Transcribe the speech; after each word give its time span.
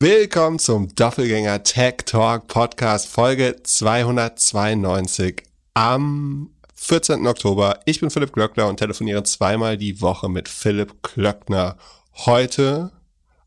Willkommen 0.00 0.60
zum 0.60 0.94
Doppelgänger 0.94 1.64
Tech 1.64 2.04
Talk 2.06 2.46
Podcast 2.46 3.08
Folge 3.08 3.56
292 3.60 5.42
am 5.74 6.50
14. 6.76 7.26
Oktober. 7.26 7.80
Ich 7.84 7.98
bin 7.98 8.08
Philipp 8.08 8.32
Glöckner 8.32 8.68
und 8.68 8.76
telefoniere 8.76 9.24
zweimal 9.24 9.76
die 9.76 10.00
Woche 10.00 10.28
mit 10.28 10.48
Philipp 10.48 11.02
Glöckner. 11.02 11.76
Heute 12.14 12.92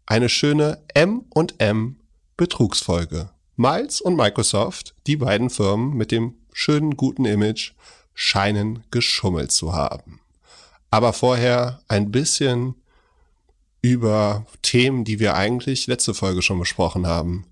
eine 0.06 0.28
schöne 0.28 0.84
M&M 0.94 1.96
Betrugsfolge. 2.36 3.29
Miles 3.56 4.02
und 4.02 4.18
Microsoft, 4.18 4.94
die 5.08 5.15
beiden 5.15 5.49
Firmen 5.49 5.96
mit 5.96 6.12
dem 6.12 6.36
schönen 6.52 6.97
guten 6.97 7.24
Image, 7.24 7.72
scheinen 8.13 8.83
geschummelt 8.92 9.54
zu 9.54 9.72
haben. 9.72 10.20
Aber 10.90 11.13
vorher 11.13 11.81
ein 11.88 12.12
bisschen 12.12 12.76
über 13.82 14.46
Themen, 14.62 15.04
die 15.04 15.20
wir 15.20 15.36
eigentlich 15.36 15.88
letzte 15.88 16.14
Folge 16.14 16.41
schon 16.41 16.59
besprochen 16.59 17.08
haben. 17.08 17.45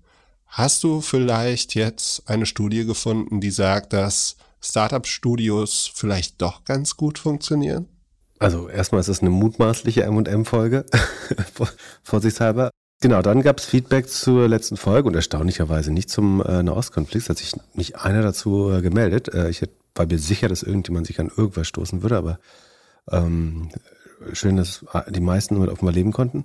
Hast 0.46 0.82
du 0.82 1.00
vielleicht 1.00 1.74
jetzt 1.74 2.28
eine 2.28 2.46
Studie 2.46 2.84
gefunden, 2.84 3.40
die 3.40 3.50
sagt, 3.50 3.92
dass 3.92 4.36
Startup-Studios 4.60 5.90
vielleicht 5.94 6.40
doch 6.42 6.64
ganz 6.64 6.96
gut 6.96 7.18
funktionieren? 7.18 7.86
Also 8.38 8.68
erstmal 8.68 9.00
ist 9.00 9.08
es 9.08 9.20
eine 9.20 9.30
mutmaßliche 9.30 10.02
M&M-Folge, 10.04 10.86
vorsichtshalber. 12.02 12.70
Genau, 13.02 13.22
dann 13.22 13.42
gab 13.42 13.58
es 13.58 13.64
Feedback 13.64 14.08
zur 14.08 14.48
letzten 14.48 14.76
Folge 14.76 15.08
und 15.08 15.14
erstaunlicherweise 15.14 15.92
nicht 15.92 16.10
zum 16.10 16.42
äh, 16.44 16.62
Nahostkonflikt. 16.62 17.28
Hat 17.28 17.38
sich 17.38 17.52
nicht 17.74 17.96
einer 17.96 18.22
dazu 18.22 18.70
äh, 18.70 18.82
gemeldet. 18.82 19.32
Äh, 19.32 19.50
ich 19.50 19.62
war 19.94 20.06
mir 20.06 20.18
sicher, 20.18 20.48
dass 20.48 20.62
irgendjemand 20.62 21.06
sich 21.06 21.18
an 21.20 21.30
irgendwas 21.34 21.68
stoßen 21.68 22.02
würde, 22.02 22.18
aber 22.18 22.40
ähm, 23.10 23.70
schön, 24.32 24.56
dass 24.56 24.84
die 25.08 25.20
meisten 25.20 25.54
damit 25.54 25.70
offenbar 25.70 25.94
leben 25.94 26.12
konnten. 26.12 26.44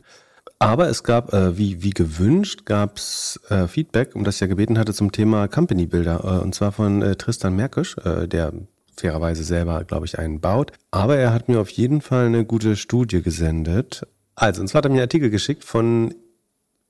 Aber 0.60 0.88
es 0.90 1.04
gab, 1.04 1.34
äh, 1.34 1.58
wie, 1.58 1.84
wie 1.84 1.90
gewünscht, 1.90 2.66
gab 2.66 2.98
es 2.98 3.40
äh, 3.50 3.68
Feedback, 3.68 4.16
um 4.16 4.24
das 4.24 4.36
ich 4.36 4.42
ja 4.42 4.48
gebeten 4.48 4.78
hatte, 4.78 4.94
zum 4.94 5.12
Thema 5.12 5.48
Company 5.48 5.86
Builder. 5.86 6.24
Äh, 6.24 6.44
und 6.44 6.56
zwar 6.56 6.72
von 6.72 7.02
äh, 7.02 7.16
Tristan 7.16 7.56
Merkisch, 7.56 7.98
äh, 7.98 8.28
der 8.28 8.54
fairerweise 8.96 9.44
selber, 9.44 9.84
glaube 9.84 10.06
ich, 10.06 10.18
einen 10.18 10.40
baut. 10.40 10.72
Aber 10.92 11.18
er 11.18 11.34
hat 11.34 11.50
mir 11.50 11.60
auf 11.60 11.70
jeden 11.70 12.02
Fall 12.02 12.28
eine 12.28 12.46
gute 12.46 12.76
Studie 12.76 13.22
gesendet. 13.22 14.08
Also, 14.36 14.62
und 14.62 14.68
zwar 14.68 14.80
hat 14.80 14.86
er 14.86 14.90
mir 14.90 14.96
einen 14.96 15.04
Artikel 15.04 15.30
geschickt 15.30 15.64
von 15.64 16.14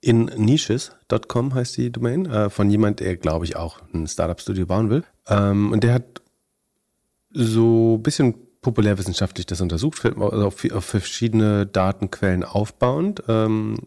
inniches.com 0.01 1.55
heißt 1.55 1.77
die 1.77 1.91
Domain, 1.91 2.27
äh, 2.27 2.49
von 2.51 2.69
jemand, 2.69 2.99
der, 2.99 3.17
glaube 3.17 3.45
ich, 3.45 3.55
auch 3.55 3.81
ein 3.93 4.05
Startup-Studio 4.05 4.67
bauen 4.67 4.89
will. 4.91 5.03
Ähm, 5.27 5.71
und 5.71 5.83
der 5.83 5.93
hat 5.93 6.21
so 7.31 7.95
ein 7.95 8.03
bisschen 8.03 8.35
populärwissenschaftlich 8.65 9.45
das 9.45 9.61
untersucht, 9.61 10.03
also 10.03 10.47
auf, 10.47 10.71
auf 10.71 10.85
verschiedene 10.85 11.67
Datenquellen 11.67 12.43
aufbauend. 12.43 13.21
Ähm, 13.27 13.77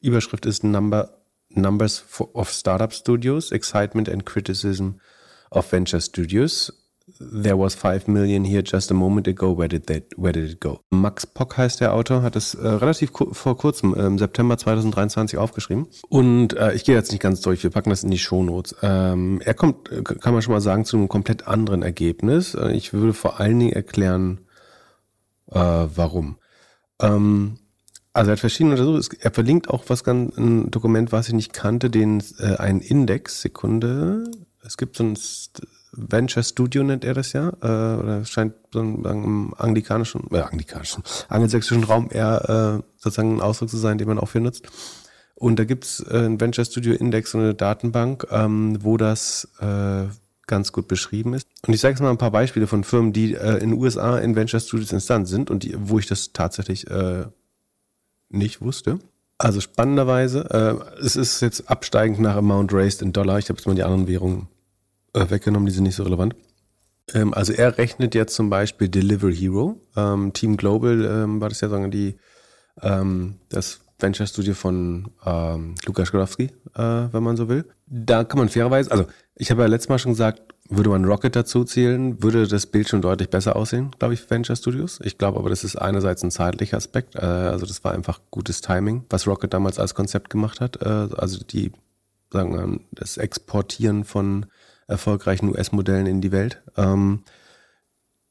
Überschrift 0.00 0.46
ist 0.46 0.64
Number, 0.64 1.18
Numbers 1.50 2.02
of 2.32 2.50
Startup 2.50 2.94
Studios, 2.94 3.52
Excitement 3.52 4.08
and 4.08 4.24
Criticism 4.24 4.92
of 5.50 5.70
Venture 5.70 6.00
Studios. 6.00 6.79
There 7.18 7.58
was 7.58 7.74
five 7.74 8.08
million 8.08 8.44
here 8.44 8.62
just 8.62 8.90
a 8.90 8.94
moment 8.94 9.26
ago. 9.26 9.56
Where 9.56 9.68
did 9.68 9.86
that, 9.86 10.04
where 10.16 10.32
did 10.32 10.50
it 10.50 10.60
go? 10.60 10.80
Max 10.90 11.26
Pock 11.26 11.56
heißt 11.56 11.80
der 11.80 11.94
Autor, 11.94 12.22
hat 12.22 12.36
es 12.36 12.54
äh, 12.54 12.66
relativ 12.66 13.12
ku 13.12 13.32
vor 13.32 13.56
kurzem, 13.56 13.94
im 13.94 14.18
September 14.18 14.56
2023 14.56 15.38
aufgeschrieben. 15.38 15.86
Und 16.08 16.54
äh, 16.54 16.72
ich 16.74 16.84
gehe 16.84 16.94
jetzt 16.94 17.10
nicht 17.10 17.22
ganz 17.22 17.40
durch, 17.40 17.62
wir 17.62 17.70
packen 17.70 17.90
das 17.90 18.04
in 18.04 18.10
die 18.10 18.18
Shownotes. 18.18 18.76
Ähm, 18.82 19.40
er 19.44 19.54
kommt, 19.54 19.90
äh, 19.90 20.02
kann 20.02 20.32
man 20.32 20.42
schon 20.42 20.52
mal 20.52 20.60
sagen, 20.60 20.84
zu 20.84 20.96
einem 20.96 21.08
komplett 21.08 21.48
anderen 21.48 21.82
Ergebnis. 21.82 22.54
Äh, 22.54 22.72
ich 22.72 22.92
würde 22.92 23.12
vor 23.12 23.40
allen 23.40 23.58
Dingen 23.58 23.72
erklären, 23.72 24.40
äh, 25.50 25.58
warum. 25.58 26.36
Ähm, 27.00 27.58
also 28.12 28.30
er 28.30 28.32
hat 28.32 28.40
verschiedene 28.40 28.72
Untersuchungen. 28.72 29.20
Er 29.20 29.30
verlinkt 29.30 29.70
auch 29.70 29.84
was 29.88 30.04
ganz, 30.04 30.36
ein 30.36 30.70
Dokument, 30.70 31.12
was 31.12 31.28
ich 31.28 31.34
nicht 31.34 31.52
kannte, 31.52 31.90
den 31.90 32.22
äh, 32.38 32.56
einen 32.56 32.80
Index, 32.80 33.40
Sekunde. 33.40 34.30
Es 34.64 34.76
gibt 34.76 34.96
so 34.96 35.04
ein 35.04 35.16
Venture 35.92 36.42
Studio 36.42 36.82
nennt 36.82 37.04
er 37.04 37.14
das 37.14 37.32
ja, 37.32 37.48
äh, 37.62 38.00
oder 38.00 38.24
scheint 38.24 38.54
so 38.72 38.80
ein, 38.80 39.04
im 39.04 39.54
anglikanischen, 39.56 40.28
äh, 40.30 40.38
anglikanischen, 40.38 41.02
angelsächsischen 41.28 41.84
Raum 41.84 42.08
eher 42.10 42.80
äh, 42.80 42.86
sozusagen 42.96 43.36
ein 43.36 43.40
Ausdruck 43.40 43.70
zu 43.70 43.76
sein, 43.76 43.98
den 43.98 44.08
man 44.08 44.18
auch 44.18 44.28
für 44.28 44.40
nutzt. 44.40 44.68
Und 45.34 45.58
da 45.58 45.64
gibt's 45.64 46.00
äh, 46.00 46.26
ein 46.26 46.40
Venture 46.40 46.64
Studio 46.64 46.94
Index 46.94 47.34
und 47.34 47.40
eine 47.40 47.54
Datenbank, 47.54 48.26
ähm, 48.30 48.78
wo 48.84 48.96
das 48.96 49.48
äh, 49.60 50.04
ganz 50.46 50.72
gut 50.72 50.86
beschrieben 50.86 51.32
ist. 51.32 51.46
Und 51.66 51.72
ich 51.72 51.80
sage 51.80 51.92
jetzt 51.92 52.02
mal 52.02 52.10
ein 52.10 52.18
paar 52.18 52.30
Beispiele 52.30 52.66
von 52.66 52.84
Firmen, 52.84 53.12
die 53.12 53.34
äh, 53.34 53.54
in 53.54 53.70
den 53.70 53.72
USA 53.72 54.18
in 54.18 54.36
Venture 54.36 54.60
Studios 54.60 54.92
instant 54.92 55.28
sind 55.28 55.50
und 55.50 55.62
die, 55.62 55.74
wo 55.78 55.98
ich 55.98 56.06
das 56.06 56.32
tatsächlich 56.32 56.90
äh, 56.90 57.24
nicht 58.28 58.60
wusste. 58.60 58.98
Also 59.38 59.60
spannenderweise, 59.60 60.50
äh, 60.50 61.02
es 61.02 61.16
ist 61.16 61.40
jetzt 61.40 61.70
absteigend 61.70 62.20
nach 62.20 62.36
Amount 62.36 62.74
Raised 62.74 63.00
in 63.00 63.12
Dollar. 63.12 63.38
Ich 63.38 63.48
habe 63.48 63.58
jetzt 63.58 63.66
mal 63.66 63.74
die 63.74 63.82
anderen 63.82 64.06
Währungen 64.06 64.48
äh, 65.14 65.30
weggenommen, 65.30 65.66
die 65.66 65.72
sind 65.72 65.84
nicht 65.84 65.96
so 65.96 66.02
relevant. 66.02 66.34
Ähm, 67.14 67.34
also 67.34 67.52
er 67.52 67.78
rechnet 67.78 68.14
jetzt 68.14 68.34
zum 68.34 68.50
Beispiel 68.50 68.88
Deliver 68.88 69.30
Hero. 69.30 69.80
Ähm, 69.96 70.32
Team 70.32 70.56
Global 70.56 71.04
ähm, 71.04 71.40
war 71.40 71.48
das 71.48 71.60
ja 71.60 71.68
sagen 71.68 71.90
die 71.90 72.16
ähm, 72.82 73.36
das 73.48 73.80
Venture 73.98 74.26
Studio 74.26 74.54
von 74.54 75.10
ähm, 75.24 75.74
Lukas 75.86 76.08
Skodowski, 76.08 76.44
äh, 76.74 76.82
wenn 76.82 77.22
man 77.22 77.36
so 77.36 77.48
will. 77.48 77.66
Da 77.86 78.24
kann 78.24 78.38
man 78.38 78.48
fairerweise, 78.48 78.90
also 78.90 79.06
ich 79.34 79.50
habe 79.50 79.62
ja 79.62 79.68
letztes 79.68 79.88
Mal 79.88 79.98
schon 79.98 80.12
gesagt, 80.12 80.42
würde 80.68 80.90
man 80.90 81.04
Rocket 81.04 81.34
dazu 81.34 81.64
zählen, 81.64 82.22
würde 82.22 82.46
das 82.46 82.66
Bild 82.66 82.88
schon 82.88 83.02
deutlich 83.02 83.28
besser 83.28 83.56
aussehen, 83.56 83.90
glaube 83.98 84.14
ich, 84.14 84.30
Venture 84.30 84.56
Studios. 84.56 85.00
Ich 85.02 85.18
glaube 85.18 85.38
aber, 85.38 85.50
das 85.50 85.64
ist 85.64 85.76
einerseits 85.76 86.22
ein 86.22 86.30
zeitlicher 86.30 86.76
Aspekt, 86.76 87.16
äh, 87.16 87.20
also 87.20 87.66
das 87.66 87.82
war 87.84 87.92
einfach 87.92 88.20
gutes 88.30 88.60
Timing, 88.60 89.04
was 89.10 89.26
Rocket 89.26 89.52
damals 89.52 89.78
als 89.78 89.94
Konzept 89.94 90.30
gemacht 90.30 90.60
hat. 90.60 90.80
Äh, 90.80 91.14
also 91.16 91.44
die, 91.44 91.72
sagen 92.32 92.54
wir, 92.54 92.80
das 92.92 93.16
Exportieren 93.16 94.04
von 94.04 94.46
erfolgreichen 94.90 95.48
US-Modellen 95.48 96.06
in 96.06 96.20
die 96.20 96.32
Welt. 96.32 96.62
Ähm, 96.76 97.24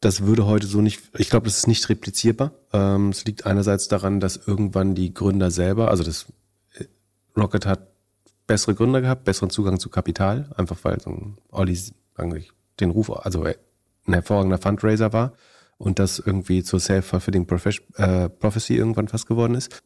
das 0.02 0.22
würde 0.26 0.46
heute 0.46 0.68
so 0.68 0.82
nicht, 0.82 1.02
ich 1.18 1.30
glaube, 1.30 1.46
das 1.46 1.58
ist 1.58 1.68
nicht 1.68 1.90
replizierbar. 1.90 2.52
Ähm, 2.72 3.10
es 3.10 3.26
liegt 3.26 3.46
einerseits 3.46 3.88
daran, 3.88 4.20
dass 4.20 4.38
irgendwann 4.38 4.96
die 4.96 5.14
Gründer 5.14 5.52
selber, 5.52 5.90
also 5.90 6.04
das 6.04 6.28
äh, 6.74 6.86
Rocket 7.38 7.66
hat 7.66 7.88
bessere 8.48 8.76
Gründer 8.76 9.02
gehabt, 9.02 9.26
besseren 9.26 9.50
Zugang 9.50 9.80
zu 9.80 9.90
Kapital, 9.90 10.50
einfach 10.56 10.78
weil 10.84 11.00
so 11.00 11.10
ein 11.10 11.38
Olli 11.52 11.78
eigentlich 12.16 12.52
den 12.80 12.92
Ruf, 12.92 13.10
also 13.12 13.44
ein 13.44 14.14
hervorragender 14.14 14.58
Fundraiser 14.58 15.14
war 15.14 15.34
und 15.78 16.00
das 16.00 16.20
irgendwie 16.20 16.64
zur 16.64 16.80
Self-Fulfilling 16.80 17.48
äh, 17.96 18.30
Prophecy 18.30 18.76
irgendwann 18.76 19.08
fast 19.08 19.28
geworden 19.28 19.56
ist. 19.56 19.82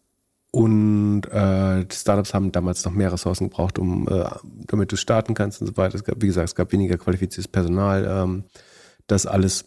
Und 0.56 1.24
äh, 1.32 1.84
die 1.84 1.96
Startups 1.96 2.36
haben 2.36 2.52
damals 2.52 2.86
noch 2.86 2.92
mehr 2.92 3.12
Ressourcen 3.12 3.50
gebraucht, 3.50 3.80
um 3.80 4.08
äh, 4.08 4.30
damit 4.68 4.92
du 4.92 4.98
starten 4.98 5.34
kannst 5.34 5.62
und 5.62 5.68
so 5.68 5.78
weiter. 5.78 5.96
Es 5.96 6.04
gab, 6.04 6.22
wie 6.22 6.28
gesagt, 6.28 6.48
es 6.48 6.54
gab 6.54 6.72
weniger 6.72 6.96
qualifiziertes 7.00 7.48
Personal. 7.48 8.06
Ähm, 8.08 8.44
das 9.08 9.26
alles 9.26 9.66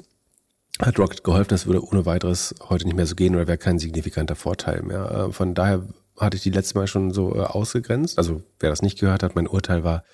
hat 0.80 0.96
Rocket 1.00 1.24
geholfen. 1.24 1.48
Das 1.48 1.66
würde 1.66 1.84
ohne 1.84 2.06
weiteres 2.06 2.54
heute 2.68 2.84
nicht 2.84 2.94
mehr 2.94 3.06
so 3.06 3.16
gehen 3.16 3.34
oder 3.34 3.48
wäre 3.48 3.58
kein 3.58 3.80
signifikanter 3.80 4.36
Vorteil 4.36 4.82
mehr. 4.82 5.10
Äh, 5.10 5.32
von 5.32 5.54
daher 5.54 5.88
hatte 6.20 6.36
ich 6.36 6.44
die 6.44 6.50
letzte 6.50 6.78
Mal 6.78 6.86
schon 6.86 7.10
so 7.10 7.34
äh, 7.34 7.40
ausgegrenzt. 7.40 8.16
Also 8.16 8.42
wer 8.60 8.70
das 8.70 8.80
nicht 8.80 9.00
gehört 9.00 9.24
hat, 9.24 9.34
mein 9.34 9.48
Urteil 9.48 9.82
war, 9.82 10.04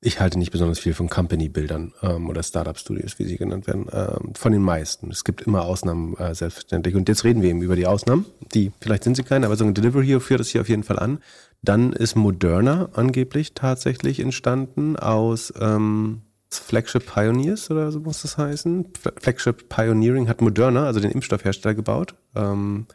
ich 0.00 0.20
halte 0.20 0.38
nicht 0.38 0.52
besonders 0.52 0.78
viel 0.78 0.94
von 0.94 1.08
Company-Bildern 1.08 1.92
ähm, 2.02 2.28
oder 2.28 2.42
Startup-Studios, 2.42 3.18
wie 3.18 3.24
sie 3.24 3.36
genannt 3.36 3.66
werden, 3.66 3.86
ähm, 3.92 4.34
von 4.34 4.52
den 4.52 4.62
meisten. 4.62 5.10
Es 5.10 5.24
gibt 5.24 5.42
immer 5.42 5.62
Ausnahmen, 5.62 6.16
äh, 6.16 6.34
selbstverständlich. 6.34 6.94
Und 6.94 7.08
jetzt 7.08 7.24
reden 7.24 7.42
wir 7.42 7.50
eben 7.50 7.62
über 7.62 7.74
die 7.74 7.86
Ausnahmen. 7.86 8.24
Die, 8.54 8.70
vielleicht 8.80 9.04
sind 9.04 9.16
sie 9.16 9.24
keine, 9.24 9.46
aber 9.46 9.56
so 9.56 9.64
ein 9.64 9.74
Delivery 9.74 10.06
Hero 10.06 10.20
führt 10.20 10.40
das 10.40 10.48
hier 10.48 10.60
auf 10.60 10.68
jeden 10.68 10.84
Fall 10.84 10.98
an. 10.98 11.18
Dann 11.62 11.92
ist 11.92 12.14
Moderna 12.14 12.90
angeblich 12.92 13.54
tatsächlich 13.54 14.20
entstanden 14.20 14.96
aus 14.96 15.52
ähm, 15.60 16.22
Flagship 16.50 17.06
Pioneers 17.06 17.70
oder 17.70 17.90
so 17.90 18.00
muss 18.00 18.22
das 18.22 18.38
heißen. 18.38 18.92
Flagship 19.20 19.68
Pioneering 19.68 20.28
hat 20.28 20.40
Moderna, 20.40 20.86
also 20.86 21.00
den 21.00 21.10
Impfstoffhersteller, 21.10 21.74
gebaut. 21.74 22.14
Ähm, 22.36 22.86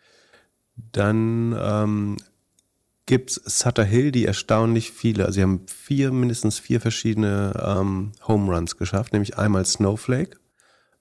dann 0.76 1.56
ähm, 1.60 2.18
gibt's 3.06 3.36
Sutter 3.36 3.84
Hill, 3.84 4.12
die 4.12 4.26
erstaunlich 4.26 4.92
viele, 4.92 5.26
also 5.26 5.36
sie 5.36 5.44
haben 5.44 5.66
vier, 5.68 6.12
mindestens 6.12 6.60
vier 6.60 6.80
verschiedene 6.80 7.54
ähm, 7.62 8.14
Home 8.28 8.54
Runs 8.54 8.78
geschafft, 8.78 9.14
nämlich 9.14 9.38
einmal 9.38 9.66
Snowflake. 9.66 10.38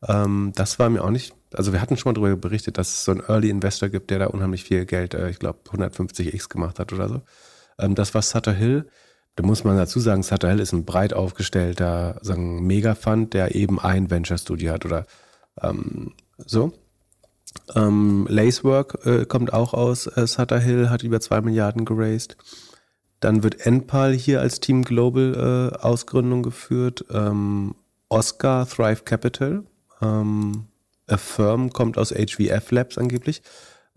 Ähm, 0.06 0.52
das 0.54 0.78
war 0.78 0.90
mir 0.90 1.04
auch 1.04 1.10
nicht, 1.10 1.34
also 1.54 1.72
wir 1.72 1.80
hatten 1.80 1.96
schon 1.96 2.10
mal 2.10 2.20
darüber 2.20 2.36
berichtet, 2.36 2.78
dass 2.78 2.88
es 2.88 3.04
so 3.04 3.12
einen 3.12 3.20
Early 3.20 3.50
Investor 3.50 3.88
gibt, 3.88 4.10
der 4.10 4.18
da 4.18 4.26
unheimlich 4.26 4.64
viel 4.64 4.84
Geld, 4.84 5.14
äh, 5.14 5.30
ich 5.30 5.38
glaube 5.38 5.60
150x 5.70 6.48
gemacht 6.48 6.78
hat 6.78 6.92
oder 6.92 7.08
so. 7.08 7.22
Ähm, 7.78 7.94
das 7.94 8.14
war 8.14 8.22
Sutter 8.22 8.52
Hill. 8.52 8.88
Da 9.36 9.44
muss 9.46 9.64
man 9.64 9.76
dazu 9.76 9.98
sagen, 10.00 10.22
Sutter 10.22 10.50
Hill 10.50 10.60
ist 10.60 10.72
ein 10.72 10.84
breit 10.84 11.14
aufgestellter, 11.14 12.18
sagen 12.20 12.66
Mega-Fund, 12.66 13.32
der 13.32 13.54
eben 13.54 13.80
ein 13.80 14.10
Venture-Studio 14.10 14.72
hat 14.72 14.84
oder 14.84 15.06
ähm, 15.62 16.12
so. 16.36 16.72
Ähm, 17.74 18.26
Lacework 18.28 19.06
äh, 19.06 19.24
kommt 19.26 19.52
auch 19.52 19.74
aus 19.74 20.06
äh, 20.06 20.26
Sutter 20.26 20.58
Hill, 20.58 20.90
hat 20.90 21.02
über 21.02 21.20
zwei 21.20 21.40
Milliarden 21.40 21.84
geraced. 21.84 22.36
Dann 23.20 23.42
wird 23.42 23.66
Enpal 23.66 24.12
hier 24.12 24.40
als 24.40 24.60
Team 24.60 24.82
Global 24.82 25.72
äh, 25.72 25.76
Ausgründung 25.78 26.42
geführt. 26.42 27.04
Ähm, 27.10 27.74
Oscar 28.08 28.66
Thrive 28.66 29.04
Capital. 29.04 29.64
Ähm, 30.00 30.66
Affirm 31.06 31.72
kommt 31.72 31.98
aus 31.98 32.10
HVF 32.10 32.70
Labs 32.70 32.98
angeblich. 32.98 33.42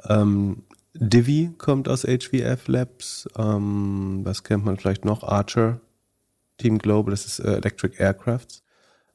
Ähm, 0.08 0.64
Divi 0.94 1.52
kommt 1.58 1.90
aus 1.90 2.04
HVF 2.04 2.68
Labs. 2.68 3.28
Ähm, 3.38 4.22
was 4.24 4.44
kennt 4.44 4.64
man 4.64 4.78
vielleicht 4.78 5.06
noch? 5.06 5.24
Archer, 5.24 5.82
Team 6.58 6.78
Global, 6.78 7.12
das 7.12 7.26
ist 7.26 7.40
äh, 7.40 7.56
Electric 7.56 7.98
Aircrafts. 7.98 8.64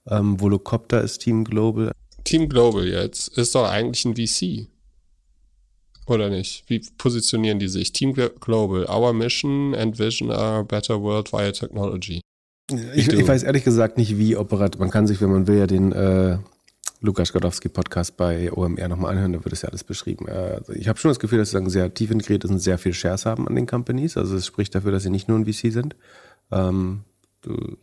Ähm, 0.07 0.41
Volocopter 0.41 1.01
ist 1.03 1.19
Team 1.19 1.45
Global. 1.45 1.93
Team 2.25 2.49
Global 2.49 2.87
jetzt 2.87 3.29
ist 3.37 3.55
doch 3.55 3.69
eigentlich 3.69 4.05
ein 4.05 4.17
VC. 4.17 4.69
Oder 6.07 6.29
nicht? 6.29 6.65
Wie 6.67 6.81
positionieren 6.99 7.59
die 7.59 7.69
sich? 7.69 7.93
Team 7.93 8.15
Global, 8.15 8.85
our 8.89 9.13
mission 9.13 9.75
and 9.75 9.99
vision 9.99 10.31
are 10.31 10.65
better 10.65 11.01
world 11.01 11.33
via 11.33 11.53
technology. 11.53 12.21
Ich, 12.95 13.09
ich, 13.09 13.27
weiß 13.27 13.43
ehrlich 13.43 13.65
gesagt 13.65 13.97
nicht, 13.97 14.17
wie 14.19 14.37
operativ. 14.37 14.81
Man 14.81 14.91
kann 14.91 15.07
sich, 15.07 15.21
wenn 15.21 15.31
man 15.31 15.47
will, 15.47 15.59
ja 15.59 15.67
den 15.67 15.93
äh, 15.93 16.39
Lukas 17.01 17.33
Godowski 17.33 17.69
Podcast 17.69 18.17
bei 18.17 18.53
OMR 18.53 18.89
nochmal 18.89 19.13
anhören, 19.13 19.33
da 19.33 19.45
wird 19.45 19.53
es 19.53 19.63
ja 19.63 19.69
alles 19.69 19.85
beschrieben. 19.85 20.29
Also 20.29 20.73
ich 20.73 20.89
habe 20.89 20.99
schon 20.99 21.11
das 21.11 21.19
Gefühl, 21.19 21.39
dass 21.39 21.49
sie 21.49 21.55
sagen, 21.55 21.71
sehr 21.71 21.93
tief 21.95 22.11
integriert 22.11 22.45
ist 22.45 22.51
und 22.51 22.59
sehr 22.59 22.79
viel 22.79 22.93
Shares 22.93 23.25
haben 23.25 23.49
an 23.49 23.55
den 23.55 23.67
Companies. 23.67 24.17
Also 24.17 24.37
es 24.37 24.47
spricht 24.47 24.75
dafür, 24.75 24.93
dass 24.93 25.03
sie 25.03 25.11
nicht 25.11 25.29
nur 25.29 25.39
ein 25.39 25.47
VC 25.47 25.73
sind. 25.73 25.97
Ähm, 26.53 27.05
du 27.41 27.77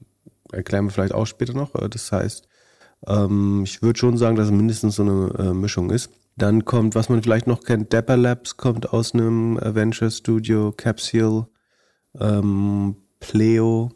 erklären 0.52 0.86
wir 0.86 0.92
vielleicht 0.92 1.14
auch 1.14 1.26
später 1.26 1.54
noch. 1.54 1.76
Äh, 1.76 1.90
das 1.90 2.12
heißt, 2.12 2.48
ähm, 3.06 3.64
ich 3.64 3.82
würde 3.82 4.00
schon 4.00 4.18
sagen, 4.18 4.36
dass 4.36 4.48
es 4.48 4.52
mindestens 4.52 4.96
so 4.96 5.04
eine 5.04 5.34
äh, 5.38 5.54
Mischung 5.54 5.92
ist. 5.92 6.10
Dann 6.36 6.66
kommt, 6.66 6.96
was 6.96 7.10
man 7.10 7.22
vielleicht 7.22 7.48
noch 7.48 7.64
kennt, 7.64 7.94
Dapper 7.94 8.18
Labs 8.18 8.58
kommt 8.58 8.94
aus 8.94 9.14
einem 9.14 9.60
Venture 9.62 10.12
Studio, 10.12 10.72
Capsule, 10.72 11.48
ähm, 12.20 12.96
Pleo. 13.20 13.92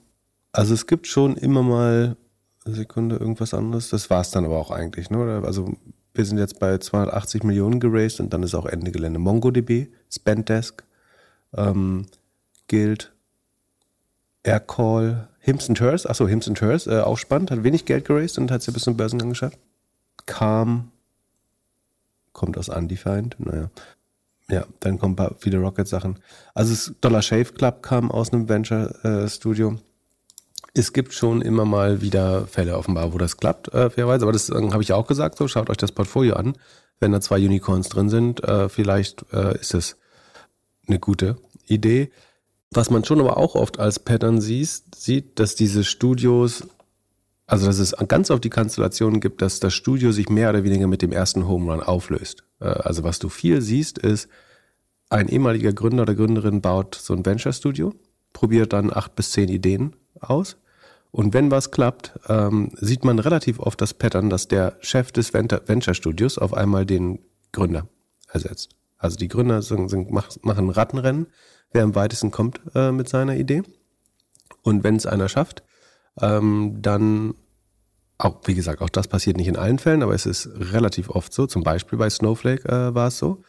Also 0.51 0.74
es 0.74 0.88
gibt 0.88 1.07
schon 1.07 1.38
immer 1.38 1.62
mal 1.62 2.18
Sekunde 2.65 3.18
irgendwas 3.18 3.53
anderes. 3.53 3.89
Das 3.89 4.09
war 4.09 4.21
es 4.21 4.31
dann 4.31 4.45
aber 4.45 4.57
auch 4.57 4.71
eigentlich. 4.71 5.09
Ne? 5.09 5.42
Also 5.45 5.74
wir 6.13 6.25
sind 6.25 6.38
jetzt 6.38 6.59
bei 6.59 6.77
280 6.77 7.44
Millionen 7.44 7.80
geraced 7.80 8.19
und 8.19 8.33
dann 8.33 8.44
ist 8.44 8.56
auch 8.56 8.65
Ende 8.65 8.92
Gelände. 8.92 9.19
MongoDB, 9.19 9.88
Spendesk, 10.09 10.83
ähm, 11.53 12.07
Guild, 12.68 13.13
Aircall, 14.44 15.30
Hims 15.42 15.68
and 15.68 15.80
Hers, 15.80 16.06
achso, 16.06 16.28
Hims 16.28 16.48
and 16.48 16.62
Hers, 16.62 16.88
äh, 16.88 17.00
auch 17.02 17.18
spannend, 17.18 17.52
hat 17.52 17.64
wenig 17.64 17.86
Geld 17.86 18.06
geraced 18.06 18.38
und 18.38 18.52
hat 18.52 18.62
es 18.62 18.68
ja 18.68 18.74
bis 18.74 18.84
zum 18.84 18.96
Börsengang 18.96 19.30
geschafft. 19.30 19.58
Calm, 20.28 20.92
kommt 22.32 22.58
aus 22.58 22.70
Undefined, 22.70 23.36
naja. 23.40 23.70
Ja, 24.50 24.66
dann 24.82 25.00
kommen 25.00 25.16
paar 25.16 25.36
viele 25.40 25.60
Rocket-Sachen. 25.60 26.20
Also 26.54 26.74
das 26.74 26.94
Dollar 27.02 27.22
Shave 27.22 27.54
Club 27.54 27.82
kam 27.82 28.12
aus 28.12 28.34
einem 28.34 28.50
Venture-Studio. 28.50 29.72
Äh, 29.72 29.78
es 30.74 30.94
gibt 30.94 31.14
schon 31.14 31.42
immer 31.42 31.66
mal 31.66 32.02
wieder 32.02 32.48
Fälle 32.48 32.78
offenbar, 32.78 33.14
wo 33.14 33.18
das 33.18 33.38
klappt, 33.38 33.74
äh, 33.74 33.90
fairerweise. 33.90 34.26
Aber 34.26 34.34
das 34.34 34.50
äh, 34.50 34.54
habe 34.72 34.84
ich 34.84 34.94
auch 34.94 35.08
gesagt, 35.08 35.38
so 35.38 35.48
schaut 35.48 35.70
euch 35.70 35.78
das 35.78 35.92
Portfolio 35.92 36.36
an. 36.36 36.54
Wenn 37.00 37.14
da 37.14 37.22
zwei 37.22 37.38
Unicorns 37.38 37.90
drin 37.90 38.10
sind, 38.10 38.44
äh, 38.44 38.70
vielleicht 38.70 39.26
äh, 39.34 39.58
ist 39.58 39.74
es 39.74 39.98
eine 40.88 41.00
gute 41.00 41.38
Idee. 41.66 42.12
Was 42.74 42.90
man 42.90 43.04
schon 43.04 43.20
aber 43.20 43.38
auch 43.38 43.56
oft 43.56 43.80
als 43.80 44.00
Pattern 44.00 44.40
sieht, 44.40 44.96
sieht, 44.96 45.40
dass 45.40 45.56
diese 45.56 45.84
Studios, 45.84 46.64
also 47.46 47.66
dass 47.66 47.80
es 47.80 47.94
ganz 48.08 48.32
oft 48.32 48.46
die 48.46 48.50
Konstellation 48.50 49.20
gibt, 49.20 49.42
dass 49.42 49.60
das 49.60 49.74
Studio 49.74 50.14
sich 50.14 50.30
mehr 50.30 50.50
oder 50.50 50.64
weniger 50.64 50.88
mit 50.88 51.02
dem 51.02 51.12
ersten 51.12 51.50
Home 51.50 51.70
Run 51.70 51.84
auflöst. 51.84 52.46
Äh, 52.62 52.66
also 52.66 53.04
was 53.04 53.20
du 53.20 53.28
viel 53.28 53.62
siehst, 53.62 53.98
ist, 53.98 54.30
ein 55.10 55.28
ehemaliger 55.28 55.74
Gründer 55.74 56.04
oder 56.04 56.16
Gründerin 56.16 56.62
baut 56.62 56.96
so 56.96 57.14
ein 57.14 57.26
Venture-Studio, 57.26 57.94
probiert 58.32 58.72
dann 58.72 58.90
acht 58.90 59.16
bis 59.18 59.32
zehn 59.32 59.50
Ideen 59.50 59.98
aus. 60.22 60.56
Und 61.12 61.34
wenn 61.34 61.52
was 61.52 61.72
klappt, 61.72 62.18
ähm, 62.30 62.72
sieht 62.80 63.04
man 63.04 63.20
relativ 63.20 63.60
oft 63.60 63.82
das 63.82 63.94
Pattern, 63.94 64.30
dass 64.30 64.48
der 64.48 64.78
Chef 64.80 65.12
des 65.12 65.34
Venture 65.34 65.94
Studios 65.94 66.38
auf 66.38 66.54
einmal 66.54 66.86
den 66.86 67.20
Gründer 67.52 67.90
ersetzt. 68.30 68.70
Also 69.01 69.18
die 69.18 69.27
Gründer 69.27 69.62
sind, 69.63 69.89
sind, 69.89 70.12
machen 70.12 70.69
Rattenrennen, 70.69 71.27
wer 71.74 71.83
am 71.83 71.95
weitesten 71.95 72.30
kommt 72.30 72.62
äh, 72.75 72.92
mit 72.92 73.09
seiner 73.09 73.36
Idee. 73.36 73.63
Und 74.62 74.83
wenn 74.83 74.95
es 74.95 75.07
einer 75.07 75.27
schafft, 75.27 75.63
ähm, 76.21 76.77
dann 76.81 77.33
auch, 78.19 78.42
wie 78.45 78.53
gesagt, 78.53 78.81
auch 78.81 78.89
das 78.89 79.07
passiert 79.07 79.38
nicht 79.38 79.48
in 79.48 79.57
allen 79.57 79.80
Fällen, 79.80 80.03
aber 80.03 80.13
es 80.13 80.27
ist 80.27 80.50
relativ 80.53 81.09
oft 81.09 81.33
so. 81.33 81.48
Zum 81.48 81.63
Beispiel 81.63 81.98
bei 81.98 82.12
Snowflake 82.12 82.69
äh, 82.69 82.94
war 82.94 83.07
es 83.07 83.18
so, 83.18 83.42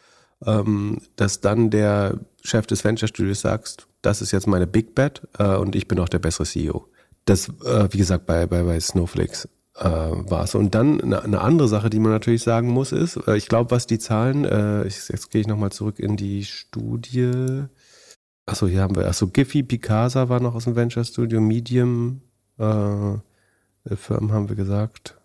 ähm, 0.43 0.97
dass 1.15 1.41
dann 1.41 1.69
der 1.69 2.19
Chef 2.41 2.65
des 2.65 2.83
Venture 2.83 3.07
Studios 3.07 3.41
sagt, 3.41 3.87
das 4.01 4.23
ist 4.23 4.31
jetzt 4.31 4.47
meine 4.47 4.65
Big 4.65 4.95
Bet 4.95 5.21
äh, 5.37 5.55
und 5.55 5.75
ich 5.75 5.87
bin 5.87 5.99
auch 5.99 6.09
der 6.09 6.19
bessere 6.19 6.47
CEO. 6.47 6.87
Das, 7.25 7.49
äh, 7.63 7.87
wie 7.91 7.99
gesagt, 7.99 8.25
bei, 8.25 8.47
bei, 8.47 8.63
bei 8.63 8.79
Snowflakes 8.79 9.47
äh, 9.75 9.83
war 9.83 10.43
es. 10.43 10.55
Und 10.55 10.75
dann 10.75 11.01
eine, 11.01 11.23
eine, 11.23 11.41
andere 11.41 11.67
Sache, 11.67 11.89
die 11.89 11.99
man 11.99 12.11
natürlich 12.11 12.43
sagen 12.43 12.69
muss, 12.69 12.91
ist, 12.91 13.17
äh, 13.27 13.35
ich 13.35 13.47
glaube, 13.47 13.71
was 13.71 13.87
die 13.87 13.99
Zahlen, 13.99 14.45
äh, 14.45 14.85
ich, 14.85 15.09
jetzt 15.09 15.31
gehe 15.31 15.41
ich 15.41 15.47
nochmal 15.47 15.71
zurück 15.71 15.99
in 15.99 16.17
die 16.17 16.43
Studie. 16.43 17.63
Achso, 18.45 18.67
hier 18.67 18.81
haben 18.81 18.95
wir, 18.95 19.07
achso, 19.07 19.27
Giphy, 19.27 19.63
Picasa 19.63 20.29
war 20.29 20.39
noch 20.39 20.55
aus 20.55 20.65
dem 20.65 20.75
Venture 20.75 21.05
Studio, 21.05 21.41
Medium, 21.41 22.21
äh, 22.57 23.17
Firmen 23.95 24.31
haben 24.31 24.49
wir 24.49 24.55
gesagt. 24.55 25.17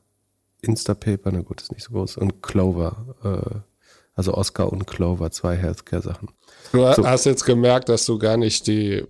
Instapaper, 0.60 1.30
na 1.30 1.42
gut, 1.42 1.62
ist 1.62 1.72
nicht 1.72 1.84
so 1.84 1.92
groß. 1.92 2.16
Und 2.16 2.42
Clover, 2.42 3.14
äh, 3.22 3.60
also 4.18 4.34
Oscar 4.34 4.72
und 4.72 4.88
Clover, 4.88 5.30
zwei 5.30 5.54
Healthcare-Sachen. 5.54 6.30
Du 6.72 6.78
so. 6.92 7.06
hast 7.06 7.24
jetzt 7.24 7.44
gemerkt, 7.44 7.88
dass 7.88 8.04
du 8.04 8.18
gar 8.18 8.36
nicht 8.36 8.66
die 8.66 9.04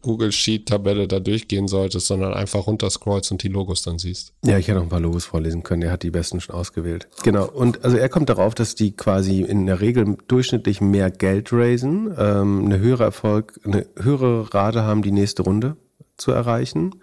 Google 0.00 0.32
Sheet-Tabelle 0.32 1.06
da 1.06 1.20
durchgehen 1.20 1.68
solltest, 1.68 2.06
sondern 2.06 2.32
einfach 2.32 2.66
runterscrollst 2.66 3.30
und 3.30 3.42
die 3.42 3.48
Logos 3.48 3.82
dann 3.82 3.98
siehst. 3.98 4.32
Ja, 4.46 4.56
ich 4.56 4.66
hätte 4.66 4.78
noch 4.78 4.84
ein 4.84 4.88
paar 4.88 5.00
Logos 5.00 5.26
vorlesen 5.26 5.62
können. 5.62 5.82
Er 5.82 5.92
hat 5.92 6.02
die 6.02 6.10
besten 6.10 6.40
schon 6.40 6.54
ausgewählt. 6.54 7.06
Genau. 7.22 7.46
Und 7.46 7.84
also 7.84 7.98
er 7.98 8.08
kommt 8.08 8.30
darauf, 8.30 8.54
dass 8.54 8.74
die 8.74 8.96
quasi 8.96 9.42
in 9.42 9.66
der 9.66 9.82
Regel 9.82 10.16
durchschnittlich 10.26 10.80
mehr 10.80 11.10
Geld 11.10 11.52
raisen, 11.52 12.14
ähm, 12.18 12.64
eine 12.64 12.78
höhere 12.78 13.04
Erfolg, 13.04 13.60
eine 13.62 13.86
höhere 14.00 14.54
Rate 14.54 14.84
haben, 14.84 15.02
die 15.02 15.12
nächste 15.12 15.42
Runde 15.42 15.76
zu 16.16 16.32
erreichen 16.32 16.94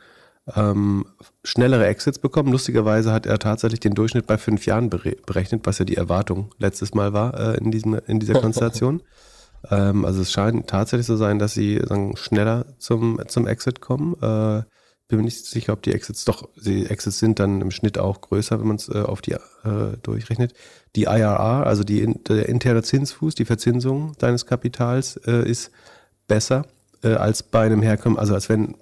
ähm, 0.55 1.05
schnellere 1.43 1.85
Exits 1.85 2.19
bekommen. 2.19 2.51
Lustigerweise 2.51 3.11
hat 3.11 3.25
er 3.25 3.39
tatsächlich 3.39 3.79
den 3.79 3.93
Durchschnitt 3.93 4.27
bei 4.27 4.37
fünf 4.37 4.65
Jahren 4.65 4.89
berechnet, 4.89 5.61
was 5.65 5.79
ja 5.79 5.85
die 5.85 5.97
Erwartung 5.97 6.51
letztes 6.57 6.93
Mal 6.93 7.13
war 7.13 7.39
äh, 7.39 7.57
in, 7.57 7.71
diesem, 7.71 7.99
in 8.07 8.19
dieser 8.19 8.33
Konstellation. 8.41 9.01
ähm, 9.71 10.05
also 10.05 10.21
es 10.21 10.31
scheint 10.31 10.67
tatsächlich 10.67 11.07
so 11.07 11.15
sein, 11.15 11.39
dass 11.39 11.53
sie 11.53 11.79
sagen, 11.83 12.17
schneller 12.17 12.65
zum, 12.77 13.21
zum 13.27 13.47
Exit 13.47 13.79
kommen. 13.79 14.15
Äh, 14.21 14.63
bin 15.07 15.17
mir 15.19 15.25
nicht 15.25 15.45
sicher, 15.45 15.73
ob 15.73 15.81
die 15.81 15.93
Exits 15.93 16.25
doch, 16.25 16.49
die 16.55 16.87
Exits 16.87 17.19
sind 17.19 17.39
dann 17.39 17.61
im 17.61 17.71
Schnitt 17.71 17.97
auch 17.97 18.21
größer, 18.21 18.59
wenn 18.59 18.67
man 18.67 18.77
es 18.77 18.89
äh, 18.89 19.01
auf 19.01 19.21
die 19.21 19.33
äh, 19.33 19.97
durchrechnet. 20.01 20.53
Die 20.95 21.03
IRR, 21.03 21.67
also 21.67 21.83
die, 21.83 22.05
der 22.23 22.49
interne 22.49 22.83
Zinsfuß, 22.83 23.35
die 23.35 23.45
Verzinsung 23.45 24.13
deines 24.17 24.45
Kapitals, 24.45 25.17
äh, 25.17 25.47
ist 25.47 25.71
besser 26.27 26.65
äh, 27.03 27.13
als 27.13 27.43
bei 27.43 27.65
einem 27.65 27.81
Herkommen, 27.81 28.17
also 28.17 28.33
als 28.33 28.49
wenn 28.49 28.75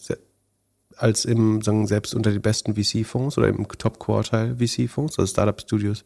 als 1.01 1.25
im, 1.25 1.62
sagen, 1.62 1.88
selbst 1.88 2.13
unter 2.13 2.31
den 2.31 2.41
besten 2.41 2.75
VC-Fonds 2.75 3.38
oder 3.38 3.48
im 3.48 3.67
Top-Quartile 3.67 4.58
VC-Fonds, 4.58 5.17
also 5.17 5.31
Startup-Studios, 5.31 6.05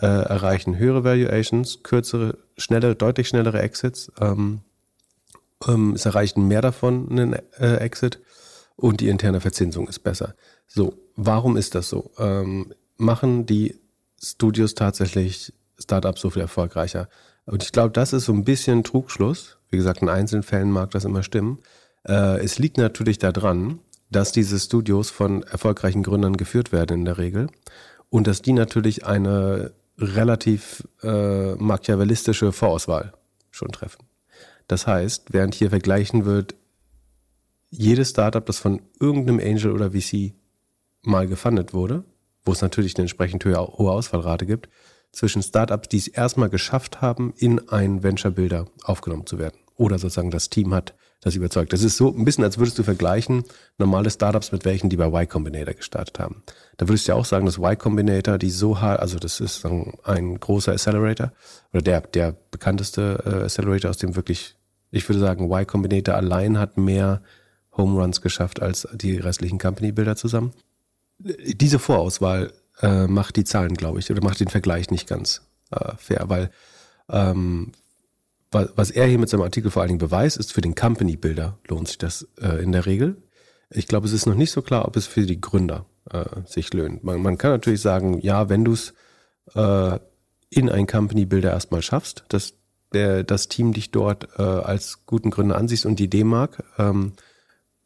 äh, 0.00 0.06
erreichen 0.06 0.78
höhere 0.78 1.04
Valuations, 1.04 1.82
kürzere, 1.82 2.38
schnellere, 2.56 2.94
deutlich 2.94 3.28
schnellere 3.28 3.60
Exits. 3.60 4.10
Ähm, 4.20 4.60
ähm, 5.68 5.92
es 5.94 6.06
erreichen 6.06 6.48
mehr 6.48 6.62
davon 6.62 7.10
einen 7.10 7.34
äh, 7.58 7.76
Exit 7.76 8.20
und 8.76 9.00
die 9.00 9.08
interne 9.08 9.40
Verzinsung 9.40 9.86
ist 9.86 10.00
besser. 10.00 10.34
So, 10.66 10.94
warum 11.14 11.58
ist 11.58 11.74
das 11.74 11.90
so? 11.90 12.10
Ähm, 12.18 12.72
machen 12.96 13.44
die 13.44 13.78
Studios 14.22 14.74
tatsächlich 14.74 15.52
Startups 15.78 16.22
so 16.22 16.30
viel 16.30 16.42
erfolgreicher? 16.42 17.08
Und 17.44 17.62
ich 17.62 17.72
glaube, 17.72 17.90
das 17.90 18.12
ist 18.12 18.24
so 18.24 18.32
ein 18.32 18.44
bisschen 18.44 18.82
Trugschluss. 18.82 19.58
Wie 19.68 19.76
gesagt, 19.76 20.00
in 20.00 20.08
einzelnen 20.08 20.42
Fällen 20.42 20.70
mag 20.70 20.90
das 20.92 21.04
immer 21.04 21.22
stimmen. 21.22 21.58
Äh, 22.08 22.42
es 22.42 22.58
liegt 22.58 22.78
natürlich 22.78 23.18
daran, 23.18 23.80
dass 24.12 24.32
diese 24.32 24.58
Studios 24.58 25.10
von 25.10 25.42
erfolgreichen 25.42 26.02
Gründern 26.02 26.36
geführt 26.36 26.72
werden 26.72 27.00
in 27.00 27.04
der 27.04 27.18
Regel 27.18 27.48
und 28.10 28.26
dass 28.26 28.42
die 28.42 28.52
natürlich 28.52 29.06
eine 29.06 29.72
relativ 29.98 30.86
äh, 31.02 31.54
machiavellistische 31.54 32.52
Vorauswahl 32.52 33.14
schon 33.50 33.72
treffen. 33.72 34.04
Das 34.68 34.86
heißt, 34.86 35.32
während 35.32 35.54
hier 35.54 35.70
vergleichen 35.70 36.24
wird, 36.24 36.54
jedes 37.70 38.10
Startup, 38.10 38.44
das 38.44 38.58
von 38.58 38.82
irgendeinem 39.00 39.40
Angel 39.40 39.72
oder 39.72 39.92
VC 39.92 40.34
mal 41.02 41.26
gefundet 41.26 41.72
wurde, 41.72 42.04
wo 42.44 42.52
es 42.52 42.60
natürlich 42.60 42.96
eine 42.96 43.02
entsprechend 43.02 43.44
hohe 43.44 43.90
Ausfallrate 43.90 44.46
gibt, 44.46 44.68
zwischen 45.12 45.42
Startups, 45.42 45.88
die 45.88 45.98
es 45.98 46.08
erstmal 46.08 46.48
geschafft 46.48 47.00
haben, 47.00 47.32
in 47.36 47.68
einen 47.68 48.02
Venture-Builder 48.02 48.66
aufgenommen 48.82 49.26
zu 49.26 49.38
werden. 49.38 49.58
Oder 49.76 49.98
sozusagen 49.98 50.30
das 50.30 50.48
Team 50.50 50.74
hat 50.74 50.94
das 51.22 51.36
überzeugt. 51.36 51.72
Das 51.72 51.82
ist 51.82 51.96
so 51.96 52.12
ein 52.14 52.24
bisschen, 52.24 52.44
als 52.44 52.58
würdest 52.58 52.78
du 52.78 52.82
vergleichen 52.82 53.44
normale 53.78 54.10
Startups 54.10 54.50
mit 54.50 54.64
welchen, 54.64 54.90
die 54.90 54.96
bei 54.96 55.06
Y 55.06 55.28
Combinator 55.28 55.74
gestartet 55.74 56.18
haben. 56.18 56.42
Da 56.76 56.88
würdest 56.88 57.06
du 57.06 57.12
ja 57.12 57.16
auch 57.16 57.24
sagen, 57.24 57.46
dass 57.46 57.58
Y 57.58 57.78
Combinator, 57.78 58.38
die 58.38 58.50
so 58.50 58.80
hart, 58.80 59.00
also 59.00 59.18
das 59.18 59.40
ist 59.40 59.64
ein 59.64 60.40
großer 60.40 60.72
Accelerator 60.72 61.32
oder 61.72 61.80
der, 61.82 62.00
der 62.00 62.36
bekannteste 62.50 63.22
äh, 63.24 63.44
Accelerator, 63.44 63.90
aus 63.90 63.98
dem 63.98 64.16
wirklich, 64.16 64.56
ich 64.90 65.08
würde 65.08 65.20
sagen, 65.20 65.44
Y 65.44 65.64
Combinator 65.64 66.16
allein 66.16 66.58
hat 66.58 66.76
mehr 66.76 67.22
Home 67.76 68.00
Runs 68.00 68.20
geschafft 68.20 68.60
als 68.60 68.86
die 68.92 69.16
restlichen 69.16 69.58
Company 69.58 69.92
Builder 69.92 70.16
zusammen. 70.16 70.52
Diese 71.18 71.78
Vorauswahl 71.78 72.52
äh, 72.80 73.06
macht 73.06 73.36
die 73.36 73.44
Zahlen, 73.44 73.74
glaube 73.74 74.00
ich, 74.00 74.10
oder 74.10 74.22
macht 74.24 74.40
den 74.40 74.48
Vergleich 74.48 74.90
nicht 74.90 75.08
ganz 75.08 75.42
äh, 75.70 75.92
fair, 75.96 76.24
weil 76.26 76.50
ähm, 77.08 77.72
was 78.52 78.90
er 78.90 79.06
hier 79.06 79.18
mit 79.18 79.30
seinem 79.30 79.42
Artikel 79.42 79.70
vor 79.70 79.82
allen 79.82 79.88
Dingen 79.88 79.98
beweist, 79.98 80.36
ist, 80.36 80.52
für 80.52 80.60
den 80.60 80.74
Company 80.74 81.16
Builder 81.16 81.58
lohnt 81.68 81.88
sich 81.88 81.98
das 81.98 82.28
äh, 82.40 82.62
in 82.62 82.72
der 82.72 82.86
Regel. 82.86 83.16
Ich 83.70 83.88
glaube, 83.88 84.06
es 84.06 84.12
ist 84.12 84.26
noch 84.26 84.34
nicht 84.34 84.50
so 84.50 84.60
klar, 84.60 84.86
ob 84.86 84.96
es 84.96 85.06
für 85.06 85.22
die 85.22 85.40
Gründer 85.40 85.86
äh, 86.10 86.24
sich 86.46 86.72
lohnt. 86.74 87.02
Man, 87.02 87.22
man, 87.22 87.38
kann 87.38 87.50
natürlich 87.50 87.80
sagen, 87.80 88.20
ja, 88.20 88.48
wenn 88.50 88.64
du 88.64 88.72
es 88.72 88.92
äh, 89.54 89.98
in 90.50 90.68
ein 90.68 90.86
Company 90.86 91.24
Builder 91.24 91.50
erstmal 91.50 91.80
schaffst, 91.80 92.24
dass 92.28 92.54
der, 92.92 93.24
das 93.24 93.48
Team 93.48 93.72
dich 93.72 93.90
dort 93.90 94.28
äh, 94.38 94.42
als 94.42 95.06
guten 95.06 95.30
Gründer 95.30 95.56
ansiehst 95.56 95.86
und 95.86 95.98
die 95.98 96.04
Idee 96.04 96.24
mag, 96.24 96.62
ähm, 96.78 97.12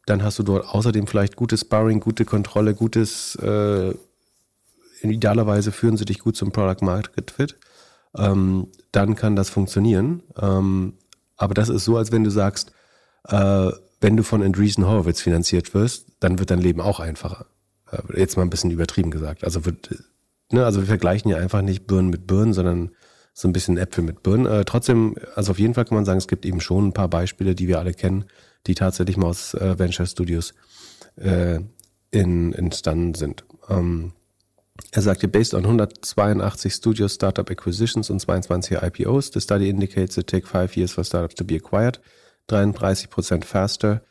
dann 0.05 0.23
hast 0.23 0.39
du 0.39 0.43
dort 0.43 0.67
außerdem 0.67 1.07
vielleicht 1.07 1.37
gutes 1.37 1.61
Sparring, 1.61 2.01
gute 2.01 2.25
Kontrolle, 2.25 2.73
gutes, 2.73 3.35
äh, 3.35 3.93
idealerweise 5.01 5.71
führen 5.71 5.95
sie 5.95 6.05
dich 6.05 6.19
gut 6.19 6.35
zum 6.35 6.51
Product 6.51 6.83
Market 6.83 7.31
Fit 7.31 7.57
ähm, 8.17 8.67
dann 8.91 9.15
kann 9.15 9.35
das 9.35 9.49
funktionieren. 9.49 10.23
Ähm, 10.39 10.93
aber 11.35 11.53
das 11.53 11.69
ist 11.69 11.85
so, 11.85 11.97
als 11.97 12.11
wenn 12.11 12.23
du 12.23 12.31
sagst, 12.31 12.71
äh, 13.27 13.71
wenn 13.99 14.17
du 14.17 14.23
von 14.23 14.43
Andreessen 14.43 14.87
Horowitz 14.87 15.21
finanziert 15.21 15.73
wirst, 15.73 16.07
dann 16.19 16.39
wird 16.39 16.51
dein 16.51 16.61
Leben 16.61 16.81
auch 16.81 16.99
einfacher. 16.99 17.45
Äh, 17.91 18.19
jetzt 18.19 18.37
mal 18.37 18.43
ein 18.43 18.49
bisschen 18.49 18.71
übertrieben 18.71 19.11
gesagt. 19.11 19.43
Also 19.43 19.65
wird, 19.65 20.03
ne, 20.51 20.65
also 20.65 20.81
wir 20.81 20.87
vergleichen 20.87 21.31
ja 21.31 21.37
einfach 21.37 21.61
nicht 21.61 21.87
Birnen 21.87 22.09
mit 22.09 22.27
Birnen, 22.27 22.53
sondern 22.53 22.91
so 23.33 23.47
ein 23.47 23.53
bisschen 23.53 23.77
Äpfel 23.77 24.03
mit 24.03 24.23
Birnen. 24.23 24.45
Äh, 24.45 24.65
trotzdem, 24.65 25.15
also 25.35 25.51
auf 25.51 25.59
jeden 25.59 25.73
Fall 25.73 25.85
kann 25.85 25.95
man 25.95 26.05
sagen, 26.05 26.17
es 26.17 26.27
gibt 26.27 26.45
eben 26.45 26.59
schon 26.59 26.87
ein 26.87 26.93
paar 26.93 27.07
Beispiele, 27.07 27.53
die 27.53 27.67
wir 27.67 27.79
alle 27.79 27.93
kennen, 27.93 28.25
die 28.65 28.75
tatsächlich 28.75 29.17
mal 29.17 29.27
aus 29.27 29.53
äh, 29.53 29.77
Venture 29.77 30.07
Studios 30.07 30.53
äh, 31.17 31.59
in, 32.11 32.53
entstanden 32.53 33.13
sind. 33.13 33.45
Ähm, 33.69 34.13
er 34.91 35.01
sagte, 35.01 35.27
based 35.27 35.53
on 35.53 35.63
182 35.63 36.73
Studio 36.73 37.07
Startup 37.07 37.49
Acquisitions 37.49 38.09
und 38.09 38.19
22 38.19 38.77
IPOs, 38.81 39.31
the 39.33 39.41
study 39.41 39.69
indicates 39.69 40.17
it 40.17 40.27
take 40.27 40.47
five 40.47 40.75
years 40.75 40.91
for 40.91 41.03
startups 41.03 41.35
to 41.35 41.43
be 41.43 41.55
acquired, 41.55 41.99
33% 42.49 43.43
faster, 43.43 44.01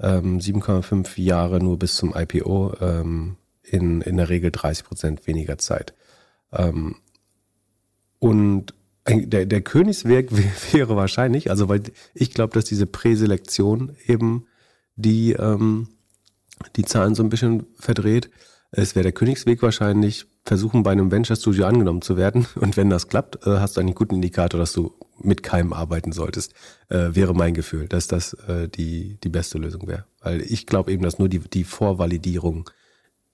ähm, 0.00 0.38
7,5 0.38 1.20
Jahre 1.20 1.60
nur 1.60 1.78
bis 1.78 1.96
zum 1.96 2.14
IPO, 2.16 2.74
ähm, 2.80 3.36
in, 3.62 4.00
in 4.02 4.16
der 4.16 4.28
Regel 4.28 4.50
30% 4.50 5.26
weniger 5.26 5.58
Zeit. 5.58 5.94
Ähm, 6.52 6.96
und 8.18 8.74
der, 9.06 9.46
der 9.46 9.60
Königsweg 9.60 10.30
wäre 10.72 10.96
wahrscheinlich, 10.96 11.50
also 11.50 11.68
weil 11.68 11.82
ich 12.14 12.32
glaube, 12.32 12.54
dass 12.54 12.64
diese 12.64 12.86
Präselektion 12.86 13.96
eben 14.06 14.46
die, 14.96 15.32
ähm, 15.32 15.88
die 16.76 16.84
Zahlen 16.84 17.14
so 17.14 17.22
ein 17.22 17.28
bisschen 17.28 17.66
verdreht, 17.78 18.30
es 18.76 18.96
wäre 18.96 19.04
der 19.04 19.12
Königsweg 19.12 19.62
wahrscheinlich, 19.62 20.26
versuchen 20.44 20.82
bei 20.82 20.90
einem 20.90 21.10
Venture 21.10 21.36
Studio 21.36 21.66
angenommen 21.66 22.02
zu 22.02 22.16
werden. 22.16 22.46
Und 22.56 22.76
wenn 22.76 22.90
das 22.90 23.08
klappt, 23.08 23.46
äh, 23.46 23.58
hast 23.58 23.76
du 23.76 23.80
einen 23.80 23.94
guten 23.94 24.16
Indikator, 24.16 24.58
dass 24.58 24.72
du 24.72 24.94
mit 25.20 25.42
keinem 25.44 25.72
arbeiten 25.72 26.10
solltest. 26.10 26.54
Äh, 26.88 27.14
wäre 27.14 27.34
mein 27.34 27.54
Gefühl, 27.54 27.86
dass 27.86 28.08
das 28.08 28.34
äh, 28.48 28.68
die, 28.68 29.18
die 29.22 29.28
beste 29.28 29.58
Lösung 29.58 29.86
wäre. 29.86 30.06
Weil 30.20 30.40
ich 30.40 30.66
glaube 30.66 30.92
eben, 30.92 31.04
dass 31.04 31.20
nur 31.20 31.28
die, 31.28 31.38
die 31.38 31.62
Vorvalidierung 31.62 32.68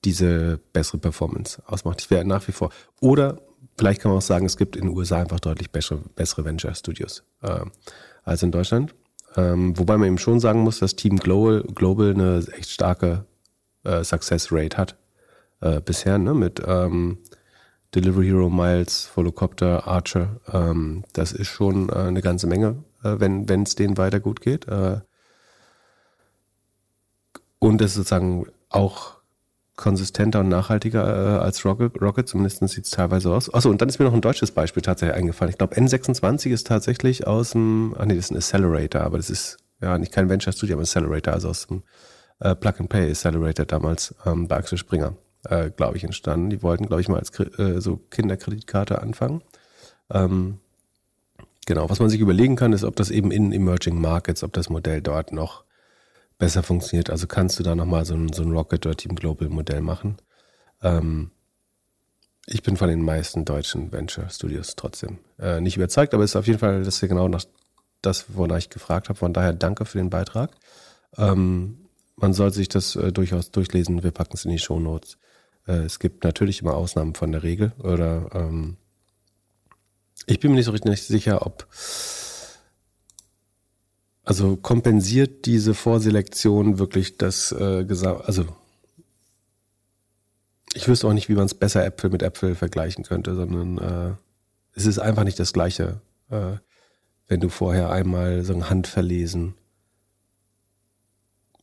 diese 0.04 0.60
bessere 0.72 0.98
Performance 0.98 1.62
ausmacht. 1.66 2.02
Ich 2.02 2.10
wäre 2.10 2.24
nach 2.24 2.46
wie 2.46 2.52
vor. 2.52 2.70
Oder 3.00 3.40
vielleicht 3.78 4.02
kann 4.02 4.10
man 4.10 4.18
auch 4.18 4.22
sagen, 4.22 4.44
es 4.44 4.58
gibt 4.58 4.76
in 4.76 4.88
den 4.88 4.96
USA 4.96 5.20
einfach 5.20 5.40
deutlich 5.40 5.70
bessere, 5.70 6.00
bessere 6.16 6.44
Venture 6.44 6.74
Studios 6.74 7.24
äh, 7.42 7.60
als 8.24 8.42
in 8.42 8.52
Deutschland. 8.52 8.94
Ähm, 9.36 9.78
wobei 9.78 9.96
man 9.96 10.08
eben 10.08 10.18
schon 10.18 10.40
sagen 10.40 10.60
muss, 10.60 10.80
dass 10.80 10.96
Team 10.96 11.16
Global, 11.16 11.62
Global 11.74 12.10
eine 12.10 12.44
echt 12.58 12.70
starke 12.70 13.24
äh, 13.84 14.04
Success 14.04 14.52
Rate 14.52 14.76
hat 14.76 14.96
äh, 15.60 15.80
bisher, 15.80 16.18
ne? 16.18 16.34
Mit 16.34 16.62
ähm, 16.66 17.18
Delivery 17.94 18.26
Hero, 18.26 18.50
Miles, 18.50 19.10
Volocopter, 19.14 19.86
Archer. 19.86 20.40
Ähm, 20.52 21.04
das 21.12 21.32
ist 21.32 21.48
schon 21.48 21.88
äh, 21.88 21.94
eine 21.94 22.22
ganze 22.22 22.46
Menge, 22.46 22.84
äh, 23.02 23.16
wenn 23.18 23.62
es 23.62 23.74
denen 23.74 23.96
weiter 23.96 24.20
gut 24.20 24.40
geht. 24.40 24.68
Äh, 24.68 25.00
und 27.58 27.80
es 27.80 27.92
ist 27.92 27.96
sozusagen 27.96 28.46
auch 28.68 29.20
konsistenter 29.76 30.40
und 30.40 30.48
nachhaltiger 30.48 31.38
äh, 31.38 31.38
als 31.40 31.64
Rocket. 31.64 32.00
Rocket, 32.00 32.28
zumindest 32.28 32.66
sieht 32.68 32.84
es 32.84 32.90
teilweise 32.90 33.30
aus. 33.30 33.52
Achso, 33.52 33.70
und 33.70 33.80
dann 33.80 33.88
ist 33.88 33.98
mir 33.98 34.04
noch 34.04 34.14
ein 34.14 34.20
deutsches 34.20 34.52
Beispiel 34.52 34.82
tatsächlich 34.82 35.16
eingefallen. 35.16 35.50
Ich 35.50 35.58
glaube, 35.58 35.74
N26 35.74 36.50
ist 36.50 36.66
tatsächlich 36.66 37.26
aus 37.26 37.52
dem, 37.52 37.94
ach 37.98 38.04
nee, 38.04 38.14
das 38.14 38.26
ist 38.26 38.30
ein 38.30 38.36
Accelerator, 38.36 39.00
aber 39.00 39.16
das 39.16 39.30
ist 39.30 39.58
ja 39.80 39.98
nicht 39.98 40.12
kein 40.12 40.28
Venture 40.28 40.52
Studio, 40.52 40.74
aber 40.74 40.82
ein 40.82 40.84
Accelerator, 40.84 41.32
also 41.32 41.48
aus 41.48 41.66
dem 41.66 41.82
äh, 42.40 42.54
Plug 42.54 42.74
and 42.78 42.88
Play 42.88 43.10
Accelerator 43.10 43.66
damals 43.66 44.14
ähm, 44.26 44.46
bei 44.46 44.56
Axel 44.56 44.78
Springer 44.78 45.16
äh, 45.44 45.70
glaube 45.70 45.96
ich, 45.96 46.04
entstanden. 46.04 46.50
Die 46.50 46.62
wollten, 46.62 46.86
glaube 46.86 47.00
ich, 47.00 47.08
mal 47.08 47.18
als 47.18 47.38
äh, 47.38 47.80
so 47.80 47.96
Kinderkreditkarte 47.96 49.00
anfangen. 49.00 49.42
Ähm, 50.10 50.58
genau, 51.66 51.88
was 51.88 52.00
man 52.00 52.10
sich 52.10 52.20
überlegen 52.20 52.56
kann, 52.56 52.72
ist, 52.72 52.84
ob 52.84 52.96
das 52.96 53.10
eben 53.10 53.30
in 53.30 53.52
Emerging 53.52 54.00
Markets, 54.00 54.42
ob 54.42 54.52
das 54.52 54.70
Modell 54.70 55.00
dort 55.00 55.32
noch 55.32 55.64
besser 56.38 56.62
funktioniert. 56.62 57.10
Also 57.10 57.26
kannst 57.26 57.58
du 57.58 57.62
da 57.62 57.74
nochmal 57.74 58.04
so 58.04 58.14
ein, 58.14 58.32
so 58.32 58.42
ein 58.42 58.52
Rocket 58.52 58.86
oder 58.86 58.96
Team 58.96 59.14
Global 59.14 59.48
Modell 59.48 59.80
machen. 59.80 60.16
Ähm, 60.82 61.30
ich 62.46 62.62
bin 62.62 62.76
von 62.76 62.88
den 62.88 63.02
meisten 63.02 63.44
deutschen 63.44 63.92
Venture 63.92 64.28
Studios 64.28 64.74
trotzdem 64.74 65.18
äh, 65.38 65.60
nicht 65.60 65.76
überzeugt, 65.76 66.14
aber 66.14 66.24
es 66.24 66.32
ist 66.32 66.36
auf 66.36 66.46
jeden 66.46 66.58
Fall 66.58 66.82
das 66.82 66.96
ist 66.96 67.00
ja 67.02 67.08
genau 67.08 67.28
nach, 67.28 67.44
das, 68.02 68.26
wonach 68.34 68.56
ich 68.56 68.70
gefragt 68.70 69.08
habe. 69.08 69.18
Von 69.18 69.32
daher 69.32 69.52
danke 69.52 69.84
für 69.84 69.98
den 69.98 70.10
Beitrag. 70.10 70.50
Ähm, 71.16 71.88
man 72.16 72.32
soll 72.32 72.52
sich 72.52 72.68
das 72.68 72.96
äh, 72.96 73.12
durchaus 73.12 73.50
durchlesen. 73.50 74.02
Wir 74.02 74.10
packen 74.10 74.34
es 74.34 74.44
in 74.44 74.50
die 74.50 74.58
Show 74.58 74.80
Notes. 74.80 75.18
Äh, 75.66 75.84
es 75.84 75.98
gibt 75.98 76.24
natürlich 76.24 76.62
immer 76.62 76.74
Ausnahmen 76.74 77.14
von 77.14 77.32
der 77.32 77.42
Regel. 77.42 77.72
Oder 77.78 78.30
ähm, 78.34 78.76
ich 80.26 80.40
bin 80.40 80.50
mir 80.50 80.56
nicht 80.56 80.66
so 80.66 80.72
richtig 80.72 81.02
sicher, 81.02 81.46
ob 81.46 81.66
also 84.24 84.56
kompensiert 84.56 85.46
diese 85.46 85.74
Vorselektion 85.74 86.78
wirklich 86.78 87.16
das 87.16 87.52
äh, 87.52 87.84
Gesam 87.84 88.20
also 88.24 88.46
ich 90.74 90.86
wüsste 90.86 91.08
auch 91.08 91.12
nicht, 91.12 91.28
wie 91.28 91.34
man 91.34 91.46
es 91.46 91.54
besser 91.54 91.84
Äpfel 91.84 92.10
mit 92.10 92.22
Äpfel 92.22 92.54
vergleichen 92.54 93.04
könnte, 93.04 93.34
sondern 93.34 93.78
äh, 93.78 94.14
es 94.74 94.86
ist 94.86 94.98
einfach 94.98 95.24
nicht 95.24 95.38
das 95.38 95.52
Gleiche, 95.52 96.00
äh, 96.30 96.58
wenn 97.26 97.40
du 97.40 97.48
vorher 97.48 97.90
einmal 97.90 98.44
so 98.44 98.54
ein 98.54 98.70
Handverlesen, 98.70 99.54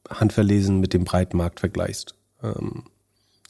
Handverlesen 0.09 0.79
mit 0.79 0.93
dem 0.93 1.05
Breitmarkt 1.05 1.59
vergleichst. 1.59 2.15
Ähm, 2.43 2.83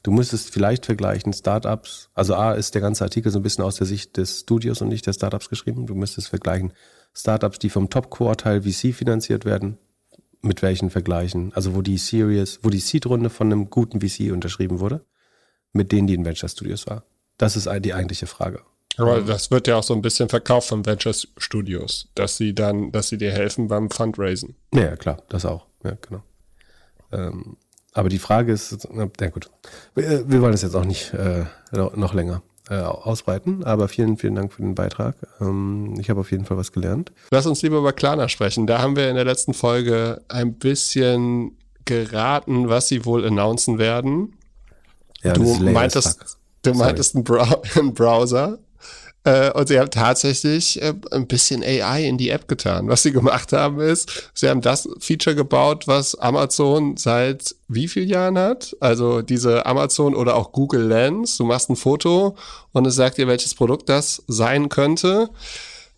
Du 0.02 0.12
müsstest 0.12 0.50
vielleicht 0.50 0.86
vergleichen 0.86 1.32
Startups. 1.32 2.10
Also 2.14 2.34
A 2.34 2.52
ist 2.52 2.74
der 2.74 2.80
ganze 2.80 3.04
Artikel 3.04 3.32
so 3.32 3.38
ein 3.38 3.42
bisschen 3.42 3.64
aus 3.64 3.76
der 3.76 3.86
Sicht 3.86 4.16
des 4.16 4.40
Studios 4.40 4.80
und 4.80 4.88
nicht 4.88 5.06
der 5.06 5.12
Startups 5.12 5.48
geschrieben. 5.48 5.86
Du 5.86 5.94
müsstest 5.94 6.28
vergleichen 6.28 6.72
Startups, 7.14 7.58
die 7.58 7.70
vom 7.70 7.90
Top-Quartal 7.90 8.62
VC 8.62 8.94
finanziert 8.94 9.44
werden, 9.44 9.78
mit 10.40 10.62
welchen 10.62 10.90
vergleichen. 10.90 11.52
Also 11.54 11.74
wo 11.74 11.82
die 11.82 11.98
Series, 11.98 12.60
wo 12.62 12.70
die 12.70 12.78
Seed-Runde 12.78 13.28
von 13.28 13.52
einem 13.52 13.70
guten 13.70 14.00
VC 14.00 14.32
unterschrieben 14.32 14.78
wurde, 14.78 15.04
mit 15.72 15.90
denen, 15.90 16.06
die 16.06 16.14
in 16.14 16.24
Venture 16.24 16.48
Studios 16.48 16.86
war. 16.86 17.04
Das 17.36 17.56
ist 17.56 17.68
die 17.80 17.94
eigentliche 17.94 18.26
Frage. 18.26 18.62
Aber 18.98 19.20
das 19.20 19.50
wird 19.50 19.68
ja 19.68 19.76
auch 19.76 19.82
so 19.84 19.94
ein 19.94 20.02
bisschen 20.02 20.28
verkauft 20.28 20.68
von 20.68 20.84
Venture 20.84 21.14
Studios, 21.36 22.08
dass 22.14 22.36
sie 22.36 22.54
dann, 22.54 22.90
dass 22.90 23.08
sie 23.08 23.18
dir 23.18 23.30
helfen 23.30 23.68
beim 23.68 23.90
Fundraisen. 23.90 24.56
Ja, 24.74 24.96
klar, 24.96 25.22
das 25.28 25.44
auch. 25.44 25.66
Ja, 25.84 25.96
genau. 26.00 26.22
Ähm, 27.12 27.56
aber 27.92 28.08
die 28.08 28.18
Frage 28.18 28.52
ist, 28.52 28.88
na 28.92 29.06
gut, 29.28 29.50
wir, 29.94 30.28
wir 30.28 30.42
wollen 30.42 30.52
das 30.52 30.62
jetzt 30.62 30.74
auch 30.74 30.84
nicht 30.84 31.12
äh, 31.14 31.44
noch 31.72 32.14
länger 32.14 32.42
äh, 32.70 32.76
ausbreiten, 32.76 33.64
aber 33.64 33.88
vielen, 33.88 34.16
vielen 34.16 34.34
Dank 34.34 34.52
für 34.52 34.62
den 34.62 34.74
Beitrag. 34.74 35.16
Ähm, 35.40 35.94
ich 35.98 36.10
habe 36.10 36.20
auf 36.20 36.30
jeden 36.30 36.44
Fall 36.44 36.56
was 36.56 36.72
gelernt. 36.72 37.12
Lass 37.30 37.46
uns 37.46 37.62
lieber 37.62 37.78
über 37.78 37.92
Klarna 37.92 38.28
sprechen. 38.28 38.66
Da 38.66 38.80
haben 38.80 38.96
wir 38.96 39.08
in 39.08 39.16
der 39.16 39.24
letzten 39.24 39.54
Folge 39.54 40.22
ein 40.28 40.54
bisschen 40.54 41.56
geraten, 41.84 42.68
was 42.68 42.88
sie 42.88 43.04
wohl 43.04 43.26
announcen 43.26 43.78
werden. 43.78 44.34
Ja, 45.22 45.32
du 45.32 45.54
meintest, 45.54 46.38
du 46.62 46.74
meintest 46.74 47.14
einen, 47.14 47.24
Brow 47.24 47.60
einen 47.76 47.94
Browser. 47.94 48.58
Äh, 49.28 49.50
und 49.52 49.68
sie 49.68 49.78
haben 49.78 49.90
tatsächlich 49.90 50.80
äh, 50.80 50.94
ein 51.10 51.26
bisschen 51.26 51.62
AI 51.62 52.06
in 52.06 52.16
die 52.16 52.30
App 52.30 52.48
getan. 52.48 52.88
Was 52.88 53.02
sie 53.02 53.12
gemacht 53.12 53.52
haben 53.52 53.78
ist, 53.78 54.30
sie 54.32 54.48
haben 54.48 54.62
das 54.62 54.88
Feature 55.00 55.36
gebaut, 55.36 55.86
was 55.86 56.14
Amazon 56.14 56.96
seit 56.96 57.54
wie 57.68 57.88
vielen 57.88 58.08
Jahren 58.08 58.38
hat? 58.38 58.74
Also 58.80 59.20
diese 59.20 59.66
Amazon 59.66 60.14
oder 60.14 60.34
auch 60.34 60.52
Google 60.52 60.86
Lens. 60.86 61.36
Du 61.36 61.44
machst 61.44 61.68
ein 61.68 61.76
Foto 61.76 62.36
und 62.72 62.86
es 62.86 62.94
sagt 62.94 63.18
dir, 63.18 63.28
welches 63.28 63.54
Produkt 63.54 63.90
das 63.90 64.22
sein 64.28 64.70
könnte 64.70 65.28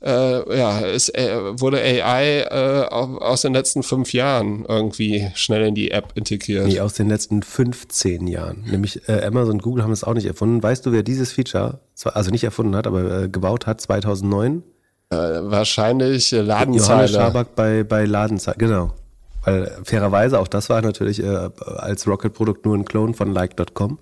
äh, 0.03 0.59
ja, 0.59 0.81
es 0.81 1.11
äh, 1.11 1.61
wurde 1.61 1.79
AI 1.79 2.41
äh, 2.41 2.87
aus 2.89 3.43
den 3.43 3.53
letzten 3.53 3.83
fünf 3.83 4.13
Jahren 4.13 4.65
irgendwie 4.67 5.31
schnell 5.35 5.67
in 5.67 5.75
die 5.75 5.91
App 5.91 6.13
integriert. 6.15 6.67
Nee, 6.67 6.81
aus 6.81 6.95
den 6.95 7.09
letzten 7.09 7.43
15 7.43 8.27
Jahren. 8.27 8.65
Nämlich 8.71 9.09
äh, 9.09 9.23
Amazon 9.25 9.55
und 9.55 9.63
Google 9.63 9.85
haben 9.85 9.93
es 9.93 10.03
auch 10.03 10.15
nicht 10.15 10.27
erfunden. 10.27 10.63
Weißt 10.63 10.87
du, 10.87 10.93
wer 10.93 11.03
dieses 11.03 11.33
Feature, 11.33 11.81
also 12.05 12.31
nicht 12.31 12.45
erfunden 12.45 12.77
hat, 12.77 12.87
aber 12.87 13.25
äh, 13.25 13.29
gebaut 13.29 13.67
hat 13.67 13.81
2009? 13.81 14.63
Äh, 15.11 15.17
wahrscheinlich 15.17 16.33
äh, 16.33 16.41
Ladenzeile. 16.41 16.79
Johannes 16.79 17.13
Schaback 17.13 17.55
bei, 17.55 17.85
bei 17.85 18.05
Ladenzeile, 18.07 18.57
genau. 18.57 18.95
Weil 19.45 19.71
fairerweise, 19.85 20.39
auch 20.39 20.49
das 20.49 20.71
war 20.71 20.81
natürlich 20.83 21.23
äh, 21.23 21.51
als 21.77 22.07
Rocket-Produkt 22.07 22.65
nur 22.65 22.77
ein 22.77 22.85
Clone 22.85 23.15
von 23.15 23.33
Like.com. 23.33 23.99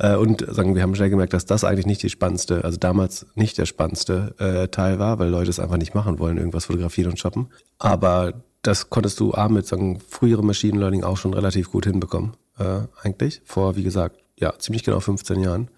Äh, 0.00 0.16
und 0.16 0.46
sagen, 0.48 0.74
wir 0.74 0.82
haben 0.82 0.94
schnell 0.94 1.10
gemerkt, 1.10 1.34
dass 1.34 1.44
das 1.44 1.62
eigentlich 1.62 1.84
nicht 1.84 2.02
die 2.02 2.08
spannendste, 2.08 2.64
also 2.64 2.78
damals 2.78 3.26
nicht 3.34 3.58
der 3.58 3.66
spannendste 3.66 4.34
äh, 4.38 4.68
Teil 4.68 4.98
war, 4.98 5.18
weil 5.18 5.28
Leute 5.28 5.50
es 5.50 5.60
einfach 5.60 5.76
nicht 5.76 5.94
machen 5.94 6.18
wollen, 6.18 6.38
irgendwas 6.38 6.64
fotografieren 6.64 7.10
und 7.10 7.18
shoppen. 7.18 7.48
Aber 7.78 8.32
das 8.62 8.88
konntest 8.88 9.20
du 9.20 9.34
A 9.34 9.50
mit 9.50 9.66
sagen, 9.66 10.00
früherem 10.00 10.46
Machine 10.46 10.78
Learning 10.78 11.04
auch 11.04 11.18
schon 11.18 11.34
relativ 11.34 11.70
gut 11.70 11.84
hinbekommen, 11.84 12.32
äh, 12.58 12.80
eigentlich. 13.02 13.42
Vor, 13.44 13.76
wie 13.76 13.82
gesagt, 13.82 14.16
ja, 14.38 14.58
ziemlich 14.58 14.84
genau 14.84 15.00
15 15.00 15.38
Jahren. 15.40 15.68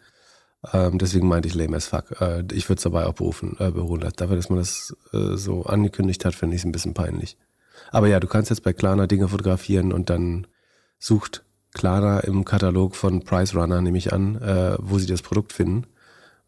Ähm, 0.73 0.99
deswegen 0.99 1.27
meinte 1.27 1.49
ich 1.49 1.57
lame 1.57 1.77
as 1.77 1.89
fuck. 1.89 2.21
Äh, 2.21 2.45
ich 2.53 2.69
würde 2.69 2.79
es 2.79 2.85
dabei 2.85 3.07
auch 3.07 3.15
berufen, 3.15 3.57
äh, 3.59 3.73
beruhen 3.73 4.09
Dafür, 4.15 4.37
dass 4.37 4.51
man 4.51 4.61
das 4.61 4.97
äh, 5.13 5.37
so 5.37 5.65
angekündigt 5.65 6.25
hat, 6.25 6.37
finde 6.37 6.55
ich 6.55 6.63
es 6.63 6.65
ein 6.65 6.71
bisschen 6.71 6.95
peinlich. 6.95 7.37
Aber 7.91 8.07
ja, 8.07 8.21
du 8.21 8.29
kannst 8.29 8.51
jetzt 8.51 8.63
bei 8.63 8.73
Klarna 8.73 9.09
Dinge 9.09 9.27
fotografieren 9.27 9.93
und 9.93 10.11
dann 10.11 10.47
sucht 11.01 11.45
Klarna 11.75 12.21
im 12.21 12.45
Katalog 12.45 12.97
von 12.97 13.25
Price 13.25 13.55
Runner, 13.55 13.81
nehme 13.81 13.99
ich 13.99 14.13
an, 14.13 14.41
äh, 14.41 14.77
wo 14.79 14.99
sie 14.99 15.07
das 15.07 15.23
Produkt 15.23 15.53
finden. 15.53 15.87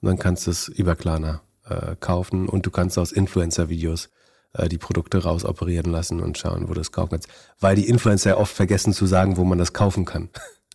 Und 0.00 0.08
dann 0.08 0.18
kannst 0.18 0.46
du 0.46 0.50
es 0.50 0.68
über 0.68 0.96
Klarna 0.96 1.40
äh, 1.68 1.96
kaufen 1.98 2.48
und 2.48 2.66
du 2.66 2.70
kannst 2.70 2.98
aus 2.98 3.12
Influencer-Videos 3.12 4.10
äh, 4.52 4.68
die 4.68 4.78
Produkte 4.78 5.22
rausoperieren 5.22 5.90
lassen 5.90 6.20
und 6.20 6.36
schauen, 6.38 6.68
wo 6.68 6.74
du 6.74 6.80
es 6.80 6.92
kaufen 6.92 7.10
kannst. 7.12 7.28
Weil 7.60 7.76
die 7.76 7.88
Influencer 7.88 8.30
ja 8.30 8.36
oft 8.36 8.54
vergessen 8.54 8.92
zu 8.92 9.06
sagen, 9.06 9.36
wo 9.36 9.44
man 9.44 9.58
das 9.58 9.72
kaufen 9.72 10.04
kann. 10.04 10.28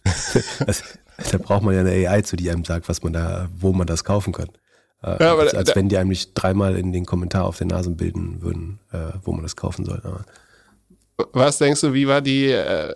das, 0.65 0.83
da 1.31 1.37
braucht 1.37 1.63
man 1.63 1.75
ja 1.75 1.81
eine 1.81 1.91
AI 1.91 2.21
zu, 2.21 2.35
die 2.35 2.49
einem 2.49 2.65
sagt, 2.65 2.89
was 2.89 3.03
man 3.03 3.13
da, 3.13 3.49
wo 3.55 3.71
man 3.73 3.85
das 3.87 4.03
kaufen 4.03 4.33
kann. 4.33 4.49
Äh, 5.03 5.23
ja, 5.23 5.35
als, 5.35 5.53
als 5.53 5.75
wenn 5.75 5.89
die 5.89 5.97
einem 5.97 6.09
nicht 6.09 6.31
dreimal 6.33 6.75
in 6.75 6.91
den 6.91 7.05
Kommentar 7.05 7.45
auf 7.45 7.57
den 7.57 7.67
Nasen 7.67 7.97
bilden 7.97 8.41
würden, 8.41 8.79
äh, 8.91 9.13
wo 9.23 9.31
man 9.31 9.43
das 9.43 9.55
kaufen 9.55 9.85
soll. 9.85 10.01
Aber 10.03 10.25
was 11.33 11.57
denkst 11.57 11.81
du, 11.81 11.93
wie 11.93 12.07
war 12.07 12.21
die, 12.21 12.47
äh, 12.47 12.93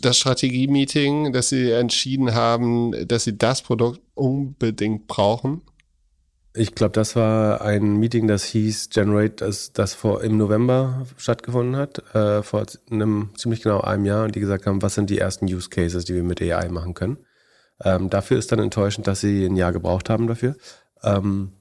das 0.00 0.18
Strategie-Meeting, 0.18 1.32
dass 1.32 1.50
sie 1.50 1.70
entschieden 1.70 2.34
haben, 2.34 3.06
dass 3.06 3.24
sie 3.24 3.36
das 3.36 3.62
Produkt 3.62 4.00
unbedingt 4.14 5.06
brauchen? 5.06 5.62
Ich 6.54 6.74
glaube, 6.74 6.92
das 6.92 7.16
war 7.16 7.60
ein 7.60 7.96
Meeting, 7.98 8.26
das 8.26 8.44
hieß 8.44 8.88
Generate, 8.88 9.44
das, 9.44 9.72
das 9.74 9.92
vor, 9.92 10.22
im 10.22 10.38
November 10.38 11.06
stattgefunden 11.18 11.76
hat, 11.76 11.98
äh, 12.14 12.42
vor 12.42 12.64
einem 12.90 13.30
ziemlich 13.36 13.62
genau 13.62 13.82
einem 13.82 14.06
Jahr, 14.06 14.24
und 14.24 14.34
die 14.34 14.40
gesagt 14.40 14.66
haben, 14.66 14.80
was 14.80 14.94
sind 14.94 15.10
die 15.10 15.18
ersten 15.18 15.44
Use 15.44 15.68
Cases, 15.68 16.04
die 16.06 16.14
wir 16.14 16.22
mit 16.22 16.40
AI 16.40 16.68
machen 16.70 16.94
können. 16.94 17.18
Ähm, 17.84 18.08
dafür 18.08 18.38
ist 18.38 18.50
dann 18.52 18.58
enttäuschend, 18.58 19.06
dass 19.06 19.20
sie 19.20 19.44
ein 19.44 19.56
Jahr 19.56 19.72
gebraucht 19.72 20.08
haben 20.08 20.26
dafür. 20.26 20.56
Ähm, 21.02 21.52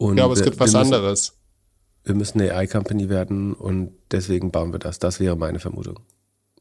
ja, 0.00 0.24
aber 0.24 0.32
es 0.32 0.42
gibt 0.42 0.58
was 0.58 0.74
anderes 0.74 1.41
wir 2.04 2.14
müssen 2.14 2.40
eine 2.40 2.54
AI-Company 2.54 3.08
werden 3.08 3.54
und 3.54 3.92
deswegen 4.10 4.50
bauen 4.50 4.72
wir 4.72 4.78
das. 4.78 4.98
Das 4.98 5.20
wäre 5.20 5.36
meine 5.36 5.60
Vermutung. 5.60 6.00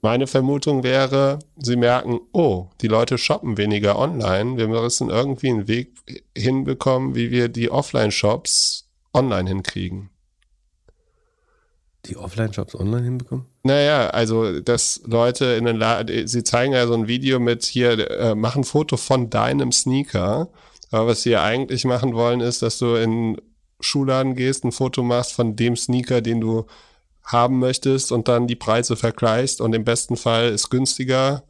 Meine 0.03 0.25
Vermutung 0.25 0.83
wäre, 0.83 1.39
sie 1.57 1.75
merken, 1.75 2.19
oh, 2.31 2.69
die 2.81 2.87
Leute 2.87 3.19
shoppen 3.19 3.57
weniger 3.57 3.99
online. 3.99 4.57
Wir 4.57 4.67
müssen 4.67 5.09
irgendwie 5.09 5.49
einen 5.49 5.67
Weg 5.67 5.93
hinbekommen, 6.35 7.13
wie 7.13 7.29
wir 7.29 7.49
die 7.49 7.69
Offline-Shops 7.69 8.89
online 9.13 9.47
hinkriegen. 9.47 10.09
Die 12.05 12.17
Offline-Shops 12.17 12.73
online 12.73 13.03
hinbekommen? 13.03 13.45
Naja, 13.61 14.09
also, 14.09 14.59
dass 14.59 15.01
Leute 15.05 15.45
in 15.45 15.65
den 15.65 15.75
Laden, 15.75 16.27
sie 16.27 16.43
zeigen 16.43 16.73
ja 16.73 16.87
so 16.87 16.95
ein 16.95 17.07
Video 17.07 17.39
mit 17.39 17.63
hier, 17.63 18.09
äh, 18.09 18.33
machen 18.33 18.61
ein 18.61 18.63
Foto 18.63 18.97
von 18.97 19.29
deinem 19.29 19.71
Sneaker. 19.71 20.49
Aber 20.89 21.07
was 21.07 21.21
sie 21.21 21.29
ja 21.29 21.43
eigentlich 21.43 21.85
machen 21.85 22.15
wollen, 22.15 22.41
ist, 22.41 22.63
dass 22.63 22.79
du 22.79 22.95
in 22.95 23.39
Schuhladen 23.81 24.35
gehst, 24.35 24.63
ein 24.63 24.71
Foto 24.71 25.03
machst 25.03 25.33
von 25.33 25.55
dem 25.55 25.75
Sneaker, 25.75 26.21
den 26.21 26.41
du 26.41 26.65
haben 27.23 27.59
möchtest 27.59 28.11
und 28.11 28.27
dann 28.27 28.47
die 28.47 28.55
Preise 28.55 28.95
vergleichst 28.95 29.61
und 29.61 29.73
im 29.73 29.83
besten 29.83 30.17
Fall 30.17 30.49
ist 30.49 30.69
günstiger 30.69 31.43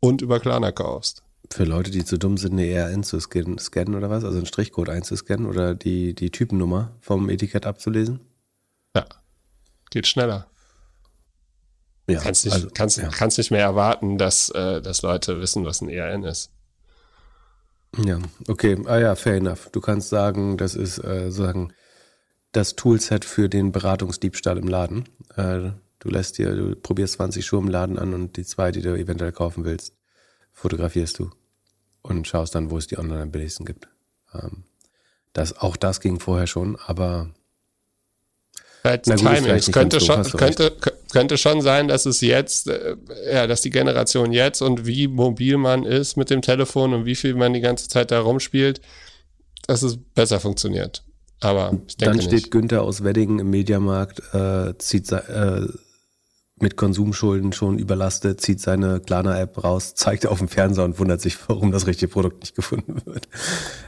und 0.00 0.22
über 0.22 0.40
Klarna 0.40 0.72
kaufst. 0.72 1.22
Für 1.50 1.64
Leute, 1.64 1.90
die 1.90 2.04
zu 2.04 2.18
dumm 2.18 2.36
sind, 2.36 2.52
eine 2.52 2.66
ERN 2.66 3.04
zu 3.04 3.20
scannen, 3.20 3.94
oder 3.94 4.10
was? 4.10 4.24
Also 4.24 4.38
einen 4.38 4.46
Strichcode 4.46 4.88
einzuscannen 4.88 5.46
oder 5.46 5.74
die, 5.74 6.14
die 6.14 6.30
Typennummer 6.30 6.92
vom 7.00 7.28
Etikett 7.28 7.66
abzulesen? 7.66 8.20
Ja. 8.96 9.04
Geht 9.90 10.06
schneller. 10.06 10.48
Ja, 12.08 12.20
kannst, 12.20 12.44
nicht, 12.44 12.54
also, 12.54 12.68
kannst, 12.74 12.98
ja. 12.98 13.08
kannst 13.08 13.38
nicht 13.38 13.50
mehr 13.50 13.62
erwarten, 13.62 14.18
dass, 14.18 14.50
äh, 14.50 14.82
dass 14.82 15.02
Leute 15.02 15.40
wissen, 15.40 15.64
was 15.64 15.80
ein 15.80 15.88
ERN 15.88 16.24
ist. 16.24 16.50
Ja, 18.02 18.18
okay. 18.48 18.76
Ah 18.86 18.98
ja, 18.98 19.14
fair 19.14 19.36
enough. 19.36 19.68
Du 19.70 19.80
kannst 19.80 20.08
sagen, 20.08 20.56
das 20.56 20.74
ist 20.74 20.98
äh, 20.98 21.30
sozusagen 21.30 21.72
das 22.52 22.76
Toolset 22.76 23.24
für 23.24 23.48
den 23.48 23.72
Beratungsdiebstahl 23.72 24.58
im 24.58 24.68
Laden. 24.68 25.08
Äh, 25.36 25.72
du 25.98 26.08
lässt 26.08 26.38
dir, 26.38 26.54
du 26.54 26.76
probierst 26.76 27.14
20 27.14 27.44
Schuhe 27.44 27.60
im 27.60 27.68
Laden 27.68 27.98
an 27.98 28.14
und 28.14 28.36
die 28.36 28.44
zwei, 28.44 28.72
die 28.72 28.82
du 28.82 28.96
eventuell 28.96 29.32
kaufen 29.32 29.64
willst, 29.64 29.96
fotografierst 30.52 31.18
du 31.18 31.30
und 32.02 32.26
schaust 32.26 32.54
dann, 32.54 32.70
wo 32.70 32.78
es 32.78 32.86
die 32.86 32.98
online 32.98 33.22
am 33.22 33.30
billigsten 33.30 33.66
gibt. 33.66 33.88
Ähm, 34.32 34.64
das, 35.32 35.56
auch 35.58 35.76
das 35.76 36.00
ging 36.00 36.20
vorher 36.20 36.46
schon, 36.46 36.76
aber 36.76 37.30
Halt 38.84 39.06
Na 39.06 39.16
gut, 39.16 39.26
Timing. 39.26 39.50
Es 39.50 39.72
könnte 39.72 39.98
schon, 39.98 40.22
könnte, 40.22 40.72
könnte 41.10 41.38
schon 41.38 41.62
sein, 41.62 41.88
dass 41.88 42.04
es 42.04 42.20
jetzt, 42.20 42.68
äh, 42.68 42.96
ja, 43.32 43.46
dass 43.46 43.62
die 43.62 43.70
Generation 43.70 44.30
jetzt 44.32 44.60
und 44.60 44.86
wie 44.86 45.08
mobil 45.08 45.56
man 45.56 45.84
ist 45.84 46.16
mit 46.16 46.28
dem 46.28 46.42
Telefon 46.42 46.92
und 46.92 47.06
wie 47.06 47.14
viel 47.14 47.34
man 47.34 47.54
die 47.54 47.60
ganze 47.60 47.88
Zeit 47.88 48.10
da 48.10 48.20
rumspielt, 48.20 48.82
dass 49.66 49.82
es 49.82 49.96
besser 49.96 50.38
funktioniert. 50.38 51.02
Aber 51.40 51.72
ich 51.88 51.96
denke 51.96 52.16
Dann 52.16 52.22
steht 52.22 52.32
nicht. 52.32 52.50
Günther 52.50 52.82
aus 52.82 53.02
Wedding 53.02 53.38
im 53.38 53.50
Mediamarkt, 53.50 54.22
äh, 54.34 54.76
zieht 54.78 55.10
äh, 55.12 55.66
mit 56.60 56.76
Konsumschulden 56.76 57.52
schon 57.52 57.78
überlastet, 57.78 58.40
zieht 58.40 58.60
seine 58.60 59.00
Klarna-App 59.00 59.64
raus, 59.64 59.94
zeigt 59.94 60.26
auf 60.26 60.38
dem 60.38 60.48
Fernseher 60.48 60.84
und 60.84 60.98
wundert 60.98 61.20
sich, 61.20 61.36
warum 61.48 61.72
das 61.72 61.86
richtige 61.86 62.12
Produkt 62.12 62.40
nicht 62.40 62.54
gefunden 62.54 63.00
wird. 63.04 63.28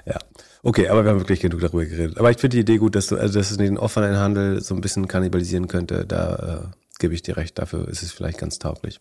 Ja. 0.07 0.19
Okay, 0.67 0.89
aber 0.89 1.05
wir 1.05 1.13
haben 1.13 1.21
wirklich 1.21 1.39
genug 1.39 1.61
darüber 1.61 1.85
geredet. 1.85 2.19
Aber 2.19 2.29
ich 2.33 2.39
finde 2.39 2.57
die 2.57 2.63
Idee 2.63 2.79
gut, 2.79 2.97
dass 2.97 3.07
du, 3.07 3.17
also 3.17 3.39
dass 3.39 3.53
es 3.53 3.57
den 3.57 3.79
offenen 3.79 4.17
Handel 4.17 4.61
so 4.61 4.75
ein 4.75 4.81
bisschen 4.81 5.07
kannibalisieren 5.07 5.69
könnte. 5.69 6.05
Da 6.05 6.73
äh, 6.75 6.99
gebe 6.99 7.15
ich 7.15 7.23
dir 7.23 7.37
recht. 7.37 7.57
Dafür 7.57 7.87
ist 7.87 8.03
es 8.03 8.11
vielleicht 8.11 8.39
ganz 8.39 8.59
tauglich. 8.59 8.99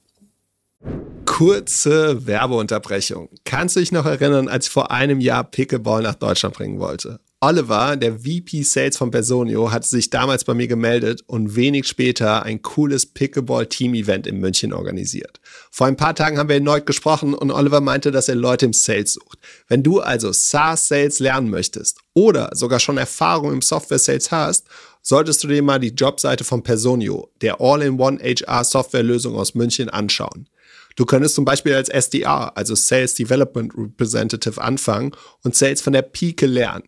Kurze 1.26 2.28
Werbeunterbrechung. 2.28 3.30
Kannst 3.46 3.76
du 3.76 3.80
dich 3.80 3.92
noch 3.92 4.06
erinnern, 4.06 4.48
als 4.48 4.68
ich 4.68 4.72
vor 4.72 4.92
einem 4.92 5.20
Jahr 5.20 5.44
Pickleball 5.44 6.04
nach 6.04 6.14
Deutschland 6.14 6.54
bringen 6.54 6.80
wollte? 6.80 7.20
Oliver, 7.42 7.98
der 7.98 8.20
VP 8.20 8.64
Sales 8.64 8.98
von 8.98 9.12
Personio, 9.12 9.72
hatte 9.72 9.88
sich 9.88 10.10
damals 10.10 10.46
bei 10.46 10.54
mir 10.54 10.68
gemeldet 10.68 11.22
und 11.28 11.56
wenig 11.56 11.86
später 11.86 12.44
ein 12.44 12.62
cooles 12.62 13.06
Pickleball-Team-Event 13.06 14.26
in 14.26 14.40
München 14.40 14.72
organisiert. 14.74 15.42
Vor 15.70 15.86
ein 15.88 15.98
paar 15.98 16.16
Tagen 16.16 16.38
haben 16.38 16.50
wir 16.50 16.56
erneut 16.56 16.86
gesprochen 16.86 17.34
und 17.34 17.52
Oliver 17.52 17.82
meinte, 17.82 18.12
dass 18.12 18.30
er 18.30 18.36
Leute 18.36 18.66
im 18.66 18.74
Sales 18.74 19.14
sucht. 19.14 19.38
Wenn 19.68 19.84
du 19.84 20.00
also 20.00 20.32
SaaS-Sales 20.32 21.20
lernen 21.20 21.50
möchtest 21.50 22.00
oder 22.14 22.50
sogar 22.54 22.80
schon 22.80 22.98
Erfahrung 22.98 23.52
im 23.52 23.62
Software-Sales 23.62 24.32
hast, 24.32 24.68
solltest 25.02 25.44
du 25.44 25.48
dir 25.48 25.62
mal 25.62 25.80
die 25.80 25.94
Jobseite 25.94 26.46
von 26.46 26.64
Personio, 26.64 27.30
der 27.42 27.60
All-in-One 27.60 28.20
HR-Software-Lösung 28.24 29.36
aus 29.36 29.54
München, 29.56 29.90
anschauen. 29.90 30.48
Du 30.96 31.06
könntest 31.06 31.36
zum 31.36 31.44
Beispiel 31.44 31.76
als 31.76 31.90
SDR, 31.90 32.56
also 32.56 32.74
Sales 32.74 33.14
Development 33.14 33.74
Representative, 33.78 34.62
anfangen 34.62 35.12
und 35.44 35.54
Sales 35.54 35.82
von 35.82 35.94
der 35.94 36.02
Pike 36.02 36.46
lernen. 36.46 36.84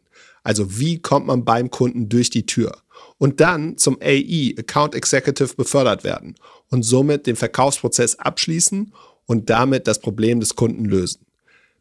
Also 0.47 0.79
wie 0.79 0.97
kommt 0.99 1.27
man 1.27 1.43
beim 1.43 1.69
Kunden 1.69 2.07
durch 2.07 2.29
die 2.29 2.45
Tür? 2.45 2.77
Und 3.17 3.41
dann 3.41 3.77
zum 3.77 3.97
AE, 4.01 4.53
Account 4.57 4.95
Executive, 4.95 5.55
befördert 5.55 6.05
werden 6.05 6.35
und 6.69 6.83
somit 6.83 7.27
den 7.27 7.35
Verkaufsprozess 7.35 8.15
abschließen 8.15 8.93
und 9.25 9.49
damit 9.49 9.87
das 9.87 9.99
Problem 9.99 10.39
des 10.39 10.55
Kunden 10.55 10.85
lösen. 10.85 11.25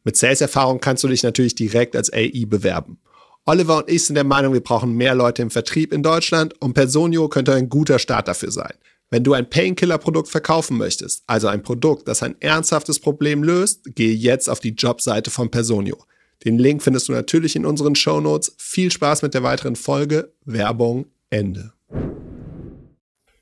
Mit 0.03 0.17
Sales-Erfahrung 0.17 0.81
kannst 0.81 1.05
du 1.05 1.09
dich 1.09 1.23
natürlich 1.23 1.55
direkt 1.55 1.95
als 1.95 2.13
AE 2.13 2.45
bewerben. 2.47 2.99
Oliver 3.45 3.77
und 3.77 3.89
ich 3.89 4.05
sind 4.05 4.17
der 4.17 4.25
Meinung, 4.25 4.53
wir 4.53 4.65
brauchen 4.65 4.95
mehr 4.95 5.15
Leute 5.15 5.43
im 5.43 5.51
Vertrieb 5.51 5.93
in 5.93 6.03
Deutschland 6.03 6.61
und 6.61 6.75
Personio 6.75 7.29
könnte 7.29 7.55
ein 7.55 7.69
guter 7.69 8.01
Start 8.01 8.27
dafür 8.27 8.51
sein. 8.51 8.75
Wenn 9.11 9.23
du 9.23 9.35
ein 9.35 9.49
Painkiller-Produkt 9.49 10.29
verkaufen 10.29 10.77
möchtest, 10.77 11.23
also 11.29 11.47
ein 11.47 11.63
Produkt, 11.63 12.09
das 12.09 12.25
ein 12.25 12.35
ernsthaftes 12.41 12.99
Problem 12.99 13.45
löst, 13.45 13.95
gehe 13.95 14.13
jetzt 14.13 14.51
auf 14.51 14.59
die 14.59 14.75
Jobseite 14.75 15.31
von 15.31 15.53
Personio. 15.53 15.99
Den 16.45 16.59
Link 16.59 16.83
findest 16.83 17.09
du 17.09 17.13
natürlich 17.13 17.57
in 17.57 17.67
unseren 17.67 17.95
Show 17.95 18.21
Notes. 18.21 18.55
Viel 18.59 18.91
Spaß 18.91 19.23
mit 19.23 19.35
der 19.35 19.43
weiteren 19.43 19.77
Folge. 19.77 20.33
Werbung 20.45 21.07
Ende. 21.31 21.73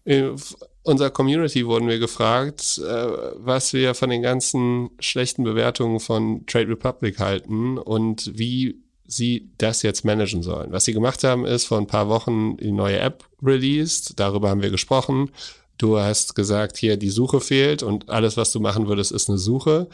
In 0.04 0.36
unserer 0.82 1.10
Community 1.10 1.66
wurden 1.66 1.88
wir 1.88 1.98
gefragt, 1.98 2.78
äh, 2.78 3.06
was 3.36 3.72
wir 3.72 3.94
von 3.94 4.10
den 4.10 4.22
ganzen 4.22 4.90
schlechten 5.00 5.44
Bewertungen 5.44 5.98
von 5.98 6.44
Trade 6.46 6.68
Republic 6.68 7.18
halten 7.18 7.78
und 7.78 8.38
wie 8.38 8.82
sie 9.06 9.50
das 9.58 9.82
jetzt 9.82 10.04
managen 10.04 10.42
sollen. 10.42 10.72
Was 10.72 10.84
sie 10.84 10.92
gemacht 10.92 11.24
haben, 11.24 11.44
ist 11.44 11.66
vor 11.66 11.78
ein 11.78 11.86
paar 11.86 12.08
Wochen 12.08 12.56
die 12.58 12.72
neue 12.72 12.98
App 12.98 13.24
released. 13.42 14.18
Darüber 14.18 14.50
haben 14.50 14.62
wir 14.62 14.70
gesprochen. 14.70 15.30
Du 15.78 15.98
hast 15.98 16.34
gesagt, 16.34 16.76
hier 16.76 16.96
die 16.96 17.10
Suche 17.10 17.40
fehlt 17.40 17.82
und 17.82 18.08
alles, 18.08 18.36
was 18.36 18.52
du 18.52 18.60
machen 18.60 18.86
würdest, 18.86 19.12
ist 19.12 19.28
eine 19.28 19.38
Suche. 19.38 19.88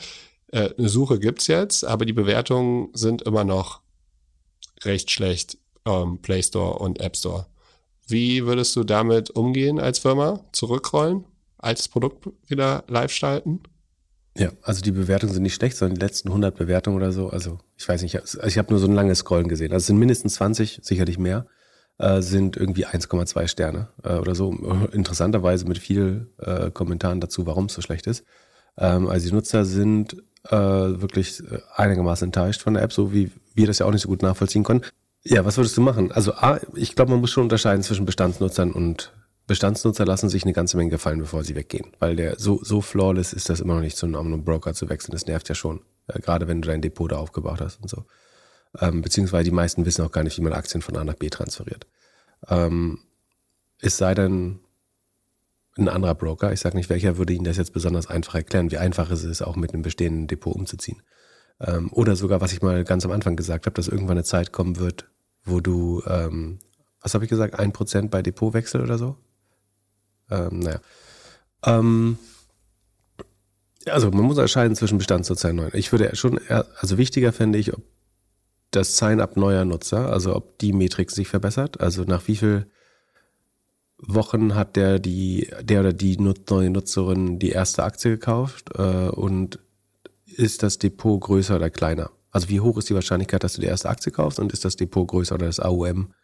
Äh, 0.52 0.70
eine 0.76 0.88
Suche 0.88 1.18
gibt's 1.18 1.46
jetzt, 1.46 1.84
aber 1.84 2.04
die 2.04 2.12
Bewertungen 2.12 2.90
sind 2.92 3.22
immer 3.22 3.44
noch 3.44 3.80
recht 4.84 5.10
schlecht. 5.10 5.58
Ähm, 5.86 6.18
Play 6.20 6.42
Store 6.42 6.78
und 6.78 7.00
App 7.00 7.16
Store. 7.16 7.46
Wie 8.06 8.44
würdest 8.44 8.74
du 8.76 8.84
damit 8.84 9.30
umgehen 9.30 9.78
als 9.78 10.00
Firma? 10.00 10.44
Zurückrollen? 10.52 11.24
Altes 11.58 11.88
Produkt 11.88 12.28
wieder 12.48 12.84
live 12.88 13.12
schalten? 13.12 13.60
Ja, 14.36 14.50
also 14.62 14.80
die 14.80 14.92
Bewertungen 14.92 15.32
sind 15.32 15.42
nicht 15.42 15.54
schlecht, 15.54 15.76
sondern 15.76 15.98
die 15.98 16.04
letzten 16.04 16.28
100 16.28 16.56
Bewertungen 16.56 16.96
oder 16.96 17.12
so. 17.12 17.28
Also 17.28 17.58
ich 17.76 17.88
weiß 17.88 18.02
nicht, 18.02 18.16
also 18.16 18.46
ich 18.46 18.58
habe 18.58 18.70
nur 18.70 18.80
so 18.80 18.86
ein 18.86 18.94
langes 18.94 19.18
Scrollen 19.18 19.48
gesehen. 19.48 19.72
Also 19.72 19.82
es 19.82 19.86
sind 19.86 19.98
mindestens 19.98 20.34
20, 20.34 20.80
sicherlich 20.82 21.18
mehr, 21.18 21.46
äh, 21.98 22.20
sind 22.22 22.56
irgendwie 22.56 22.86
1,2 22.86 23.48
Sterne 23.48 23.88
äh, 24.02 24.14
oder 24.14 24.34
so. 24.34 24.52
Interessanterweise 24.92 25.66
mit 25.66 25.78
viel 25.78 26.28
äh, 26.38 26.70
Kommentaren 26.70 27.20
dazu, 27.20 27.46
warum 27.46 27.66
es 27.66 27.74
so 27.74 27.82
schlecht 27.82 28.06
ist. 28.06 28.24
Ähm, 28.78 29.08
also 29.08 29.28
die 29.28 29.34
Nutzer 29.34 29.64
sind 29.64 30.16
äh, 30.48 30.56
wirklich 30.56 31.40
äh, 31.40 31.60
einigermaßen 31.74 32.28
enttäuscht 32.28 32.62
von 32.62 32.74
der 32.74 32.82
App, 32.82 32.92
so 32.92 33.12
wie 33.12 33.30
wir 33.54 33.66
das 33.66 33.78
ja 33.78 33.86
auch 33.86 33.92
nicht 33.92 34.02
so 34.02 34.08
gut 34.08 34.22
nachvollziehen 34.22 34.64
können. 34.64 34.82
Ja, 35.22 35.44
was 35.44 35.56
würdest 35.56 35.76
du 35.76 35.82
machen? 35.82 36.12
Also 36.12 36.32
A, 36.32 36.60
ich 36.74 36.94
glaube, 36.94 37.10
man 37.10 37.20
muss 37.20 37.30
schon 37.30 37.42
unterscheiden 37.42 37.82
zwischen 37.82 38.06
Bestandsnutzern 38.06 38.72
und 38.72 39.12
Bestandsnutzer 39.46 40.06
lassen 40.06 40.28
sich 40.28 40.44
eine 40.44 40.52
ganze 40.52 40.76
Menge 40.76 40.90
gefallen, 40.90 41.18
bevor 41.18 41.42
sie 41.44 41.56
weggehen. 41.56 41.92
Weil 41.98 42.16
der 42.16 42.38
so, 42.38 42.60
so 42.62 42.80
flawless 42.80 43.32
ist 43.32 43.48
das 43.48 43.60
immer 43.60 43.74
noch 43.74 43.80
nicht, 43.80 43.96
zu 43.96 44.06
einem 44.06 44.44
Broker 44.44 44.74
zu 44.74 44.88
wechseln. 44.88 45.12
Das 45.12 45.26
nervt 45.26 45.48
ja 45.48 45.54
schon. 45.54 45.80
Äh, 46.06 46.20
gerade 46.20 46.48
wenn 46.48 46.62
du 46.62 46.68
dein 46.68 46.80
Depot 46.80 47.10
da 47.10 47.16
aufgebaut 47.16 47.60
hast 47.60 47.82
und 47.82 47.88
so. 47.90 48.04
Ähm, 48.78 49.02
beziehungsweise 49.02 49.44
die 49.44 49.50
meisten 49.50 49.84
wissen 49.84 50.04
auch 50.04 50.12
gar 50.12 50.22
nicht, 50.22 50.38
wie 50.38 50.42
man 50.42 50.52
Aktien 50.52 50.82
von 50.82 50.96
A 50.96 51.04
nach 51.04 51.16
B 51.16 51.28
transferiert. 51.28 51.86
Ähm, 52.48 53.00
es 53.80 53.96
sei 53.96 54.14
denn, 54.14 54.60
ein 55.80 55.88
anderer 55.88 56.14
Broker, 56.14 56.52
ich 56.52 56.60
sage 56.60 56.76
nicht 56.76 56.90
welcher, 56.90 57.18
würde 57.18 57.32
Ihnen 57.32 57.44
das 57.44 57.56
jetzt 57.56 57.72
besonders 57.72 58.06
einfach 58.06 58.34
erklären, 58.34 58.70
wie 58.70 58.78
einfach 58.78 59.10
es 59.10 59.24
ist, 59.24 59.42
auch 59.42 59.56
mit 59.56 59.72
einem 59.72 59.82
bestehenden 59.82 60.26
Depot 60.26 60.54
umzuziehen. 60.54 61.02
Ähm, 61.60 61.90
oder 61.92 62.16
sogar, 62.16 62.40
was 62.40 62.52
ich 62.52 62.62
mal 62.62 62.84
ganz 62.84 63.04
am 63.04 63.10
Anfang 63.10 63.36
gesagt 63.36 63.66
habe, 63.66 63.74
dass 63.74 63.88
irgendwann 63.88 64.16
eine 64.16 64.24
Zeit 64.24 64.52
kommen 64.52 64.78
wird, 64.78 65.10
wo 65.44 65.60
du, 65.60 66.02
ähm, 66.06 66.58
was 67.00 67.14
habe 67.14 67.24
ich 67.24 67.30
gesagt, 67.30 67.58
ein 67.58 67.72
Prozent 67.72 68.10
bei 68.10 68.22
Depotwechsel 68.22 68.80
oder 68.80 68.98
so? 68.98 69.16
Ähm, 70.30 70.60
naja. 70.60 70.80
Ähm, 71.64 72.18
also 73.86 74.10
man 74.10 74.22
muss 74.24 74.36
unterscheiden 74.36 74.76
zwischen 74.76 74.98
Bestandsnutzer 74.98 75.50
und 75.50 75.56
neuen. 75.56 75.70
Ich 75.74 75.90
würde 75.92 76.14
schon, 76.14 76.38
also 76.48 76.98
wichtiger 76.98 77.32
fände 77.32 77.58
ich, 77.58 77.72
ob 77.72 77.82
das 78.70 78.96
Sign-up 78.96 79.36
neuer 79.36 79.64
Nutzer, 79.64 80.12
also 80.12 80.36
ob 80.36 80.58
die 80.58 80.72
Metrik 80.72 81.10
sich 81.10 81.28
verbessert, 81.28 81.80
also 81.80 82.04
nach 82.04 82.28
wie 82.28 82.36
viel 82.36 82.70
Wochen 84.02 84.54
hat 84.54 84.76
der 84.76 84.98
die, 84.98 85.50
der 85.62 85.80
oder 85.80 85.92
die 85.92 86.16
neue 86.16 86.70
Nutzerin 86.70 87.38
die 87.38 87.50
erste 87.50 87.84
Aktie 87.84 88.12
gekauft 88.12 88.70
äh, 88.76 89.08
und 89.08 89.58
ist 90.26 90.62
das 90.62 90.78
Depot 90.78 91.20
größer 91.20 91.56
oder 91.56 91.70
kleiner? 91.70 92.10
Also 92.30 92.48
wie 92.48 92.60
hoch 92.60 92.78
ist 92.78 92.88
die 92.88 92.94
Wahrscheinlichkeit, 92.94 93.42
dass 93.44 93.54
du 93.54 93.60
die 93.60 93.66
erste 93.66 93.88
Aktie 93.88 94.12
kaufst 94.12 94.38
und 94.38 94.52
ist 94.52 94.64
das 94.64 94.76
Depot 94.76 95.06
größer 95.06 95.34
oder 95.34 95.46
das 95.46 95.60
AUM 95.60 96.14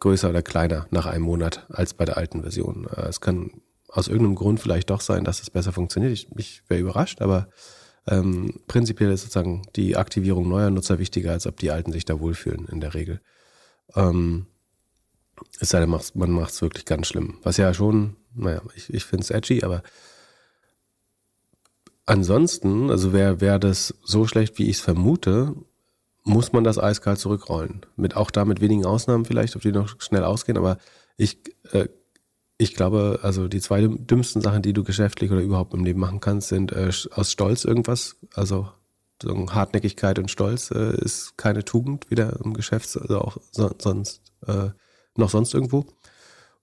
größer 0.00 0.30
oder 0.30 0.42
kleiner 0.42 0.86
nach 0.90 1.06
einem 1.06 1.24
Monat 1.24 1.66
als 1.68 1.94
bei 1.94 2.04
der 2.04 2.16
alten 2.16 2.42
Version? 2.42 2.86
Äh, 2.94 3.08
es 3.08 3.20
kann 3.20 3.62
aus 3.88 4.08
irgendeinem 4.08 4.36
Grund 4.36 4.60
vielleicht 4.60 4.90
doch 4.90 5.00
sein, 5.00 5.24
dass 5.24 5.42
es 5.42 5.50
besser 5.50 5.72
funktioniert. 5.72 6.12
Ich, 6.12 6.28
ich 6.36 6.62
wäre 6.68 6.80
überrascht, 6.80 7.20
aber 7.20 7.48
ähm, 8.08 8.60
prinzipiell 8.66 9.12
ist 9.12 9.22
sozusagen 9.22 9.62
die 9.76 9.96
Aktivierung 9.96 10.48
neuer 10.48 10.70
Nutzer 10.70 10.98
wichtiger, 10.98 11.32
als 11.32 11.46
ob 11.46 11.58
die 11.58 11.70
alten 11.70 11.92
sich 11.92 12.04
da 12.04 12.18
wohlfühlen 12.18 12.66
in 12.68 12.80
der 12.80 12.94
Regel. 12.94 13.20
Ähm, 13.94 14.46
es 15.60 15.70
sei 15.70 15.80
denn, 15.80 15.90
man 15.90 16.30
macht 16.30 16.50
es 16.50 16.62
wirklich 16.62 16.84
ganz 16.84 17.06
schlimm. 17.06 17.38
Was 17.42 17.56
ja 17.56 17.72
schon, 17.74 18.16
naja, 18.34 18.62
ich, 18.74 18.92
ich 18.92 19.04
finde 19.04 19.24
es 19.24 19.30
edgy, 19.30 19.62
aber 19.62 19.82
ansonsten, 22.06 22.90
also 22.90 23.12
wäre 23.12 23.40
wär 23.40 23.58
das 23.58 23.94
so 24.04 24.26
schlecht, 24.26 24.58
wie 24.58 24.68
ich 24.68 24.76
es 24.76 24.82
vermute, 24.82 25.54
muss 26.24 26.52
man 26.52 26.64
das 26.64 26.78
eiskalt 26.78 27.18
zurückrollen. 27.18 27.84
Mit 27.96 28.16
auch 28.16 28.30
da 28.30 28.44
mit 28.44 28.60
wenigen 28.60 28.84
Ausnahmen 28.84 29.24
vielleicht, 29.24 29.56
auf 29.56 29.62
die 29.62 29.72
noch 29.72 30.00
schnell 30.00 30.24
ausgehen, 30.24 30.58
aber 30.58 30.78
ich, 31.16 31.38
äh, 31.72 31.88
ich 32.58 32.74
glaube, 32.74 33.20
also 33.22 33.48
die 33.48 33.60
zwei 33.60 33.86
dümmsten 33.88 34.40
Sachen, 34.40 34.62
die 34.62 34.72
du 34.72 34.84
geschäftlich 34.84 35.30
oder 35.32 35.40
überhaupt 35.40 35.74
im 35.74 35.84
Leben 35.84 36.00
machen 36.00 36.20
kannst, 36.20 36.48
sind 36.48 36.72
äh, 36.72 36.90
aus 37.10 37.32
Stolz 37.32 37.64
irgendwas, 37.64 38.16
also 38.34 38.68
so 39.20 39.52
Hartnäckigkeit 39.52 40.18
und 40.18 40.30
Stolz 40.30 40.70
äh, 40.70 40.96
ist 40.96 41.36
keine 41.36 41.64
Tugend 41.64 42.10
wieder 42.10 42.38
im 42.44 42.54
Geschäft, 42.54 42.96
also 42.96 43.20
auch 43.20 43.36
so, 43.50 43.70
sonst 43.78 44.32
äh, 44.46 44.70
noch 45.16 45.30
sonst 45.30 45.54
irgendwo. 45.54 45.86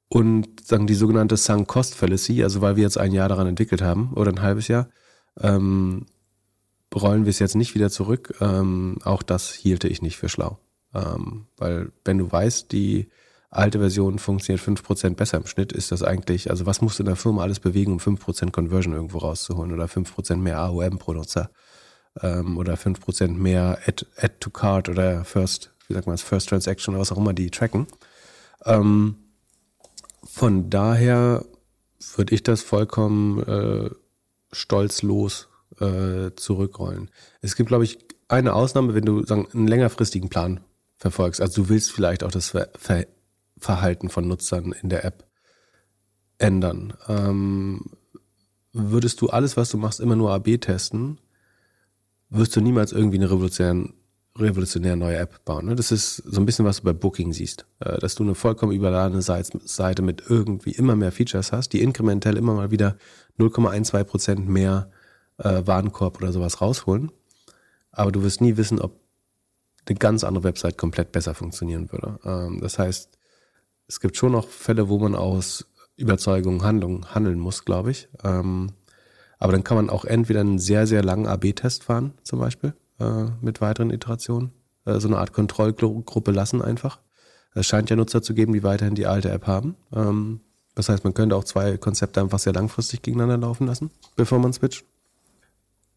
Und 0.08 0.66
sagen 0.66 0.88
die 0.88 0.96
sogenannte 0.96 1.38
Sunk 1.38 1.68
Cost 1.68 1.96
Fallacy, 1.96 2.44
also 2.44 2.62
weil 2.62 2.76
wir 2.76 2.84
jetzt 2.84 2.98
ein 2.98 3.12
Jahr 3.12 3.30
daran 3.30 3.48
entwickelt 3.48 3.82
haben 3.82 4.14
oder 4.14 4.32
ein 4.32 4.42
halbes 4.42 4.68
Jahr, 4.68 4.90
ähm, 5.40 6.08
rollen 6.96 7.26
wir 7.26 7.30
es 7.30 7.40
jetzt 7.40 7.56
nicht 7.56 7.76
wieder 7.76 7.90
zurück. 7.90 8.36
Ähm, 8.42 8.98
auch 9.04 9.22
das 9.22 9.52
hielte 9.52 9.88
ich 9.88 10.02
nicht 10.02 10.18
für 10.18 10.30
schlau. 10.30 10.60
Ähm, 10.94 11.46
weil 11.58 11.92
wenn 12.04 12.18
du 12.18 12.32
weißt, 12.32 12.72
die 12.72 13.10
alte 13.52 13.80
Version 13.80 14.20
funktioniert 14.20 14.66
5% 14.66 15.16
besser 15.16 15.38
im 15.38 15.48
Schnitt, 15.48 15.72
ist 15.72 15.92
das 15.92 16.04
eigentlich, 16.04 16.50
also 16.50 16.66
was 16.66 16.82
musst 16.82 17.00
du 17.00 17.04
in 17.04 17.08
der 17.08 17.16
Firma 17.16 17.42
alles 17.42 17.60
bewegen, 17.60 17.94
um 17.94 18.00
5% 18.00 18.52
Conversion 18.52 18.94
irgendwo 18.94 19.20
rauszuholen 19.20 19.74
oder 19.74 19.86
5% 19.86 20.38
mehr 20.38 20.60
AOM 20.60 21.00
pro 21.00 21.14
Nutzer 21.14 21.50
ähm, 22.22 22.58
oder 22.58 22.76
5% 22.76 23.30
mehr 23.30 23.80
Add, 23.86 24.06
Add 24.18 24.36
to 24.40 24.50
Card 24.50 24.90
oder 24.90 25.26
First, 25.26 25.72
wie 25.88 25.94
sagt 25.94 26.06
man 26.06 26.14
das, 26.14 26.22
First 26.22 26.50
Transaction 26.50 26.94
oder 26.94 27.02
was 27.02 27.12
auch 27.12 27.18
immer 27.18 27.34
die 27.34 27.50
tracken. 27.50 27.88
Ähm, 28.65 29.15
von 30.24 30.69
daher 30.69 31.45
würde 32.15 32.36
ich 32.36 32.43
das 32.43 32.62
vollkommen 32.62 33.43
äh, 33.43 33.89
stolzlos 34.52 35.50
äh, 35.80 36.32
zurückrollen. 36.36 37.10
Es 37.41 37.56
gibt, 37.56 37.69
glaube 37.69 37.84
ich, 37.84 38.00
eine 38.28 38.54
Ausnahme, 38.54 38.93
wenn 38.93 39.06
du 39.06 39.26
sagen, 39.26 39.48
einen 39.54 39.67
längerfristigen 39.67 40.30
Plan 40.30 40.62
verfolgst. 40.98 41.41
Also 41.41 41.63
du 41.63 41.69
willst 41.69 41.91
vielleicht 41.91 42.24
auch 42.24 42.32
das 42.32 42.50
Ver 42.50 42.69
Ver 42.78 43.06
Verhalten 43.58 44.08
von 44.08 44.26
Nutzern 44.26 44.72
in 44.72 44.88
der 44.88 45.04
App 45.04 45.28
ändern. 46.38 46.93
Ähm, 47.10 47.91
würdest 48.72 49.19
du 49.19 49.28
alles, 49.28 49.58
was 49.58 49.69
du 49.69 49.78
machst, 49.78 50.00
immer 50.00 50.15
nur 50.15 50.32
AB 50.32 50.62
testen, 50.62 51.19
wirst 52.30 52.56
du 52.56 52.62
niemals 52.62 52.93
irgendwie 52.93 53.17
eine 53.17 53.30
revolutionäre 53.30 53.93
revolutionär 54.38 54.96
neue 54.96 55.18
App 55.18 55.44
bauen. 55.46 55.65
Ne? 55.65 55.76
Das 55.76 55.92
ist 55.92 56.18
so 56.18 56.42
ein 56.42 56.46
bisschen, 56.46 56.65
was 56.65 56.78
du 56.78 56.84
bei 56.84 56.94
Booking 56.94 57.34
siehst. 57.34 57.65
Äh, 57.80 57.98
dass 58.00 58.15
du 58.15 58.24
eine 58.24 58.36
vollkommen 58.36 58.72
überladene 58.72 59.22
Seite 59.22 60.02
mit 60.02 60.24
irgendwie 60.28 60.72
immer 60.72 60.96
mehr 60.96 61.12
Features 61.12 61.52
hast, 61.52 61.74
die 61.74 61.82
inkrementell 61.82 62.38
immer 62.38 62.54
mal 62.54 62.72
wieder 62.72 62.98
0,12 63.39 64.04
Prozent 64.04 64.50
mehr 64.50 64.92
äh, 65.38 65.62
Warenkorb 65.65 66.18
oder 66.18 66.32
sowas 66.32 66.62
rausholen. 66.62 67.12
Aber 67.92 68.12
du 68.12 68.24
wirst 68.24 68.42
nie 68.42 68.58
wissen, 68.58 68.80
ob 68.80 69.00
eine 69.88 69.98
ganz 69.98 70.24
andere 70.24 70.44
Website 70.44 70.78
komplett 70.78 71.12
besser 71.12 71.34
funktionieren 71.34 71.92
würde. 71.92 72.20
Ähm, 72.24 72.60
das 72.62 72.78
heißt, 72.78 73.18
es 73.88 74.00
gibt 74.00 74.18
schon 74.18 74.34
noch 74.34 74.48
Fälle, 74.48 74.89
wo 74.89 75.00
man 75.00 75.15
aus 75.15 75.65
Überzeugung 75.96 76.63
Handlung 76.63 77.13
handeln 77.13 77.39
muss, 77.39 77.65
glaube 77.65 77.92
ich. 77.92 78.08
Ähm, 78.24 78.72
aber 79.39 79.54
dann 79.54 79.63
kann 79.63 79.78
man 79.78 79.89
auch 79.89 80.06
entweder 80.06 80.42
einen 80.42 80.60
sehr, 80.60 80.86
sehr 80.86 81.04
langen 81.04 81.26
AB-Test 81.26 81.86
fahren, 81.86 82.13
zum 82.24 82.39
Beispiel 82.39 82.74
äh, 83.00 83.26
mit 83.42 83.62
weiteren 83.62 83.92
Iterationen. 83.92 84.52
Äh, 84.86 85.00
so 85.00 85.08
eine 85.08 85.18
Art 85.18 85.34
Kontrollgruppe 85.34 86.32
lassen 86.32 86.62
einfach. 86.62 87.00
Es 87.56 87.66
scheint 87.66 87.90
ja 87.90 87.96
Nutzer 87.96 88.22
zu 88.22 88.34
geben, 88.34 88.54
die 88.54 88.64
weiterhin 88.64 88.96
die 88.96 89.08
alte 89.08 89.30
App 89.30 89.48
haben. 89.48 89.76
Ähm, 89.94 90.42
das 90.76 90.90
heißt, 90.90 91.04
man 91.04 91.14
könnte 91.14 91.36
auch 91.36 91.44
zwei 91.44 91.78
Konzepte 91.78 92.22
einfach 92.22 92.40
sehr 92.40 92.54
langfristig 92.54 93.02
gegeneinander 93.02 93.48
laufen 93.48 93.68
lassen, 93.68 93.92
bevor 94.16 94.40
man 94.40 94.54
switcht. 94.54 94.86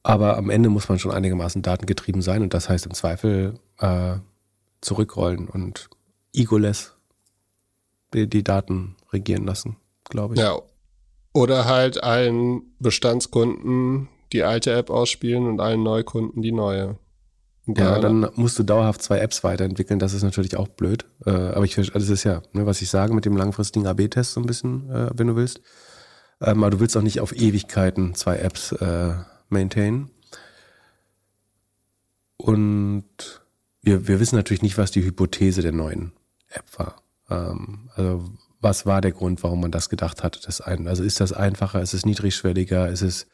Aber 0.03 0.37
am 0.37 0.51
Ende 0.51 0.69
muss 0.69 0.89
man 0.89 0.99
schon 0.99 1.13
einigermaßen 1.13 1.63
datengetrieben 1.63 2.23
sein 2.23 2.43
und 2.43 2.55
das 2.55 2.69
heißt 2.69 2.87
im 2.87 2.95
Zweifel 2.95 3.61
äh, 3.79 4.17
zurückrollen 4.81 5.49
und 5.49 5.89
egoless 6.35 6.97
die, 8.13 8.29
die 8.29 8.43
Daten 8.43 8.97
regieren 9.13 9.45
lassen, 9.45 9.77
glaube 10.05 10.35
ich. 10.35 10.41
Ja. 10.41 10.59
Oder 11.35 11.67
halt 11.67 12.03
allen 12.03 12.63
Bestandskunden 12.79 14.09
die 14.33 14.43
alte 14.43 14.73
App 14.73 14.91
ausspielen 14.91 15.47
und 15.47 15.61
allen 15.61 15.83
Neukunden 15.83 16.43
die 16.43 16.53
neue. 16.53 16.99
Ja, 17.67 18.01
dann 18.01 18.29
musst 18.35 18.59
du 18.59 18.65
dauerhaft 18.65 19.03
zwei 19.03 19.19
Apps 19.19 19.45
weiterentwickeln. 19.45 20.01
Das 20.01 20.15
ist 20.15 20.25
natürlich 20.25 20.57
auch 20.57 20.67
blöd. 20.67 21.05
Äh, 21.25 21.31
aber 21.31 21.65
ich 21.65 21.79
also 21.79 21.93
das 21.93 22.09
ist 22.09 22.25
ja, 22.25 22.43
ne, 22.53 22.67
was 22.67 22.83
ich 22.83 22.91
sage 22.91 23.15
mit 23.15 23.25
dem 23.25 23.37
langfristigen 23.37 23.87
AB-Test 23.87 24.33
so 24.33 24.41
ein 24.41 24.47
bisschen, 24.47 24.91
äh, 24.91 25.11
wenn 25.15 25.29
du 25.29 25.37
willst. 25.37 25.61
Ähm, 26.41 26.65
aber 26.65 26.71
du 26.71 26.81
willst 26.81 26.97
auch 26.97 27.03
nicht 27.03 27.21
auf 27.21 27.33
Ewigkeiten 27.33 28.15
zwei 28.15 28.39
Apps 28.39 28.73
äh, 28.73 29.15
maintainen. 29.49 30.11
Und 32.37 33.05
wir, 33.81 34.09
wir 34.09 34.19
wissen 34.19 34.35
natürlich 34.35 34.63
nicht, 34.63 34.77
was 34.77 34.91
die 34.91 35.05
Hypothese 35.05 35.63
der 35.63 35.73
neuen 35.73 36.13
App 36.49 36.65
war. 36.77 37.03
Ähm, 37.31 37.91
also 37.95 38.25
was 38.61 38.87
war 38.87 39.01
der 39.01 39.13
Grund, 39.13 39.43
warum 39.45 39.61
man 39.61 39.71
das 39.71 39.89
gedacht 39.89 40.25
hat? 40.25 40.47
Das 40.47 40.61
ein, 40.61 40.89
also 40.89 41.05
ist 41.05 41.21
das 41.21 41.33
einfacher, 41.33 41.81
ist 41.81 41.95
es 41.95 42.07
niedrigschwelliger, 42.07 42.89
ist 42.89 43.03
es 43.03 43.29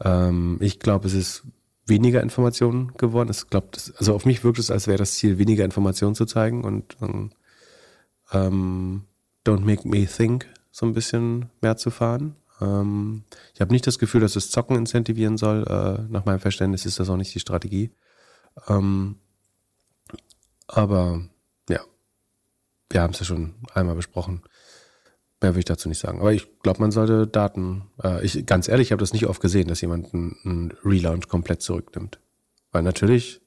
ähm, 0.00 0.58
ich 0.60 0.78
glaube, 0.80 1.06
es 1.06 1.14
ist 1.14 1.44
weniger 1.86 2.22
Informationen 2.22 2.92
geworden. 2.96 3.30
Ich 3.30 3.48
glaube, 3.48 3.68
also 3.96 4.14
auf 4.14 4.24
mich 4.24 4.44
wirkt 4.44 4.58
es, 4.58 4.70
als 4.70 4.86
wäre 4.86 4.98
das 4.98 5.14
Ziel, 5.14 5.38
weniger 5.38 5.64
Informationen 5.64 6.14
zu 6.14 6.26
zeigen 6.26 6.64
und 6.64 6.96
ähm, 8.32 9.04
Don't 9.44 9.64
Make 9.64 9.88
Me 9.88 10.06
Think 10.06 10.46
so 10.70 10.86
ein 10.86 10.94
bisschen 10.94 11.50
mehr 11.60 11.76
zu 11.76 11.90
fahren. 11.90 12.36
Ähm, 12.60 13.24
ich 13.54 13.60
habe 13.60 13.72
nicht 13.72 13.86
das 13.86 13.98
Gefühl, 13.98 14.20
dass 14.20 14.36
es 14.36 14.50
Zocken 14.50 14.76
incentivieren 14.76 15.36
soll. 15.36 15.64
Äh, 15.64 16.10
nach 16.10 16.24
meinem 16.24 16.40
Verständnis 16.40 16.86
ist 16.86 17.00
das 17.00 17.10
auch 17.10 17.16
nicht 17.16 17.34
die 17.34 17.40
Strategie. 17.40 17.92
Ähm, 18.68 19.16
aber 20.68 21.20
ja, 21.68 21.80
wir 22.90 23.02
haben 23.02 23.12
es 23.12 23.20
ja 23.20 23.26
schon 23.26 23.54
einmal 23.74 23.96
besprochen. 23.96 24.42
Mehr 25.42 25.54
will 25.54 25.60
ich 25.60 25.64
dazu 25.64 25.88
nicht 25.88 25.98
sagen. 25.98 26.20
Aber 26.20 26.32
ich 26.32 26.48
glaube, 26.62 26.80
man 26.80 26.92
sollte 26.92 27.26
Daten, 27.26 27.82
äh, 28.02 28.24
ich, 28.24 28.46
ganz 28.46 28.68
ehrlich, 28.68 28.88
ich 28.88 28.92
habe 28.92 29.00
das 29.00 29.12
nicht 29.12 29.26
oft 29.26 29.40
gesehen, 29.40 29.68
dass 29.68 29.80
jemand 29.80 30.14
einen 30.14 30.72
Relaunch 30.84 31.28
komplett 31.28 31.62
zurücknimmt. 31.62 32.20
Weil 32.70 32.82
natürlich 32.82 33.40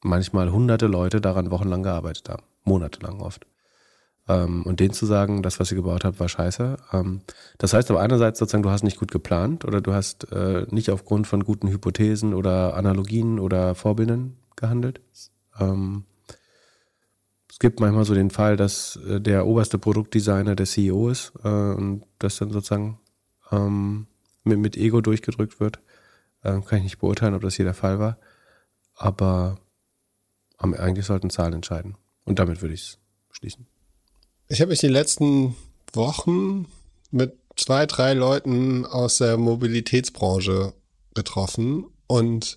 manchmal 0.00 0.52
hunderte 0.52 0.86
Leute 0.86 1.20
daran 1.20 1.50
wochenlang 1.50 1.82
gearbeitet 1.82 2.28
haben. 2.28 2.44
Monatelang 2.62 3.20
oft. 3.20 3.46
Ähm, 4.28 4.62
und 4.62 4.80
denen 4.80 4.94
zu 4.94 5.06
sagen, 5.06 5.42
das, 5.42 5.60
was 5.60 5.70
ihr 5.70 5.76
gebaut 5.76 6.04
habt, 6.04 6.20
war 6.20 6.28
scheiße. 6.28 6.76
Ähm, 6.92 7.22
das 7.58 7.74
heißt 7.74 7.90
aber 7.90 8.00
einerseits 8.00 8.38
sozusagen, 8.38 8.62
du 8.62 8.70
hast 8.70 8.84
nicht 8.84 8.98
gut 8.98 9.10
geplant 9.10 9.64
oder 9.64 9.80
du 9.80 9.92
hast 9.92 10.30
äh, 10.32 10.66
nicht 10.70 10.90
aufgrund 10.90 11.26
von 11.26 11.44
guten 11.44 11.68
Hypothesen 11.68 12.32
oder 12.32 12.74
Analogien 12.74 13.38
oder 13.38 13.74
Vorbildern 13.74 14.36
gehandelt. 14.56 15.00
Ähm, 15.58 16.04
es 17.54 17.60
gibt 17.60 17.78
manchmal 17.78 18.04
so 18.04 18.14
den 18.14 18.30
Fall, 18.30 18.56
dass 18.56 18.96
äh, 19.08 19.20
der 19.20 19.46
oberste 19.46 19.78
Produktdesigner 19.78 20.56
der 20.56 20.66
CEO 20.66 21.08
ist 21.08 21.32
äh, 21.44 21.48
und 21.48 22.02
das 22.18 22.36
dann 22.38 22.50
sozusagen 22.50 22.98
ähm, 23.52 24.08
mit, 24.42 24.58
mit 24.58 24.76
Ego 24.76 25.00
durchgedrückt 25.00 25.60
wird. 25.60 25.78
Ähm, 26.42 26.64
kann 26.64 26.78
ich 26.78 26.84
nicht 26.84 26.98
beurteilen, 26.98 27.32
ob 27.32 27.42
das 27.42 27.54
hier 27.54 27.64
der 27.64 27.74
Fall 27.74 28.00
war. 28.00 28.18
Aber 28.96 29.60
eigentlich 30.58 31.06
sollten 31.06 31.30
Zahlen 31.30 31.52
entscheiden. 31.52 31.96
Und 32.24 32.40
damit 32.40 32.60
würde 32.60 32.74
ich 32.74 32.80
es 32.80 32.98
schließen. 33.30 33.68
Ich 34.48 34.60
habe 34.60 34.70
mich 34.70 34.80
die 34.80 34.88
letzten 34.88 35.54
Wochen 35.92 36.66
mit 37.12 37.38
zwei, 37.54 37.86
drei 37.86 38.14
Leuten 38.14 38.84
aus 38.84 39.18
der 39.18 39.36
Mobilitätsbranche 39.36 40.74
getroffen 41.14 41.86
und 42.08 42.56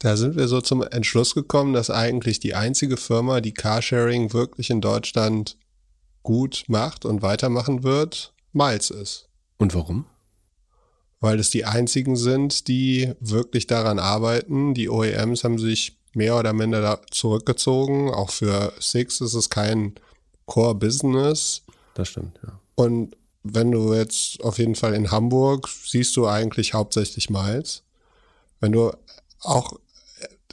da 0.00 0.16
sind 0.16 0.36
wir 0.36 0.48
so 0.48 0.60
zum 0.60 0.82
Entschluss 0.82 1.34
gekommen, 1.34 1.74
dass 1.74 1.90
eigentlich 1.90 2.40
die 2.40 2.54
einzige 2.54 2.96
Firma, 2.96 3.40
die 3.40 3.52
Carsharing 3.52 4.32
wirklich 4.32 4.70
in 4.70 4.80
Deutschland 4.80 5.56
gut 6.22 6.64
macht 6.68 7.04
und 7.04 7.22
weitermachen 7.22 7.82
wird, 7.82 8.32
Miles 8.52 8.90
ist. 8.90 9.28
Und 9.58 9.74
warum? 9.74 10.06
Weil 11.20 11.38
es 11.38 11.50
die 11.50 11.66
einzigen 11.66 12.16
sind, 12.16 12.66
die 12.66 13.12
wirklich 13.20 13.66
daran 13.66 13.98
arbeiten. 13.98 14.72
Die 14.72 14.88
OEMs 14.88 15.44
haben 15.44 15.58
sich 15.58 15.98
mehr 16.14 16.38
oder 16.38 16.54
minder 16.54 17.02
zurückgezogen. 17.10 18.08
Auch 18.10 18.30
für 18.30 18.72
Six 18.80 19.20
ist 19.20 19.34
es 19.34 19.50
kein 19.50 19.96
Core-Business. 20.46 21.62
Das 21.92 22.08
stimmt, 22.08 22.40
ja. 22.42 22.58
Und 22.74 23.16
wenn 23.42 23.70
du 23.70 23.92
jetzt 23.92 24.42
auf 24.42 24.58
jeden 24.58 24.76
Fall 24.76 24.94
in 24.94 25.10
Hamburg 25.10 25.68
siehst 25.68 26.16
du 26.16 26.26
eigentlich 26.26 26.72
hauptsächlich 26.72 27.28
Miles. 27.28 27.82
Wenn 28.60 28.72
du 28.72 28.92
auch 29.40 29.78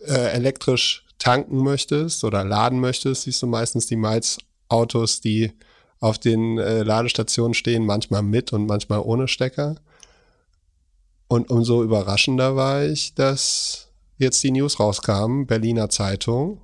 äh, 0.02 0.32
elektrisch 0.32 1.06
tanken 1.18 1.58
möchtest 1.58 2.24
oder 2.24 2.44
laden 2.44 2.80
möchtest, 2.80 3.24
siehst 3.24 3.42
du 3.42 3.48
meistens 3.48 3.88
die 3.88 3.96
Miles-Autos, 3.96 5.22
die 5.22 5.54
auf 6.00 6.20
den 6.20 6.58
äh, 6.58 6.84
Ladestationen 6.84 7.54
stehen, 7.54 7.86
manchmal 7.86 8.22
mit 8.22 8.54
und 8.54 8.68
manchmal 8.68 9.00
ohne 9.00 9.28
Stecker. 9.28 9.76
Und 11.28 11.50
umso 11.50 11.84
überraschender 11.84 12.56
war 12.56 12.84
ich, 12.86 13.14
dass 13.16 13.90
jetzt 14.18 14.44
die 14.44 14.52
News 14.52 14.80
rauskamen, 14.80 15.48
Berliner 15.48 15.90
Zeitung, 15.90 16.62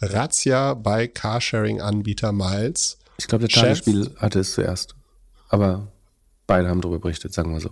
Razzia 0.00 0.74
bei 0.74 1.06
Carsharing-Anbieter 1.06 2.32
Miles. 2.32 2.98
Ich 3.18 3.28
glaube, 3.28 3.46
der 3.46 3.60
Tagesspiel 3.60 4.10
hatte 4.16 4.40
es 4.40 4.52
zuerst. 4.52 4.94
Aber 5.48 5.88
beide 6.46 6.68
haben 6.68 6.80
darüber 6.80 7.00
berichtet, 7.00 7.34
sagen 7.34 7.52
wir 7.52 7.60
so. 7.60 7.70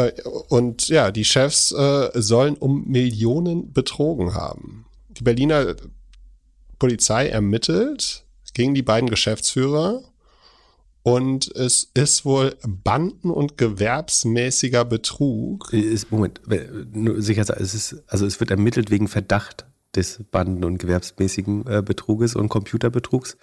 Äh, 0.00 0.22
und 0.48 0.88
ja, 0.88 1.10
die 1.10 1.24
Chefs 1.24 1.72
äh, 1.72 2.10
sollen 2.14 2.56
um 2.56 2.86
Millionen 2.86 3.72
betrogen 3.72 4.34
haben. 4.34 4.86
Die 5.08 5.22
Berliner 5.22 5.76
Polizei 6.78 7.28
ermittelt 7.28 8.24
gegen 8.54 8.74
die 8.74 8.82
beiden 8.82 9.10
Geschäftsführer 9.10 10.02
und 11.02 11.54
es 11.54 11.90
ist 11.94 12.24
wohl 12.24 12.56
banden- 12.66 13.30
und 13.30 13.56
gewerbsmäßiger 13.56 14.84
Betrug. 14.84 15.72
Moment, 16.10 16.40
nur 16.92 17.22
sicher 17.22 17.44
es 17.58 17.74
ist, 17.74 18.02
also 18.06 18.26
es 18.26 18.40
wird 18.40 18.50
ermittelt 18.50 18.90
wegen 18.90 19.08
Verdacht 19.08 19.66
des 19.94 20.22
banden- 20.30 20.64
und 20.64 20.78
gewerbsmäßigen 20.78 21.66
äh, 21.66 21.82
Betruges 21.82 22.36
und 22.36 22.48
Computerbetrugs, 22.48 23.36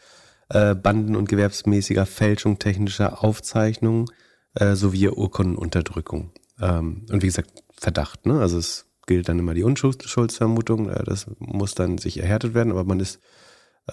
äh, 0.49 0.75
banden- 0.75 1.15
und 1.15 1.29
gewerbsmäßiger 1.29 2.05
Fälschung 2.05 2.59
technischer 2.59 3.23
Aufzeichnungen 3.23 4.05
äh, 4.53 4.75
sowie 4.75 5.09
Urkundenunterdrückung. 5.09 6.31
Ähm, 6.59 7.05
und 7.09 7.21
wie 7.21 7.27
gesagt, 7.27 7.63
Verdacht, 7.71 8.25
ne? 8.25 8.39
Also 8.39 8.57
es 8.57 8.85
gilt 9.05 9.29
dann 9.29 9.39
immer 9.39 9.53
die 9.53 9.63
Unschuldsvermutung, 9.63 10.89
äh, 10.89 11.03
das 11.03 11.27
muss 11.39 11.75
dann 11.75 11.97
sich 11.97 12.19
erhärtet 12.19 12.53
werden, 12.53 12.71
aber 12.71 12.83
man 12.83 12.99
ist, 12.99 13.19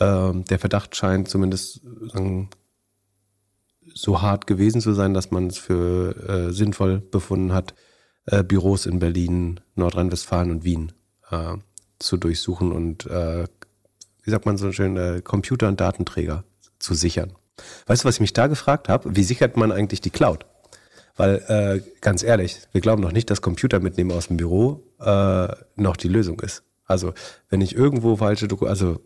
ähm, 0.00 0.44
der 0.44 0.58
Verdacht 0.58 0.96
scheint 0.96 1.28
zumindest 1.28 1.82
sagen, 2.12 2.50
so 3.94 4.22
hart 4.22 4.46
gewesen 4.46 4.80
zu 4.80 4.92
sein, 4.92 5.14
dass 5.14 5.30
man 5.30 5.48
es 5.48 5.58
für 5.58 6.16
äh, 6.28 6.52
sinnvoll 6.52 7.00
befunden 7.00 7.52
hat, 7.52 7.74
äh, 8.26 8.42
Büros 8.42 8.86
in 8.86 8.98
Berlin, 8.98 9.60
Nordrhein-Westfalen 9.74 10.50
und 10.50 10.64
Wien 10.64 10.92
äh, 11.30 11.56
zu 11.98 12.16
durchsuchen 12.16 12.72
und, 12.72 13.06
äh, 13.06 13.46
wie 14.22 14.30
sagt 14.30 14.46
man 14.46 14.56
so 14.56 14.72
schön, 14.72 14.96
äh, 14.96 15.20
Computer 15.22 15.68
und 15.68 15.80
Datenträger 15.80 16.44
zu 16.78 16.94
sichern. 16.94 17.34
Weißt 17.86 18.02
du, 18.02 18.08
was 18.08 18.16
ich 18.16 18.20
mich 18.20 18.32
da 18.32 18.46
gefragt 18.46 18.88
habe? 18.88 19.14
Wie 19.14 19.22
sichert 19.22 19.56
man 19.56 19.70
eigentlich 19.70 20.00
die 20.00 20.10
Cloud? 20.10 20.46
Weil, 21.16 21.36
äh, 21.48 21.90
ganz 22.00 22.22
ehrlich, 22.22 22.60
wir 22.72 22.80
glauben 22.80 23.02
noch 23.02 23.12
nicht, 23.12 23.30
dass 23.30 23.40
Computer 23.40 23.80
mitnehmen 23.80 24.10
aus 24.12 24.28
dem 24.28 24.36
Büro 24.36 24.82
äh, 25.00 25.48
noch 25.76 25.96
die 25.96 26.08
Lösung 26.08 26.40
ist. 26.40 26.64
Also, 26.86 27.14
wenn 27.48 27.60
ich 27.60 27.74
irgendwo 27.74 28.16
falsche 28.16 28.48
Dokumente, 28.48 28.70
also 28.70 29.00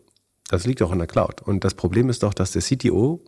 das 0.49 0.65
liegt 0.65 0.81
auch 0.81 0.91
in 0.91 0.97
der 0.97 1.07
Cloud. 1.07 1.41
Und 1.41 1.63
das 1.63 1.75
Problem 1.75 2.09
ist 2.09 2.23
doch, 2.23 2.33
dass 2.33 2.51
der 2.51 2.63
CTO 2.63 3.21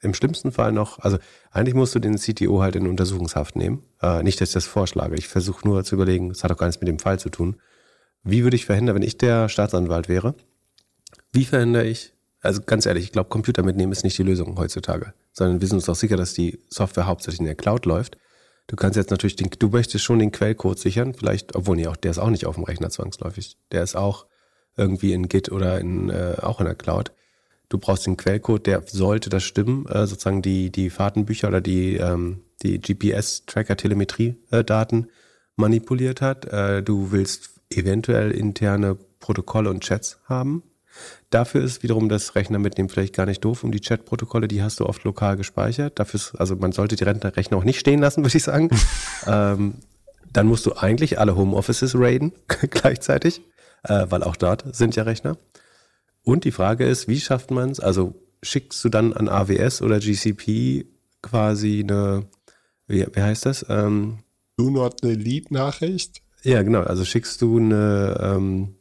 im 0.00 0.14
schlimmsten 0.14 0.52
Fall 0.52 0.72
noch, 0.72 0.98
also 1.00 1.18
eigentlich 1.50 1.74
musst 1.74 1.94
du 1.94 1.98
den 1.98 2.16
CTO 2.16 2.62
halt 2.62 2.76
in 2.76 2.88
Untersuchungshaft 2.88 3.56
nehmen. 3.56 3.82
Äh, 4.00 4.22
nicht, 4.22 4.40
dass 4.40 4.50
ich 4.50 4.54
das 4.54 4.66
vorschlage. 4.66 5.16
Ich 5.16 5.28
versuche 5.28 5.66
nur 5.66 5.84
zu 5.84 5.96
überlegen, 5.96 6.30
es 6.30 6.44
hat 6.44 6.52
auch 6.52 6.56
gar 6.56 6.66
nichts 6.66 6.80
mit 6.80 6.88
dem 6.88 6.98
Fall 6.98 7.18
zu 7.18 7.28
tun. 7.28 7.56
Wie 8.22 8.44
würde 8.44 8.56
ich 8.56 8.66
verhindern, 8.66 8.96
wenn 8.96 9.02
ich 9.02 9.18
der 9.18 9.48
Staatsanwalt 9.48 10.08
wäre? 10.08 10.34
Wie 11.32 11.44
verhindere 11.44 11.86
ich, 11.86 12.11
also 12.42 12.60
ganz 12.60 12.86
ehrlich, 12.86 13.04
ich 13.04 13.12
glaube, 13.12 13.30
Computer 13.30 13.62
mitnehmen 13.62 13.92
ist 13.92 14.04
nicht 14.04 14.18
die 14.18 14.22
Lösung 14.22 14.58
heutzutage 14.58 15.14
sondern 15.32 15.60
wir 15.60 15.68
sind 15.68 15.78
uns 15.78 15.88
auch 15.88 15.96
sicher, 15.96 16.16
dass 16.16 16.34
die 16.34 16.60
Software 16.68 17.06
hauptsächlich 17.06 17.40
in 17.40 17.46
der 17.46 17.54
Cloud 17.54 17.86
läuft. 17.86 18.18
Du 18.66 18.74
kannst 18.76 18.96
jetzt 18.96 19.10
natürlich 19.10 19.36
den, 19.36 19.50
du 19.58 19.68
möchtest 19.68 20.04
schon 20.04 20.20
den 20.20 20.30
Quellcode 20.30 20.78
sichern, 20.78 21.14
vielleicht, 21.14 21.56
obwohl 21.56 21.76
nee, 21.76 21.86
auch, 21.86 21.96
der 21.96 22.10
ist 22.10 22.18
auch 22.18 22.28
nicht 22.30 22.44
auf 22.46 22.56
dem 22.56 22.64
Rechner 22.64 22.90
zwangsläufig. 22.90 23.56
Der 23.72 23.82
ist 23.82 23.96
auch 23.96 24.26
irgendwie 24.76 25.12
in 25.12 25.28
Git 25.28 25.50
oder 25.50 25.80
in, 25.80 26.10
äh, 26.10 26.36
auch 26.40 26.60
in 26.60 26.66
der 26.66 26.76
Cloud. 26.76 27.12
Du 27.68 27.78
brauchst 27.78 28.06
den 28.06 28.16
Quellcode, 28.16 28.66
der 28.66 28.82
sollte 28.86 29.30
das 29.30 29.42
stimmen, 29.42 29.86
äh, 29.86 30.06
sozusagen 30.06 30.42
die, 30.42 30.70
die 30.70 30.90
Fahrtenbücher 30.90 31.48
oder 31.48 31.60
die, 31.60 31.96
ähm, 31.96 32.42
die 32.62 32.80
GPS-Tracker-Telemetrie-Daten 32.80 35.08
manipuliert 35.56 36.20
hat. 36.20 36.44
Äh, 36.46 36.82
du 36.82 37.10
willst 37.12 37.60
eventuell 37.70 38.30
interne 38.30 38.96
Protokolle 39.18 39.70
und 39.70 39.82
Chats 39.82 40.20
haben. 40.24 40.62
Dafür 41.30 41.62
ist 41.62 41.82
wiederum 41.82 42.08
das 42.08 42.34
Rechner 42.34 42.58
mitnehmen 42.58 42.88
vielleicht 42.88 43.14
gar 43.14 43.26
nicht 43.26 43.44
doof, 43.44 43.64
um 43.64 43.72
die 43.72 43.80
Chatprotokolle, 43.80 44.48
die 44.48 44.62
hast 44.62 44.80
du 44.80 44.86
oft 44.86 45.04
lokal 45.04 45.36
gespeichert. 45.36 45.98
Dafür 45.98 46.18
ist, 46.18 46.34
also 46.36 46.56
man 46.56 46.72
sollte 46.72 46.96
die 46.96 47.04
Rechner 47.04 47.56
auch 47.56 47.64
nicht 47.64 47.80
stehen 47.80 48.00
lassen, 48.00 48.22
würde 48.24 48.36
ich 48.36 48.42
sagen. 48.42 48.70
ähm, 49.26 49.74
dann 50.32 50.46
musst 50.46 50.66
du 50.66 50.74
eigentlich 50.74 51.18
alle 51.18 51.36
Homeoffices 51.36 51.94
raiden 51.94 52.32
gleichzeitig, 52.70 53.42
äh, 53.84 54.06
weil 54.08 54.22
auch 54.22 54.36
dort 54.36 54.74
sind 54.74 54.96
ja 54.96 55.02
Rechner. 55.02 55.36
Und 56.22 56.44
die 56.44 56.52
Frage 56.52 56.86
ist, 56.86 57.08
wie 57.08 57.20
schafft 57.20 57.50
man 57.50 57.70
es? 57.70 57.80
Also 57.80 58.14
schickst 58.42 58.84
du 58.84 58.88
dann 58.88 59.12
an 59.12 59.28
AWS 59.28 59.82
oder 59.82 59.98
GCP 59.98 60.86
quasi 61.20 61.80
eine, 61.80 62.26
wie, 62.86 63.06
wie 63.12 63.20
heißt 63.20 63.46
das? 63.46 63.66
Ähm, 63.68 64.18
Do 64.56 64.70
not 64.70 65.02
delete 65.02 65.52
Nachricht? 65.52 66.22
Ja, 66.42 66.62
genau. 66.62 66.82
Also 66.82 67.04
schickst 67.04 67.40
du 67.40 67.58
eine, 67.58 68.18
ähm, 68.20 68.76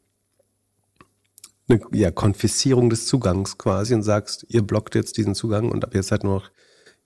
eine 1.72 1.82
ja, 1.92 2.12
Konfiszierung 2.12 2.90
des 2.90 3.08
Zugangs 3.08 3.58
quasi 3.58 3.94
und 3.94 4.04
sagst, 4.04 4.46
ihr 4.50 4.62
blockt 4.62 4.96
jetzt 4.96 5.18
diesen 5.18 5.36
Zugang 5.36 5.70
und 5.70 5.84
ab 5.84 5.96
jetzt 5.96 6.12
hat 6.12 6.24
nur 6.24 6.36
noch 6.36 6.52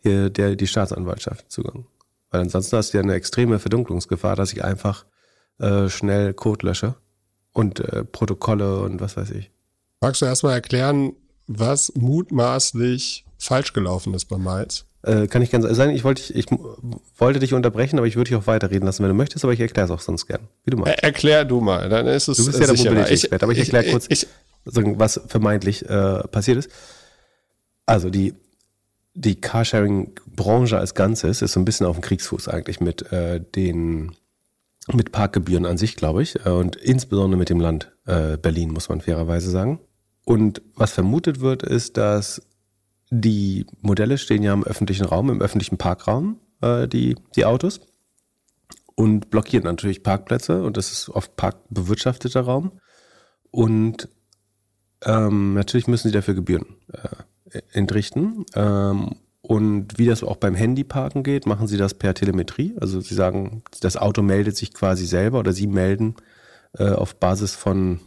hier 0.01 0.29
der, 0.29 0.55
die 0.55 0.67
Staatsanwaltschaft 0.67 1.51
Zugang. 1.51 1.85
Weil 2.31 2.41
ansonsten 2.41 2.77
hast 2.77 2.93
du 2.93 2.97
ja 2.97 3.03
eine 3.03 3.13
extreme 3.13 3.59
Verdunklungsgefahr, 3.59 4.35
dass 4.35 4.53
ich 4.53 4.63
einfach 4.63 5.05
äh, 5.59 5.89
schnell 5.89 6.33
Code 6.33 6.65
lösche 6.67 6.95
und 7.53 7.79
äh, 7.79 8.03
Protokolle 8.03 8.81
und 8.81 8.99
was 8.99 9.15
weiß 9.15 9.31
ich. 9.31 9.51
Magst 10.01 10.21
du 10.21 10.25
erstmal 10.25 10.53
erklären, 10.53 11.13
was 11.47 11.93
mutmaßlich 11.95 13.25
falsch 13.37 13.73
gelaufen 13.73 14.13
ist 14.13 14.25
bei 14.25 14.37
Miles? 14.37 14.85
Äh, 15.03 15.27
kann 15.27 15.43
ich 15.43 15.51
gerne 15.51 15.73
sagen, 15.75 15.91
ich 15.91 16.03
wollte, 16.03 16.33
ich, 16.33 16.51
ich 16.51 16.59
wollte 17.17 17.39
dich 17.39 17.53
unterbrechen, 17.53 17.99
aber 17.99 18.07
ich 18.07 18.15
würde 18.15 18.29
dich 18.29 18.37
auch 18.37 18.47
weiterreden 18.47 18.85
lassen, 18.85 19.03
wenn 19.03 19.09
du 19.09 19.15
möchtest, 19.15 19.45
aber 19.45 19.53
ich 19.53 19.59
erkläre 19.59 19.85
es 19.85 19.91
auch 19.91 20.01
sonst 20.01 20.25
gern. 20.25 20.47
Wie 20.63 20.71
du. 20.71 20.83
Er, 20.83 21.03
erklär 21.03 21.45
du 21.45 21.61
mal, 21.61 21.89
dann 21.89 22.07
ist 22.07 22.27
es 22.27 22.37
Du 22.37 22.45
bist 22.45 22.59
ja 22.59 22.65
der 22.65 22.75
Mobilitätsexperte, 22.75 23.45
aber 23.45 23.53
ich 23.53 23.59
erkläre 23.59 23.91
kurz. 23.91 24.07
Ich, 24.09 24.27
was 24.65 25.21
vermeintlich 25.27 25.87
äh, 25.89 26.23
passiert 26.27 26.57
ist. 26.57 26.69
Also 27.85 28.09
die, 28.09 28.33
die 29.13 29.39
Carsharing-Branche 29.39 30.77
als 30.77 30.95
Ganzes 30.95 31.41
ist 31.41 31.53
so 31.53 31.59
ein 31.59 31.65
bisschen 31.65 31.85
auf 31.85 31.97
dem 31.97 32.01
Kriegsfuß 32.01 32.47
eigentlich 32.47 32.79
mit 32.79 33.11
äh, 33.11 33.39
den 33.39 34.15
mit 34.93 35.11
Parkgebühren 35.11 35.65
an 35.65 35.77
sich, 35.77 35.95
glaube 35.95 36.21
ich, 36.21 36.45
äh, 36.45 36.49
und 36.49 36.75
insbesondere 36.75 37.39
mit 37.39 37.49
dem 37.49 37.59
Land 37.59 37.91
äh, 38.05 38.37
Berlin, 38.37 38.71
muss 38.71 38.89
man 38.89 39.01
fairerweise 39.01 39.49
sagen. 39.49 39.79
Und 40.25 40.61
was 40.75 40.91
vermutet 40.91 41.39
wird, 41.39 41.63
ist, 41.63 41.97
dass 41.97 42.41
die 43.09 43.65
Modelle 43.81 44.17
stehen 44.17 44.43
ja 44.43 44.53
im 44.53 44.63
öffentlichen 44.63 45.05
Raum, 45.05 45.29
im 45.29 45.41
öffentlichen 45.41 45.77
Parkraum, 45.77 46.39
äh, 46.61 46.87
die, 46.87 47.15
die 47.35 47.45
Autos. 47.45 47.81
Und 48.95 49.29
blockieren 49.29 49.65
natürlich 49.65 50.03
Parkplätze 50.03 50.63
und 50.63 50.77
das 50.77 50.91
ist 50.91 51.09
oft 51.09 51.35
parkbewirtschafteter 51.35 52.41
Raum. 52.41 52.79
Und 53.51 54.07
ähm, 55.03 55.53
natürlich 55.53 55.87
müssen 55.87 56.09
sie 56.09 56.13
dafür 56.13 56.33
Gebühren 56.33 56.65
äh, 56.91 57.61
entrichten. 57.73 58.45
Ähm, 58.55 59.15
und 59.41 59.99
wie 59.99 60.07
das 60.07 60.23
auch 60.23 60.37
beim 60.37 60.55
Handyparken 60.55 61.21
geht, 61.21 61.45
machen 61.45 61.67
sie 61.67 61.77
das 61.77 61.93
per 61.93 62.15
Telemetrie. 62.15 62.75
Also 62.81 62.99
sie 62.99 63.13
sagen, 63.13 63.61
das 63.81 63.95
Auto 63.95 64.23
meldet 64.23 64.57
sich 64.57 64.73
quasi 64.73 65.05
selber 65.05 65.39
oder 65.39 65.53
sie 65.53 65.67
melden 65.67 66.15
äh, 66.77 66.89
auf 66.89 67.15
Basis 67.15 67.53
von 67.53 67.99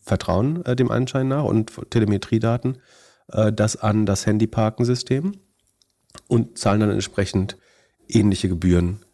Vertrauen 0.00 0.64
äh, 0.66 0.74
dem 0.74 0.90
Anschein 0.90 1.28
nach 1.28 1.44
und 1.44 1.72
Telemetriedaten 1.90 2.78
äh, 3.28 3.52
das 3.52 3.76
an 3.76 4.04
das 4.04 4.26
Handyparkensystem 4.26 5.32
und 6.26 6.58
zahlen 6.58 6.80
dann 6.80 6.90
entsprechend 6.90 7.56
ähnliche 8.08 8.48
Gebühren 8.48 9.04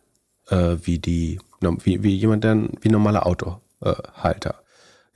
äh, 0.49 0.77
wie 0.83 0.99
die 0.99 1.41
wie, 1.61 2.03
wie 2.03 2.15
jemand 2.15 2.45
der 2.45 2.69
wie 2.81 2.89
normaler 2.89 3.27
Autohalter. 3.27 4.63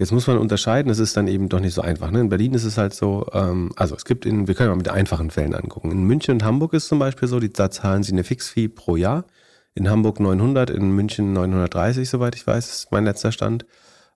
Jetzt 0.03 0.11
muss 0.11 0.27
man 0.27 0.37
unterscheiden, 0.37 0.91
es 0.91 0.99
ist 0.99 1.17
dann 1.17 1.29
eben 1.29 1.49
doch 1.49 1.61
nicht 1.61 1.75
so 1.75 1.81
einfach. 1.81 2.11
Ne? 2.11 2.23
In 2.23 2.29
Berlin 2.29 2.55
ist 2.55 2.65
es 2.65 2.77
halt 2.77 2.93
so, 2.93 3.25
ähm, 3.33 3.71
also 3.77 3.95
es 3.95 4.05
gibt 4.05 4.27
in, 4.27 4.49
wir 4.49 4.57
können 4.57 4.71
mal 4.71 4.77
mit 4.77 4.89
einfachen 4.89 5.31
Fällen 5.31 5.55
angucken. 5.55 5.93
In 5.93 6.03
München 6.03 6.35
und 6.35 6.43
Hamburg 6.43 6.73
ist 6.73 6.89
zum 6.89 6.99
Beispiel 6.99 7.29
so, 7.29 7.39
die, 7.39 7.53
da 7.53 7.71
zahlen 7.71 8.03
sie 8.03 8.11
eine 8.11 8.25
Fixfee 8.25 8.67
pro 8.67 8.97
Jahr. 8.97 9.27
In 9.77 9.89
Hamburg 9.89 10.19
900, 10.19 10.71
in 10.71 10.91
München 10.91 11.33
930, 11.33 12.11
soweit 12.11 12.35
ich 12.35 12.45
weiß, 12.45 12.69
ist 12.69 12.91
mein 12.91 13.05
letzter 13.05 13.31
Stand. 13.31 13.65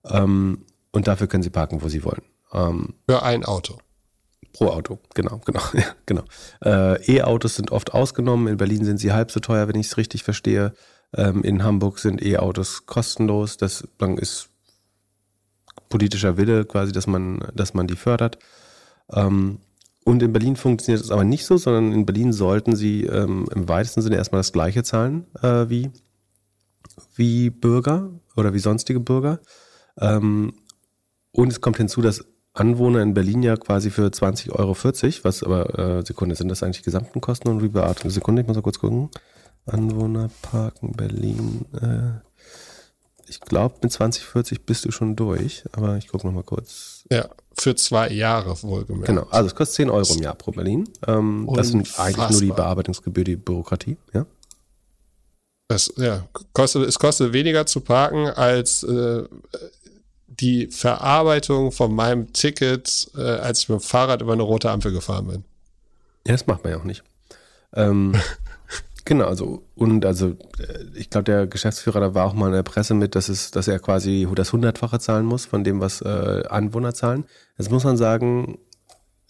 Ähm, 0.03 0.65
und 0.91 1.07
dafür 1.07 1.27
können 1.27 1.43
sie 1.43 1.51
parken, 1.51 1.81
wo 1.81 1.87
sie 1.87 2.03
wollen. 2.03 2.23
Ähm, 2.51 2.95
Für 3.07 3.23
ein 3.23 3.45
Auto. 3.45 3.77
Pro 4.51 4.67
Auto, 4.71 4.99
genau, 5.13 5.39
genau, 5.45 5.61
ja, 5.73 5.85
genau. 6.05 6.23
Äh, 6.65 7.15
E-Autos 7.15 7.55
sind 7.55 7.71
oft 7.71 7.93
ausgenommen. 7.93 8.47
In 8.47 8.57
Berlin 8.57 8.83
sind 8.83 8.97
sie 8.97 9.13
halb 9.13 9.31
so 9.31 9.39
teuer, 9.39 9.69
wenn 9.69 9.79
ich 9.79 9.87
es 9.87 9.95
richtig 9.95 10.23
verstehe. 10.23 10.73
Ähm, 11.15 11.43
in 11.43 11.63
Hamburg 11.63 11.99
sind 11.99 12.21
E-Autos 12.21 12.87
kostenlos. 12.87 13.55
Das 13.55 13.87
ist 14.17 14.49
politischer 15.89 16.37
Wille 16.37 16.65
quasi, 16.65 16.91
dass 16.91 17.07
man, 17.07 17.39
dass 17.53 17.73
man 17.73 17.87
die 17.87 17.95
fördert. 17.95 18.39
Ähm, 19.11 19.59
und 20.03 20.23
in 20.23 20.31
Berlin 20.31 20.55
funktioniert 20.55 21.03
es 21.03 21.11
aber 21.11 21.25
nicht 21.25 21.45
so, 21.45 21.57
sondern 21.57 21.91
in 21.91 22.05
Berlin 22.05 22.31
sollten 22.31 22.75
sie 22.75 23.03
ähm, 23.03 23.45
im 23.53 23.67
weitesten 23.67 24.01
Sinne 24.01 24.15
erstmal 24.15 24.39
das 24.39 24.53
gleiche 24.53 24.83
zahlen 24.83 25.25
äh, 25.41 25.69
wie, 25.69 25.91
wie 27.15 27.49
Bürger 27.49 28.11
oder 28.35 28.53
wie 28.53 28.59
sonstige 28.59 29.01
Bürger. 29.01 29.39
Ähm, 29.99 30.53
und 31.31 31.51
es 31.51 31.59
kommt 31.59 31.77
hinzu, 31.77 32.01
dass 32.01 32.25
Anwohner 32.53 33.01
in 33.01 33.13
Berlin 33.13 33.43
ja 33.43 33.55
quasi 33.57 33.89
für 33.91 34.07
20,40 34.07 34.51
Euro, 34.53 34.75
was 35.23 35.43
aber, 35.43 35.77
äh, 35.77 36.05
Sekunde, 36.05 36.35
sind 36.35 36.47
das 36.49 36.63
eigentlich 36.63 36.77
die 36.77 36.85
gesamten 36.85 37.21
Kosten 37.21 37.49
und 37.49 37.61
Rebeatmung? 37.61 38.09
Sekunde, 38.09 38.41
ich 38.41 38.47
muss 38.47 38.55
mal 38.55 38.63
kurz 38.63 38.79
gucken. 38.79 39.09
Anwohner 39.65 40.29
parken 40.41 40.93
Berlin. 40.93 41.65
Äh, 41.73 42.26
ich 43.27 43.41
glaube, 43.41 43.75
mit 43.81 43.91
2040 43.91 44.65
bist 44.65 44.85
du 44.85 44.91
schon 44.91 45.15
durch, 45.15 45.63
aber 45.71 45.97
ich 45.97 46.07
gucke 46.07 46.25
nochmal 46.25 46.43
kurz. 46.43 47.03
Ja, 47.11 47.29
für 47.57 47.75
zwei 47.75 48.09
Jahre 48.09 48.61
wohlgemerkt. 48.63 49.07
Genau, 49.07 49.23
also 49.29 49.47
es 49.47 49.55
kostet 49.55 49.75
10 49.75 49.89
Euro 49.89 50.13
im 50.13 50.21
Jahr 50.21 50.35
pro 50.35 50.51
Berlin. 50.51 50.89
Ähm, 51.05 51.49
das 51.53 51.69
sind 51.69 51.99
eigentlich 51.99 52.29
nur 52.29 52.41
die 52.41 52.51
Bearbeitungsgebühr, 52.51 53.23
die 53.23 53.35
Bürokratie, 53.35 53.97
ja. 54.13 54.25
Es, 55.69 55.93
ja, 55.97 56.25
kostet, 56.53 56.87
es 56.87 56.97
kostet 56.97 57.33
weniger 57.33 57.65
zu 57.65 57.81
parken 57.81 58.27
als 58.27 58.83
äh, 58.83 59.23
die 60.27 60.67
Verarbeitung 60.67 61.71
von 61.71 61.93
meinem 61.93 62.31
Ticket, 62.31 63.09
äh, 63.17 63.21
als 63.21 63.59
ich 63.59 63.69
mit 63.69 63.81
dem 63.81 63.83
Fahrrad 63.83 64.21
über 64.21 64.33
eine 64.33 64.43
rote 64.43 64.71
Ampel 64.71 64.93
gefahren 64.93 65.27
bin. 65.27 65.43
Ja, 66.25 66.33
das 66.33 66.47
macht 66.47 66.63
man 66.63 66.73
ja 66.73 66.79
auch 66.79 66.85
nicht. 66.85 67.03
Ähm, 67.73 68.15
Genau, 69.07 69.27
also 69.27 69.63
und 69.73 70.05
also 70.05 70.31
äh, 70.59 70.83
ich 70.93 71.09
glaube, 71.09 71.23
der 71.23 71.47
Geschäftsführer, 71.47 72.01
da 72.01 72.13
war 72.13 72.25
auch 72.25 72.33
mal 72.33 72.47
in 72.47 72.51
der 72.51 72.63
Presse 72.63 72.93
mit, 72.93 73.15
dass 73.15 73.29
es, 73.29 73.51
dass 73.51 73.69
er 73.69 73.79
quasi 73.79 74.27
das 74.35 74.51
hundertfache 74.51 74.99
zahlen 74.99 75.25
muss 75.25 75.45
von 75.45 75.63
dem, 75.63 75.79
was 75.79 76.01
äh, 76.01 76.43
Anwohner 76.49 76.93
zahlen. 76.93 77.23
Jetzt 77.57 77.71
muss 77.71 77.85
man 77.85 77.95
sagen, 77.95 78.57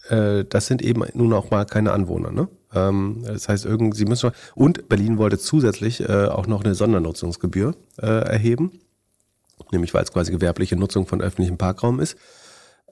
äh, 0.09 0.45
das 0.45 0.65
sind 0.65 0.81
eben 0.81 1.03
nun 1.13 1.31
auch 1.31 1.51
mal 1.51 1.65
keine 1.65 1.91
Anwohner, 1.91 2.31
ne? 2.31 2.47
Ähm, 2.73 3.21
das 3.23 3.49
heißt, 3.49 3.65
irgendwie, 3.65 3.95
sie 3.95 4.05
müssen 4.05 4.31
und 4.55 4.89
Berlin 4.89 5.19
wollte 5.19 5.37
zusätzlich 5.37 6.01
äh, 6.01 6.25
auch 6.25 6.47
noch 6.47 6.63
eine 6.63 6.73
Sondernutzungsgebühr 6.73 7.75
äh, 8.01 8.07
erheben, 8.07 8.79
nämlich 9.71 9.93
weil 9.93 10.01
es 10.01 10.11
quasi 10.11 10.31
gewerbliche 10.31 10.75
Nutzung 10.75 11.05
von 11.05 11.21
öffentlichem 11.21 11.59
Parkraum 11.59 11.99
ist. 11.99 12.17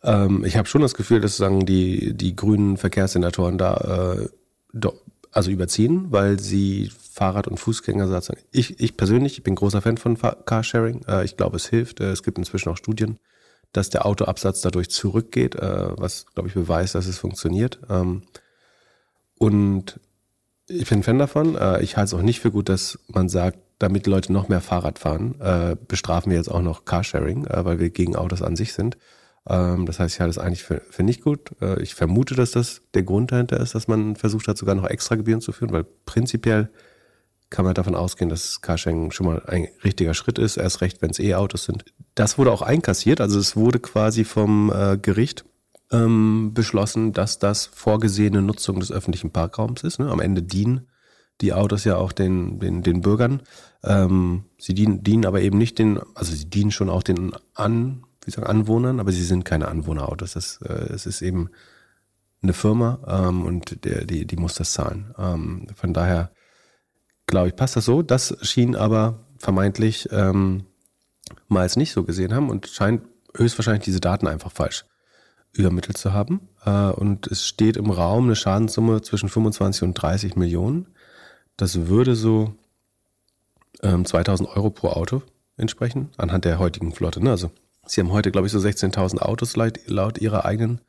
Ähm, 0.04 0.46
ich 0.46 0.56
habe 0.56 0.68
schon 0.68 0.84
das 0.84 0.94
Gefühl, 0.94 1.20
dass 1.20 1.36
sagen 1.36 1.66
die 1.66 2.14
die 2.14 2.36
grünen 2.36 2.78
Verkehrssenatoren 2.78 3.58
da 3.58 4.18
äh, 4.20 4.30
do, 4.72 4.94
also 5.36 5.52
überziehen, 5.52 6.08
weil 6.12 6.40
sie 6.40 6.90
Fahrrad- 7.12 7.48
und 7.48 7.58
Fußgänger 7.58 8.08
sagen. 8.08 8.40
Ich, 8.52 8.80
ich 8.80 8.96
persönlich 8.96 9.38
ich 9.38 9.44
bin 9.44 9.56
großer 9.56 9.82
Fan 9.82 9.98
von 9.98 10.18
Carsharing. 10.18 11.04
Äh, 11.08 11.26
ich 11.26 11.36
glaube, 11.36 11.58
es 11.58 11.68
hilft. 11.68 12.00
Äh, 12.00 12.12
es 12.12 12.24
gibt 12.24 12.38
inzwischen 12.38 12.70
auch 12.70 12.78
Studien, 12.78 13.20
dass 13.74 13.90
der 13.90 14.06
Autoabsatz 14.06 14.62
dadurch 14.62 14.90
zurückgeht, 14.90 15.56
äh, 15.56 15.90
was, 15.98 16.26
glaube 16.34 16.48
ich, 16.48 16.56
beweist, 16.56 16.96
dass 16.96 17.06
es 17.06 17.20
funktioniert. 17.20 17.80
Ähm, 17.90 18.24
und 19.38 20.00
ich 20.68 20.90
bin 20.90 21.04
Fan 21.04 21.20
davon. 21.20 21.58
Ich 21.82 21.96
halte 21.96 22.06
es 22.06 22.14
auch 22.16 22.24
nicht 22.24 22.40
für 22.40 22.50
gut, 22.50 22.70
dass 22.70 22.98
man 23.08 23.30
sagt, 23.30 23.60
damit 23.78 24.08
Leute 24.08 24.34
noch 24.34 24.48
mehr 24.48 24.62
Fahrrad 24.62 24.98
fahren, 24.98 25.36
bestrafen 25.88 26.32
wir 26.32 26.40
jetzt 26.40 26.50
auch 26.50 26.64
noch 26.64 26.86
Carsharing, 26.86 27.46
weil 27.48 27.80
wir 27.80 27.92
gegen 27.92 28.16
Autos 28.16 28.42
an 28.42 28.56
sich 28.56 28.74
sind. 28.74 28.98
Ähm, 29.48 29.86
das 29.86 30.00
heißt, 30.00 30.16
ich 30.16 30.22
halte 30.22 30.32
es 30.32 30.38
eigentlich 30.38 30.64
für, 30.64 30.82
für 30.90 31.04
nicht 31.04 31.22
gut. 31.22 31.52
Äh, 31.62 31.82
ich 31.82 31.96
vermute, 31.96 32.36
dass 32.36 32.52
das 32.52 32.82
der 32.94 33.04
Grund 33.04 33.32
dahinter 33.32 33.60
ist, 33.60 33.76
dass 33.76 33.88
man 33.88 34.16
versucht 34.16 34.48
hat, 34.48 34.58
sogar 34.58 34.76
noch 34.76 34.88
extra 34.90 35.16
Gebühren 35.16 35.42
zu 35.42 35.52
führen, 35.52 35.72
weil 35.72 35.86
prinzipiell 36.06 36.70
kann 37.50 37.66
man 37.66 37.76
davon 37.76 37.96
ausgehen, 37.96 38.30
dass 38.30 38.62
Carsharing 38.62 39.12
schon 39.12 39.28
mal 39.28 39.44
ein 39.46 39.68
richtiger 39.84 40.14
Schritt 40.14 40.40
ist, 40.40 40.58
erst 40.58 40.82
recht, 40.82 41.02
wenn 41.02 41.12
es 41.12 41.20
E-Autos 41.20 41.66
sind. 41.66 41.86
Das 42.16 42.38
wurde 42.38 42.52
auch 42.52 42.62
einkassiert, 42.62 43.22
also 43.22 43.40
es 43.40 43.56
wurde 43.56 43.80
quasi 43.80 44.24
vom 44.24 44.72
äh, 44.74 44.98
Gericht 44.98 45.46
ähm, 45.92 46.54
beschlossen, 46.54 47.14
dass 47.14 47.38
das 47.38 47.68
vorgesehene 47.68 48.42
Nutzung 48.42 48.80
des 48.80 48.92
öffentlichen 48.92 49.32
Parkraums 49.32 49.84
ist. 49.84 50.00
Ne? 50.00 50.10
Am 50.10 50.20
Ende 50.20 50.42
dienen 50.42 50.88
die 51.42 51.54
Autos 51.54 51.84
ja 51.84 51.98
auch 51.98 52.14
den, 52.14 52.60
den, 52.60 52.82
den 52.82 53.02
Bürgern. 53.02 53.42
Ähm, 53.84 54.46
sie 54.58 54.74
dienen, 54.74 55.04
dienen 55.04 55.26
aber 55.26 55.42
eben 55.42 55.58
nicht 55.58 55.78
den, 55.80 56.00
also 56.16 56.34
sie 56.34 56.50
dienen 56.50 56.72
schon 56.72 56.90
auch 56.90 57.04
den 57.04 57.34
an, 57.54 58.05
wie 58.26 58.32
sagen, 58.32 58.48
Anwohnern, 58.48 59.00
aber 59.00 59.12
sie 59.12 59.24
sind 59.24 59.46
keine 59.46 59.68
Anwohnerautos. 59.68 60.34
Das, 60.34 60.60
äh, 60.62 60.94
es 60.94 61.06
ist 61.06 61.22
eben 61.22 61.50
eine 62.42 62.54
Firma 62.54 63.00
ähm, 63.08 63.46
und 63.46 63.84
der, 63.86 64.06
die, 64.06 64.26
die 64.26 64.38
muss 64.38 64.56
das 64.56 64.74
zahlen. 64.74 65.14
Ähm, 65.18 65.68
von 65.76 65.94
daher 65.94 66.32
glaube 67.28 67.50
ich, 67.50 67.56
passt 67.56 67.76
das 67.76 67.86
so. 67.86 68.02
Das 68.02 68.38
schien 68.42 68.76
aber 68.76 69.26
vermeintlich 69.38 70.10
ähm, 70.12 70.66
mal 71.48 71.70
nicht 71.76 71.92
so 71.92 72.04
gesehen 72.04 72.34
haben 72.34 72.50
und 72.50 72.68
scheint 72.68 73.04
höchstwahrscheinlich 73.36 73.84
diese 73.84 74.00
Daten 74.00 74.28
einfach 74.28 74.52
falsch 74.52 74.86
übermittelt 75.52 75.98
zu 75.98 76.14
haben. 76.14 76.50
Äh, 76.66 76.90
und 76.92 77.28
es 77.28 77.46
steht 77.48 77.78
im 77.78 77.90
Raum 77.90 78.26
eine 78.26 78.36
Schadenssumme 78.36 79.02
zwischen 79.02 79.30
25 79.30 79.84
und 79.84 79.94
30 79.94 80.36
Millionen. 80.36 80.88
Das 81.58 81.88
würde 81.88 82.16
so 82.16 82.56
ähm, 83.82 84.06
2000 84.06 84.50
Euro 84.50 84.70
pro 84.70 84.90
Auto 84.90 85.22
entsprechen, 85.58 86.10
anhand 86.18 86.46
der 86.46 86.60
heutigen 86.60 86.92
Flotte. 86.92 87.24
Ne? 87.24 87.32
Also 87.32 87.52
Sie 87.88 88.02
haben 88.02 88.12
heute, 88.12 88.32
glaube 88.32 88.48
ich, 88.48 88.54
so 88.54 88.60
16.000 88.60 89.20
Autos 89.20 89.56
laut, 89.56 89.80
laut 89.88 90.18
Ihrer 90.18 90.46
eigenen 90.46 90.82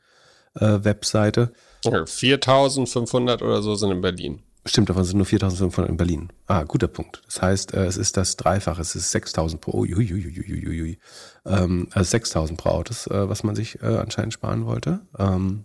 äh, 0.55 0.79
Webseite. 0.83 1.53
4.500 1.85 3.43
oder 3.43 3.63
so 3.63 3.75
sind 3.75 3.91
in 3.91 4.01
Berlin. 4.01 4.43
Stimmt, 4.67 4.91
davon 4.91 5.05
sind 5.05 5.19
nur 5.19 5.27
4.500 5.27 5.87
in 5.87 5.97
Berlin. 5.97 6.33
Ah, 6.49 6.65
guter 6.65 6.89
Punkt. 6.89 7.23
Das 7.27 7.41
heißt, 7.41 7.75
äh, 7.75 7.87
es 7.87 7.97
ist 7.97 8.17
das 8.17 8.37
Dreifache, 8.37 8.81
es 8.83 8.97
ist 8.97 9.15
6.000 9.15 9.59
pro, 9.59 9.79
uiuiuiuiui, 9.79 10.99
ähm, 11.45 11.89
also 11.93 12.17
6.000 12.17 12.57
pro 12.57 12.71
Autos, 12.71 13.07
äh, 13.07 13.29
was 13.29 13.45
man 13.45 13.55
sich 13.55 13.81
äh, 13.83 13.87
anscheinend 13.87 14.33
sparen 14.33 14.67
wollte. 14.67 15.01
Ähm, 15.19 15.65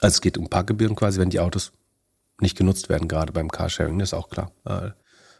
also 0.00 0.14
es 0.14 0.20
geht 0.20 0.38
um 0.38 0.48
Parkgebühren 0.48 0.94
quasi, 0.94 1.18
wenn 1.18 1.30
die 1.30 1.40
Autos 1.40 1.72
nicht 2.40 2.56
genutzt 2.56 2.88
werden, 2.88 3.08
gerade 3.08 3.32
beim 3.32 3.50
Carsharing, 3.50 3.98
das 3.98 4.10
ist 4.10 4.14
auch 4.14 4.28
klar. 4.28 4.52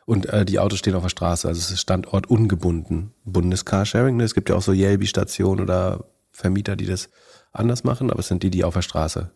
Und 0.06 0.26
äh, 0.26 0.44
die 0.44 0.58
Autos 0.58 0.78
stehen 0.78 0.94
auf 0.94 1.02
der 1.02 1.08
Straße, 1.08 1.48
also 1.48 1.58
es 1.58 1.70
ist 1.70 1.80
Standort 1.80 2.28
ungebunden. 2.28 3.12
Bundescarsharing, 3.24 4.16
ne? 4.16 4.24
es 4.24 4.34
gibt 4.34 4.50
ja 4.50 4.56
auch 4.56 4.62
so 4.62 4.72
Yelby-Stationen 4.72 5.62
oder 5.62 6.04
Vermieter, 6.30 6.76
die 6.76 6.86
das 6.86 7.08
anders 7.52 7.84
machen, 7.84 8.10
aber 8.10 8.20
es 8.20 8.28
sind 8.28 8.42
die, 8.42 8.50
die 8.50 8.64
auf 8.64 8.74
der 8.74 8.82
Straße 8.82 9.30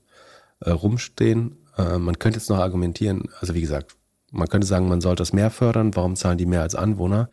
äh, 0.60 0.70
rumstehen. 0.70 1.56
Äh, 1.76 1.98
man 1.98 2.18
könnte 2.18 2.38
jetzt 2.38 2.50
noch 2.50 2.58
argumentieren, 2.58 3.28
also 3.40 3.54
wie 3.54 3.60
gesagt, 3.60 3.96
man 4.30 4.48
könnte 4.48 4.66
sagen, 4.66 4.88
man 4.88 5.00
sollte 5.00 5.22
das 5.22 5.32
mehr 5.32 5.50
fördern, 5.50 5.96
warum 5.96 6.16
zahlen 6.16 6.36
die 6.36 6.46
mehr 6.46 6.62
als 6.62 6.74
Anwohner? 6.74 7.30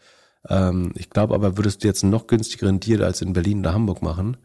Ähm, 0.47 0.93
ich 0.95 1.09
glaube 1.09 1.33
aber, 1.33 1.57
würdest 1.57 1.83
du 1.83 1.87
jetzt 1.87 2.03
einen 2.03 2.11
noch 2.11 2.27
günstigeren 2.27 2.79
Deal 2.79 3.03
als 3.03 3.21
in 3.21 3.33
Berlin 3.33 3.59
oder 3.59 3.73
Hamburg 3.73 4.01
machen, 4.01 4.37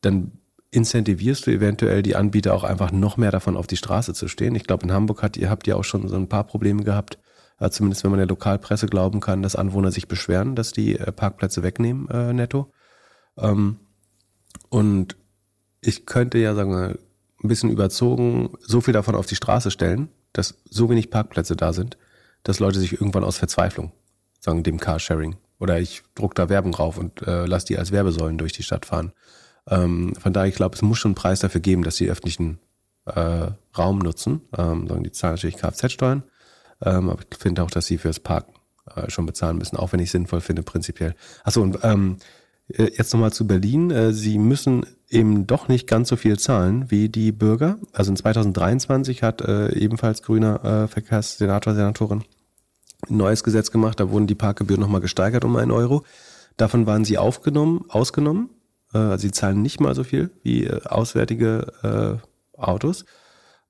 dann 0.00 0.32
incentivierst 0.70 1.46
du 1.46 1.50
eventuell 1.50 2.02
die 2.02 2.14
Anbieter 2.14 2.54
auch 2.54 2.62
einfach 2.62 2.92
noch 2.92 3.16
mehr 3.16 3.32
davon 3.32 3.56
auf 3.56 3.66
die 3.66 3.76
Straße 3.76 4.14
zu 4.14 4.28
stehen. 4.28 4.54
Ich 4.54 4.64
glaube, 4.64 4.84
in 4.84 4.92
Hamburg 4.92 5.22
hat, 5.22 5.36
ihr 5.36 5.50
habt 5.50 5.66
ja 5.66 5.74
auch 5.74 5.84
schon 5.84 6.06
so 6.06 6.14
ein 6.14 6.28
paar 6.28 6.44
Probleme 6.44 6.84
gehabt, 6.84 7.18
zumindest 7.68 8.04
wenn 8.04 8.10
man 8.10 8.18
der 8.18 8.28
Lokalpresse 8.28 8.86
glauben 8.86 9.20
kann, 9.20 9.42
dass 9.42 9.56
Anwohner 9.56 9.92
sich 9.92 10.08
beschweren, 10.08 10.56
dass 10.56 10.72
die 10.72 10.98
äh, 10.98 11.12
Parkplätze 11.12 11.62
wegnehmen 11.62 12.08
äh, 12.08 12.32
netto. 12.32 12.72
Ähm, 13.36 13.80
und 14.70 15.16
ich 15.82 16.06
könnte 16.06 16.38
ja 16.38 16.54
sagen, 16.54 16.74
ein 16.74 17.48
bisschen 17.48 17.70
überzogen 17.70 18.54
so 18.60 18.80
viel 18.80 18.94
davon 18.94 19.14
auf 19.14 19.26
die 19.26 19.36
Straße 19.36 19.70
stellen, 19.70 20.08
dass 20.32 20.54
so 20.68 20.88
wenig 20.88 21.10
Parkplätze 21.10 21.56
da 21.56 21.72
sind, 21.72 21.98
dass 22.42 22.60
Leute 22.60 22.78
sich 22.78 22.92
irgendwann 22.92 23.24
aus 23.24 23.36
Verzweiflung 23.36 23.92
sagen, 24.40 24.62
dem 24.62 24.78
Carsharing 24.78 25.36
oder 25.58 25.78
ich 25.78 26.02
druck 26.14 26.34
da 26.34 26.48
Werbung 26.48 26.72
drauf 26.72 26.96
und 26.98 27.22
äh, 27.26 27.44
lass 27.46 27.64
die 27.64 27.78
als 27.78 27.92
Werbesäulen 27.92 28.38
durch 28.38 28.52
die 28.52 28.62
Stadt 28.62 28.86
fahren. 28.86 29.12
Ähm, 29.68 30.14
von 30.18 30.32
daher, 30.32 30.48
ich 30.48 30.54
glaube, 30.54 30.74
es 30.74 30.82
muss 30.82 30.98
schon 30.98 31.10
einen 31.10 31.16
Preis 31.16 31.40
dafür 31.40 31.60
geben, 31.60 31.84
dass 31.84 31.96
die 31.96 32.08
öffentlichen 32.08 32.58
äh, 33.04 33.48
Raum 33.76 33.98
nutzen. 33.98 34.40
Ähm, 34.56 34.88
die 35.02 35.12
zahlen 35.12 35.34
natürlich 35.34 35.56
Kfz-Steuern, 35.56 36.22
ähm, 36.82 37.10
aber 37.10 37.22
ich 37.30 37.38
finde 37.38 37.62
auch, 37.62 37.70
dass 37.70 37.86
sie 37.86 37.98
fürs 37.98 38.20
Parken 38.20 38.52
äh, 38.94 39.10
schon 39.10 39.26
bezahlen 39.26 39.58
müssen, 39.58 39.76
auch 39.76 39.92
wenn 39.92 40.00
ich 40.00 40.10
sinnvoll 40.10 40.40
finde, 40.40 40.62
prinzipiell. 40.62 41.14
Achso, 41.44 41.62
und 41.62 41.78
ähm, 41.82 42.16
äh, 42.74 42.90
jetzt 42.96 43.12
nochmal 43.12 43.32
zu 43.32 43.46
Berlin. 43.46 43.90
Äh, 43.90 44.12
sie 44.12 44.38
müssen 44.38 44.86
eben 45.08 45.46
doch 45.46 45.68
nicht 45.68 45.86
ganz 45.86 46.08
so 46.08 46.16
viel 46.16 46.38
zahlen 46.38 46.90
wie 46.90 47.08
die 47.08 47.32
Bürger. 47.32 47.78
Also 47.92 48.10
in 48.10 48.16
2023 48.16 49.22
hat 49.22 49.40
äh, 49.40 49.72
ebenfalls 49.74 50.22
grüner 50.22 50.64
äh, 50.64 50.88
Verkehrssenator, 50.88 51.74
Senatorin 51.74 52.24
ein 53.08 53.16
neues 53.16 53.42
Gesetz 53.42 53.70
gemacht. 53.70 54.00
Da 54.00 54.10
wurden 54.10 54.26
die 54.26 54.34
Parkgebühren 54.34 54.80
nochmal 54.80 55.00
gesteigert 55.00 55.44
um 55.44 55.56
einen 55.56 55.70
Euro. 55.70 56.04
Davon 56.56 56.86
waren 56.86 57.04
sie 57.04 57.18
aufgenommen, 57.18 57.84
ausgenommen. 57.88 58.50
Äh, 58.92 58.98
also 58.98 59.22
sie 59.22 59.32
zahlen 59.32 59.62
nicht 59.62 59.80
mal 59.80 59.94
so 59.94 60.04
viel 60.04 60.30
wie 60.42 60.64
äh, 60.64 60.84
auswärtige 60.84 62.20
äh, 62.22 62.60
Autos. 62.60 63.04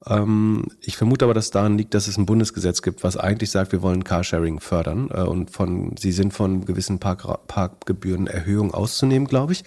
Ähm, 0.07 0.67
ich 0.81 0.97
vermute 0.97 1.25
aber, 1.25 1.35
dass 1.35 1.51
daran 1.51 1.77
liegt, 1.77 1.95
dass 1.95 2.09
es 2.09 2.17
ein 2.17 2.27
Bundesgesetz 2.27 2.83
gibt, 2.83 3.05
was 3.05 3.17
eigentlich 3.17 3.51
sagt, 3.51 3.73
wir 3.73 3.83
wollen 3.83 4.05
Carsharing 4.05 4.61
fördern 4.61 5.11
äh, 5.13 5.23
und 5.23 5.51
von, 5.51 5.95
sie 5.99 6.13
sind 6.13 6.33
von 6.33 6.65
gewissen 6.65 6.99
Park, 6.99 7.47
Parkgebührenerhöhungen 7.47 8.73
auszunehmen, 8.73 9.29
glaube 9.29 9.53
ich. 9.53 9.65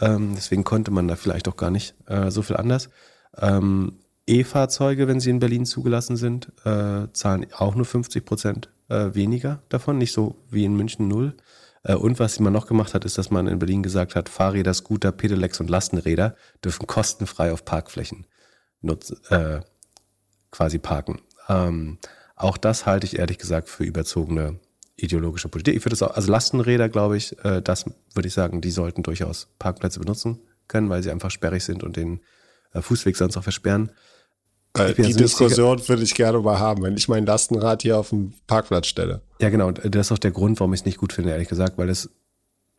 Ähm, 0.00 0.32
deswegen 0.36 0.64
konnte 0.64 0.90
man 0.90 1.08
da 1.08 1.16
vielleicht 1.16 1.48
auch 1.48 1.56
gar 1.56 1.70
nicht 1.70 1.94
äh, 2.06 2.30
so 2.30 2.42
viel 2.42 2.56
anders. 2.56 2.90
Ähm, 3.36 3.98
E-Fahrzeuge, 4.26 5.08
wenn 5.08 5.18
sie 5.18 5.30
in 5.30 5.40
Berlin 5.40 5.66
zugelassen 5.66 6.16
sind, 6.16 6.52
äh, 6.64 7.08
zahlen 7.12 7.46
auch 7.56 7.74
nur 7.74 7.84
50 7.84 8.24
Prozent 8.24 8.68
weniger 8.88 9.62
davon, 9.70 9.96
nicht 9.96 10.12
so 10.12 10.44
wie 10.50 10.66
in 10.66 10.76
München 10.76 11.08
null. 11.08 11.34
Und 11.82 12.18
was 12.18 12.38
man 12.40 12.52
noch 12.52 12.66
gemacht 12.66 12.92
hat, 12.92 13.06
ist, 13.06 13.16
dass 13.16 13.30
man 13.30 13.46
in 13.46 13.58
Berlin 13.58 13.82
gesagt 13.82 14.16
hat, 14.16 14.28
Fahrräder, 14.28 14.74
Scooter, 14.74 15.12
Pedelecs 15.12 15.60
und 15.60 15.70
Lastenräder 15.70 16.36
dürfen 16.62 16.86
kostenfrei 16.86 17.52
auf 17.54 17.64
Parkflächen 17.64 18.26
nutzen, 18.82 19.18
äh, 19.30 19.60
quasi 20.52 20.78
parken. 20.78 21.20
Ähm, 21.48 21.98
auch 22.36 22.56
das 22.56 22.86
halte 22.86 23.06
ich 23.06 23.18
ehrlich 23.18 23.38
gesagt 23.38 23.68
für 23.68 23.82
überzogene 23.82 24.60
ideologische 24.96 25.48
Politik. 25.48 25.74
Ich 25.74 25.84
würde 25.84 25.94
es 25.94 26.02
auch, 26.02 26.14
also 26.14 26.30
Lastenräder, 26.30 26.88
glaube 26.88 27.16
ich, 27.16 27.36
äh, 27.44 27.60
das 27.60 27.86
würde 28.14 28.28
ich 28.28 28.34
sagen, 28.34 28.60
die 28.60 28.70
sollten 28.70 29.02
durchaus 29.02 29.48
Parkplätze 29.58 29.98
benutzen 29.98 30.38
können, 30.68 30.88
weil 30.88 31.02
sie 31.02 31.10
einfach 31.10 31.30
sperrig 31.30 31.64
sind 31.64 31.82
und 31.82 31.96
den 31.96 32.20
äh, 32.72 32.80
Fußweg 32.80 33.16
sonst 33.16 33.36
auch 33.36 33.42
versperren. 33.42 33.90
Äh, 34.74 34.94
die 34.94 35.04
also 35.04 35.18
Diskussion 35.18 35.88
würde 35.88 36.02
ich 36.02 36.14
gerne 36.14 36.38
mal 36.40 36.58
haben, 36.58 36.82
wenn 36.82 36.96
ich 36.96 37.08
mein 37.08 37.26
Lastenrad 37.26 37.82
hier 37.82 37.98
auf 37.98 38.10
dem 38.10 38.34
Parkplatz 38.46 38.86
stelle. 38.86 39.22
Ja, 39.40 39.50
genau. 39.50 39.70
Das 39.72 40.06
ist 40.06 40.12
auch 40.12 40.18
der 40.18 40.30
Grund, 40.30 40.60
warum 40.60 40.72
ich 40.72 40.80
es 40.80 40.86
nicht 40.86 40.98
gut 40.98 41.12
finde, 41.12 41.30
ehrlich 41.32 41.48
gesagt, 41.48 41.78
weil 41.78 41.88
es 41.88 42.10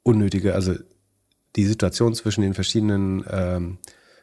unnötige, 0.03 0.55
also 0.55 0.75
die 1.55 1.65
Situation 1.65 2.15
zwischen 2.15 2.41
den 2.41 2.53
verschiedenen 2.53 3.23
ähm, 3.29 3.77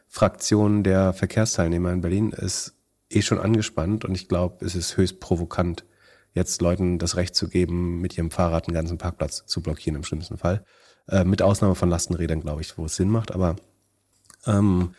Fraktionen 0.07 0.83
der 0.83 1.13
Verkehrsteilnehmer 1.13 1.91
in 1.93 2.01
Berlin 2.01 2.31
ist 2.31 2.73
eh 3.15 3.21
schon 3.21 3.39
angespannt 3.39 4.05
und 4.05 4.15
ich 4.15 4.27
glaube, 4.27 4.65
es 4.65 4.75
ist 4.75 4.97
höchst 4.97 5.19
provokant, 5.19 5.85
jetzt 6.33 6.61
Leuten 6.61 6.99
das 6.99 7.15
Recht 7.15 7.35
zu 7.35 7.47
geben, 7.47 8.01
mit 8.01 8.17
ihrem 8.17 8.31
Fahrrad 8.31 8.67
einen 8.67 8.75
ganzen 8.75 8.97
Parkplatz 8.97 9.45
zu 9.45 9.61
blockieren 9.61 9.95
im 9.95 10.03
schlimmsten 10.03 10.37
Fall. 10.37 10.63
Äh, 11.07 11.23
mit 11.23 11.41
Ausnahme 11.41 11.75
von 11.75 11.89
Lastenrädern, 11.89 12.41
glaube 12.41 12.61
ich, 12.61 12.77
wo 12.77 12.85
es 12.85 12.95
Sinn 12.95 13.09
macht. 13.09 13.31
Aber 13.31 13.55
ähm, 14.45 14.93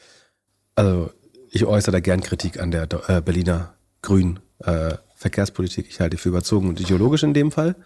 also 0.75 1.11
ich 1.51 1.65
äußere 1.65 1.93
da 1.93 2.01
gern 2.01 2.21
Kritik 2.21 2.61
an 2.61 2.71
der 2.71 2.89
äh, 3.09 3.21
Berliner 3.21 3.75
Grünen 4.03 4.41
äh, 4.59 4.95
Verkehrspolitik. 5.15 5.87
Ich 5.89 6.01
halte 6.01 6.17
die 6.17 6.21
für 6.21 6.31
überzogen 6.31 6.69
und 6.69 6.81
ideologisch 6.81 7.23
in 7.23 7.35
dem 7.35 7.53
Fall. 7.53 7.77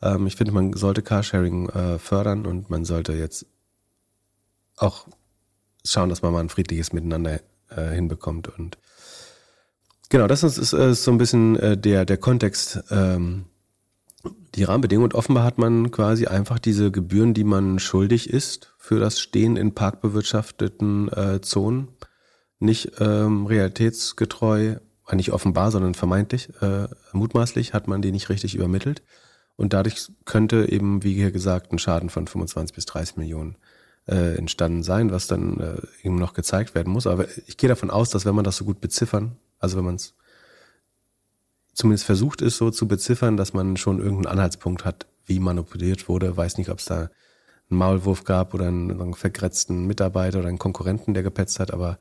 Ähm, 0.00 0.26
ich 0.26 0.36
finde, 0.36 0.52
man 0.52 0.72
sollte 0.74 1.02
Carsharing 1.02 1.68
äh, 1.70 1.98
fördern 1.98 2.46
und 2.46 2.70
man 2.70 2.84
sollte 2.84 3.12
jetzt 3.14 3.46
auch 4.76 5.06
schauen, 5.84 6.08
dass 6.08 6.22
man 6.22 6.32
mal 6.32 6.40
ein 6.40 6.48
friedliches 6.48 6.92
Miteinander 6.92 7.40
äh, 7.70 7.90
hinbekommt 7.90 8.48
und 8.48 8.78
Genau, 10.10 10.26
das 10.26 10.42
ist, 10.42 10.58
ist, 10.58 10.72
ist 10.72 11.04
so 11.04 11.10
ein 11.10 11.18
bisschen 11.18 11.56
äh, 11.56 11.76
der, 11.76 12.04
der 12.04 12.18
Kontext, 12.18 12.84
ähm, 12.90 13.46
die 14.54 14.64
Rahmenbedingungen. 14.64 15.12
Und 15.12 15.18
offenbar 15.18 15.44
hat 15.44 15.58
man 15.58 15.90
quasi 15.90 16.26
einfach 16.26 16.58
diese 16.58 16.90
Gebühren, 16.90 17.34
die 17.34 17.44
man 17.44 17.78
schuldig 17.78 18.30
ist 18.30 18.74
für 18.78 19.00
das 19.00 19.18
Stehen 19.18 19.56
in 19.56 19.74
parkbewirtschafteten 19.74 21.08
äh, 21.12 21.40
Zonen, 21.40 21.88
nicht 22.58 22.92
ähm, 23.00 23.46
realitätsgetreu, 23.46 24.76
äh, 25.08 25.16
nicht 25.16 25.32
offenbar, 25.32 25.70
sondern 25.70 25.94
vermeintlich, 25.94 26.50
äh, 26.60 26.88
mutmaßlich 27.12 27.74
hat 27.74 27.88
man 27.88 28.02
die 28.02 28.12
nicht 28.12 28.28
richtig 28.28 28.54
übermittelt. 28.54 29.02
Und 29.56 29.72
dadurch 29.72 30.08
könnte 30.24 30.70
eben, 30.70 31.02
wie 31.02 31.14
hier 31.14 31.30
gesagt, 31.30 31.72
ein 31.72 31.78
Schaden 31.78 32.10
von 32.10 32.26
25 32.26 32.74
bis 32.74 32.86
30 32.86 33.16
Millionen 33.16 33.56
äh, 34.06 34.36
entstanden 34.36 34.82
sein, 34.82 35.12
was 35.12 35.28
dann 35.28 35.60
äh, 35.60 36.06
eben 36.06 36.16
noch 36.16 36.34
gezeigt 36.34 36.74
werden 36.74 36.92
muss. 36.92 37.06
Aber 37.06 37.26
ich 37.46 37.56
gehe 37.56 37.68
davon 37.68 37.90
aus, 37.90 38.10
dass 38.10 38.26
wenn 38.26 38.34
man 38.34 38.44
das 38.44 38.56
so 38.56 38.64
gut 38.64 38.80
beziffern 38.80 39.36
also 39.58 39.76
wenn 39.76 39.84
man 39.84 39.96
es 39.96 40.14
zumindest 41.72 42.04
versucht 42.04 42.40
ist, 42.40 42.56
so 42.56 42.70
zu 42.70 42.86
beziffern, 42.86 43.36
dass 43.36 43.52
man 43.52 43.76
schon 43.76 43.98
irgendeinen 43.98 44.32
Anhaltspunkt 44.32 44.84
hat, 44.84 45.06
wie 45.26 45.40
manipuliert 45.40 46.08
wurde. 46.08 46.36
Weiß 46.36 46.58
nicht, 46.58 46.70
ob 46.70 46.78
es 46.78 46.84
da 46.84 47.10
einen 47.70 47.78
Maulwurf 47.78 48.24
gab 48.24 48.54
oder 48.54 48.68
einen, 48.68 48.90
einen 49.00 49.14
vergrätzten 49.14 49.86
Mitarbeiter 49.86 50.38
oder 50.38 50.48
einen 50.48 50.58
Konkurrenten, 50.58 51.14
der 51.14 51.22
gepetzt 51.22 51.58
hat, 51.60 51.72
aber 51.72 51.98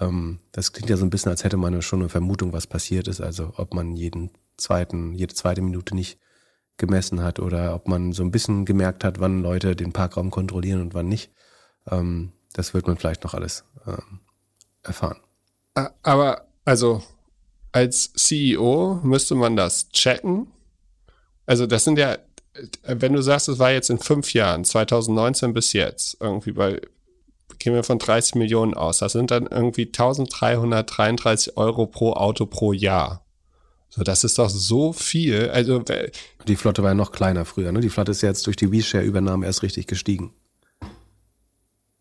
ähm, 0.00 0.40
das 0.52 0.72
klingt 0.72 0.90
ja 0.90 0.96
so 0.96 1.04
ein 1.04 1.10
bisschen, 1.10 1.30
als 1.30 1.44
hätte 1.44 1.56
man 1.56 1.80
schon 1.82 2.00
eine 2.00 2.08
Vermutung, 2.08 2.52
was 2.52 2.66
passiert 2.66 3.08
ist. 3.08 3.20
Also 3.20 3.52
ob 3.56 3.74
man 3.74 3.96
jeden 3.96 4.30
zweiten, 4.56 5.14
jede 5.14 5.34
zweite 5.34 5.62
Minute 5.62 5.94
nicht 5.94 6.18
gemessen 6.76 7.22
hat 7.22 7.38
oder 7.38 7.74
ob 7.74 7.88
man 7.88 8.12
so 8.12 8.22
ein 8.22 8.30
bisschen 8.30 8.64
gemerkt 8.64 9.04
hat, 9.04 9.20
wann 9.20 9.42
Leute 9.42 9.76
den 9.76 9.92
Parkraum 9.92 10.30
kontrollieren 10.30 10.80
und 10.80 10.94
wann 10.94 11.08
nicht. 11.08 11.32
Ähm, 11.88 12.32
das 12.52 12.74
wird 12.74 12.86
man 12.86 12.96
vielleicht 12.96 13.24
noch 13.24 13.34
alles 13.34 13.64
ähm, 13.86 14.20
erfahren. 14.82 15.18
Aber 16.02 16.45
also 16.66 17.02
als 17.72 18.12
CEO 18.12 19.00
müsste 19.02 19.34
man 19.34 19.56
das 19.56 19.88
checken. 19.90 20.48
Also 21.46 21.66
das 21.66 21.84
sind 21.84 21.98
ja, 21.98 22.18
wenn 22.84 23.12
du 23.12 23.22
sagst, 23.22 23.48
es 23.48 23.58
war 23.58 23.70
jetzt 23.70 23.88
in 23.88 23.98
fünf 23.98 24.34
Jahren, 24.34 24.64
2019 24.64 25.54
bis 25.54 25.72
jetzt, 25.72 26.18
irgendwie 26.20 26.52
bei, 26.52 26.80
gehen 27.58 27.72
wir 27.72 27.84
von 27.84 27.98
30 27.98 28.34
Millionen 28.34 28.74
aus, 28.74 28.98
das 28.98 29.12
sind 29.12 29.30
dann 29.30 29.46
irgendwie 29.46 29.86
1333 29.86 31.56
Euro 31.56 31.86
pro 31.86 32.12
Auto 32.14 32.46
pro 32.46 32.72
Jahr. 32.72 33.24
So, 33.88 34.02
das 34.02 34.24
ist 34.24 34.38
doch 34.38 34.50
so 34.50 34.92
viel. 34.92 35.48
Also 35.50 35.82
die 36.48 36.56
Flotte 36.56 36.82
war 36.82 36.90
ja 36.90 36.94
noch 36.94 37.12
kleiner 37.12 37.44
früher. 37.44 37.70
Ne? 37.70 37.80
Die 37.80 37.88
Flotte 37.88 38.10
ist 38.10 38.22
ja 38.22 38.28
jetzt 38.28 38.46
durch 38.46 38.56
die 38.56 38.72
WeShare-Übernahme 38.72 39.46
erst 39.46 39.62
richtig 39.62 39.86
gestiegen, 39.86 40.32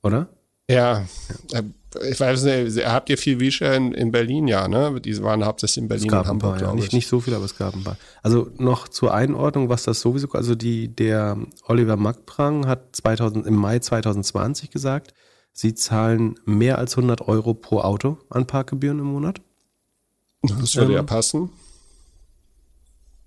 oder? 0.02 0.28
Ja, 0.68 1.06
äh, 1.52 1.62
ich 2.04 2.20
weiß 2.20 2.44
nicht, 2.44 2.86
habt 2.86 3.10
ihr 3.10 3.18
viel 3.18 3.40
Wischer 3.40 3.76
in, 3.76 3.92
in, 3.94 4.12
Berlin, 4.12 4.48
ja, 4.48 4.68
ne? 4.68 5.00
Die 5.02 5.22
waren 5.24 5.46
hauptsächlich 5.46 5.84
in 5.84 5.88
Berlin 5.88 6.12
und 6.12 6.28
Hamburg, 6.28 6.60
paar, 6.60 6.70
ja. 6.70 6.74
nicht, 6.74 6.94
nicht 6.94 7.08
so 7.08 7.20
viel, 7.20 7.34
aber 7.34 7.46
es 7.46 7.58
gab 7.58 7.76
ein 7.76 7.84
paar. 7.84 7.98
Also 8.24 8.50
noch 8.58 8.88
zur 8.88 9.14
Einordnung, 9.14 9.70
was 9.70 9.84
das 9.84 10.02
sowieso, 10.02 10.30
also 10.32 10.56
die, 10.56 10.94
der 10.94 11.38
Oliver 11.68 11.98
Magprang 11.98 12.68
hat 12.68 12.96
2000, 12.96 13.46
im 13.48 13.56
Mai 13.56 13.80
2020 13.80 14.72
gesagt, 14.72 15.14
sie 15.52 15.74
zahlen 15.74 16.36
mehr 16.46 16.78
als 16.78 16.98
100 16.98 17.22
Euro 17.22 17.54
pro 17.54 17.80
Auto 17.80 18.18
an 18.30 18.48
Parkgebühren 18.48 19.00
im 19.00 19.06
Monat. 19.06 19.42
Das 20.42 20.76
würde 20.76 20.92
ähm, 20.92 20.98
ja 20.98 21.04
passen. 21.04 21.50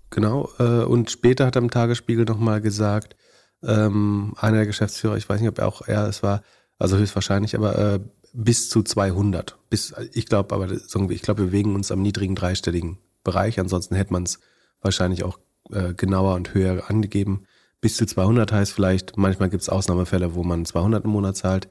Genau, 0.09 0.49
äh, 0.59 0.83
und 0.83 1.11
später 1.11 1.45
hat 1.45 1.55
er 1.55 1.61
im 1.61 1.71
Tagesspiegel 1.71 2.25
nochmal 2.25 2.61
gesagt, 2.61 3.15
ähm, 3.63 4.33
einer 4.37 4.57
der 4.57 4.65
Geschäftsführer, 4.65 5.17
ich 5.17 5.27
weiß 5.27 5.39
nicht, 5.39 5.49
ob 5.49 5.59
er 5.59 5.67
auch 5.67 5.81
er 5.81 6.07
es 6.07 6.23
war, 6.23 6.41
also 6.77 6.97
höchstwahrscheinlich, 6.97 7.55
aber 7.55 7.77
äh, 7.77 7.99
bis 8.33 8.69
zu 8.69 8.83
200. 8.83 9.57
Bis, 9.69 9.93
ich 10.13 10.25
glaube, 10.25 10.55
aber 10.55 10.71
ich 10.71 11.21
glaube, 11.21 11.41
wir 11.41 11.45
bewegen 11.47 11.75
uns 11.75 11.91
am 11.91 12.01
niedrigen 12.01 12.35
dreistelligen 12.35 12.97
Bereich. 13.23 13.59
Ansonsten 13.59 13.95
hätte 13.95 14.13
man 14.13 14.23
es 14.23 14.39
wahrscheinlich 14.81 15.23
auch 15.23 15.39
äh, 15.71 15.93
genauer 15.93 16.35
und 16.35 16.53
höher 16.53 16.89
angegeben. 16.89 17.43
Bis 17.81 17.95
zu 17.95 18.05
200 18.05 18.51
heißt 18.51 18.73
vielleicht, 18.73 19.17
manchmal 19.17 19.49
gibt 19.49 19.61
es 19.61 19.69
Ausnahmefälle, 19.69 20.35
wo 20.35 20.43
man 20.43 20.65
200 20.65 21.05
im 21.05 21.11
Monat 21.11 21.37
zahlt. 21.37 21.69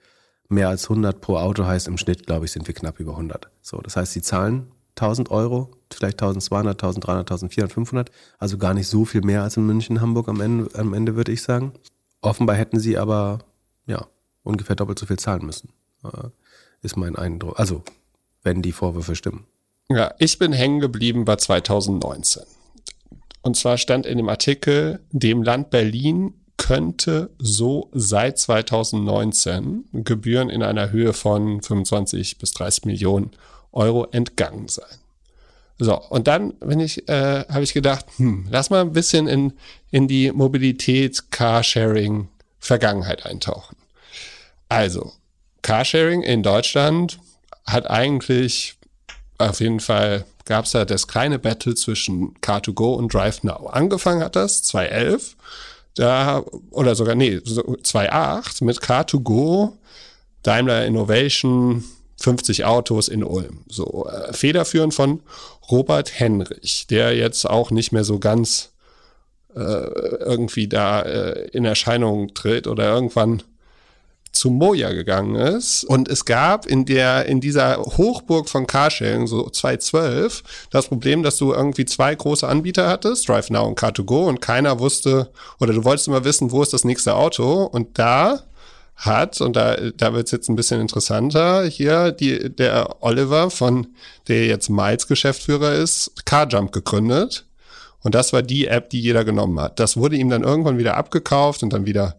Mehr 0.49 0.69
als 0.69 0.85
100 0.85 1.21
pro 1.21 1.37
Auto 1.37 1.67
heißt 1.67 1.89
im 1.89 1.99
Schnitt, 1.99 2.27
glaube 2.27 2.47
ich, 2.47 2.53
sind 2.53 2.67
wir 2.67 2.75
knapp 2.75 2.99
über 3.01 3.13
100. 3.13 3.51
So, 3.61 3.79
das 3.79 3.97
heißt, 3.97 4.13
sie 4.13 4.23
zahlen 4.23 4.73
1000 4.97 5.31
Euro, 5.31 5.71
vielleicht 5.93 6.23
1200, 6.23 6.75
1300, 6.83 7.31
1400, 7.31 7.73
500. 7.73 8.11
Also 8.39 8.57
gar 8.57 8.73
nicht 8.73 8.89
so 8.89 9.05
viel 9.05 9.21
mehr 9.21 9.43
als 9.43 9.57
in 9.59 9.67
München, 9.67 10.01
Hamburg 10.01 10.29
am 10.29 10.41
Ende, 10.41 10.75
am 10.79 10.95
Ende 10.95 11.17
würde 11.17 11.33
ich 11.33 11.43
sagen. 11.43 11.73
Offenbar 12.23 12.57
hätten 12.57 12.81
sie 12.81 12.97
aber, 12.97 13.41
ja, 13.87 14.07
ungefähr 14.43 14.77
doppelt 14.77 14.99
so 14.99 15.07
viel 15.07 15.19
zahlen 15.19 15.45
müssen. 15.45 15.71
Ist 16.83 16.97
mein 16.97 17.17
Eindruck. 17.17 17.59
Also, 17.59 17.83
wenn 18.43 18.63
die 18.63 18.73
Vorwürfe 18.73 19.17
stimmen. 19.17 19.47
Ja, 19.89 20.15
ich 20.19 20.39
bin 20.39 20.53
hängen 20.53 20.81
geblieben 20.81 21.25
bei 21.25 21.37
2019. 21.37 22.43
Und 23.43 23.57
zwar 23.57 23.79
stand 23.79 24.05
in 24.07 24.19
dem 24.19 24.29
Artikel, 24.29 25.01
dem 25.11 25.43
Land 25.43 25.71
Berlin 25.71 26.35
könnte 26.59 27.31
so 27.39 27.89
seit 27.95 28.39
2019 28.39 29.85
Gebühren 29.93 30.51
in 30.51 30.63
einer 30.63 30.91
Höhe 30.91 31.15
von 31.15 31.63
25 31.63 32.39
bis 32.39 32.51
30 32.53 32.85
Millionen 32.85 33.31
Euro 33.73 34.07
entgangen 34.11 34.69
sein. 34.69 34.99
So, 35.79 35.97
und 35.97 36.27
dann 36.27 36.55
äh, 36.61 37.45
habe 37.49 37.63
ich 37.63 37.73
gedacht, 37.73 38.07
hm, 38.17 38.49
lass 38.51 38.71
mal 38.71 38.81
ein 38.81 38.93
bisschen 38.93 39.29
in, 39.29 39.53
in 39.91 40.09
die 40.09 40.33
Mobilität, 40.33 41.31
Carsharing, 41.31 42.29
Vergangenheit 42.59 43.25
eintauchen. 43.25 43.77
Also, 44.69 45.13
Carsharing 45.63 46.23
in 46.23 46.43
Deutschland 46.43 47.19
hat 47.67 47.89
eigentlich 47.91 48.79
auf 49.39 49.61
jeden 49.61 49.81
Fall 49.81 50.25
gab 50.45 50.65
es 50.65 50.73
da 50.73 50.85
das 50.85 51.07
kleine 51.07 51.39
Battle 51.39 51.75
zwischen 51.75 52.35
Car2Go 52.41 52.95
und 52.95 53.13
DriveNow. 53.13 53.67
Angefangen 53.71 54.23
hat 54.23 54.35
das 54.35 54.63
2011, 54.65 55.37
da, 55.95 56.43
oder 56.71 56.95
sogar, 56.95 57.15
nee, 57.15 57.41
2008 57.43 58.63
mit 58.63 58.79
Car2Go, 58.79 59.75
Daimler 60.43 60.87
Innovation, 60.87 61.85
50 62.17 62.65
Autos 62.65 63.09
in 63.09 63.23
Ulm. 63.23 63.65
So, 63.69 64.09
äh, 64.09 64.33
federführend 64.33 64.95
von 64.95 65.21
Robert 65.71 66.19
Henrich, 66.19 66.87
der 66.89 67.15
jetzt 67.15 67.45
auch 67.49 67.71
nicht 67.71 67.93
mehr 67.93 68.05
so 68.05 68.19
ganz 68.19 68.71
äh, 69.55 69.61
irgendwie 69.61 70.67
da 70.67 71.03
äh, 71.03 71.49
in 71.51 71.65
Erscheinung 71.65 72.33
tritt 72.35 72.67
oder 72.67 72.93
irgendwann 72.93 73.43
zu 74.39 74.51
Moja 74.51 74.93
gegangen 74.93 75.35
ist. 75.35 75.83
Und 75.85 76.09
es 76.09 76.25
gab 76.25 76.65
in 76.67 76.85
der, 76.85 77.27
in 77.27 77.41
dieser 77.41 77.79
Hochburg 77.79 78.49
von 78.49 78.67
Carsharing, 78.67 79.27
so 79.27 79.51
2012, 79.51 80.45
das 80.71 80.87
Problem, 80.87 81.25
dass 81.25 81.37
du 81.37 81.53
irgendwie 81.53 81.85
zwei 81.85 82.15
große 82.15 82.47
Anbieter 82.47 82.89
hattest, 82.89 83.29
DriveNow 83.29 83.67
und 83.67 83.79
Car2Go, 83.79 84.29
und 84.29 84.41
keiner 84.41 84.79
wusste, 84.79 85.31
oder 85.59 85.73
du 85.73 85.85
wolltest 85.85 86.07
immer 86.07 86.25
wissen, 86.25 86.53
wo 86.53 86.63
ist 86.63 86.73
das 86.73 86.85
nächste 86.85 87.17
Auto. 87.17 87.65
Und 87.65 87.99
da 87.99 88.45
hat, 88.95 89.41
und 89.41 89.57
da, 89.57 89.77
da 89.97 90.15
wird 90.15 90.27
es 90.27 90.33
jetzt 90.33 90.49
ein 90.49 90.57
bisschen 90.57 90.81
interessanter, 90.81 91.65
hier 91.65 92.13
die, 92.13 92.55
der 92.55 92.97
Oliver 93.01 93.51
von, 93.51 93.89
der 94.29 94.47
jetzt 94.47 94.71
Miles 94.71 95.09
Geschäftsführer 95.09 95.75
ist, 95.75 96.13
CarJump 96.25 96.71
gegründet. 96.71 97.45
Und 98.05 98.15
das 98.15 98.33
war 98.33 98.43
die 98.43 98.69
App, 98.69 98.91
die 98.91 99.01
jeder 99.01 99.25
genommen 99.25 99.59
hat. 99.59 99.81
Das 99.81 99.97
wurde 99.97 100.17
ihm 100.17 100.31
dann 100.31 100.45
irgendwann 100.45 100.79
wieder 100.79 100.97
abgekauft 100.97 101.65
und 101.65 101.73
dann 101.73 101.87
wieder 101.87 102.17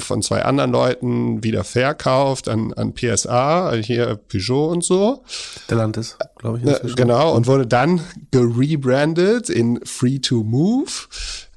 von 0.00 0.22
zwei 0.22 0.42
anderen 0.42 0.72
Leuten 0.72 1.42
wieder 1.42 1.64
verkauft 1.64 2.48
an, 2.48 2.72
an 2.74 2.94
PSA, 2.94 3.74
hier 3.74 4.16
Peugeot 4.16 4.68
und 4.70 4.84
so. 4.84 5.22
Stellantis, 5.64 6.16
glaube 6.36 6.58
ich. 6.58 6.64
Äh, 6.64 6.70
inzwischen. 6.70 6.96
Genau, 6.96 7.34
und 7.34 7.46
wurde 7.46 7.66
dann 7.66 8.00
gerebrandet 8.30 9.50
in 9.50 9.80
Free 9.84 10.18
to 10.18 10.42
Move. 10.42 10.90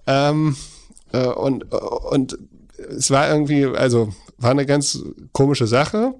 Ähm, 0.07 0.55
äh, 1.11 1.27
und, 1.27 1.71
und 1.73 2.37
es 2.89 3.11
war 3.11 3.29
irgendwie, 3.29 3.65
also 3.65 4.13
war 4.37 4.51
eine 4.51 4.65
ganz 4.65 4.99
komische 5.31 5.67
Sache. 5.67 6.13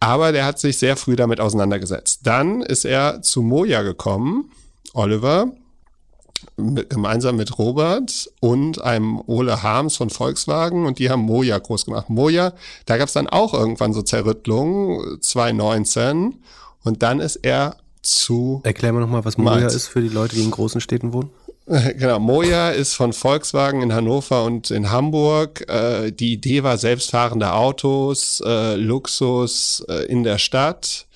Aber 0.00 0.32
der 0.32 0.44
hat 0.44 0.58
sich 0.58 0.78
sehr 0.78 0.96
früh 0.96 1.16
damit 1.16 1.40
auseinandergesetzt. 1.40 2.20
Dann 2.24 2.60
ist 2.60 2.84
er 2.84 3.22
zu 3.22 3.40
Moja 3.40 3.82
gekommen, 3.82 4.50
Oliver, 4.92 5.52
mit, 6.56 6.90
gemeinsam 6.90 7.36
mit 7.36 7.58
Robert 7.58 8.30
und 8.40 8.80
einem 8.82 9.20
Ole 9.26 9.62
Harms 9.62 9.96
von 9.96 10.10
Volkswagen 10.10 10.86
und 10.86 10.98
die 10.98 11.10
haben 11.10 11.22
Moja 11.22 11.58
groß 11.58 11.86
gemacht. 11.86 12.10
Moja, 12.10 12.52
da 12.86 12.96
gab 12.96 13.08
es 13.08 13.14
dann 13.14 13.26
auch 13.26 13.54
irgendwann 13.54 13.92
so 13.92 14.02
Zerrüttlungen, 14.02 15.20
2019 15.20 16.36
und 16.82 17.02
dann 17.02 17.20
ist 17.20 17.36
er 17.36 17.76
zu... 18.02 18.60
Erklären 18.64 18.94
wir 18.94 19.00
nochmal, 19.00 19.24
was 19.24 19.38
Moja 19.38 19.66
ist 19.66 19.88
für 19.88 20.02
die 20.02 20.08
Leute, 20.08 20.36
die 20.36 20.42
in 20.42 20.50
großen 20.50 20.80
Städten 20.80 21.12
wohnen. 21.12 21.30
Genau, 21.96 22.18
Moja 22.18 22.70
ist 22.70 22.94
von 22.94 23.12
Volkswagen 23.12 23.82
in 23.82 23.94
Hannover 23.94 24.44
und 24.44 24.70
in 24.70 24.90
Hamburg. 24.90 25.66
Äh, 25.68 26.12
die 26.12 26.34
Idee 26.34 26.62
war 26.62 26.76
selbstfahrende 26.76 27.52
Autos, 27.52 28.42
äh, 28.44 28.74
Luxus 28.76 29.84
äh, 29.88 30.04
in 30.06 30.24
der 30.24 30.38
Stadt, 30.38 31.06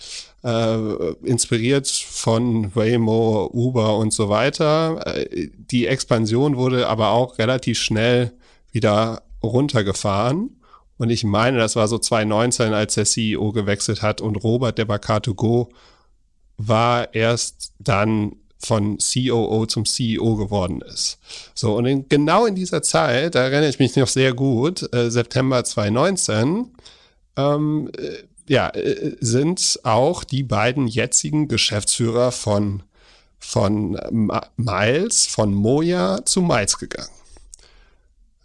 äh, 0.45 1.13
inspiriert 1.25 1.89
von 1.89 2.75
Waymo, 2.75 3.51
Uber 3.53 3.97
und 3.97 4.13
so 4.13 4.29
weiter. 4.29 5.01
Äh, 5.07 5.49
die 5.57 5.87
Expansion 5.87 6.57
wurde 6.57 6.89
aber 6.89 7.11
auch 7.11 7.39
relativ 7.39 7.79
schnell 7.79 8.33
wieder 8.73 9.23
runtergefahren. 9.43 10.61
Und 10.99 11.11
ich 11.11 11.25
meine, 11.25 11.59
das 11.59 11.77
war 11.77 11.89
so 11.89 11.99
2019, 11.99 12.73
als 12.73 12.95
der 12.95 13.05
CEO 13.05 13.53
gewechselt 13.53 14.03
hat 14.03 14.21
und 14.21 14.37
Robert, 14.37 14.79
der 14.79 14.85
bei 14.85 14.97
Car2Go 14.97 15.69
war 16.57 17.15
erst 17.15 17.73
dann 17.79 18.33
von 18.59 18.99
COO 18.99 19.67
zum 19.67 19.85
CEO 19.85 20.35
geworden 20.35 20.81
ist. 20.83 21.19
So, 21.55 21.77
und 21.77 21.87
in, 21.87 22.09
genau 22.09 22.47
in 22.47 22.57
dieser 22.57 22.83
Zeit, 22.83 23.37
da 23.37 23.45
erinnere 23.45 23.69
ich 23.69 23.79
mich 23.79 23.95
noch 23.95 24.09
sehr 24.09 24.35
gut, 24.35 24.93
äh, 24.93 25.11
September 25.11 25.63
2019, 25.63 26.73
ähm, 27.37 27.91
äh, 27.97 28.25
ja, 28.49 28.71
äh, 28.71 29.17
sind 29.21 29.81
auch 29.85 30.25
die 30.25 30.43
beiden 30.43 30.87
jetzigen 30.87 31.49
Geschäftsführer 31.49 32.33
von, 32.33 32.83
von 33.39 33.99
Miles, 34.57 35.27
von 35.27 35.55
Moja 35.55 36.25
zu 36.25 36.43
Miles 36.43 36.79
gegangen. 36.79 37.09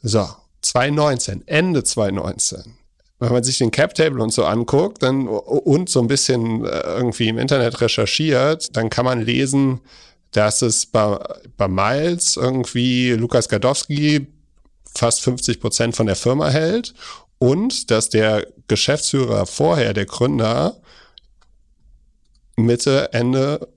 So, 0.01 0.27
2019, 0.61 1.47
Ende 1.47 1.83
2019 1.83 2.75
wenn 3.23 3.31
man 3.31 3.43
sich 3.43 3.57
den 3.57 3.71
Cap 3.71 3.93
Table 3.95 4.21
und 4.21 4.31
so 4.31 4.43
anguckt 4.43 5.01
dann, 5.01 5.27
und 5.27 5.89
so 5.89 6.01
ein 6.01 6.07
bisschen 6.07 6.65
äh, 6.65 6.81
irgendwie 6.81 7.29
im 7.29 7.37
Internet 7.37 7.79
recherchiert, 7.79 8.75
dann 8.75 8.89
kann 8.89 9.05
man 9.05 9.21
lesen, 9.21 9.79
dass 10.31 10.61
es 10.61 10.85
bei, 10.85 11.17
bei 11.57 11.67
Miles 11.67 12.35
irgendwie 12.35 13.11
Lukas 13.11 13.47
Gadowski 13.47 14.27
fast 14.93 15.21
50 15.21 15.61
Prozent 15.61 15.95
von 15.95 16.05
der 16.05 16.15
Firma 16.17 16.49
hält 16.49 16.93
und 17.39 17.91
dass 17.91 18.09
der 18.09 18.45
Geschäftsführer 18.67 19.45
vorher, 19.45 19.93
der 19.93 20.05
Gründer, 20.05 20.77
Mitte, 22.55 23.11
Ende 23.13 23.67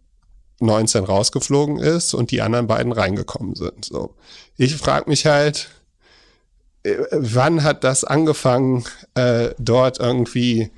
19 0.61 1.05
rausgeflogen 1.05 1.79
ist 1.79 2.15
und 2.15 2.31
die 2.31 2.43
anderen 2.43 2.67
beiden 2.67 2.93
reingekommen 2.93 3.55
sind. 3.55 3.85
So. 3.85 4.15
Ich 4.57 4.75
frage 4.77 5.09
mich 5.11 5.27
halt, 5.27 5.69
äh, 6.83 6.97
wann 7.11 7.63
hat 7.63 7.85
das 7.85 8.05
angefangen, 8.05 8.85
äh, 9.15 9.51
dort 9.59 9.99
irgendwie, 10.01 10.71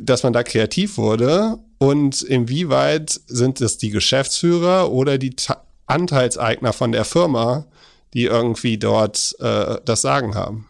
dass 0.00 0.22
man 0.22 0.32
da 0.32 0.42
kreativ 0.42 0.98
wurde 0.98 1.58
und 1.78 2.22
inwieweit 2.22 3.20
sind 3.26 3.60
es 3.60 3.78
die 3.78 3.90
Geschäftsführer 3.90 4.90
oder 4.90 5.18
die 5.18 5.36
Ta 5.36 5.62
Anteilseigner 5.88 6.72
von 6.72 6.90
der 6.90 7.04
Firma, 7.04 7.64
die 8.12 8.24
irgendwie 8.24 8.76
dort 8.76 9.36
äh, 9.38 9.76
das 9.84 10.02
Sagen 10.02 10.34
haben? 10.34 10.66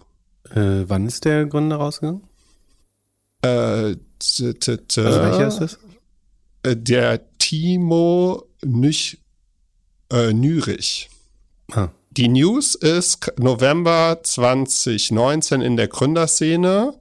Äh, 0.50 0.84
wann 0.88 1.06
ist 1.06 1.24
der 1.24 1.46
Gründer 1.46 1.76
rausgegangen? 1.76 2.22
Äh, 3.46 3.96
also 4.18 4.96
welcher 4.96 5.48
ist 5.48 5.58
das? 5.58 5.78
Äh, 6.62 6.76
der 6.76 7.20
Timo 7.38 8.44
Nüch, 8.64 9.18
äh, 10.12 10.32
Nürich. 10.32 11.08
Ah. 11.72 11.88
Die 12.10 12.28
News 12.28 12.74
ist 12.74 13.32
November 13.38 14.20
2019 14.22 15.60
in 15.60 15.76
der 15.76 15.88
Gründerszene. 15.88 16.94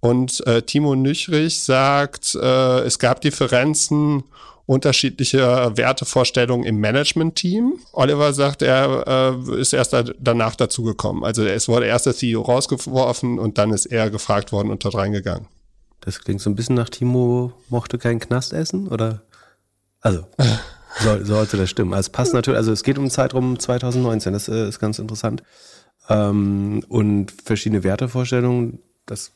Und 0.00 0.46
äh, 0.46 0.62
Timo 0.62 0.96
Nüchrich 0.96 1.60
sagt, 1.60 2.34
äh, 2.34 2.80
es 2.80 2.98
gab 2.98 3.20
Differenzen 3.20 4.24
unterschiedliche 4.64 5.72
Wertevorstellungen 5.76 6.64
im 6.64 6.78
Management-Team. 6.78 7.80
Oliver 7.92 8.32
sagt, 8.32 8.62
er 8.62 9.34
äh, 9.46 9.60
ist 9.60 9.72
erst 9.72 9.92
da, 9.92 10.04
danach 10.18 10.54
dazugekommen. 10.54 11.24
Also 11.24 11.44
es 11.44 11.68
wurde 11.68 11.86
erst 11.86 12.06
der 12.06 12.14
CEO 12.14 12.42
rausgeworfen 12.42 13.38
und 13.38 13.58
dann 13.58 13.72
ist 13.72 13.86
er 13.86 14.10
gefragt 14.10 14.52
worden 14.52 14.70
und 14.70 14.84
dort 14.84 14.94
reingegangen. 14.94 15.48
Das 16.00 16.20
klingt 16.20 16.40
so 16.40 16.50
ein 16.50 16.56
bisschen 16.56 16.76
nach 16.76 16.88
Timo 16.88 17.52
mochte 17.68 17.98
keinen 17.98 18.20
Knast 18.20 18.52
essen, 18.52 18.88
oder? 18.88 19.22
Also. 20.00 20.26
Soll, 20.98 21.24
sollte 21.24 21.56
das 21.56 21.70
stimmen. 21.70 21.94
Also 21.94 22.08
es 22.08 22.10
passt 22.10 22.34
natürlich, 22.34 22.58
also 22.58 22.72
es 22.72 22.82
geht 22.82 22.98
um 22.98 23.04
den 23.04 23.10
Zeitraum 23.10 23.60
2019, 23.60 24.32
das 24.32 24.48
äh, 24.48 24.68
ist 24.68 24.80
ganz 24.80 24.98
interessant. 24.98 25.44
Ähm, 26.08 26.82
und 26.88 27.30
verschiedene 27.30 27.84
Wertevorstellungen, 27.84 28.80
das 29.06 29.30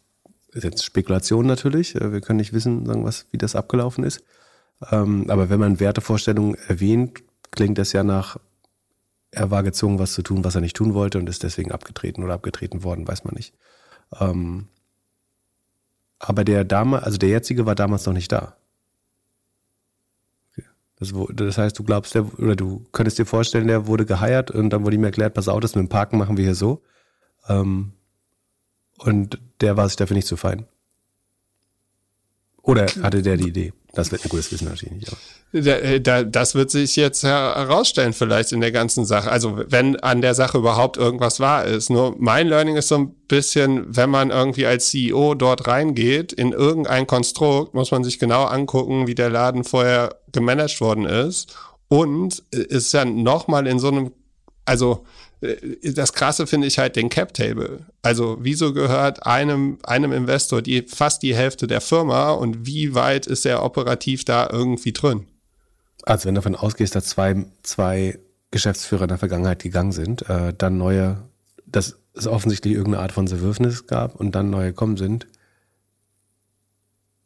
ist 0.53 0.65
jetzt 0.65 0.85
Spekulation 0.85 1.47
natürlich. 1.47 1.95
Äh, 1.95 2.13
wir 2.13 2.21
können 2.21 2.39
nicht 2.39 2.53
wissen, 2.53 2.85
sagen 2.87 3.05
was, 3.05 3.27
wie 3.31 3.39
das 3.39 3.55
abgelaufen 3.55 4.03
ist. 4.05 4.25
Ähm, 4.91 5.31
aber 5.31 5.49
wenn 5.49 5.61
man 5.61 5.81
Wertevorstellungen 5.81 6.57
erwähnt, 6.67 7.23
klingt 7.53 7.79
das 7.79 7.93
ja 7.93 8.03
nach, 8.03 8.37
er 9.31 9.51
war 9.51 9.63
gezwungen, 9.63 9.99
was 9.99 10.13
zu 10.13 10.23
tun, 10.23 10.45
was 10.45 10.57
er 10.57 10.61
nicht 10.61 10.77
tun 10.77 10.95
wollte 10.95 11.19
und 11.19 11.29
ist 11.29 11.45
deswegen 11.45 11.73
abgetreten 11.73 12.25
oder 12.25 12.35
abgetreten 12.35 12.83
worden, 12.83 13.07
weiß 13.07 13.25
man 13.25 13.35
nicht. 13.35 13.55
Ähm, 14.21 14.69
aber 16.27 16.45
der 16.45 16.65
Dame, 16.65 17.03
also 17.03 17.19
der 17.19 17.29
jetzige 17.29 17.67
war 17.67 17.75
damals 17.75 18.07
noch 18.07 18.15
nicht 18.15 18.33
da. 18.33 18.57
Das, 20.97 21.13
das, 21.35 21.59
heißt, 21.59 21.79
du 21.79 21.83
glaubst, 21.83 22.15
der, 22.15 22.39
oder 22.39 22.57
du 22.57 22.87
könntest 22.93 23.19
dir 23.19 23.27
vorstellen, 23.27 23.67
der 23.67 23.87
wurde 23.87 24.07
geheiert 24.07 24.51
und 24.51 24.71
dann 24.71 24.85
wurde 24.85 24.97
ihm 24.97 25.05
erklärt, 25.05 25.35
pass 25.35 25.49
auf, 25.49 25.61
das 25.61 25.75
mit 25.75 25.83
dem 25.83 25.89
Parken 25.89 26.17
machen 26.17 26.37
wir 26.37 26.45
hier 26.45 26.55
so. 26.55 26.83
Ähm, 27.49 27.93
und 28.99 29.39
der 29.61 29.77
war 29.77 29.89
sich 29.89 29.97
dafür 29.97 30.15
nicht 30.15 30.29
zu 30.29 30.37
fein. 30.37 30.67
Oder 32.63 32.87
hatte 32.87 33.23
der 33.23 33.37
die 33.37 33.49
Idee? 33.49 33.73
Das 33.95 34.11
wird 34.11 34.25
ein 34.25 34.29
gutes 34.29 34.51
Wissen 34.51 34.69
natürlich 34.69 34.95
nicht. 34.95 35.17
Da, 35.53 35.99
da, 35.99 36.25
das 36.25 36.55
wird 36.55 36.71
sich 36.71 36.97
jetzt 36.97 37.23
herausstellen 37.23 38.13
vielleicht 38.13 38.53
in 38.53 38.61
der 38.61 38.73
ganzen 38.73 39.05
Sache. 39.05 39.31
Also 39.31 39.63
wenn 39.69 39.97
an 40.01 40.21
der 40.21 40.35
Sache 40.35 40.59
überhaupt 40.59 40.97
irgendwas 40.97 41.39
wahr 41.39 41.65
ist. 41.65 41.91
Nur 41.91 42.17
mein 42.19 42.49
Learning 42.49 42.77
ist 42.77 42.89
so 42.89 42.97
ein 42.97 43.15
bisschen, 43.29 43.85
wenn 43.97 44.11
man 44.11 44.31
irgendwie 44.31 44.67
als 44.67 44.91
CEO 44.91 45.35
dort 45.35 45.69
reingeht 45.69 46.33
in 46.33 46.53
irgendein 46.53 47.07
Konstrukt, 47.07 47.75
muss 47.75 47.93
man 47.93 48.03
sich 48.03 48.19
genau 48.19 48.45
angucken, 48.45 49.07
wie 49.07 49.15
der 49.15 49.31
Laden 49.31 49.63
vorher 49.63 50.17
gemanagt 50.33 50.81
worden 50.81 51.07
ist. 51.07 51.55
Und 51.89 52.43
ist 52.51 52.93
ja 52.93 53.05
nochmal 53.05 53.69
in 53.69 53.79
so 53.79 53.89
einem, 53.89 54.11
also 54.65 55.05
äh, 55.05 55.24
das 55.83 56.13
Krasse 56.13 56.47
finde 56.47 56.67
ich 56.67 56.79
halt 56.79 56.97
den 56.97 57.09
Cap 57.09 57.35
Table. 57.35 57.87
Also 58.03 58.39
wieso 58.41 58.73
gehört 58.73 59.27
einem, 59.27 59.79
einem 59.83 60.13
Investor 60.13 60.63
die, 60.63 60.83
fast 60.83 61.23
die 61.23 61.35
Hälfte 61.35 61.67
der 61.67 61.81
Firma 61.81 62.31
und 62.31 62.67
wie 62.67 62.95
weit 62.95 63.27
ist 63.27 63.45
er 63.45 63.63
operativ 63.63 64.25
da 64.25 64.49
irgendwie 64.51 64.93
drin? 64.93 65.27
Also 66.05 66.27
wenn 66.27 66.35
du 66.35 66.41
davon 66.41 66.55
ausgehst, 66.55 66.95
dass 66.95 67.07
zwei, 67.07 67.47
zwei 67.63 68.19
Geschäftsführer 68.51 69.03
in 69.03 69.09
der 69.09 69.19
Vergangenheit 69.19 69.63
gegangen 69.63 69.93
sind, 69.93 70.29
äh, 70.29 70.55
dann 70.57 70.79
neue, 70.79 71.23
dass 71.67 71.99
es 72.15 72.27
offensichtlich 72.27 72.75
irgendeine 72.75 73.03
Art 73.03 73.13
von 73.13 73.27
Zerwürfnis 73.27 73.87
gab 73.87 74.15
und 74.15 74.35
dann 74.35 74.51
neue 74.51 74.69
gekommen 74.69 74.97
sind. 74.97 75.27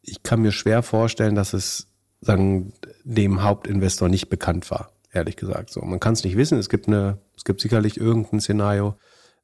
Ich 0.03 0.23
kann 0.23 0.41
mir 0.41 0.53
schwer 0.53 0.83
vorstellen, 0.83 1.35
dass 1.35 1.53
es 1.53 1.87
sagen, 2.21 2.73
dem 3.05 3.43
Hauptinvestor 3.43 4.09
nicht 4.09 4.29
bekannt 4.29 4.71
war 4.71 4.91
ehrlich 5.13 5.37
gesagt. 5.37 5.71
So, 5.71 5.81
man 5.83 6.01
kann 6.01 6.15
es 6.15 6.25
nicht 6.25 6.37
wissen. 6.37 6.59
Es 6.59 6.69
gibt 6.69 6.89
eine, 6.89 7.19
es 7.37 7.45
gibt 7.45 7.61
sicherlich 7.61 7.99
irgendein 7.99 8.41
Szenario, 8.41 8.97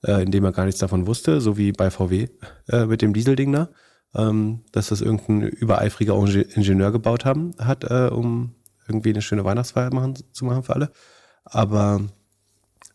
äh, 0.02 0.22
in 0.22 0.30
dem 0.30 0.44
er 0.44 0.52
gar 0.52 0.64
nichts 0.64 0.80
davon 0.80 1.06
wusste, 1.06 1.40
so 1.40 1.56
wie 1.56 1.72
bei 1.72 1.90
VW 1.90 2.28
äh, 2.68 2.86
mit 2.86 3.02
dem 3.02 3.14
Dieselding 3.14 3.52
da, 3.52 3.68
ähm, 4.14 4.64
dass 4.72 4.88
das 4.88 5.00
irgendein 5.00 5.42
übereifriger 5.42 6.14
Ingenieur 6.16 6.92
gebaut 6.92 7.24
haben, 7.24 7.54
hat, 7.58 7.84
äh, 7.84 8.08
um 8.12 8.54
irgendwie 8.86 9.10
eine 9.10 9.22
schöne 9.22 9.44
Weihnachtsfeier 9.44 9.92
machen, 9.92 10.16
zu 10.32 10.44
machen 10.44 10.62
für 10.62 10.74
alle. 10.74 10.90
Aber 11.44 12.02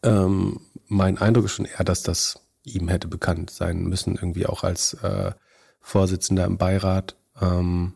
ähm, 0.04 0.60
mein 0.88 1.18
Eindruck 1.18 1.46
ist 1.46 1.54
schon 1.54 1.66
eher, 1.66 1.84
dass 1.84 2.04
das 2.04 2.42
ihm 2.64 2.88
hätte 2.88 3.08
bekannt 3.08 3.50
sein 3.50 3.84
müssen, 3.84 4.16
irgendwie 4.16 4.46
auch 4.46 4.64
als 4.64 4.94
äh, 4.96 5.32
Vorsitzender 5.82 6.46
im 6.46 6.58
Beirat. 6.58 7.16
Ähm, 7.42 7.94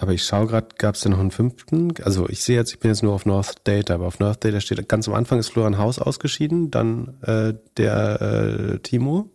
aber 0.00 0.14
ich 0.14 0.24
schaue 0.24 0.46
gerade, 0.46 0.68
gab 0.78 0.94
es 0.94 1.02
denn 1.02 1.12
noch 1.12 1.18
einen 1.18 1.30
fünften? 1.30 1.92
Also 2.04 2.26
ich 2.26 2.42
sehe 2.42 2.56
jetzt, 2.56 2.72
ich 2.72 2.80
bin 2.80 2.90
jetzt 2.90 3.02
nur 3.02 3.12
auf 3.12 3.26
North 3.26 3.56
Data, 3.64 3.94
aber 3.94 4.06
auf 4.06 4.18
North 4.18 4.42
Data 4.42 4.58
steht 4.58 4.88
ganz 4.88 5.06
am 5.06 5.12
Anfang 5.14 5.38
ist 5.38 5.50
Florian 5.50 5.76
Haus 5.76 5.98
ausgeschieden, 5.98 6.70
dann 6.70 7.20
äh, 7.20 7.52
der 7.76 8.22
äh, 8.22 8.78
Timo 8.78 9.28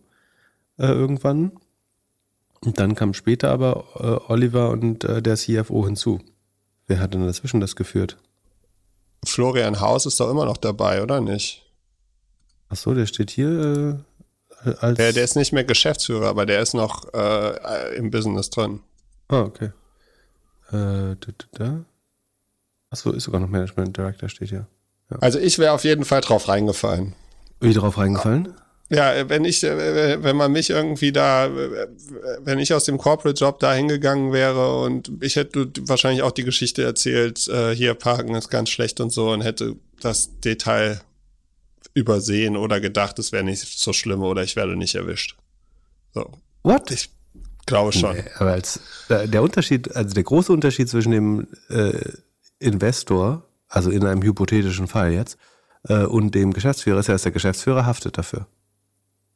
äh, 0.76 0.86
irgendwann. 0.88 1.52
Und 2.64 2.80
dann 2.80 2.96
kam 2.96 3.14
später 3.14 3.50
aber 3.50 3.84
äh, 3.94 4.32
Oliver 4.32 4.70
und 4.70 5.04
äh, 5.04 5.22
der 5.22 5.36
CFO 5.36 5.86
hinzu. 5.86 6.20
Wer 6.88 6.98
hat 6.98 7.14
denn 7.14 7.24
dazwischen 7.24 7.60
das 7.60 7.76
geführt? 7.76 8.16
Florian 9.24 9.78
Haus 9.78 10.04
ist 10.04 10.18
doch 10.18 10.28
immer 10.28 10.46
noch 10.46 10.56
dabei, 10.56 11.00
oder 11.00 11.20
nicht? 11.20 11.64
Ach 12.70 12.76
so, 12.76 12.92
der 12.92 13.06
steht 13.06 13.30
hier 13.30 14.02
äh, 14.64 14.70
als. 14.80 14.96
Der, 14.96 15.12
der 15.12 15.22
ist 15.22 15.36
nicht 15.36 15.52
mehr 15.52 15.62
Geschäftsführer, 15.62 16.26
aber 16.26 16.44
der 16.44 16.60
ist 16.60 16.74
noch 16.74 17.04
im 17.96 18.10
Business 18.10 18.50
drin. 18.50 18.80
Ah, 19.28 19.42
okay. 19.42 19.70
Äh. 20.72 21.16
Achso, 22.90 23.12
ist 23.12 23.24
sogar 23.24 23.40
noch 23.40 23.48
Management 23.48 23.96
Director, 23.96 24.28
steht 24.28 24.50
hier. 24.50 24.66
Ja. 25.10 25.18
Also 25.20 25.38
ich 25.38 25.58
wäre 25.58 25.72
auf 25.72 25.84
jeden 25.84 26.04
Fall 26.04 26.20
drauf 26.20 26.48
reingefallen. 26.48 27.14
Wie 27.60 27.72
drauf 27.72 27.98
reingefallen? 27.98 28.54
Ja, 28.88 29.28
wenn 29.28 29.44
ich, 29.44 29.64
äh, 29.64 30.22
wenn 30.22 30.36
man 30.36 30.52
mich 30.52 30.70
irgendwie 30.70 31.10
da, 31.10 31.50
wenn 32.40 32.60
ich 32.60 32.72
aus 32.72 32.84
dem 32.84 32.98
Corporate 32.98 33.38
Job 33.38 33.58
da 33.58 33.74
hingegangen 33.74 34.32
wäre 34.32 34.80
und 34.80 35.10
ich 35.20 35.34
hätte 35.34 35.70
wahrscheinlich 35.80 36.22
auch 36.22 36.30
die 36.30 36.44
Geschichte 36.44 36.84
erzählt, 36.84 37.48
äh, 37.48 37.74
hier 37.74 37.94
parken 37.94 38.34
ist 38.36 38.48
ganz 38.48 38.70
schlecht 38.70 39.00
und 39.00 39.10
so 39.10 39.30
und 39.30 39.40
hätte 39.40 39.74
das 40.00 40.38
Detail 40.40 41.00
übersehen 41.94 42.56
oder 42.56 42.80
gedacht, 42.80 43.18
es 43.18 43.32
wäre 43.32 43.42
nicht 43.42 43.60
so 43.60 43.92
schlimm 43.92 44.22
oder 44.22 44.44
ich 44.44 44.54
werde 44.54 44.76
nicht 44.76 44.94
erwischt. 44.94 45.36
So. 46.14 46.30
What? 46.62 46.90
Ich 46.92 47.10
Glaube 47.66 47.92
schon. 47.92 48.16
Nee, 48.16 48.24
aber 48.38 48.52
als, 48.52 48.80
äh, 49.08 49.26
der 49.26 49.42
Unterschied, 49.42 49.94
also 49.94 50.14
der 50.14 50.22
große 50.22 50.52
Unterschied 50.52 50.88
zwischen 50.88 51.10
dem 51.10 51.48
äh, 51.68 51.98
Investor, 52.60 53.44
also 53.68 53.90
in 53.90 54.06
einem 54.06 54.22
hypothetischen 54.22 54.86
Fall 54.86 55.12
jetzt, 55.12 55.36
äh, 55.88 56.04
und 56.04 56.34
dem 56.34 56.52
Geschäftsführer 56.52 57.00
ist 57.00 57.08
ja, 57.08 57.14
dass 57.14 57.22
der 57.22 57.32
Geschäftsführer 57.32 57.84
haftet 57.84 58.18
dafür. 58.18 58.46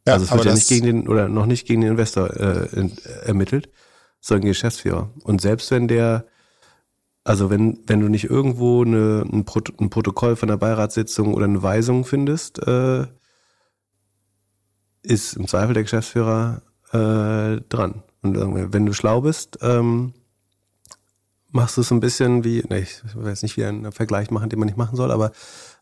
Ja, 0.07 0.15
also 0.15 0.25
es 0.25 0.33
wird 0.33 0.45
ja 0.45 0.55
nicht 0.55 0.69
gegen 0.69 0.87
den 0.87 1.09
oder 1.09 1.29
noch 1.29 1.47
nicht 1.47 1.67
gegen 1.67 1.83
den 1.83 1.91
Investor 1.91 2.31
äh, 2.31 2.69
in, 2.75 2.97
ermittelt, 3.25 3.69
sondern 4.21 4.43
gegen 4.43 4.49
den 4.49 4.55
Geschäftsführer. 4.55 5.11
Und 5.25 5.41
selbst 5.41 5.71
wenn 5.71 5.89
der, 5.89 6.25
also 7.25 7.51
wenn, 7.51 7.81
wenn 7.87 8.01
du 8.01 8.09
nicht 8.09 8.25
irgendwo 8.25 8.83
eine, 8.83 9.25
ein, 9.31 9.45
Prot 9.45 9.73
ein 9.81 9.91
Protokoll 9.91 10.37
von 10.37 10.49
der 10.49 10.57
Beiratssitzung 10.57 11.35
oder 11.35 11.45
eine 11.45 11.63
Weisung 11.63 12.05
findest, 12.05 12.67
äh, 12.67 13.07
ist 15.03 15.35
im 15.35 15.49
Zweifel 15.49 15.75
der 15.75 15.83
Geschäftsführer 15.83 16.63
äh, 16.93 17.61
dran. 17.69 18.03
Und 18.23 18.73
wenn 18.73 18.87
du 18.87 18.93
schlau 18.93 19.23
bist, 19.23 19.59
ähm, 19.63 20.13
machst 21.53 21.77
du 21.77 21.81
es 21.81 21.91
ein 21.91 22.01
bisschen 22.01 22.45
wie, 22.45 22.63
ne, 22.69 22.81
ich 22.81 23.03
jetzt 23.25 23.43
nicht 23.43 23.57
wieder 23.57 23.69
einen 23.69 23.93
Vergleich 23.93 24.31
machen, 24.31 24.49
den 24.51 24.59
man 24.59 24.67
nicht 24.67 24.79
machen 24.79 24.97
soll, 24.97 25.11
aber 25.11 25.33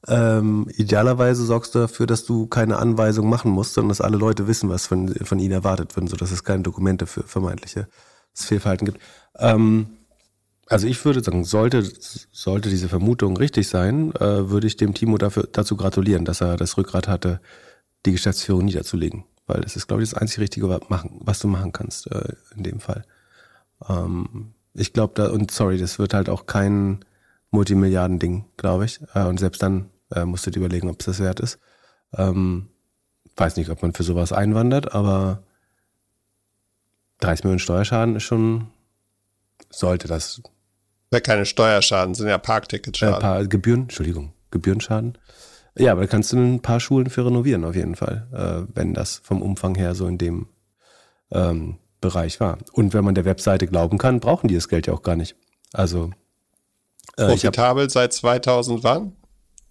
ähm, 0.06 0.66
idealerweise 0.76 1.44
sorgst 1.44 1.74
du 1.74 1.80
dafür, 1.80 2.06
dass 2.06 2.24
du 2.24 2.46
keine 2.46 2.78
Anweisung 2.78 3.28
machen 3.28 3.50
musst, 3.50 3.74
sondern 3.74 3.90
dass 3.90 4.00
alle 4.00 4.16
Leute 4.16 4.46
wissen, 4.46 4.68
was 4.68 4.86
von, 4.86 5.08
von 5.08 5.38
ihnen 5.38 5.52
erwartet 5.52 5.96
wird, 5.96 6.08
sodass 6.08 6.30
es 6.30 6.44
keine 6.44 6.62
Dokumente 6.62 7.06
für 7.06 7.22
vermeintliche 7.22 7.88
Fehlverhalten 8.34 8.86
gibt. 8.86 9.00
Ähm, 9.36 9.88
also 10.66 10.86
ich 10.86 11.02
würde 11.04 11.22
sagen, 11.22 11.44
sollte, 11.44 11.82
sollte 12.30 12.68
diese 12.68 12.88
Vermutung 12.88 13.36
richtig 13.36 13.68
sein, 13.68 14.12
äh, 14.16 14.50
würde 14.50 14.66
ich 14.66 14.76
dem 14.76 14.94
Timo 14.94 15.18
dafür, 15.18 15.48
dazu 15.50 15.76
gratulieren, 15.76 16.24
dass 16.24 16.40
er 16.40 16.56
das 16.56 16.76
Rückgrat 16.76 17.08
hatte, 17.08 17.40
die 18.06 18.12
Geschäftsführung 18.12 18.64
niederzulegen 18.64 19.24
weil 19.48 19.62
das 19.62 19.74
ist, 19.74 19.88
glaube 19.88 20.02
ich, 20.02 20.10
das 20.10 20.20
einzig 20.20 20.38
Richtige, 20.38 20.68
was 20.68 21.38
du 21.40 21.48
machen 21.48 21.72
kannst 21.72 22.10
äh, 22.12 22.34
in 22.54 22.62
dem 22.62 22.78
Fall. 22.78 23.04
Ähm, 23.88 24.54
ich 24.74 24.92
glaube, 24.92 25.14
da, 25.16 25.30
und 25.30 25.50
sorry, 25.50 25.78
das 25.78 25.98
wird 25.98 26.14
halt 26.14 26.28
auch 26.28 26.46
kein 26.46 27.04
Multimilliarden-Ding, 27.50 28.44
glaube 28.56 28.84
ich. 28.84 29.00
Äh, 29.14 29.24
und 29.24 29.40
selbst 29.40 29.62
dann 29.62 29.90
äh, 30.14 30.24
musst 30.24 30.46
du 30.46 30.50
dir 30.50 30.60
überlegen, 30.60 30.88
ob 30.88 31.00
es 31.00 31.06
das 31.06 31.18
wert 31.18 31.40
ist. 31.40 31.58
Ähm, 32.16 32.68
weiß 33.36 33.56
nicht, 33.56 33.70
ob 33.70 33.82
man 33.82 33.94
für 33.94 34.02
sowas 34.02 34.32
einwandert, 34.32 34.94
aber 34.94 35.42
30 37.20 37.44
Millionen 37.44 37.58
Steuerschaden 37.58 38.16
ist 38.16 38.24
schon, 38.24 38.68
sollte 39.70 40.08
das. 40.08 40.42
Ja, 41.12 41.20
keine 41.20 41.46
Steuerschaden, 41.46 42.14
sind 42.14 42.28
ja 42.28 42.38
Parkticketschaden. 42.38 43.44
Äh, 43.44 43.48
Gebühren, 43.48 43.82
Entschuldigung, 43.82 44.32
Gebührenschaden. 44.50 45.16
Ja, 45.78 45.92
aber 45.92 46.02
da 46.02 46.06
kannst 46.06 46.32
du 46.32 46.36
ein 46.36 46.60
paar 46.60 46.80
Schulen 46.80 47.08
für 47.10 47.24
renovieren 47.24 47.64
auf 47.64 47.76
jeden 47.76 47.94
Fall, 47.94 48.26
äh, 48.32 48.72
wenn 48.74 48.94
das 48.94 49.20
vom 49.22 49.42
Umfang 49.42 49.74
her 49.74 49.94
so 49.94 50.06
in 50.06 50.18
dem 50.18 50.48
ähm, 51.30 51.78
Bereich 52.00 52.40
war. 52.40 52.58
Und 52.72 52.94
wenn 52.94 53.04
man 53.04 53.14
der 53.14 53.24
Webseite 53.24 53.66
glauben 53.66 53.98
kann, 53.98 54.20
brauchen 54.20 54.48
die 54.48 54.54
das 54.54 54.68
Geld 54.68 54.86
ja 54.86 54.94
auch 54.94 55.02
gar 55.02 55.16
nicht. 55.16 55.36
Also 55.72 56.10
äh, 57.16 57.26
profitabel 57.26 57.84
hab, 57.84 57.90
seit 57.90 58.12
2000 58.12 58.84
wann? 58.84 59.16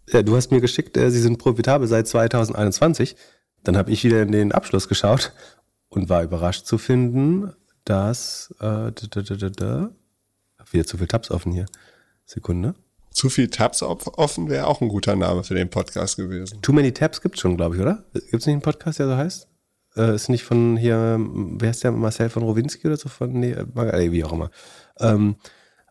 Ja, 0.10 0.22
du 0.22 0.36
hast 0.36 0.52
mir 0.52 0.62
geschickt, 0.62 0.98
äh, 0.98 1.12
sie 1.12 1.22
sind 1.22 1.38
profitabel 1.38 1.88
seit 1.88 2.08
2021. 2.08 3.16
Dann 3.64 3.78
habe 3.78 3.92
ich 3.92 4.04
wieder 4.04 4.22
in 4.22 4.32
den 4.32 4.52
Abschluss 4.52 4.88
geschaut 4.88 5.34
und 5.90 6.10
war 6.10 6.24
überrascht 6.24 6.66
zu 6.66 6.78
finden, 6.78 7.54
dass 7.86 8.54
äh, 8.60 8.92
da, 8.92 8.92
da, 8.92 9.22
da, 9.22 9.50
da, 9.50 9.90
wieder 10.72 10.86
zu 10.86 10.98
viel 10.98 11.08
Tabs 11.08 11.32
offen 11.32 11.52
hier. 11.52 11.66
Sekunde. 12.26 12.76
Zu 13.18 13.32
viel 13.32 13.48
Tabs 13.48 13.82
offen 13.82 14.48
wäre 14.48 14.68
auch 14.68 14.80
ein 14.80 14.90
guter 14.90 15.16
Name 15.16 15.44
für 15.44 15.56
den 15.56 15.72
Podcast 15.72 16.18
gewesen. 16.18 16.62
Too 16.62 16.72
Many 16.72 16.92
Tabs 16.92 17.20
gibt's 17.20 17.40
schon, 17.40 17.58
glaube 17.58 17.76
ich, 17.76 17.82
oder? 17.82 18.04
Gibt 18.14 18.32
es 18.32 18.46
nicht 18.46 18.54
einen 18.54 18.62
Podcast, 18.62 19.00
der 19.00 19.08
so 19.08 19.18
heißt? 19.18 19.48
Äh, 19.96 20.14
ist 20.14 20.30
nicht 20.30 20.44
von 20.44 20.78
hier, 20.78 21.18
wer 21.20 21.72
ist 21.72 21.84
der, 21.84 21.92
Marcel 21.94 22.30
von 22.30 22.44
Rowinski 22.44 22.86
oder 22.86 22.96
so 22.96 23.10
von, 23.10 23.32
nee, 23.32 23.54
äh, 23.54 24.12
wie 24.12 24.24
auch 24.24 24.34
immer. 24.34 24.52
Ähm, 25.00 25.38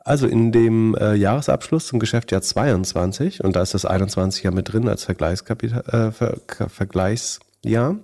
also 0.05 0.29
in 0.29 0.53
dem 0.53 0.95
äh, 0.95 1.15
Jahresabschluss 1.15 1.89
zum 1.89 1.99
Geschäftsjahr 1.99 2.43
22, 2.43 3.43
und 3.43 3.57
da 3.57 3.63
ist 3.63 3.75
das 3.75 3.85
21 3.85 4.45
ja 4.45 4.53
mit 4.53 4.73
drin 4.73 4.89
als 4.89 5.03
Vergleichskapital, 5.03 5.83
äh, 5.89 6.13
Ver 6.13 6.37
Vergleichsjahr, 6.69 7.97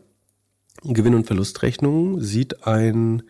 Gewinn- 0.82 1.14
und 1.14 1.28
Verlustrechnung 1.28 2.20
sieht 2.20 2.66
ein 2.66 3.22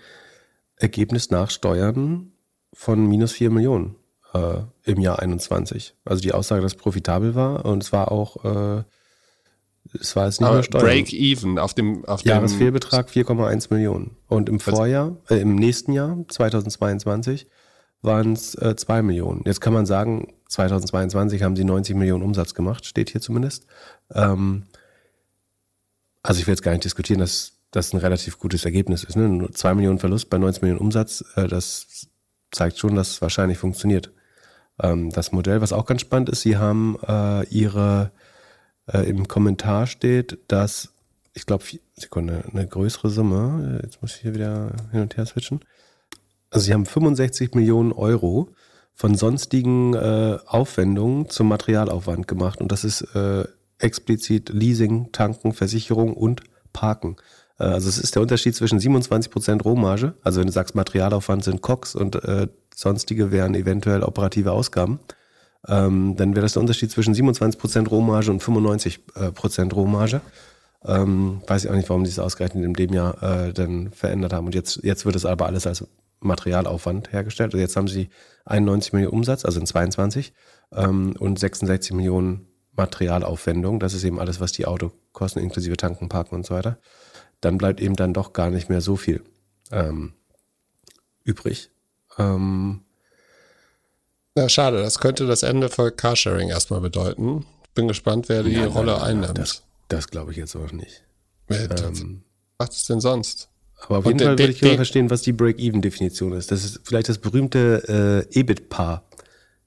Ergebnis 0.77 1.29
nach 1.29 1.51
Steuern 1.51 2.33
von 2.73 3.07
minus 3.07 3.33
4 3.33 3.51
Millionen 3.51 3.97
äh, 4.35 4.63
im 4.85 5.01
Jahr 5.01 5.19
21. 5.21 5.95
Also 6.05 6.23
die 6.23 6.33
Aussage, 6.33 6.63
dass 6.63 6.73
es 6.73 6.79
profitabel 6.79 7.35
war 7.35 7.65
und 7.65 7.83
es 7.83 7.93
war 7.93 8.11
auch, 8.11 8.45
äh, 8.45 8.83
es 10.01 10.17
war 10.17 10.27
jetzt 10.27 10.41
nicht 10.41 10.51
nur 10.51 10.63
Steuern. 10.63 10.85
Break 10.85 11.13
even 11.13 11.59
auf 11.59 11.75
dem 11.75 12.05
auf 12.05 12.23
Jahresfehlbetrag 12.23 13.09
4,1 13.09 13.69
Millionen. 13.71 14.17
Und 14.29 14.49
im 14.49 14.61
Vorjahr, 14.61 15.17
äh, 15.29 15.37
im 15.37 15.55
nächsten 15.57 15.93
Jahr, 15.93 16.19
2022, 16.29 17.47
waren 18.01 18.33
es 18.33 18.55
äh, 18.57 18.75
2 18.75 19.03
Millionen. 19.03 19.43
Jetzt 19.45 19.61
kann 19.61 19.73
man 19.73 19.87
sagen, 19.87 20.35
2022 20.49 21.43
haben 21.43 21.57
sie 21.57 21.65
90 21.65 21.97
Millionen 21.97 22.23
Umsatz 22.23 22.55
gemacht, 22.55 22.85
steht 22.85 23.11
hier 23.11 23.21
zumindest. 23.21 23.67
Ähm, 24.13 24.65
also 26.23 26.41
ich 26.41 26.47
will 26.47 26.53
jetzt 26.53 26.63
gar 26.63 26.73
nicht 26.73 26.85
diskutieren, 26.85 27.21
dass 27.21 27.53
das 27.71 27.93
ein 27.93 27.99
relativ 27.99 28.39
gutes 28.39 28.65
Ergebnis 28.65 29.05
ist. 29.05 29.17
Ne? 29.17 29.29
Nur 29.29 29.53
2 29.53 29.75
Millionen 29.75 29.99
Verlust 29.99 30.31
bei 30.31 30.39
90 30.39 30.63
Millionen 30.63 30.81
Umsatz, 30.81 31.25
äh, 31.37 31.49
das 31.49 32.09
zeigt 32.51 32.79
schon, 32.79 32.95
dass 32.95 33.11
es 33.11 33.23
wahrscheinlich 33.23 33.59
funktioniert. 33.59 34.13
Ähm, 34.81 35.11
das 35.11 35.33
Modell, 35.33 35.61
was 35.61 35.73
auch 35.73 35.87
ganz 35.87 36.01
spannend 36.01 36.29
ist, 36.29 36.43
sie 36.43 36.57
haben 36.57 36.97
äh, 37.07 37.45
ihre, 37.49 38.13
äh, 38.87 39.09
im 39.09 39.29
Kommentar 39.29 39.87
steht, 39.87 40.39
dass, 40.49 40.93
ich 41.35 41.47
glaube, 41.47 41.65
Sekunde, 41.95 42.45
eine 42.51 42.67
größere 42.67 43.11
Summe, 43.11 43.81
jetzt 43.83 44.03
muss 44.03 44.17
ich 44.17 44.23
hier 44.23 44.35
wieder 44.35 44.73
hin 44.91 45.03
und 45.03 45.17
her 45.17 45.27
switchen. 45.27 45.61
Also 46.51 46.67
sie 46.67 46.75
haben 46.75 46.87
65 46.87 47.55
Millionen 47.55 47.93
Euro 47.93 48.51
von 48.95 49.15
sonstigen 49.15 49.95
äh, 49.95 50.39
Aufwendungen 50.47 51.29
zum 51.31 51.49
Materialaufwand 51.49 52.29
gemacht 52.29 52.61
und 52.61 52.71
das 52.71 52.85
ist 52.85 53.03
äh, 53.15 53.45
explizit 53.79 54.51
Leasing, 54.51 55.13
Tanken, 55.13 55.53
Versicherung 55.55 56.15
und 56.15 56.43
Parken. 56.73 57.17
Äh, 57.59 57.65
also 57.65 57.89
es 57.89 57.99
ist 57.99 58.15
der 58.15 58.23
Unterschied 58.23 58.55
zwischen 58.55 58.79
27% 58.79 59.63
Rohmarge, 59.63 60.15
also 60.23 60.41
wenn 60.41 60.47
du 60.47 60.53
sagst 60.53 60.75
Materialaufwand 60.75 61.43
sind 61.43 61.63
COX 61.63 61.95
und 61.95 62.17
äh, 62.17 62.49
sonstige 62.75 63.31
wären 63.31 63.55
eventuell 63.55 64.03
operative 64.03 64.53
Ausgaben, 64.53 65.01
ähm, 65.69 66.17
dann 66.17 66.35
wäre 66.35 66.43
das 66.43 66.55
der 66.55 66.63
Unterschied 66.63 66.91
zwischen 66.91 67.15
27% 67.15 67.89
Rohmarge 67.89 68.31
und 68.31 68.43
95% 68.43 69.01
äh, 69.15 69.75
Rohmarge. 69.75 70.21
Ähm, 70.85 71.43
weiß 71.47 71.65
ich 71.65 71.71
auch 71.71 71.77
nicht, 71.77 71.89
warum 71.89 72.05
sie 72.05 72.11
es 72.11 72.19
ausgerechnet 72.19 72.65
in 72.65 72.75
dem 72.75 72.93
Jahr 72.93 73.23
äh, 73.23 73.53
dann 73.53 73.93
verändert 73.93 74.33
haben. 74.33 74.47
Und 74.47 74.55
jetzt, 74.55 74.81
jetzt 74.83 75.07
wird 75.07 75.15
es 75.15 75.25
aber 75.25 75.47
alles 75.47 75.67
als 75.67 75.87
Materialaufwand 76.21 77.13
hergestellt. 77.13 77.53
Also 77.53 77.59
jetzt 77.59 77.77
haben 77.77 77.89
sie 77.89 78.09
91 78.47 78.93
Millionen 78.93 79.15
Umsatz, 79.15 79.45
also 79.45 79.61
in 79.61 79.67
22, 79.67 80.33
ähm, 80.73 81.15
und 81.19 81.39
66 81.39 81.93
Millionen 81.93 82.49
Materialaufwendung. 82.73 83.79
Das 83.79 83.95
ist 83.95 84.03
eben 84.03 84.19
alles, 84.19 84.41
was 84.41 84.53
die 84.53 84.67
Autokosten 84.67 85.43
inklusive 85.43 85.77
Tanken, 85.77 86.09
Parken 86.09 86.35
und 86.35 86.47
so 86.47 86.55
weiter. 86.55 86.79
Dann 87.41 87.59
bleibt 87.59 87.81
eben 87.81 87.97
dann 87.97 88.15
doch 88.15 88.33
gar 88.33 88.51
nicht 88.51 88.69
mehr 88.69 88.81
so 88.81 88.97
viel 88.97 89.23
ähm, 89.71 90.15
übrig. 91.23 91.71
Ähm, 92.19 92.83
ja, 94.37 94.49
schade. 94.49 94.83
Das 94.83 94.99
könnte 94.99 95.27
das 95.27 95.43
Ende 95.43 95.69
für 95.69 95.91
Carsharing 95.91 96.49
erstmal 96.49 96.81
bedeuten. 96.81 97.47
Bin 97.75 97.89
gespannt, 97.89 98.29
wer 98.29 98.43
die 98.43 98.53
ja, 98.53 98.67
Rolle 98.67 98.93
nein, 98.93 99.03
einnimmt. 99.03 99.39
Das, 99.39 99.63
das 99.89 100.09
glaube 100.09 100.33
ich 100.33 100.37
jetzt 100.37 100.57
auch 100.57 100.73
nicht. 100.73 101.03
Ähm, 101.51 102.23
was 102.59 102.77
ist 102.77 102.89
denn 102.89 103.01
sonst? 103.01 103.49
Aber 103.81 103.99
auf 103.99 104.07
jeden 104.07 104.19
Fall 104.19 104.39
würde 104.39 104.53
ich 104.53 104.63
immer 104.63 104.77
verstehen, 104.77 105.11
was 105.11 105.23
die 105.23 105.33
Break-Even-Definition 105.33 106.33
ist. 106.33 106.51
Das 106.51 106.65
ist 106.65 106.81
vielleicht 106.85 107.09
das 107.09 107.19
berühmte 107.19 108.27
äh, 108.33 108.39
EBIT-Paar. 108.39 109.05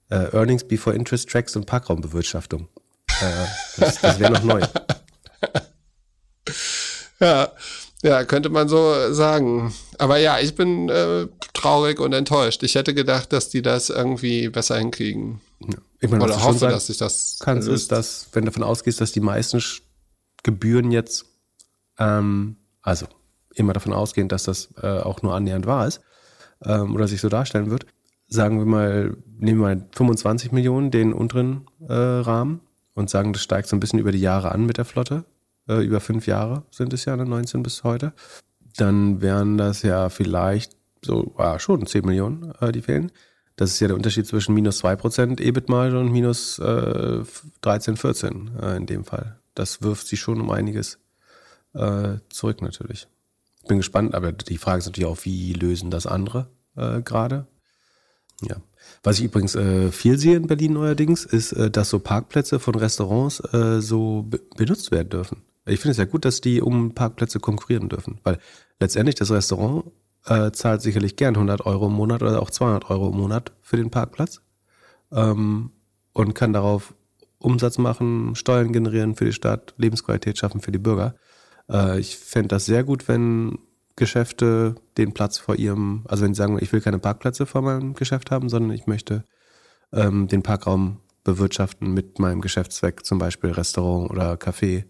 Äh, 0.10 0.34
Earnings 0.34 0.64
before 0.64 0.96
Interest 0.96 1.30
Tracks 1.30 1.56
und 1.56 1.66
Parkraumbewirtschaftung. 1.66 2.70
Äh, 3.22 3.46
das 3.78 4.02
das 4.02 4.20
wäre 4.20 4.34
noch 4.34 4.44
neu. 4.44 4.62
ja, 7.20 7.52
ja, 8.06 8.24
könnte 8.24 8.50
man 8.50 8.68
so 8.70 9.12
sagen. 9.12 9.74
Aber 9.98 10.18
ja, 10.18 10.40
ich 10.40 10.56
bin 10.56 10.90
äh, 10.90 11.28
traurig 11.54 12.00
und 12.00 12.14
enttäuscht. 12.14 12.62
Ich 12.64 12.76
hätte 12.76 12.94
gedacht, 12.94 13.34
dass 13.34 13.50
die 13.50 13.62
das 13.62 13.90
irgendwie 13.90 14.50
besser 14.50 14.78
hinkriegen. 14.78 15.42
Ja. 15.60 15.78
Ich 16.00 16.12
meine, 16.12 16.24
Oder 16.24 16.44
hoffe, 16.44 16.68
dass 16.68 16.90
ich 16.90 16.98
das 16.98 17.40
kann, 17.40 17.58
ist, 17.58 17.92
dass, 17.92 18.28
wenn 18.34 18.44
du 18.44 18.52
davon 18.52 18.64
ausgehst, 18.64 19.02
dass 19.02 19.12
die 19.12 19.22
meisten 19.22 19.62
Gebühren 20.44 20.92
jetzt, 20.92 21.26
ähm, 21.98 22.58
also 22.84 23.08
immer 23.56 23.74
davon 23.74 23.94
ausgehend, 23.94 24.32
dass 24.32 24.44
das 24.44 24.70
äh, 24.82 25.00
auch 25.00 25.24
nur 25.24 25.34
annähernd 25.34 25.66
wahr 25.66 25.88
ist 25.88 26.02
ähm, 26.64 26.94
oder 26.94 27.08
sich 27.08 27.22
so 27.22 27.30
darstellen 27.30 27.72
wird, 27.72 27.88
sagen 28.28 28.60
wir 28.60 28.66
mal, 28.66 29.18
nehmen 29.40 29.62
wir 29.62 29.76
mal 29.76 29.88
25 29.96 30.52
Millionen, 30.52 30.92
den 30.92 31.12
unteren 31.12 31.66
äh, 31.88 31.94
Rahmen 31.94 32.62
und 32.94 33.10
sagen, 33.10 33.34
das 33.34 33.42
steigt 33.42 33.68
so 33.68 33.76
ein 33.76 33.80
bisschen 33.80 34.00
über 34.00 34.12
die 34.12 34.20
Jahre 34.20 34.52
an 34.52 34.66
mit 34.68 34.78
der 34.78 34.86
Flotte. 34.86 35.26
Äh, 35.68 35.86
über 35.86 36.00
fünf 36.00 36.28
Jahre 36.28 36.64
sind 36.72 36.94
es 36.94 37.06
ja, 37.06 37.16
19 37.16 37.64
bis 37.64 37.84
heute. 37.84 38.14
Dann 38.78 39.22
wären 39.22 39.58
das 39.58 39.82
ja 39.82 40.10
vielleicht 40.10 40.76
so, 41.04 41.34
ah, 41.38 41.60
schon 41.60 41.86
10 41.86 42.06
Millionen, 42.06 42.54
äh, 42.60 42.72
die 42.72 42.82
fehlen. 42.82 43.12
Das 43.56 43.72
ist 43.72 43.80
ja 43.80 43.88
der 43.88 43.96
Unterschied 43.96 44.28
zwischen 44.28 44.54
minus 44.54 44.84
2% 44.84 45.40
EBIT-Marge 45.40 46.00
und 46.00 46.12
minus 46.12 46.60
äh, 46.60 47.24
13, 47.62 47.96
14 47.96 48.52
äh, 48.62 48.76
in 48.76 48.86
dem 48.86 49.06
Fall. 49.06 49.40
Das 49.54 49.82
wirft 49.82 50.08
sie 50.08 50.18
schon 50.18 50.42
um 50.42 50.52
einiges 50.52 51.00
äh, 51.74 52.16
zurück 52.30 52.62
natürlich 52.62 53.08
bin 53.68 53.78
gespannt, 53.78 54.16
aber 54.16 54.32
die 54.32 54.58
Frage 54.58 54.80
ist 54.80 54.86
natürlich 54.86 55.10
auch, 55.10 55.26
wie 55.26 55.54
lösen 55.54 55.92
das 55.92 56.08
andere 56.08 56.48
äh, 56.76 57.02
gerade? 57.02 57.48
Ja. 58.42 58.58
Was 59.04 59.20
ich 59.20 59.26
übrigens 59.26 59.56
äh, 59.56 59.92
viel 59.92 60.18
sehe 60.18 60.36
in 60.36 60.48
Berlin 60.48 60.74
neuerdings, 60.74 61.26
ist, 61.26 61.54
äh, 61.54 61.72
dass 61.72 61.90
so 61.90 62.00
Parkplätze 62.00 62.60
von 62.60 62.76
Restaurants 62.76 63.40
äh, 63.54 63.82
so 63.82 64.24
be 64.24 64.42
benutzt 64.56 64.92
werden 64.92 65.10
dürfen. 65.10 65.42
Ich 65.66 65.80
finde 65.80 65.92
es 65.92 65.98
ja 65.98 66.06
gut, 66.06 66.26
dass 66.26 66.42
die 66.42 66.62
um 66.62 66.94
Parkplätze 66.94 67.40
konkurrieren 67.40 67.90
dürfen, 67.90 68.20
weil 68.24 68.38
letztendlich 68.80 69.16
das 69.16 69.32
Restaurant 69.32 69.86
äh, 70.26 70.52
zahlt 70.52 70.82
sicherlich 70.82 71.16
gern 71.16 71.36
100 71.36 71.66
Euro 71.66 71.88
im 71.88 71.94
Monat 71.94 72.22
oder 72.22 72.42
auch 72.42 72.52
200 72.52 72.90
Euro 72.90 73.10
im 73.10 73.18
Monat 73.18 73.52
für 73.62 73.78
den 73.78 73.90
Parkplatz 73.90 74.42
ähm, 75.12 75.72
und 76.14 76.36
kann 76.36 76.54
darauf 76.54 76.94
Umsatz 77.40 77.78
machen, 77.78 78.36
Steuern 78.36 78.74
generieren 78.74 79.16
für 79.16 79.26
die 79.26 79.34
Stadt, 79.34 79.74
Lebensqualität 79.78 80.38
schaffen 80.38 80.62
für 80.62 80.72
die 80.72 80.80
Bürger. 80.80 81.16
Äh, 81.70 82.00
ich 82.00 82.18
fände 82.18 82.50
das 82.50 82.66
sehr 82.66 82.84
gut, 82.84 83.08
wenn 83.08 83.60
Geschäfte 83.96 84.76
den 84.98 85.14
Platz 85.14 85.38
vor 85.38 85.56
ihrem, 85.56 86.04
also 86.08 86.24
wenn 86.24 86.34
sie 86.34 86.40
sagen, 86.40 86.58
ich 86.62 86.74
will 86.74 86.82
keine 86.82 87.00
Parkplätze 87.00 87.46
vor 87.46 87.62
meinem 87.62 87.94
Geschäft 87.94 88.30
haben, 88.30 88.50
sondern 88.50 88.72
ich 88.72 88.88
möchte 88.88 89.24
ähm, 89.94 90.28
den 90.28 90.44
Parkraum 90.44 91.00
bewirtschaften 91.24 91.94
mit 91.94 92.20
meinem 92.20 92.42
Geschäftszweck, 92.42 93.06
zum 93.06 93.20
Beispiel 93.20 93.52
Restaurant 93.52 94.12
oder 94.12 94.34
Café 94.34 94.86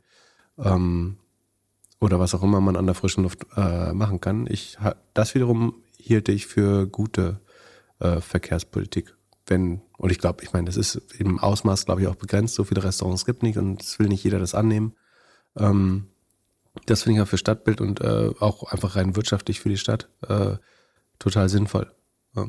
ähm, 0.58 1.18
oder 2.00 2.20
was 2.20 2.36
auch 2.36 2.44
immer 2.44 2.62
man 2.62 2.76
an 2.76 2.86
der 2.86 2.96
frischen 2.96 3.24
Luft 3.24 3.46
äh, 3.56 3.94
machen 3.94 4.22
kann. 4.22 4.48
Ich, 4.48 4.78
das 5.14 5.36
wiederum 5.36 5.84
hielte 5.98 6.32
ich 6.32 6.48
für 6.48 6.88
gute 6.88 7.40
äh, 8.00 8.22
Verkehrspolitik. 8.22 9.16
Wenn, 9.48 9.82
und 9.98 10.12
ich 10.12 10.20
glaube, 10.20 10.44
ich 10.44 10.54
meine, 10.54 10.66
das 10.66 10.78
ist 10.78 10.96
im 11.18 11.40
Ausmaß, 11.40 11.86
glaube 11.86 12.02
ich, 12.02 12.08
auch 12.08 12.16
begrenzt. 12.16 12.56
So 12.56 12.64
viele 12.64 12.84
Restaurants 12.84 13.26
gibt 13.26 13.44
nicht 13.44 13.58
und 13.58 13.82
es 13.82 14.00
will 14.00 14.08
nicht 14.08 14.24
jeder 14.24 14.40
das 14.40 14.56
annehmen. 14.56 14.96
Ähm, 15.56 16.08
das 16.86 17.04
finde 17.04 17.18
ich 17.18 17.24
auch 17.24 17.30
für 17.30 17.38
Stadtbild 17.38 17.80
und 17.80 18.02
äh, 18.02 18.32
auch 18.40 18.64
einfach 18.72 18.96
rein 18.96 19.16
wirtschaftlich 19.16 19.60
für 19.60 19.70
die 19.70 19.78
Stadt 19.78 20.10
äh, 20.28 20.58
total 21.20 21.50
sinnvoll. 21.50 21.92
Ja. 22.36 22.48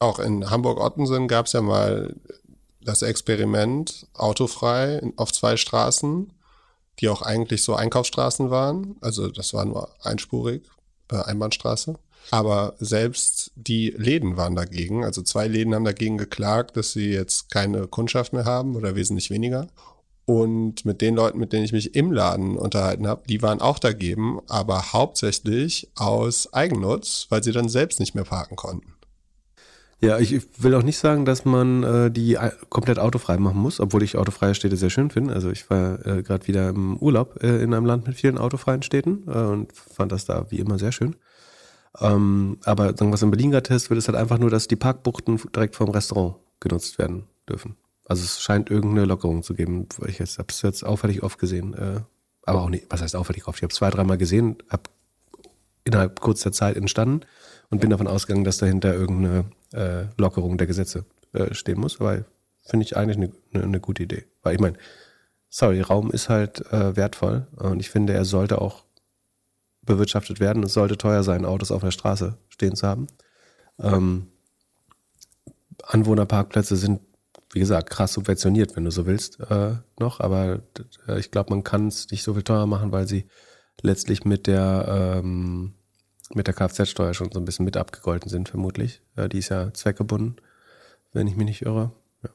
Auch 0.00 0.18
in 0.18 0.50
Hamburg-Ottensen 0.50 1.28
gab 1.28 1.46
es 1.46 1.52
ja 1.52 1.62
mal 1.62 2.14
das 2.80 3.02
Experiment 3.02 4.06
autofrei 4.14 5.00
auf 5.16 5.32
zwei 5.32 5.56
Straßen, 5.56 6.32
die 7.00 7.08
auch 7.08 7.22
eigentlich 7.22 7.62
so 7.62 7.74
Einkaufsstraßen 7.74 8.50
waren. 8.50 8.96
Also 9.00 9.28
das 9.28 9.54
war 9.54 9.64
nur 9.64 9.90
einspurig, 10.02 10.62
äh, 11.10 11.16
Einbahnstraße. 11.16 11.96
Aber 12.30 12.74
selbst 12.78 13.52
die 13.54 13.90
Läden 13.96 14.36
waren 14.36 14.54
dagegen. 14.54 15.04
Also 15.04 15.22
zwei 15.22 15.48
Läden 15.48 15.74
haben 15.74 15.84
dagegen 15.84 16.18
geklagt, 16.18 16.76
dass 16.76 16.92
sie 16.92 17.10
jetzt 17.10 17.50
keine 17.50 17.86
Kundschaft 17.86 18.32
mehr 18.32 18.44
haben 18.44 18.76
oder 18.76 18.94
wesentlich 18.96 19.30
weniger. 19.30 19.68
Und 20.26 20.84
mit 20.84 21.00
den 21.00 21.14
Leuten, 21.14 21.38
mit 21.38 21.54
denen 21.54 21.64
ich 21.64 21.72
mich 21.72 21.94
im 21.94 22.12
Laden 22.12 22.58
unterhalten 22.58 23.06
habe, 23.06 23.22
die 23.26 23.40
waren 23.40 23.62
auch 23.62 23.78
dagegen, 23.78 24.40
aber 24.46 24.92
hauptsächlich 24.92 25.90
aus 25.96 26.52
Eigennutz, 26.52 27.26
weil 27.30 27.42
sie 27.42 27.52
dann 27.52 27.70
selbst 27.70 27.98
nicht 27.98 28.14
mehr 28.14 28.24
parken 28.24 28.54
konnten. 28.54 28.92
Ja, 30.00 30.18
ich 30.20 30.46
will 30.62 30.74
auch 30.76 30.84
nicht 30.84 30.98
sagen, 30.98 31.24
dass 31.24 31.44
man 31.44 31.82
äh, 31.82 32.10
die 32.10 32.38
komplett 32.68 33.00
autofrei 33.00 33.36
machen 33.36 33.58
muss, 33.58 33.80
obwohl 33.80 34.04
ich 34.04 34.16
autofreie 34.16 34.54
Städte 34.54 34.76
sehr 34.76 34.90
schön 34.90 35.10
finde. 35.10 35.34
Also 35.34 35.50
ich 35.50 35.68
war 35.70 36.06
äh, 36.06 36.22
gerade 36.22 36.46
wieder 36.46 36.68
im 36.68 36.96
Urlaub 36.98 37.42
äh, 37.42 37.60
in 37.62 37.74
einem 37.74 37.84
Land 37.84 38.06
mit 38.06 38.14
vielen 38.14 38.38
autofreien 38.38 38.82
Städten 38.82 39.24
äh, 39.26 39.32
und 39.32 39.72
fand 39.72 40.12
das 40.12 40.24
da 40.24 40.46
wie 40.50 40.60
immer 40.60 40.78
sehr 40.78 40.92
schön. 40.92 41.16
Ähm, 42.00 42.58
aber 42.64 42.88
sagen 42.88 43.06
wir 43.06 43.14
was 43.14 43.22
in 43.22 43.32
Berlin 43.32 43.50
gerade 43.50 43.74
ist, 43.74 43.90
wird 43.90 43.98
es 43.98 44.06
halt 44.06 44.16
einfach 44.16 44.38
nur, 44.38 44.50
dass 44.50 44.68
die 44.68 44.76
Parkbuchten 44.76 45.40
direkt 45.52 45.74
vom 45.74 45.90
Restaurant 45.90 46.36
genutzt 46.60 46.98
werden 46.98 47.24
dürfen. 47.48 47.74
Also 48.06 48.22
es 48.22 48.40
scheint 48.40 48.70
irgendeine 48.70 49.04
Lockerung 49.04 49.42
zu 49.42 49.54
geben. 49.54 49.88
Ich 50.06 50.20
habe 50.20 50.46
es 50.48 50.62
jetzt 50.62 50.84
auffällig 50.84 51.24
oft 51.24 51.40
gesehen. 51.40 51.74
Äh, 51.74 52.00
aber 52.44 52.62
auch 52.62 52.70
nicht, 52.70 52.86
was 52.88 53.02
heißt 53.02 53.16
auffällig 53.16 53.48
oft? 53.48 53.58
Ich 53.58 53.62
habe 53.64 53.72
es 53.72 53.76
zwei, 53.76 53.90
dreimal 53.90 54.16
gesehen, 54.16 54.58
habe 54.70 54.84
innerhalb 55.82 56.20
kurzer 56.20 56.52
Zeit 56.52 56.76
entstanden 56.76 57.22
und 57.70 57.80
bin 57.80 57.90
davon 57.90 58.06
ausgegangen, 58.06 58.44
dass 58.44 58.58
dahinter 58.58 58.94
irgendeine 58.94 59.44
äh, 59.72 60.06
Lockerung 60.16 60.58
der 60.58 60.66
Gesetze 60.66 61.04
äh, 61.32 61.54
stehen 61.54 61.80
muss. 61.80 62.00
Aber 62.00 62.24
finde 62.64 62.84
ich 62.84 62.96
eigentlich 62.96 63.16
eine, 63.16 63.32
eine, 63.52 63.64
eine, 63.64 63.80
gute 63.80 64.02
Idee. 64.02 64.26
Weil 64.42 64.54
ich 64.54 64.60
meine, 64.60 64.76
sorry, 65.48 65.80
Raum 65.80 66.10
ist 66.10 66.28
halt 66.28 66.60
äh, 66.72 66.96
wertvoll 66.96 67.46
und 67.56 67.80
ich 67.80 67.90
finde, 67.90 68.14
er 68.14 68.24
sollte 68.24 68.60
auch 68.60 68.84
bewirtschaftet 69.82 70.40
werden. 70.40 70.62
Es 70.62 70.74
sollte 70.74 70.98
teuer 70.98 71.22
sein, 71.22 71.44
Autos 71.44 71.70
auf 71.70 71.82
der 71.82 71.90
Straße 71.90 72.36
stehen 72.48 72.76
zu 72.76 72.86
haben. 72.86 73.06
Ähm, 73.78 74.28
Anwohnerparkplätze 75.82 76.76
sind 76.76 77.00
wie 77.52 77.60
gesagt, 77.60 77.90
krass 77.90 78.12
subventioniert, 78.12 78.76
wenn 78.76 78.84
du 78.84 78.90
so 78.90 79.06
willst, 79.06 79.40
äh, 79.40 79.76
noch. 79.98 80.20
Aber 80.20 80.60
äh, 81.06 81.18
ich 81.18 81.30
glaube, 81.30 81.50
man 81.50 81.64
kann 81.64 81.88
es 81.88 82.10
nicht 82.10 82.22
so 82.22 82.34
viel 82.34 82.42
teurer 82.42 82.66
machen, 82.66 82.92
weil 82.92 83.06
sie 83.06 83.26
letztlich 83.82 84.24
mit 84.24 84.46
der, 84.46 85.20
ähm, 85.22 85.74
mit 86.34 86.46
der 86.46 86.54
Kfz-Steuer 86.54 87.14
schon 87.14 87.32
so 87.32 87.38
ein 87.38 87.44
bisschen 87.44 87.64
mit 87.64 87.76
abgegolten 87.76 88.30
sind, 88.30 88.48
vermutlich. 88.48 89.02
Äh, 89.16 89.28
die 89.28 89.38
ist 89.38 89.48
ja 89.48 89.72
zweckgebunden, 89.72 90.36
wenn 91.12 91.26
ich 91.26 91.36
mich 91.36 91.46
nicht 91.46 91.62
irre. 91.62 91.92
Ja. 92.22 92.30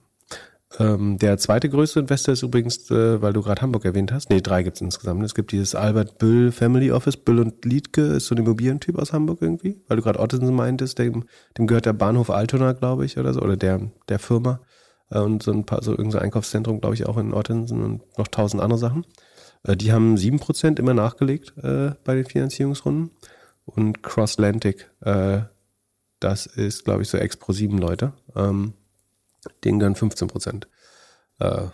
Ähm, 0.79 1.19
der 1.19 1.37
zweite 1.37 1.69
größte 1.69 1.99
Investor 1.99 2.33
ist 2.33 2.41
übrigens, 2.41 2.89
äh, 2.89 3.21
weil 3.21 3.33
du 3.33 3.41
gerade 3.41 3.61
Hamburg 3.61 3.85
erwähnt 3.85 4.11
hast. 4.11 4.29
Nee, 4.29 4.41
drei 4.41 4.63
gibt 4.63 4.77
es 4.77 4.81
insgesamt. 4.81 5.23
Es 5.23 5.35
gibt 5.35 5.51
dieses 5.51 5.75
Albert 5.75 6.17
Büll 6.17 6.51
Family 6.51 6.91
Office. 6.91 7.17
Büll 7.17 7.39
und 7.39 7.63
Liedke 7.65 8.01
ist 8.01 8.27
so 8.27 8.35
ein 8.35 8.39
Immobilientyp 8.39 8.97
aus 8.97 9.13
Hamburg 9.13 9.41
irgendwie, 9.41 9.81
weil 9.87 9.97
du 9.97 10.03
gerade 10.03 10.19
Ottensen 10.19 10.55
meintest. 10.55 10.97
Dem, 10.97 11.25
dem 11.57 11.67
gehört 11.67 11.85
der 11.85 11.93
Bahnhof 11.93 12.29
Altona, 12.29 12.73
glaube 12.73 13.05
ich, 13.05 13.17
oder 13.17 13.33
so, 13.33 13.41
oder 13.41 13.57
der, 13.57 13.91
der 14.09 14.19
Firma. 14.19 14.61
Äh, 15.09 15.19
und 15.19 15.43
so 15.43 15.51
ein 15.51 15.65
paar, 15.65 15.83
so 15.83 15.91
irgendein 15.91 16.23
Einkaufszentrum, 16.23 16.81
glaube 16.81 16.95
ich, 16.95 17.05
auch 17.05 17.17
in 17.17 17.33
Ottensen 17.33 17.83
und 17.83 18.17
noch 18.17 18.27
tausend 18.27 18.61
andere 18.61 18.79
Sachen. 18.79 19.05
Äh, 19.63 19.77
die 19.77 19.91
haben 19.91 20.17
sieben 20.17 20.39
Prozent 20.39 20.79
immer 20.79 20.93
nachgelegt 20.93 21.53
äh, 21.61 21.91
bei 22.03 22.15
den 22.15 22.25
Finanzierungsrunden. 22.25 23.11
Und 23.65 24.03
Crosslantic, 24.03 24.89
äh, 25.01 25.41
das 26.19 26.45
ist, 26.45 26.85
glaube 26.85 27.03
ich, 27.03 27.09
so 27.09 27.17
Ex-Pro 27.17 27.53
7 27.53 27.77
Leute. 27.77 28.13
Ähm, 28.35 28.73
denen 29.63 29.79
dann 29.79 29.95
15 29.95 30.27
Prozent 30.27 30.67
äh, 31.39 31.67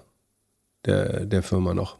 der, 0.85 1.25
der 1.25 1.43
Firma 1.43 1.73
noch. 1.73 1.97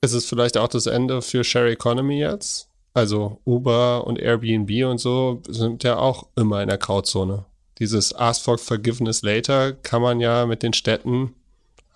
Ist 0.00 0.12
es 0.12 0.26
vielleicht 0.26 0.56
auch 0.56 0.68
das 0.68 0.86
Ende 0.86 1.22
für 1.22 1.44
Share 1.44 1.70
Economy 1.70 2.18
jetzt? 2.18 2.68
Also 2.94 3.40
Uber 3.46 4.06
und 4.06 4.18
Airbnb 4.18 4.84
und 4.84 4.98
so 4.98 5.42
sind 5.48 5.82
ja 5.82 5.96
auch 5.96 6.26
immer 6.36 6.62
in 6.62 6.68
der 6.68 6.78
Grauzone. 6.78 7.46
Dieses 7.78 8.14
Ask 8.14 8.42
for 8.42 8.58
Forgiveness 8.58 9.22
Later 9.22 9.72
kann 9.72 10.02
man 10.02 10.20
ja 10.20 10.44
mit 10.46 10.62
den 10.62 10.72
Städten 10.72 11.34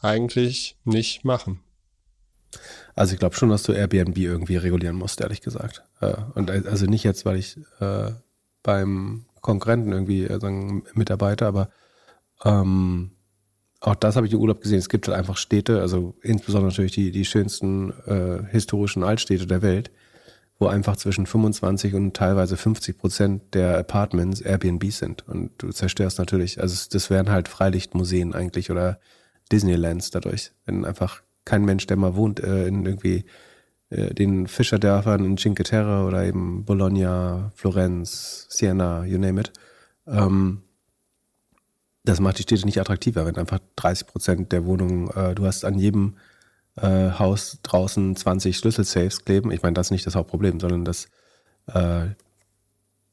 eigentlich 0.00 0.76
nicht 0.84 1.24
machen. 1.24 1.60
Also 2.96 3.12
ich 3.12 3.18
glaube 3.18 3.36
schon, 3.36 3.50
dass 3.50 3.62
du 3.62 3.72
Airbnb 3.72 4.16
irgendwie 4.16 4.56
regulieren 4.56 4.96
musst, 4.96 5.20
ehrlich 5.20 5.42
gesagt. 5.42 5.84
Äh, 6.00 6.14
und 6.34 6.50
also 6.50 6.86
nicht 6.86 7.04
jetzt, 7.04 7.26
weil 7.26 7.36
ich 7.36 7.58
äh, 7.78 8.10
beim 8.62 9.26
Konkurrenten 9.42 9.92
irgendwie 9.92 10.24
äh, 10.24 10.40
sagen 10.40 10.84
Mitarbeiter, 10.94 11.46
aber 11.46 11.68
ähm, 12.44 13.12
auch 13.80 13.94
das 13.94 14.16
habe 14.16 14.26
ich 14.26 14.32
im 14.32 14.40
Urlaub 14.40 14.62
gesehen. 14.62 14.78
Es 14.78 14.88
gibt 14.88 15.06
halt 15.06 15.16
einfach 15.16 15.36
Städte, 15.36 15.82
also 15.82 16.16
insbesondere 16.22 16.70
natürlich 16.70 16.92
die, 16.92 17.10
die 17.10 17.26
schönsten 17.26 17.92
äh, 18.06 18.42
historischen 18.50 19.04
Altstädte 19.04 19.46
der 19.46 19.60
Welt, 19.60 19.90
wo 20.58 20.66
einfach 20.66 20.96
zwischen 20.96 21.26
25 21.26 21.94
und 21.94 22.16
teilweise 22.16 22.56
50 22.56 22.96
Prozent 22.96 23.54
der 23.54 23.78
Apartments 23.78 24.40
Airbnb 24.40 24.90
sind. 24.90 25.28
Und 25.28 25.50
du 25.58 25.70
zerstörst 25.70 26.18
natürlich, 26.18 26.62
also 26.62 26.88
das 26.90 27.10
wären 27.10 27.28
halt 27.28 27.48
Freilichtmuseen 27.48 28.34
eigentlich 28.34 28.70
oder 28.70 28.98
Disneylands 29.52 30.10
dadurch. 30.10 30.52
Wenn 30.64 30.86
einfach 30.86 31.22
kein 31.46 31.64
Mensch, 31.64 31.86
der 31.86 31.96
mal 31.96 32.14
wohnt, 32.14 32.40
äh, 32.40 32.66
in 32.66 32.84
irgendwie 32.84 33.24
äh, 33.88 34.12
den 34.12 34.46
Fischerdörfern 34.46 35.24
in 35.24 35.38
Cinque 35.38 35.64
Terre 35.64 36.04
oder 36.04 36.24
eben 36.24 36.66
Bologna, 36.66 37.52
Florenz, 37.54 38.46
Siena, 38.50 39.06
you 39.06 39.16
name 39.16 39.40
it, 39.40 39.52
ähm, 40.06 40.62
das 42.04 42.20
macht 42.20 42.38
die 42.38 42.42
Städte 42.42 42.66
nicht 42.66 42.80
attraktiver, 42.80 43.26
wenn 43.26 43.36
einfach 43.36 43.60
30 43.76 44.06
Prozent 44.06 44.52
der 44.52 44.66
Wohnungen, 44.66 45.08
äh, 45.10 45.34
du 45.34 45.46
hast 45.46 45.64
an 45.64 45.78
jedem 45.78 46.16
äh, 46.76 47.10
Haus 47.18 47.58
draußen 47.62 48.14
20 48.14 48.56
Schlüsselsafes 48.56 49.24
kleben. 49.24 49.50
Ich 49.50 49.62
meine, 49.62 49.74
das 49.74 49.88
ist 49.88 49.92
nicht 49.92 50.06
das 50.06 50.14
Hauptproblem, 50.14 50.60
sondern 50.60 50.84
dass 50.84 51.08
äh, 51.66 52.08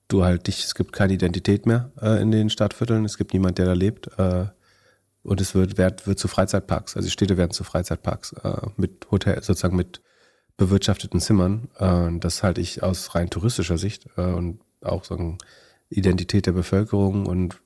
du 0.07 0.23
halt 0.23 0.47
dich, 0.47 0.63
es 0.63 0.75
gibt 0.75 0.91
keine 0.91 1.13
Identität 1.13 1.65
mehr 1.65 1.91
äh, 2.01 2.21
in 2.21 2.31
den 2.31 2.49
Stadtvierteln, 2.49 3.05
es 3.05 3.17
gibt 3.17 3.33
niemand, 3.33 3.57
der 3.57 3.65
da 3.65 3.73
lebt. 3.73 4.09
Und 5.23 5.39
es 5.39 5.55
wird, 5.55 5.77
wird, 5.77 6.05
wird 6.05 6.19
zu 6.19 6.27
Freizeitparks. 6.27 6.95
Also 6.95 7.07
die 7.07 7.11
Städte 7.11 7.37
werden 7.37 7.51
zu 7.51 7.63
Freizeitparks 7.63 8.33
äh, 8.33 8.67
mit 8.75 9.09
Hotel, 9.09 9.41
sozusagen 9.41 9.77
mit 9.77 10.01
bewirtschafteten 10.57 11.19
Zimmern. 11.19 11.69
Äh, 11.79 12.19
das 12.19 12.43
halte 12.43 12.61
ich 12.61 12.83
aus 12.83 13.15
rein 13.15 13.29
touristischer 13.29 13.77
Sicht 13.77 14.07
äh, 14.17 14.21
und 14.21 14.59
auch 14.81 15.05
so 15.05 15.15
eine 15.15 15.37
Identität 15.89 16.45
der 16.45 16.51
Bevölkerung 16.51 17.25
und 17.25 17.61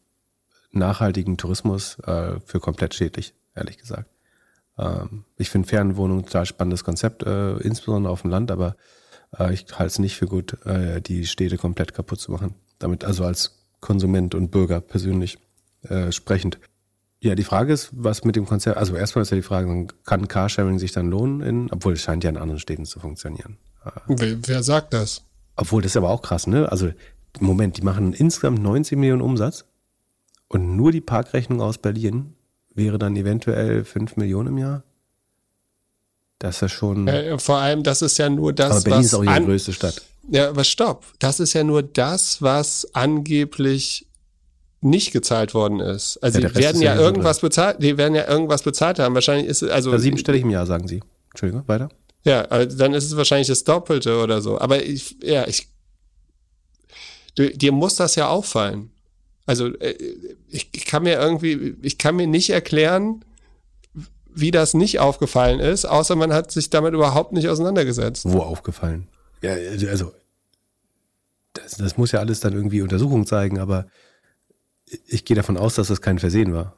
nachhaltigen 0.72 1.38
Tourismus 1.38 1.98
äh, 2.00 2.40
für 2.46 2.60
komplett 2.60 2.94
schädlich, 2.94 3.34
ehrlich 3.56 3.78
gesagt. 3.78 4.10
Ähm, 4.78 5.26
ich 5.38 5.50
finde 5.50 5.68
Fernwohnungen 5.68 6.26
total 6.26 6.46
spannendes 6.46 6.84
Konzept, 6.84 7.24
äh, 7.24 7.58
insbesondere 7.58 8.12
auf 8.12 8.22
dem 8.22 8.32
Land, 8.32 8.52
aber 8.52 8.76
äh, 9.38 9.54
ich 9.54 9.66
halte 9.72 9.88
es 9.88 10.00
nicht 10.00 10.16
für 10.16 10.28
gut, 10.28 10.58
die 10.66 11.26
Städte 11.26 11.58
komplett 11.58 11.94
kaputt 11.94 12.20
zu 12.20 12.32
machen. 12.32 12.56
Damit 12.80 13.04
also 13.04 13.26
als 13.26 13.66
Konsument 13.80 14.36
und 14.36 14.52
Bürger 14.52 14.82
persönlich 14.82 15.38
sprechend. 16.10 16.60
Ja, 17.28 17.36
die 17.36 17.44
Frage 17.44 17.74
ist, 17.74 17.90
was 17.92 18.24
mit 18.24 18.38
dem 18.38 18.46
Konzept, 18.46 18.78
also 18.78 18.96
erstmal 18.96 19.24
ist 19.24 19.32
ja 19.32 19.36
die 19.36 19.44
Frage, 19.44 19.88
kann 20.06 20.30
Carsharing 20.30 20.80
sich 20.80 20.94
dann 20.94 21.10
lohnen, 21.10 21.42
in, 21.42 21.70
obwohl 21.72 21.92
es 21.92 22.02
scheint 22.02 22.24
ja 22.24 22.30
in 22.30 22.38
anderen 22.38 22.58
Städten 22.58 22.86
zu 22.86 23.02
funktionieren. 23.02 23.58
Wer, 24.08 24.38
wer 24.48 24.64
sagt 24.64 24.94
das? 24.94 25.24
Obwohl, 25.58 25.82
das 25.82 25.92
ist 25.92 25.98
aber 25.98 26.10
auch 26.10 26.22
krass, 26.22 26.48
ne? 26.48 26.72
Also, 26.72 26.94
Moment, 27.42 27.76
die 27.76 27.82
machen 27.82 28.14
insgesamt 28.14 28.64
90 28.64 28.98
Millionen 28.98 29.22
Umsatz 29.22 29.66
und 30.48 30.78
nur 30.78 30.94
die 30.94 31.02
Parkrechnung 31.02 31.60
aus 31.60 31.80
Berlin 31.80 32.34
wäre 32.74 32.98
dann 32.98 33.18
eventuell 33.18 33.84
5 33.84 34.16
Millionen 34.16 34.48
im 34.48 34.58
Jahr? 34.60 34.84
Das 36.40 36.56
ist 36.56 36.62
ja 36.62 36.70
schon. 36.70 37.10
Äh, 37.10 37.38
vor 37.40 37.58
allem, 37.58 37.84
das 37.84 38.02
ist 38.02 38.18
ja 38.20 38.30
nur 38.30 38.54
das, 38.54 38.72
aber 38.72 38.82
Berlin 38.84 39.00
was. 39.00 39.06
ist 39.08 39.14
auch 39.16 39.24
ihre 39.24 39.44
größte 39.44 39.74
Stadt. 39.74 40.02
Ja, 40.30 40.48
aber 40.48 40.64
stopp. 40.64 41.06
Das 41.20 41.42
ist 41.42 41.52
ja 41.52 41.66
nur 41.66 41.84
das, 41.84 42.42
was 42.42 42.88
angeblich 42.94 44.07
nicht 44.82 45.12
gezahlt 45.12 45.54
worden 45.54 45.80
ist. 45.80 46.18
Also 46.18 46.40
ja, 46.40 46.50
die 46.50 46.56
werden 46.56 46.82
ja, 46.82 46.96
ja 46.96 47.02
irgendwas 47.02 47.40
bezahlt, 47.40 47.82
die 47.82 47.98
werden 47.98 48.16
ja 48.16 48.28
irgendwas 48.28 48.64
bezahlt 48.64 49.00
haben. 49.00 49.16
Wahrscheinlich 49.16 49.48
ist 49.48 49.64
es, 49.64 49.70
also. 49.70 49.92
Ja, 49.92 50.00
siebenstellig 50.00 50.44
im 50.44 50.50
Jahr, 50.50 50.66
sagen 50.66 50.88
sie. 50.88 51.02
Entschuldigung, 51.32 51.68
weiter. 51.68 51.90
Ja, 52.24 52.42
also 52.44 52.78
dann 52.78 52.94
ist 52.94 53.06
es 53.06 53.16
wahrscheinlich 53.16 53.48
das 53.48 53.64
Doppelte 53.64 54.22
oder 54.22 54.42
so. 54.42 54.60
Aber 54.60 54.84
ich, 54.84 55.16
ja, 55.24 55.48
ich, 55.48 55.70
du, 57.36 57.50
dir 57.50 57.72
muss 57.72 57.96
das 57.96 58.16
ja 58.16 58.28
auffallen. 58.28 58.92
Also 59.46 59.68
äh, 59.78 59.96
ich, 60.50 60.70
ich 60.74 60.86
kann 60.86 61.04
mir 61.04 61.20
irgendwie, 61.20 61.76
ich 61.82 61.98
kann 61.98 62.16
mir 62.16 62.28
nicht 62.28 62.50
erklären, 62.50 63.24
wie 64.34 64.52
das 64.52 64.74
nicht 64.74 65.00
aufgefallen 65.00 65.60
ist, 65.60 65.86
außer 65.86 66.16
man 66.16 66.32
hat 66.34 66.52
sich 66.52 66.70
damit 66.70 66.94
überhaupt 66.94 67.34
nicht 67.34 67.48
auseinandergesetzt. 67.48 68.26
Wo 68.26 68.40
aufgefallen? 68.40 69.08
Ja, 69.42 69.54
also 69.54 70.12
das, 71.54 71.78
das 71.78 71.98
muss 71.98 72.12
ja 72.12 72.20
alles 72.20 72.40
dann 72.40 72.54
irgendwie 72.54 72.82
Untersuchung 72.82 73.26
zeigen, 73.26 73.58
aber 73.58 73.88
ich 75.08 75.26
gehe 75.26 75.36
davon 75.36 75.58
aus, 75.58 75.76
dass 75.76 75.88
das 75.88 76.02
kein 76.02 76.20
Versehen 76.20 76.54
war 76.54 76.78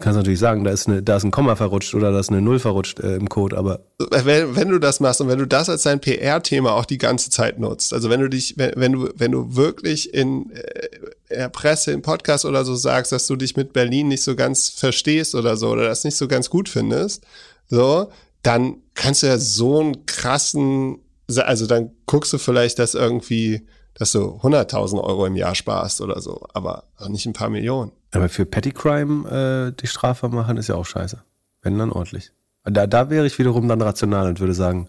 kannst 0.00 0.16
natürlich 0.16 0.38
sagen, 0.38 0.64
da 0.64 0.70
ist, 0.70 0.88
eine, 0.88 1.02
da 1.02 1.16
ist 1.16 1.24
ein 1.24 1.30
Komma 1.30 1.56
verrutscht 1.56 1.94
oder 1.94 2.10
da 2.10 2.18
ist 2.18 2.30
eine 2.30 2.40
Null 2.40 2.58
verrutscht 2.58 3.00
äh, 3.00 3.16
im 3.16 3.28
Code, 3.28 3.56
aber. 3.56 3.80
Wenn, 3.98 4.56
wenn 4.56 4.68
du 4.68 4.78
das 4.78 5.00
machst 5.00 5.20
und 5.20 5.28
wenn 5.28 5.38
du 5.38 5.46
das 5.46 5.68
als 5.68 5.82
dein 5.82 6.00
PR-Thema 6.00 6.72
auch 6.72 6.84
die 6.84 6.98
ganze 6.98 7.30
Zeit 7.30 7.58
nutzt, 7.58 7.92
also 7.92 8.10
wenn 8.10 8.20
du 8.20 8.28
dich, 8.28 8.54
wenn, 8.56 8.72
wenn 8.76 8.92
du, 8.92 9.08
wenn 9.14 9.32
du 9.32 9.54
wirklich 9.54 10.12
in, 10.12 10.50
äh, 10.50 10.88
in 11.28 11.38
der 11.38 11.48
Presse, 11.48 11.92
im 11.92 12.02
Podcast 12.02 12.44
oder 12.44 12.64
so 12.64 12.74
sagst, 12.74 13.12
dass 13.12 13.26
du 13.26 13.36
dich 13.36 13.56
mit 13.56 13.72
Berlin 13.72 14.08
nicht 14.08 14.22
so 14.22 14.34
ganz 14.34 14.68
verstehst 14.68 15.34
oder 15.34 15.56
so, 15.56 15.70
oder 15.70 15.84
das 15.84 16.04
nicht 16.04 16.16
so 16.16 16.28
ganz 16.28 16.50
gut 16.50 16.68
findest, 16.68 17.24
so, 17.68 18.10
dann 18.42 18.76
kannst 18.94 19.22
du 19.22 19.28
ja 19.28 19.38
so 19.38 19.80
einen 19.80 20.06
krassen, 20.06 20.98
also 21.36 21.66
dann 21.66 21.90
guckst 22.06 22.32
du 22.32 22.38
vielleicht, 22.38 22.78
dass 22.78 22.94
irgendwie, 22.94 23.66
dass 23.98 24.12
du 24.12 24.38
100.000 24.42 25.02
Euro 25.02 25.24
im 25.24 25.36
Jahr 25.36 25.54
sparst 25.54 26.02
oder 26.02 26.20
so, 26.20 26.46
aber 26.52 26.84
nicht 27.08 27.24
ein 27.26 27.32
paar 27.32 27.48
Millionen. 27.48 27.92
Aber 28.12 28.28
für 28.28 28.44
Petty 28.44 28.70
Crime 28.70 29.72
äh, 29.72 29.80
die 29.80 29.86
Strafe 29.86 30.28
machen 30.28 30.58
ist 30.58 30.68
ja 30.68 30.74
auch 30.74 30.84
scheiße. 30.84 31.22
Wenn 31.62 31.78
dann 31.78 31.90
ordentlich. 31.90 32.30
Da, 32.64 32.86
da 32.86 33.10
wäre 33.10 33.26
ich 33.26 33.38
wiederum 33.38 33.68
dann 33.68 33.80
rational 33.80 34.28
und 34.28 34.38
würde 34.38 34.52
sagen, 34.52 34.88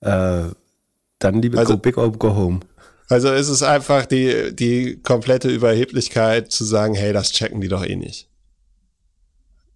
äh, 0.00 0.44
dann 1.18 1.42
lieber 1.42 1.58
also, 1.58 1.74
go 1.74 1.78
big 1.78 1.98
or 1.98 2.10
go 2.12 2.34
home. 2.34 2.60
Also 3.08 3.30
ist 3.30 3.48
es 3.48 3.62
einfach 3.62 4.06
die, 4.06 4.54
die 4.56 5.00
komplette 5.02 5.48
Überheblichkeit 5.48 6.50
zu 6.50 6.64
sagen, 6.64 6.94
hey, 6.94 7.12
das 7.12 7.32
checken 7.32 7.60
die 7.60 7.68
doch 7.68 7.84
eh 7.84 7.96
nicht. 7.96 8.28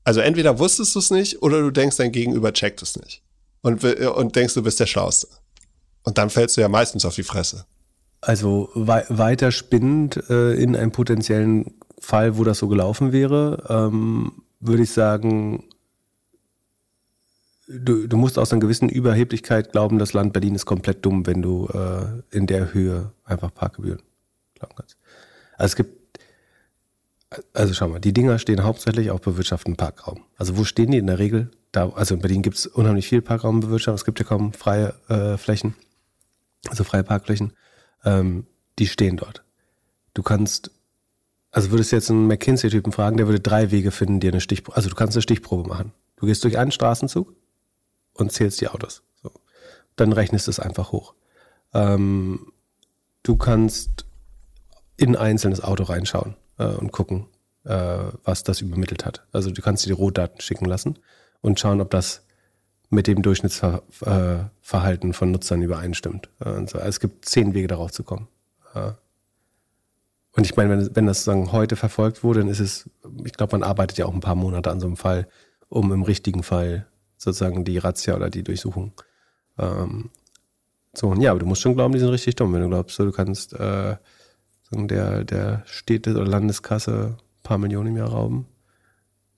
Also 0.05 0.20
entweder 0.20 0.59
wusstest 0.59 0.95
du 0.95 1.01
es 1.01 1.11
nicht 1.11 1.43
oder 1.43 1.61
du 1.61 1.70
denkst, 1.70 1.99
dein 1.99 2.12
Gegenüber 2.12 2.53
checkt 2.53 2.81
es 2.81 2.97
nicht. 2.97 3.22
Und, 3.61 3.85
und 3.85 4.37
denkst, 4.37 4.55
du 4.55 4.62
bist 4.62 4.81
der 4.81 4.87
Schlauste. 4.87 5.28
Und 6.03 6.16
dann 6.16 6.31
fällst 6.31 6.57
du 6.57 6.62
ja 6.62 6.68
meistens 6.68 7.05
auf 7.05 7.14
die 7.14 7.22
Fresse. 7.22 7.66
Also 8.21 8.71
wei 8.75 9.05
weiter 9.09 9.51
spinnend 9.51 10.16
äh, 10.29 10.53
in 10.55 10.77
einem 10.77 10.93
potenziellen 10.93 11.75
Fall, 11.99 12.37
wo 12.37 12.45
das 12.45 12.59
so 12.59 12.68
gelaufen 12.68 13.12
wäre, 13.12 13.64
ähm, 13.68 14.43
würde 14.61 14.83
ich 14.83 14.91
sagen, 14.91 15.64
du, 17.66 18.07
du 18.07 18.16
musst 18.16 18.39
aus 18.39 18.53
einer 18.53 18.61
gewissen 18.61 18.89
Überheblichkeit 18.89 19.73
glauben, 19.73 19.99
das 19.99 20.12
Land 20.12 20.33
Berlin 20.33 20.55
ist 20.55 20.66
komplett 20.66 21.05
dumm, 21.05 21.27
wenn 21.27 21.43
du 21.43 21.66
äh, 21.68 22.37
in 22.37 22.47
der 22.47 22.75
Höhe 22.75 23.12
einfach 23.25 23.55
Parkgebühren 23.55 24.03
glauben 24.55 24.75
kannst. 24.77 24.97
Also 25.57 25.73
es 25.73 25.77
gibt, 25.77 26.21
also 27.55 27.73
schau 27.75 27.89
mal, 27.89 28.01
die 28.01 28.12
Dinger 28.12 28.39
stehen 28.39 28.64
hauptsächlich 28.64 29.11
auf 29.11 29.21
bewirtschafteten 29.21 29.77
Parkraum. 29.77 30.25
Also 30.37 30.57
wo 30.57 30.64
stehen 30.64 30.91
die 30.91 30.99
in 30.99 31.07
der 31.07 31.18
Regel? 31.18 31.51
Da, 31.73 31.89
also 31.91 32.14
in 32.14 32.21
Berlin 32.21 32.43
gibt 32.43 32.57
es 32.57 32.66
unheimlich 32.66 33.09
viel 33.09 33.23
Parkraumbewirtschaftung, 33.23 33.95
es 33.95 34.05
gibt 34.05 34.18
ja 34.18 34.25
kaum 34.25 34.53
freie 34.53 34.95
äh, 35.09 35.37
Flächen, 35.37 35.75
also 36.68 36.85
freie 36.85 37.05
Parkflächen. 37.05 37.53
Ähm, 38.05 38.46
die 38.78 38.86
stehen 38.86 39.16
dort. 39.16 39.44
Du 40.14 40.22
kannst 40.22 40.70
also 41.51 41.70
würdest 41.70 41.90
du 41.90 41.96
jetzt 41.96 42.11
einen 42.11 42.26
McKinsey-Typen 42.26 42.92
fragen, 42.92 43.16
der 43.16 43.26
würde 43.26 43.40
drei 43.40 43.70
Wege 43.70 43.90
finden, 43.90 44.20
dir 44.20 44.30
eine 44.30 44.40
Stichprobe, 44.40 44.76
also 44.76 44.88
du 44.88 44.94
kannst 44.94 45.16
eine 45.16 45.22
Stichprobe 45.22 45.68
machen. 45.68 45.92
Du 46.16 46.26
gehst 46.26 46.44
durch 46.44 46.59
einen 46.59 46.70
Straßenzug 46.70 47.34
und 48.14 48.32
zählst 48.32 48.61
die 48.61 48.68
Autos. 48.68 49.03
So. 49.22 49.32
Dann 49.96 50.12
rechnest 50.12 50.46
du 50.46 50.51
es 50.51 50.61
einfach 50.61 50.92
hoch. 50.92 51.14
Ähm, 51.74 52.53
du 53.22 53.36
kannst 53.36 54.07
in 54.96 55.16
ein 55.16 55.22
einzelnes 55.22 55.62
Auto 55.62 55.84
reinschauen 55.84 56.36
äh, 56.59 56.66
und 56.66 56.92
gucken, 56.92 57.26
äh, 57.64 57.98
was 58.22 58.44
das 58.44 58.61
übermittelt 58.61 59.05
hat. 59.05 59.26
Also 59.32 59.51
du 59.51 59.62
kannst 59.62 59.84
dir 59.84 59.88
die 59.88 59.94
Rohdaten 59.94 60.40
schicken 60.40 60.66
lassen 60.66 60.98
und 61.40 61.59
schauen, 61.59 61.80
ob 61.80 61.90
das 61.90 62.22
mit 62.91 63.07
dem 63.07 63.22
Durchschnittsverhalten 63.22 65.12
von 65.12 65.30
Nutzern 65.30 65.62
übereinstimmt. 65.62 66.28
Also 66.41 66.78
es 66.78 67.01
gibt 67.01 67.24
zehn 67.24 67.55
Wege 67.55 67.68
darauf 67.68 67.93
zu 67.93 68.03
kommen. 68.03 68.28
Und 70.32 70.45
ich 70.45 70.57
meine, 70.57 70.70
wenn, 70.70 70.97
wenn 70.97 71.07
das 71.07 71.24
sagen 71.24 71.53
heute 71.53 71.76
verfolgt 71.76 72.22
wurde, 72.22 72.41
dann 72.41 72.49
ist 72.49 72.61
es, 72.61 72.91
ich 73.24 73.32
glaube, 73.32 73.59
man 73.59 73.68
arbeitet 73.68 73.99
ja 73.99 74.07
auch 74.07 74.14
ein 74.14 74.20
paar 74.20 74.34
Monate 74.34 74.70
an 74.70 74.80
so 74.80 74.86
einem 74.86 74.97
Fall, 74.97 75.28
um 75.68 75.93
im 75.93 76.03
richtigen 76.03 76.43
Fall 76.43 76.86
sozusagen 77.16 77.64
die 77.64 77.78
Razzia 77.78 78.16
oder 78.16 78.30
die 78.30 78.43
Durchsuchung. 78.43 78.93
Ähm, 79.59 80.11
so, 80.93 81.14
ja, 81.14 81.30
aber 81.30 81.41
du 81.41 81.47
musst 81.47 81.62
schon 81.62 81.74
glauben, 81.74 81.93
die 81.93 82.01
sind 82.01 82.09
richtig 82.09 82.34
dumm. 82.36 82.53
Wenn 82.53 82.62
du 82.62 82.68
glaubst, 82.68 82.99
du 82.99 83.12
kannst 83.12 83.53
äh, 83.55 83.97
der, 84.72 85.24
der 85.24 85.62
Städte- 85.66 86.12
oder 86.12 86.26
Landeskasse 86.26 87.16
ein 87.18 87.43
paar 87.43 87.59
Millionen 87.59 87.88
im 87.88 87.97
Jahr 87.97 88.11
rauben, 88.11 88.47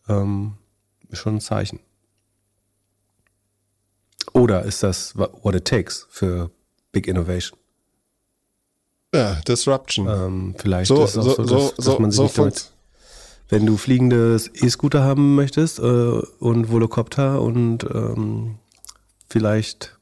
ähm, 0.09 0.55
ist 1.09 1.19
schon 1.19 1.37
ein 1.37 1.41
Zeichen. 1.41 1.81
Oder 4.33 4.63
ist 4.63 4.83
das 4.83 5.17
what 5.17 5.55
it 5.55 5.65
takes 5.65 6.07
für 6.11 6.51
Big 6.93 7.07
Innovation? 7.07 7.59
Ja, 9.15 9.41
Disruption. 9.47 10.09
Ähm, 10.09 10.55
vielleicht 10.59 10.89
so, 10.89 11.05
ist 11.05 11.17
es 11.17 11.27
auch 11.27 11.37
so, 11.37 11.45
so, 11.45 11.57
dass, 11.57 11.75
dass 11.75 11.99
man 11.99 12.11
sich 12.11 12.21
nicht 12.21 12.39
damit, 12.39 12.73
wenn 13.49 13.67
du 13.67 13.77
fliegendes 13.77 14.49
E-Scooter 14.55 15.03
haben 15.03 15.35
möchtest 15.35 15.79
äh, 15.79 15.83
und 15.83 16.71
Volocopter 16.71 17.43
und 17.43 17.85
ähm, 17.85 18.59
vielleicht 19.29 19.99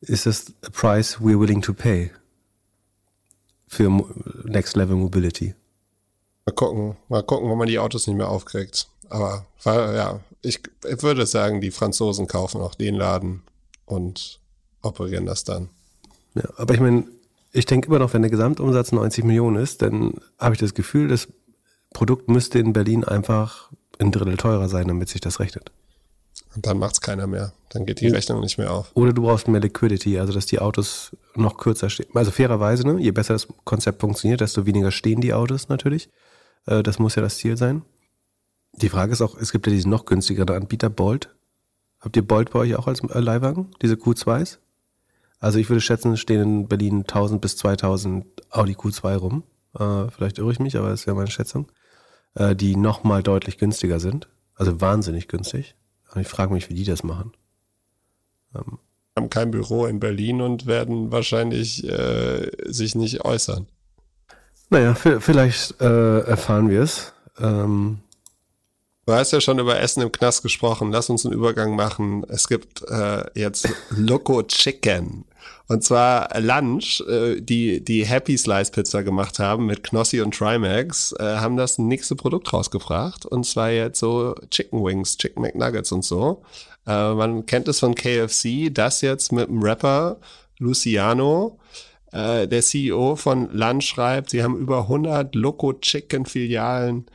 ist 0.00 0.26
es 0.26 0.54
a 0.62 0.70
price 0.70 1.18
we're 1.18 1.38
willing 1.38 1.62
to 1.62 1.72
pay 1.72 2.10
für 3.68 3.88
Next 4.44 4.76
Level 4.76 4.96
Mobility. 4.96 5.54
Mal 6.46 6.52
gucken, 6.52 6.96
mal 7.08 7.22
gucken, 7.22 7.48
wo 7.48 7.54
man 7.54 7.68
die 7.68 7.78
Autos 7.78 8.08
nicht 8.08 8.16
mehr 8.16 8.28
aufkriegt. 8.28 8.88
Aber 9.08 9.46
ja, 9.64 10.20
ich, 10.42 10.60
ich 10.88 11.02
würde 11.02 11.26
sagen, 11.26 11.60
die 11.60 11.70
Franzosen 11.70 12.26
kaufen 12.26 12.60
auch 12.60 12.74
den 12.74 12.94
Laden 12.94 13.42
und 13.84 14.40
operieren 14.82 15.26
das 15.26 15.44
dann. 15.44 15.68
Ja, 16.34 16.44
aber 16.56 16.74
ich 16.74 16.80
meine, 16.80 17.04
ich 17.52 17.66
denke 17.66 17.88
immer 17.88 17.98
noch, 17.98 18.14
wenn 18.14 18.22
der 18.22 18.30
Gesamtumsatz 18.30 18.92
90 18.92 19.24
Millionen 19.24 19.56
ist, 19.56 19.82
dann 19.82 20.14
habe 20.38 20.54
ich 20.54 20.60
das 20.60 20.74
Gefühl, 20.74 21.08
das 21.08 21.28
Produkt 21.92 22.28
müsste 22.28 22.58
in 22.58 22.72
Berlin 22.72 23.04
einfach 23.04 23.70
ein 23.98 24.12
Drittel 24.12 24.36
teurer 24.36 24.68
sein, 24.68 24.88
damit 24.88 25.08
sich 25.08 25.20
das 25.20 25.40
rechnet. 25.40 25.72
Und 26.54 26.66
dann 26.66 26.78
macht 26.78 26.94
es 26.94 27.00
keiner 27.00 27.26
mehr. 27.26 27.52
Dann 27.68 27.86
geht 27.86 28.00
die 28.00 28.08
Rechnung 28.08 28.40
nicht 28.40 28.58
mehr 28.58 28.72
auf. 28.72 28.90
Oder 28.94 29.12
du 29.12 29.22
brauchst 29.22 29.46
mehr 29.46 29.60
Liquidity, 29.60 30.18
also 30.18 30.32
dass 30.32 30.46
die 30.46 30.58
Autos 30.58 31.16
noch 31.36 31.58
kürzer 31.58 31.90
stehen. 31.90 32.08
Also 32.14 32.30
fairerweise, 32.30 32.86
ne? 32.86 33.00
je 33.00 33.12
besser 33.12 33.34
das 33.34 33.46
Konzept 33.64 34.00
funktioniert, 34.00 34.40
desto 34.40 34.66
weniger 34.66 34.90
stehen 34.90 35.20
die 35.20 35.32
Autos 35.32 35.68
natürlich. 35.68 36.08
Äh, 36.66 36.82
das 36.82 36.98
muss 36.98 37.14
ja 37.14 37.22
das 37.22 37.36
Ziel 37.36 37.56
sein. 37.56 37.82
Die 38.72 38.88
Frage 38.88 39.12
ist 39.12 39.22
auch, 39.22 39.36
es 39.36 39.52
gibt 39.52 39.66
ja 39.66 39.72
diesen 39.72 39.90
noch 39.90 40.04
günstigeren 40.04 40.56
Anbieter, 40.56 40.90
Bolt. 40.90 41.34
Habt 42.00 42.16
ihr 42.16 42.26
Bolt 42.26 42.50
bei 42.50 42.60
euch 42.60 42.76
auch 42.76 42.86
als 42.86 43.00
äh, 43.00 43.20
Leihwagen, 43.20 43.68
diese 43.82 43.94
Q2s? 43.94 44.58
Also 45.38 45.58
ich 45.58 45.68
würde 45.68 45.80
schätzen, 45.80 46.16
stehen 46.16 46.42
in 46.42 46.68
Berlin 46.68 47.00
1000 47.00 47.40
bis 47.40 47.56
2000 47.56 48.26
Audi 48.50 48.74
Q2 48.74 49.16
rum. 49.16 49.42
Äh, 49.78 50.10
vielleicht 50.10 50.38
irre 50.38 50.52
ich 50.52 50.60
mich, 50.60 50.76
aber 50.76 50.90
das 50.90 51.06
wäre 51.06 51.16
meine 51.16 51.30
Schätzung. 51.30 51.70
Äh, 52.34 52.54
die 52.54 52.76
nochmal 52.76 53.22
deutlich 53.22 53.58
günstiger 53.58 54.00
sind. 54.00 54.28
Also 54.54 54.80
wahnsinnig 54.80 55.28
günstig. 55.28 55.74
Und 56.14 56.20
ich 56.20 56.28
frage 56.28 56.52
mich, 56.52 56.68
wie 56.68 56.74
die 56.74 56.84
das 56.84 57.02
machen. 57.02 57.32
Ähm. 58.54 58.78
Haben 59.16 59.30
kein 59.30 59.50
Büro 59.50 59.86
in 59.86 59.98
Berlin 59.98 60.40
und 60.40 60.66
werden 60.66 61.10
wahrscheinlich 61.10 61.84
äh, 61.84 62.50
sich 62.66 62.94
nicht 62.94 63.24
äußern. 63.24 63.66
Naja, 64.68 64.94
vielleicht 64.94 65.80
äh, 65.80 66.20
erfahren 66.20 66.70
wir 66.70 66.82
es. 66.82 67.12
Ähm, 67.38 67.98
Du 69.10 69.16
hast 69.16 69.32
ja 69.32 69.40
schon 69.40 69.58
über 69.58 69.80
Essen 69.80 70.04
im 70.04 70.12
Knast 70.12 70.40
gesprochen. 70.40 70.92
Lass 70.92 71.10
uns 71.10 71.26
einen 71.26 71.34
Übergang 71.34 71.74
machen. 71.74 72.24
Es 72.28 72.46
gibt 72.46 72.88
äh, 72.88 73.24
jetzt 73.34 73.68
Loco 73.90 74.44
Chicken. 74.44 75.24
Und 75.66 75.82
zwar 75.82 76.40
Lunch, 76.40 77.02
äh, 77.08 77.40
die 77.40 77.84
die 77.84 78.06
Happy 78.06 78.38
Slice 78.38 78.70
Pizza 78.70 79.02
gemacht 79.02 79.40
haben 79.40 79.66
mit 79.66 79.82
Knossi 79.82 80.20
und 80.20 80.32
Trimax, 80.32 81.12
äh, 81.18 81.24
haben 81.24 81.56
das 81.56 81.76
nächste 81.78 82.14
Produkt 82.14 82.52
rausgebracht. 82.52 83.26
Und 83.26 83.44
zwar 83.46 83.72
jetzt 83.72 83.98
so 83.98 84.36
Chicken 84.48 84.84
Wings, 84.84 85.18
Chicken 85.18 85.42
McNuggets 85.42 85.90
und 85.90 86.04
so. 86.04 86.44
Äh, 86.86 87.12
man 87.14 87.46
kennt 87.46 87.66
es 87.66 87.80
von 87.80 87.96
KFC, 87.96 88.72
das 88.72 89.00
jetzt 89.00 89.32
mit 89.32 89.48
dem 89.48 89.60
Rapper 89.60 90.20
Luciano. 90.58 91.58
Äh, 92.12 92.46
der 92.46 92.62
CEO 92.62 93.16
von 93.16 93.50
Lunch 93.52 93.86
schreibt, 93.86 94.30
sie 94.30 94.44
haben 94.44 94.56
über 94.56 94.82
100 94.82 95.34
Loco 95.34 95.72
Chicken 95.72 96.26
Filialen 96.26 97.06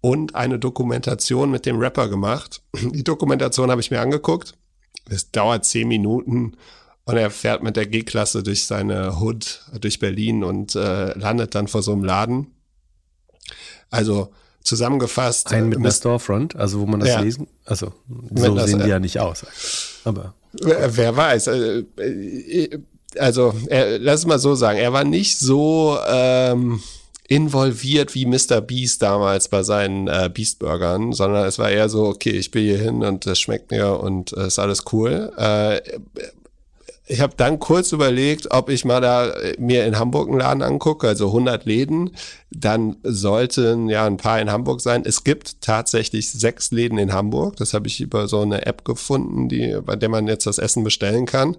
und 0.00 0.34
eine 0.34 0.58
Dokumentation 0.58 1.50
mit 1.50 1.66
dem 1.66 1.78
Rapper 1.78 2.08
gemacht. 2.08 2.62
Die 2.76 3.04
Dokumentation 3.04 3.70
habe 3.70 3.80
ich 3.80 3.90
mir 3.90 4.00
angeguckt. 4.00 4.54
Es 5.08 5.30
dauert 5.30 5.64
zehn 5.64 5.88
Minuten 5.88 6.56
und 7.04 7.16
er 7.16 7.30
fährt 7.30 7.62
mit 7.62 7.76
der 7.76 7.86
G-Klasse 7.86 8.42
durch 8.42 8.66
seine 8.66 9.20
Hood, 9.20 9.62
durch 9.80 9.98
Berlin 9.98 10.44
und 10.44 10.74
äh, 10.76 11.18
landet 11.18 11.54
dann 11.54 11.66
vor 11.66 11.82
so 11.82 11.92
einem 11.92 12.04
Laden. 12.04 12.48
Also 13.90 14.32
zusammengefasst. 14.62 15.52
Ein 15.52 15.68
mit 15.68 15.78
einer 15.78 15.90
Storefront, 15.90 16.54
also 16.56 16.80
wo 16.80 16.86
man 16.86 17.00
das 17.00 17.08
ja, 17.08 17.20
lesen. 17.20 17.48
Also 17.64 17.92
so 18.34 18.54
das, 18.54 18.70
sehen 18.70 18.80
die 18.80 18.88
ja 18.88 19.00
nicht 19.00 19.18
aus. 19.18 19.44
Aber 20.04 20.34
wer, 20.52 20.96
wer 20.96 21.16
weiß. 21.16 21.46
Äh, 21.48 21.78
äh, 21.96 22.78
also 23.18 23.54
er, 23.66 23.98
lass 23.98 24.20
es 24.20 24.26
mal 24.26 24.38
so 24.38 24.54
sagen. 24.54 24.78
Er 24.78 24.92
war 24.92 25.04
nicht 25.04 25.38
so 25.38 25.98
ähm, 26.06 26.80
involviert 27.30 28.16
wie 28.16 28.26
Mr. 28.26 28.60
Beast 28.60 29.02
damals 29.02 29.46
bei 29.46 29.62
seinen 29.62 30.08
äh, 30.08 30.28
Beast-Burgern, 30.34 31.12
sondern 31.12 31.46
es 31.46 31.60
war 31.60 31.70
eher 31.70 31.88
so, 31.88 32.06
okay, 32.06 32.30
ich 32.30 32.50
bin 32.50 32.64
hier 32.64 32.78
hin 32.78 33.04
und 33.04 33.24
das 33.24 33.38
schmeckt 33.38 33.70
mir 33.70 34.00
und 34.00 34.32
äh, 34.32 34.48
ist 34.48 34.58
alles 34.58 34.82
cool. 34.92 35.32
Äh, 35.38 35.80
ich 37.06 37.20
habe 37.20 37.34
dann 37.36 37.60
kurz 37.60 37.92
überlegt, 37.92 38.50
ob 38.50 38.68
ich 38.68 38.84
mal 38.84 39.00
da 39.00 39.30
äh, 39.30 39.54
mir 39.60 39.86
in 39.86 39.96
Hamburg 39.96 40.28
einen 40.28 40.40
Laden 40.40 40.62
angucke, 40.62 41.06
also 41.06 41.28
100 41.28 41.66
Läden. 41.66 42.16
Dann 42.50 42.96
sollten 43.04 43.88
ja 43.88 44.06
ein 44.06 44.16
paar 44.16 44.40
in 44.40 44.50
Hamburg 44.50 44.80
sein. 44.80 45.04
Es 45.06 45.22
gibt 45.22 45.60
tatsächlich 45.60 46.32
sechs 46.32 46.72
Läden 46.72 46.98
in 46.98 47.12
Hamburg. 47.12 47.54
Das 47.56 47.74
habe 47.74 47.86
ich 47.86 48.00
über 48.00 48.26
so 48.26 48.40
eine 48.40 48.66
App 48.66 48.84
gefunden, 48.84 49.48
die, 49.48 49.78
bei 49.86 49.94
der 49.94 50.08
man 50.08 50.26
jetzt 50.26 50.48
das 50.48 50.58
Essen 50.58 50.82
bestellen 50.82 51.26
kann. 51.26 51.56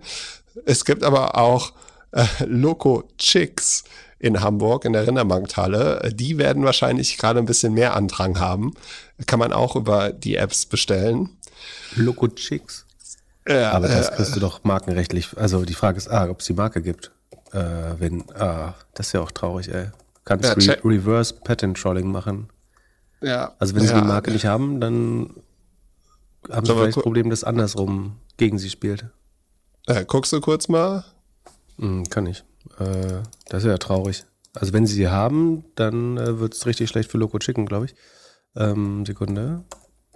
Es 0.66 0.84
gibt 0.84 1.02
aber 1.02 1.38
auch 1.38 1.72
äh, 2.12 2.26
Loco 2.46 3.06
Chicks 3.18 3.86
in 4.22 4.42
Hamburg 4.42 4.86
in 4.86 4.94
der 4.94 5.08
Rindermarkthalle. 5.08 6.12
Die 6.14 6.38
werden 6.38 6.64
wahrscheinlich 6.64 7.18
gerade 7.18 7.40
ein 7.40 7.46
bisschen 7.46 7.74
mehr 7.74 7.96
Andrang 7.96 8.40
haben. 8.40 8.74
Kann 9.26 9.40
man 9.40 9.52
auch 9.52 9.76
über 9.76 10.12
die 10.12 10.36
Apps 10.36 10.68
bestellen. 10.68 11.30
Loco 11.96 12.28
Chicks. 12.28 12.86
Ja, 13.48 13.72
Aber 13.72 13.88
das 13.88 14.10
äh, 14.10 14.16
kriegst 14.16 14.36
du 14.36 14.40
doch 14.40 14.64
markenrechtlich. 14.64 15.36
Also 15.36 15.66
die 15.66 15.74
Frage 15.74 15.98
ist, 15.98 16.08
ah, 16.08 16.30
ob 16.30 16.42
es 16.42 16.46
die 16.46 16.54
Marke 16.54 16.84
gibt. 16.84 17.12
Äh, 17.52 17.64
wenn, 17.98 18.24
ah, 18.36 18.76
das 18.94 19.08
ist 19.08 19.14
ja 19.14 19.22
auch 19.22 19.32
traurig, 19.32 19.74
ey. 19.74 19.88
Kannst 20.24 20.46
ja, 20.64 20.74
Re 20.74 20.86
Reverse 20.86 21.34
Patent 21.44 21.82
Trolling 21.82 22.12
machen. 22.12 22.50
Ja. 23.22 23.56
Also 23.58 23.76
wenn 23.76 23.82
sie 23.82 23.94
ja. 23.94 24.02
die 24.02 24.08
Marke 24.08 24.30
nicht 24.30 24.46
haben, 24.46 24.80
dann 24.80 25.32
haben 26.52 26.66
sie 26.66 26.74
vielleicht 26.74 26.98
das 26.98 27.04
Problem, 27.04 27.32
dass 27.32 27.44
andersrum 27.44 28.18
gegen 28.38 28.60
sie 28.60 28.70
spielt. 28.70 29.08
Äh, 29.88 30.06
guckst 30.06 30.32
du 30.32 30.40
kurz 30.42 30.68
mal? 30.68 31.06
Mm, 31.78 32.04
kann 32.04 32.28
ich. 32.28 32.44
Äh, 32.80 33.24
das 33.50 33.64
ist 33.64 33.70
ja 33.70 33.78
traurig. 33.78 34.26
Also 34.54 34.74
wenn 34.74 34.86
sie 34.86 34.96
sie 34.96 35.08
haben, 35.08 35.64
dann 35.76 36.18
äh, 36.18 36.40
wird 36.40 36.54
es 36.54 36.66
richtig 36.66 36.90
schlecht 36.90 37.12
für 37.12 37.18
Loco 37.18 37.40
Chicken, 37.40 37.66
glaube 37.66 37.86
ich. 37.86 37.96
Ähm, 38.56 39.06
Sekunde. 39.06 39.64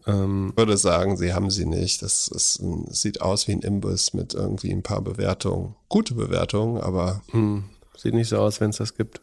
Ähm, 0.06 0.50
ich 0.52 0.58
würde 0.58 0.78
sagen, 0.78 1.18
sie 1.18 1.34
haben 1.34 1.50
sie 1.50 1.66
nicht. 1.66 2.02
Das, 2.02 2.28
ist 2.28 2.60
ein, 2.60 2.88
sieht 2.92 3.22
aus 3.22 3.48
wie 3.48 3.54
ein 3.54 3.62
Imbiss 3.62 4.14
mit 4.14 4.34
irgendwie 4.34 4.72
ein 4.72 4.84
paar 4.84 5.02
Bewertungen. 5.02 5.76
Gute 5.90 6.16
Bewertungen, 6.16 6.82
aber. 6.82 7.22
Mh, 7.32 7.64
sieht 7.98 8.14
nicht 8.14 8.30
so 8.30 8.38
aus, 8.38 8.60
wenn 8.60 8.72
es 8.72 8.78
das 8.78 8.96
gibt. 8.96 9.22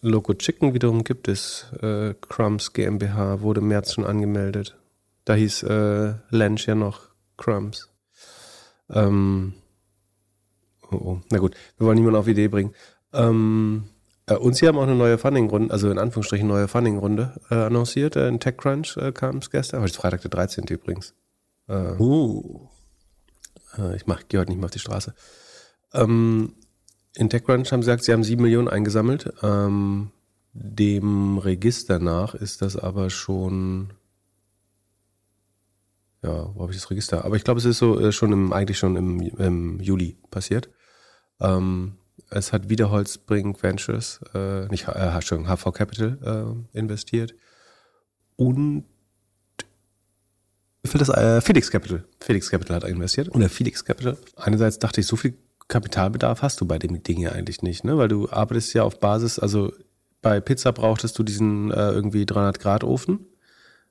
Loco 0.00 0.34
Chicken 0.34 0.74
wiederum 0.74 1.04
gibt 1.04 1.28
es. 1.28 1.66
Äh, 1.80 2.14
Crumbs 2.20 2.72
GmbH 2.72 3.40
wurde 3.40 3.60
im 3.60 3.68
März 3.68 3.94
schon 3.94 4.04
angemeldet. 4.04 4.76
Da 5.24 5.34
hieß 5.34 5.62
äh, 5.62 6.14
Lench 6.28 6.66
ja 6.66 6.74
noch 6.74 7.00
Crumbs. 7.38 7.88
Ähm, 8.90 9.54
Oh, 10.90 10.96
oh. 10.96 11.20
Na 11.30 11.38
gut, 11.38 11.54
wir 11.78 11.86
wollen 11.86 11.96
niemanden 11.96 12.18
auf 12.18 12.28
Idee 12.28 12.48
bringen. 12.48 12.74
Ähm, 13.12 13.84
äh, 14.26 14.36
und 14.36 14.56
sie 14.56 14.66
haben 14.66 14.78
auch 14.78 14.84
eine 14.84 14.94
neue 14.94 15.18
Funding-Runde, 15.18 15.72
also 15.72 15.90
in 15.90 15.98
Anführungsstrichen 15.98 16.46
neue 16.46 16.68
Funding-Runde 16.68 17.40
äh, 17.50 17.54
annonciert. 17.54 18.16
Äh, 18.16 18.28
in 18.28 18.40
TechCrunch 18.40 18.96
äh, 18.96 19.12
kam 19.12 19.38
es 19.38 19.50
gestern. 19.50 19.80
Heute 19.80 19.90
ist 19.90 19.96
Freitag 19.96 20.22
der 20.22 20.30
13. 20.30 20.64
übrigens. 20.64 21.14
Äh, 21.68 21.98
uh. 21.98 22.68
Ich 23.96 24.04
gehe 24.28 24.38
heute 24.38 24.50
nicht 24.50 24.58
mehr 24.58 24.66
auf 24.66 24.70
die 24.70 24.78
Straße. 24.78 25.14
Ähm, 25.92 26.54
in 27.16 27.28
TechCrunch 27.28 27.72
haben 27.72 27.82
sie 27.82 27.86
gesagt, 27.86 28.04
sie 28.04 28.12
haben 28.12 28.22
sieben 28.22 28.42
Millionen 28.42 28.68
eingesammelt. 28.68 29.32
Ähm, 29.42 30.12
dem 30.52 31.38
Register 31.38 31.98
nach 31.98 32.34
ist 32.34 32.62
das 32.62 32.76
aber 32.76 33.10
schon 33.10 33.92
ja, 36.24 36.50
wo 36.54 36.62
habe 36.62 36.72
ich 36.72 36.78
das 36.78 36.90
Register? 36.90 37.24
Aber 37.24 37.36
ich 37.36 37.44
glaube, 37.44 37.58
es 37.58 37.66
ist 37.66 37.78
so 37.78 38.00
äh, 38.00 38.10
schon 38.10 38.32
im, 38.32 38.52
eigentlich 38.52 38.78
schon 38.78 38.96
im, 38.96 39.20
im 39.20 39.80
Juli 39.80 40.16
passiert. 40.30 40.70
Ähm, 41.40 41.98
es 42.30 42.52
hat 42.52 42.70
wieder 42.70 42.90
Holzbrink 42.90 43.62
Ventures, 43.62 44.20
äh, 44.34 44.66
nicht 44.68 44.88
äh, 44.88 45.22
schon 45.22 45.46
HV 45.46 45.72
Capital 45.72 46.64
äh, 46.72 46.78
investiert. 46.78 47.34
Und 48.36 48.84
für 50.84 50.98
das 50.98 51.08
äh, 51.10 51.40
Felix 51.40 51.70
Capital. 51.70 52.04
Felix 52.20 52.50
Capital 52.50 52.76
hat 52.76 52.84
investiert. 52.84 53.34
Oder 53.34 53.48
Felix 53.48 53.84
Capital. 53.84 54.16
Einerseits 54.36 54.78
dachte 54.78 55.00
ich, 55.00 55.06
so 55.06 55.16
viel 55.16 55.34
Kapitalbedarf 55.68 56.42
hast 56.42 56.60
du 56.60 56.66
bei 56.66 56.78
dem 56.78 57.02
Ding 57.02 57.20
ja 57.20 57.32
eigentlich 57.32 57.62
nicht, 57.62 57.84
ne? 57.84 57.96
Weil 57.96 58.08
du 58.08 58.30
arbeitest 58.30 58.74
ja 58.74 58.82
auf 58.82 59.00
Basis, 59.00 59.38
also 59.38 59.72
bei 60.20 60.40
Pizza 60.40 60.72
brauchtest 60.72 61.18
du 61.18 61.22
diesen 61.22 61.70
äh, 61.70 61.90
irgendwie 61.90 62.26
300 62.26 62.60
Grad 62.60 62.84
Ofen. 62.84 63.26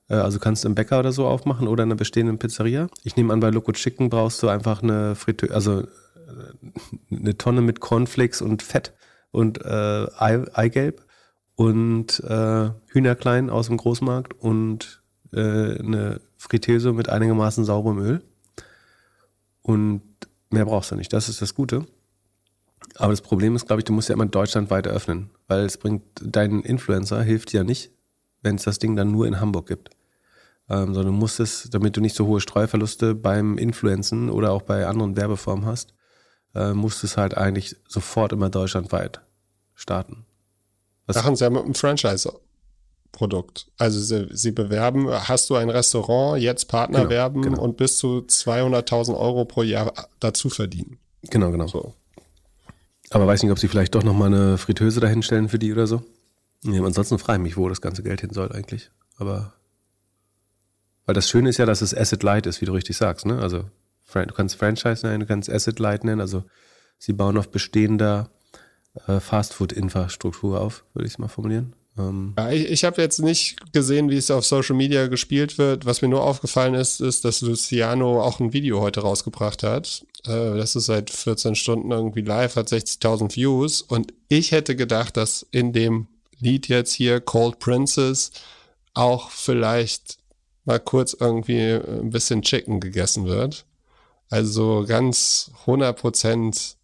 Äh, 0.08 0.14
also 0.14 0.38
kannst 0.38 0.64
du 0.64 0.68
im 0.68 0.74
Bäcker 0.74 1.00
oder 1.00 1.12
so 1.12 1.26
aufmachen 1.26 1.68
oder 1.68 1.82
in 1.82 1.88
einer 1.88 1.96
bestehenden 1.96 2.38
Pizzeria. 2.38 2.88
Ich 3.02 3.16
nehme 3.16 3.32
an, 3.32 3.40
bei 3.40 3.50
Loco 3.50 3.72
Chicken 3.72 4.10
brauchst 4.10 4.42
du 4.42 4.48
einfach 4.48 4.82
eine 4.82 5.14
Fritteuse, 5.14 5.54
also 5.54 5.80
äh, 5.80 5.86
eine 7.10 7.36
Tonne 7.36 7.60
mit 7.60 7.80
Cornflakes 7.80 8.42
und 8.42 8.62
Fett 8.62 8.92
und 9.30 9.64
äh, 9.64 10.06
Ei, 10.16 10.44
Eigelb 10.52 11.04
und 11.56 12.20
äh, 12.20 12.70
Hühnerklein 12.88 13.50
aus 13.50 13.66
dem 13.66 13.76
Großmarkt 13.76 14.34
und 14.40 15.02
äh, 15.32 15.78
eine 15.78 16.20
Fritteuse 16.36 16.92
mit 16.92 17.08
einigermaßen 17.08 17.64
sauberem 17.64 17.98
Öl. 17.98 18.22
Und 19.62 20.02
mehr 20.50 20.66
brauchst 20.66 20.90
du 20.90 20.96
nicht. 20.96 21.12
Das 21.12 21.28
ist 21.28 21.40
das 21.40 21.54
Gute. 21.54 21.86
Aber 22.96 23.12
das 23.12 23.22
Problem 23.22 23.56
ist, 23.56 23.66
glaube 23.66 23.80
ich, 23.80 23.84
du 23.84 23.92
musst 23.92 24.08
ja 24.08 24.14
immer 24.14 24.26
deutschlandweit 24.26 24.86
eröffnen, 24.86 25.30
weil 25.48 25.64
es 25.64 25.78
bringt, 25.78 26.04
deinen 26.20 26.62
Influencer 26.62 27.22
hilft 27.22 27.52
dir 27.52 27.58
ja 27.58 27.64
nicht, 27.64 27.90
wenn 28.44 28.56
es 28.56 28.62
das 28.64 28.78
Ding 28.78 28.94
dann 28.94 29.10
nur 29.10 29.26
in 29.26 29.40
Hamburg 29.40 29.66
gibt. 29.66 29.90
Ähm, 30.68 30.94
sondern 30.94 31.12
du 31.14 31.18
musst 31.18 31.40
es, 31.40 31.68
damit 31.70 31.96
du 31.96 32.00
nicht 32.00 32.16
so 32.16 32.26
hohe 32.26 32.40
Streuverluste 32.40 33.14
beim 33.14 33.58
Influenzen 33.58 34.30
oder 34.30 34.52
auch 34.52 34.62
bei 34.62 34.86
anderen 34.86 35.16
Werbeformen 35.16 35.66
hast, 35.66 35.92
äh, 36.54 36.72
musst 36.72 37.02
du 37.02 37.06
es 37.06 37.16
halt 37.16 37.36
eigentlich 37.36 37.76
sofort 37.86 38.32
immer 38.32 38.48
deutschlandweit 38.48 39.20
starten. 39.74 40.24
Was 41.06 41.16
Machen 41.16 41.36
sie 41.36 41.44
ja 41.44 41.50
mit 41.50 41.64
einem 41.64 41.74
Franchise-Produkt. 41.74 43.66
Also 43.76 44.00
sie, 44.00 44.28
sie, 44.30 44.52
bewerben, 44.52 45.10
hast 45.10 45.50
du 45.50 45.56
ein 45.56 45.68
Restaurant, 45.68 46.40
jetzt 46.40 46.66
Partner 46.68 47.00
genau, 47.00 47.10
werben 47.10 47.42
genau. 47.42 47.60
und 47.60 47.76
bis 47.76 47.98
zu 47.98 48.24
200.000 48.26 49.18
Euro 49.18 49.44
pro 49.44 49.62
Jahr 49.62 49.92
dazu 50.20 50.48
verdienen. 50.48 50.98
Genau, 51.30 51.50
genau. 51.50 51.66
So. 51.66 51.94
Aber 53.10 53.26
weiß 53.26 53.42
nicht, 53.42 53.52
ob 53.52 53.58
sie 53.58 53.68
vielleicht 53.68 53.94
doch 53.94 54.02
nochmal 54.02 54.32
eine 54.32 54.56
Fritteuse 54.56 55.00
dahinstellen 55.00 55.50
für 55.50 55.58
die 55.58 55.72
oder 55.72 55.86
so. 55.86 56.02
Nee, 56.64 56.80
ansonsten 56.80 57.18
frage 57.18 57.38
ich 57.38 57.42
mich, 57.42 57.56
wo 57.56 57.68
das 57.68 57.80
ganze 57.80 58.02
Geld 58.02 58.22
hin 58.22 58.30
soll 58.32 58.50
eigentlich. 58.50 58.90
Aber 59.16 59.52
weil 61.06 61.14
das 61.14 61.28
Schöne 61.28 61.50
ist 61.50 61.58
ja, 61.58 61.66
dass 61.66 61.82
es 61.82 61.94
Asset 61.94 62.22
Light 62.22 62.46
ist, 62.46 62.60
wie 62.60 62.66
du 62.66 62.72
richtig 62.72 62.96
sagst. 62.96 63.26
Ne? 63.26 63.38
Also 63.38 63.64
du 64.12 64.26
kannst 64.34 64.56
Franchise 64.56 65.06
nennen, 65.06 65.20
du 65.20 65.26
kannst 65.26 65.50
Asset 65.50 65.78
Light 65.78 66.04
nennen. 66.04 66.20
Also 66.20 66.44
sie 66.98 67.12
bauen 67.12 67.36
auf 67.36 67.50
bestehender 67.50 68.30
äh, 69.06 69.20
Fastfood-Infrastruktur 69.20 70.60
auf, 70.60 70.84
würde 70.94 71.06
ich 71.06 71.14
es 71.14 71.18
mal 71.18 71.28
formulieren. 71.28 71.76
Ähm 71.98 72.34
ja, 72.38 72.50
ich 72.50 72.70
ich 72.70 72.84
habe 72.84 73.02
jetzt 73.02 73.20
nicht 73.20 73.72
gesehen, 73.72 74.10
wie 74.10 74.16
es 74.16 74.30
auf 74.30 74.46
Social 74.46 74.76
Media 74.76 75.06
gespielt 75.08 75.58
wird. 75.58 75.84
Was 75.84 76.00
mir 76.00 76.08
nur 76.08 76.22
aufgefallen 76.22 76.74
ist, 76.74 77.00
ist, 77.00 77.24
dass 77.24 77.42
Luciano 77.42 78.22
auch 78.22 78.40
ein 78.40 78.54
Video 78.54 78.80
heute 78.80 79.00
rausgebracht 79.00 79.62
hat. 79.62 80.06
Äh, 80.26 80.56
das 80.56 80.74
ist 80.74 80.86
seit 80.86 81.10
14 81.10 81.54
Stunden 81.54 81.90
irgendwie 81.90 82.22
live, 82.22 82.56
hat 82.56 82.68
60.000 82.68 83.36
Views. 83.36 83.82
Und 83.82 84.14
ich 84.28 84.52
hätte 84.52 84.74
gedacht, 84.74 85.18
dass 85.18 85.46
in 85.50 85.74
dem 85.74 86.08
Lied 86.40 86.68
jetzt 86.68 86.92
hier 86.92 87.20
Cold 87.20 87.58
Princess 87.58 88.32
auch 88.94 89.30
vielleicht 89.30 90.18
mal 90.64 90.80
kurz 90.80 91.14
irgendwie 91.18 91.72
ein 91.72 92.10
bisschen 92.10 92.42
Chicken 92.42 92.80
gegessen 92.80 93.26
wird. 93.26 93.66
Also 94.30 94.84
ganz 94.86 95.50
100 95.60 95.98
Prozent, 95.98 96.76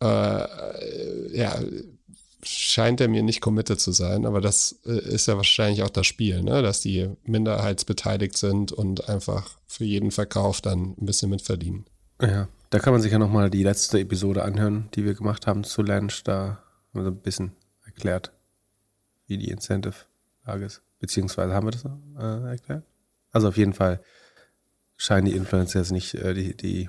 äh, 0.00 1.36
ja, 1.36 1.60
scheint 2.42 3.00
er 3.00 3.08
mir 3.08 3.22
nicht 3.22 3.40
committed 3.40 3.80
zu 3.80 3.92
sein, 3.92 4.24
aber 4.24 4.40
das 4.40 4.78
äh, 4.86 4.98
ist 4.98 5.26
ja 5.26 5.36
wahrscheinlich 5.36 5.82
auch 5.82 5.90
das 5.90 6.06
Spiel, 6.06 6.42
ne? 6.42 6.62
dass 6.62 6.80
die 6.80 7.10
minderheitsbeteiligt 7.24 8.36
sind 8.36 8.72
und 8.72 9.08
einfach 9.08 9.58
für 9.66 9.84
jeden 9.84 10.10
Verkauf 10.10 10.60
dann 10.60 10.94
ein 10.98 11.06
bisschen 11.06 11.30
mitverdienen. 11.30 11.86
Ja, 12.20 12.48
da 12.70 12.78
kann 12.78 12.92
man 12.92 13.02
sich 13.02 13.12
ja 13.12 13.18
nochmal 13.18 13.50
die 13.50 13.62
letzte 13.62 14.00
Episode 14.00 14.42
anhören, 14.44 14.88
die 14.94 15.04
wir 15.04 15.14
gemacht 15.14 15.46
haben 15.46 15.64
zu 15.64 15.82
Lunch, 15.82 16.22
da 16.24 16.58
haben 16.94 16.94
wir 16.94 17.04
so 17.04 17.10
ein 17.10 17.16
bisschen 17.16 17.52
erklärt, 17.84 18.32
wie 19.26 19.38
die 19.38 19.50
Incentive-Lage 19.50 20.64
ist. 20.64 20.82
Beziehungsweise 20.98 21.54
haben 21.54 21.66
wir 21.66 21.72
das 21.72 21.84
äh, 21.84 22.50
erklärt? 22.50 22.84
Also 23.32 23.48
auf 23.48 23.56
jeden 23.56 23.74
Fall 23.74 24.02
scheinen 24.96 25.26
die 25.26 25.36
Influencer 25.36 25.80
jetzt 25.80 25.92
nicht 25.92 26.14
äh, 26.14 26.34
die, 26.34 26.56
die, 26.56 26.88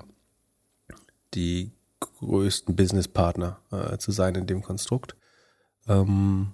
die 1.34 1.72
größten 2.00 2.74
Businesspartner 2.74 3.60
äh, 3.70 3.98
zu 3.98 4.12
sein 4.12 4.34
in 4.34 4.46
dem 4.46 4.62
Konstrukt. 4.62 5.14
Ähm, 5.86 6.52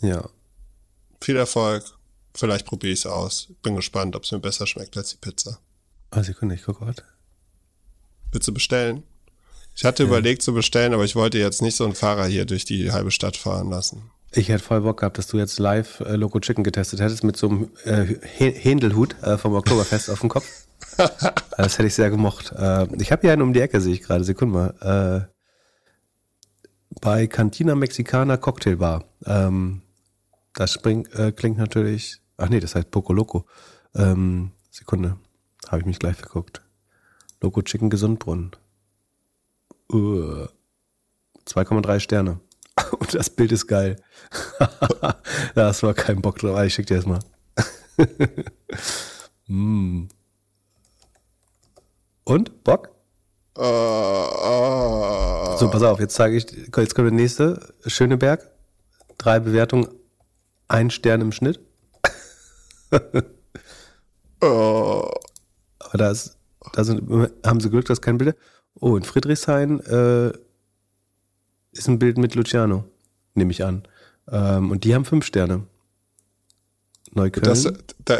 ja. 0.00 0.28
Viel 1.20 1.36
Erfolg. 1.36 1.84
Vielleicht 2.34 2.66
probiere 2.66 2.92
ich 2.92 3.00
es 3.00 3.06
aus. 3.06 3.52
Bin 3.62 3.76
gespannt, 3.76 4.16
ob 4.16 4.24
es 4.24 4.32
mir 4.32 4.40
besser 4.40 4.66
schmeckt 4.66 4.96
als 4.96 5.10
die 5.10 5.16
Pizza. 5.16 5.58
Ah, 6.10 6.22
Sekunde, 6.22 6.54
ich 6.54 6.64
gucke 6.64 6.84
gerade. 6.84 7.02
Willst 8.32 8.48
du 8.48 8.54
bestellen? 8.54 9.04
Ich 9.74 9.84
hatte 9.84 10.04
ja. 10.04 10.08
überlegt 10.08 10.42
zu 10.42 10.54
bestellen, 10.54 10.94
aber 10.94 11.04
ich 11.04 11.16
wollte 11.16 11.38
jetzt 11.38 11.62
nicht 11.62 11.76
so 11.76 11.84
einen 11.84 11.94
Fahrer 11.94 12.26
hier 12.26 12.44
durch 12.44 12.64
die 12.64 12.92
halbe 12.92 13.10
Stadt 13.10 13.36
fahren 13.36 13.70
lassen. 13.70 14.10
Ich 14.32 14.48
hätte 14.48 14.62
voll 14.62 14.80
Bock 14.80 15.00
gehabt, 15.00 15.18
dass 15.18 15.28
du 15.28 15.38
jetzt 15.38 15.58
live 15.58 16.00
äh, 16.00 16.16
Loco 16.16 16.40
Chicken 16.40 16.64
getestet 16.64 17.00
hättest 17.00 17.22
mit 17.22 17.36
so 17.36 17.48
einem 17.48 17.70
äh, 17.84 18.04
Händelhut 18.22 19.20
äh, 19.22 19.38
vom 19.38 19.54
Oktoberfest 19.54 20.10
auf 20.10 20.20
dem 20.20 20.28
Kopf. 20.28 20.46
das 21.56 21.78
hätte 21.78 21.86
ich 21.86 21.94
sehr 21.94 22.10
gemocht. 22.10 22.52
Äh, 22.52 22.88
ich 23.00 23.12
habe 23.12 23.22
hier 23.22 23.32
einen 23.32 23.42
um 23.42 23.52
die 23.52 23.60
Ecke, 23.60 23.80
sehe 23.80 23.94
ich 23.94 24.02
gerade. 24.02 24.24
Sekunde 24.24 24.74
mal. 24.80 25.28
Äh, 25.28 25.34
bei 27.00 27.26
Cantina 27.26 27.74
Mexicana 27.74 28.36
Cocktailbar. 28.36 29.04
Ähm, 29.26 29.82
das 30.54 30.72
spring, 30.72 31.06
äh, 31.12 31.32
klingt 31.32 31.58
natürlich. 31.58 32.20
Ach 32.36 32.48
nee, 32.48 32.60
das 32.60 32.74
heißt 32.74 32.90
Poco 32.90 33.12
Loco. 33.12 33.46
Ähm, 33.94 34.52
Sekunde. 34.70 35.16
Habe 35.68 35.80
ich 35.80 35.86
mich 35.86 35.98
gleich 35.98 36.16
verguckt. 36.16 36.62
Loco 37.40 37.62
Chicken 37.62 37.90
Gesundbrunnen. 37.90 38.52
Uh, 39.92 40.46
2,3 41.46 42.00
Sterne. 42.00 42.40
Und 42.98 43.14
das 43.14 43.30
Bild 43.30 43.52
ist 43.52 43.66
geil. 43.66 43.96
das 45.54 45.82
war 45.82 45.94
kein 45.94 46.20
Bock 46.20 46.38
drauf. 46.38 46.60
Ich 46.62 46.74
schick 46.74 46.86
dir 46.86 46.96
das 46.96 47.06
mal. 47.06 47.20
mm. 49.46 50.08
Und? 52.24 52.64
Bock? 52.64 52.90
Uh, 53.56 53.62
uh. 53.62 55.56
So, 55.58 55.70
pass 55.70 55.82
auf, 55.82 56.00
jetzt 56.00 56.14
zeige 56.14 56.36
ich, 56.36 56.46
jetzt 56.76 56.94
kommt 56.94 57.06
der 57.06 57.12
nächste. 57.12 57.74
Schöneberg. 57.86 58.50
Drei 59.18 59.38
Bewertungen, 59.38 59.88
ein 60.66 60.90
Stern 60.90 61.20
im 61.20 61.30
Schnitt. 61.32 61.60
Aber 64.40 65.12
da, 65.92 66.10
ist, 66.10 66.36
da 66.72 66.82
sind, 66.84 67.08
haben 67.46 67.60
sie 67.60 67.70
Glück, 67.70 67.84
dass 67.84 68.00
kein 68.00 68.18
Bild. 68.18 68.36
Oh, 68.80 68.96
in 68.96 69.02
Friedrichshain 69.02 69.80
äh, 69.80 70.32
ist 71.72 71.88
ein 71.88 71.98
Bild 71.98 72.18
mit 72.18 72.34
Luciano, 72.34 72.84
nehme 73.34 73.50
ich 73.50 73.64
an. 73.64 73.86
Ähm, 74.28 74.70
und 74.70 74.84
die 74.84 74.94
haben 74.94 75.04
fünf 75.04 75.24
Sterne. 75.24 75.66
Neukölln. 77.12 77.44
Das, 77.44 77.72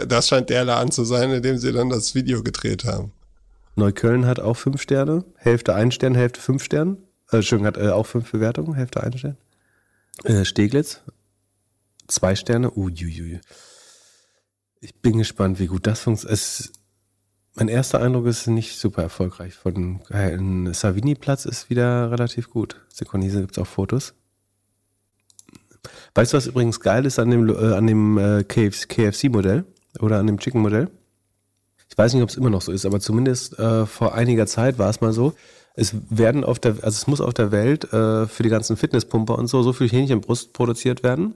das 0.06 0.28
scheint 0.28 0.50
der 0.50 0.64
Laden 0.64 0.92
zu 0.92 1.04
sein, 1.04 1.30
in 1.30 1.42
dem 1.42 1.58
sie 1.58 1.72
dann 1.72 1.90
das 1.90 2.14
Video 2.14 2.42
gedreht 2.42 2.84
haben. 2.84 3.12
Neukölln 3.76 4.26
hat 4.26 4.38
auch 4.38 4.54
fünf 4.54 4.80
Sterne, 4.80 5.24
Hälfte 5.36 5.74
ein 5.74 5.90
Stern, 5.90 6.14
Hälfte 6.14 6.40
fünf 6.40 6.62
Sterne. 6.62 6.96
Äh, 7.30 7.36
Entschuldigung, 7.36 7.66
hat 7.66 7.76
äh, 7.76 7.88
auch 7.88 8.06
fünf 8.06 8.30
Bewertungen, 8.30 8.74
Hälfte 8.74 9.02
ein 9.02 9.18
Stern. 9.18 9.36
Äh, 10.22 10.44
Steglitz, 10.44 11.00
zwei 12.06 12.36
Sterne. 12.36 12.70
Uiuiui. 12.70 13.40
Ich 14.80 14.94
bin 15.00 15.18
gespannt, 15.18 15.58
wie 15.58 15.66
gut 15.66 15.86
das 15.86 16.00
funktioniert. 16.00 16.70
Mein 17.56 17.68
erster 17.68 18.00
Eindruck 18.00 18.26
ist 18.26 18.48
nicht 18.48 18.76
super 18.76 19.02
erfolgreich. 19.02 19.54
Von 19.54 20.00
äh, 20.10 20.72
Savini-Platz 20.72 21.44
ist 21.44 21.70
wieder 21.70 22.10
relativ 22.10 22.50
gut. 22.50 22.80
Sekunde, 22.88 23.28
gibt 23.28 23.52
es 23.52 23.62
auch 23.62 23.66
Fotos. 23.66 24.14
Weißt 26.16 26.32
du, 26.32 26.36
was 26.36 26.46
übrigens 26.46 26.80
geil 26.80 27.06
ist 27.06 27.20
an 27.20 27.30
dem, 27.30 27.48
äh, 27.48 27.74
an 27.74 27.86
dem 27.86 28.18
äh, 28.18 28.42
KFC-Modell 28.42 29.64
oder 30.00 30.18
an 30.18 30.26
dem 30.26 30.38
Chicken-Modell? 30.38 30.90
Ich 31.88 31.96
weiß 31.96 32.14
nicht, 32.14 32.24
ob 32.24 32.28
es 32.28 32.36
immer 32.36 32.50
noch 32.50 32.62
so 32.62 32.72
ist, 32.72 32.86
aber 32.86 32.98
zumindest 32.98 33.56
äh, 33.58 33.86
vor 33.86 34.14
einiger 34.14 34.46
Zeit 34.46 34.78
war 34.80 34.90
es 34.90 35.00
mal 35.00 35.12
so. 35.12 35.34
Es 35.76 35.94
werden 36.10 36.42
auf 36.42 36.58
der, 36.58 36.72
also 36.72 36.88
es 36.88 37.06
muss 37.06 37.20
auf 37.20 37.34
der 37.34 37.52
Welt 37.52 37.84
äh, 37.92 38.26
für 38.26 38.42
die 38.42 38.48
ganzen 38.48 38.76
Fitnesspumper 38.76 39.38
und 39.38 39.46
so 39.46 39.62
so 39.62 39.72
viel 39.72 39.88
Hähnchenbrust 39.88 40.52
produziert 40.52 41.04
werden, 41.04 41.34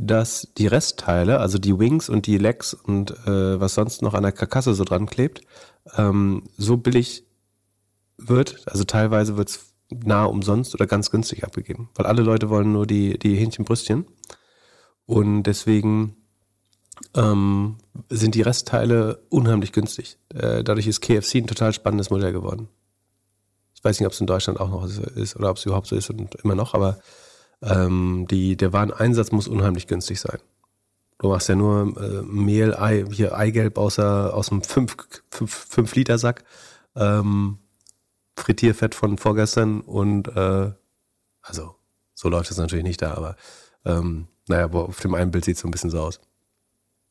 dass 0.00 0.48
die 0.56 0.66
Restteile, 0.66 1.40
also 1.40 1.58
die 1.58 1.78
Wings 1.78 2.08
und 2.08 2.26
die 2.26 2.38
Legs 2.38 2.72
und 2.72 3.10
äh, 3.26 3.60
was 3.60 3.74
sonst 3.74 4.00
noch 4.00 4.14
an 4.14 4.22
der 4.22 4.32
Karkasse 4.32 4.74
so 4.74 4.84
dran 4.84 5.06
klebt, 5.06 5.42
ähm, 5.96 6.44
so 6.56 6.78
billig 6.78 7.24
wird. 8.16 8.66
Also 8.66 8.84
teilweise 8.84 9.36
wird 9.36 9.50
es 9.50 9.74
nahe 9.90 10.28
umsonst 10.28 10.74
oder 10.74 10.86
ganz 10.86 11.10
günstig 11.10 11.44
abgegeben, 11.44 11.90
weil 11.94 12.06
alle 12.06 12.22
Leute 12.22 12.48
wollen 12.48 12.72
nur 12.72 12.86
die, 12.86 13.18
die 13.18 13.36
Hähnchenbrüstchen. 13.36 14.06
Und 15.04 15.42
deswegen 15.42 16.16
ähm, 17.14 17.76
sind 18.08 18.34
die 18.34 18.42
Restteile 18.42 19.22
unheimlich 19.28 19.72
günstig. 19.72 20.16
Äh, 20.32 20.64
dadurch 20.64 20.86
ist 20.86 21.02
KFC 21.02 21.36
ein 21.36 21.46
total 21.46 21.74
spannendes 21.74 22.08
Modell 22.08 22.32
geworden. 22.32 22.68
Ich 23.74 23.84
weiß 23.84 24.00
nicht, 24.00 24.06
ob 24.06 24.12
es 24.12 24.20
in 24.20 24.26
Deutschland 24.26 24.60
auch 24.60 24.70
noch 24.70 24.86
ist 24.86 25.36
oder 25.36 25.50
ob 25.50 25.58
es 25.58 25.66
überhaupt 25.66 25.88
so 25.88 25.96
ist 25.96 26.08
und 26.08 26.36
immer 26.36 26.54
noch, 26.54 26.72
aber 26.72 27.00
ähm, 27.62 28.26
die, 28.30 28.56
der 28.56 28.72
Wareneinsatz 28.72 29.32
muss 29.32 29.48
unheimlich 29.48 29.86
günstig 29.86 30.20
sein. 30.20 30.38
Du 31.18 31.28
machst 31.28 31.48
ja 31.48 31.54
nur 31.54 31.96
äh, 32.00 32.22
Mehl, 32.22 32.74
Ei, 32.74 33.04
hier 33.10 33.36
Eigelb 33.36 33.76
außer, 33.76 34.32
aus 34.32 34.48
dem 34.48 34.62
5-Liter-Sack, 34.62 36.44
ähm, 36.96 37.58
Frittierfett 38.36 38.94
von 38.94 39.18
vorgestern 39.18 39.82
und 39.82 40.28
äh, 40.28 40.72
also 41.42 41.74
so 42.14 42.28
läuft 42.28 42.50
es 42.50 42.56
natürlich 42.56 42.84
nicht 42.84 43.02
da, 43.02 43.14
aber 43.14 43.36
ähm, 43.84 44.28
naja, 44.48 44.66
auf 44.70 45.00
dem 45.00 45.14
einen 45.14 45.30
Bild 45.30 45.44
sieht 45.44 45.56
es 45.56 45.62
so 45.62 45.68
ein 45.68 45.70
bisschen 45.70 45.90
so 45.90 46.00
aus. 46.00 46.20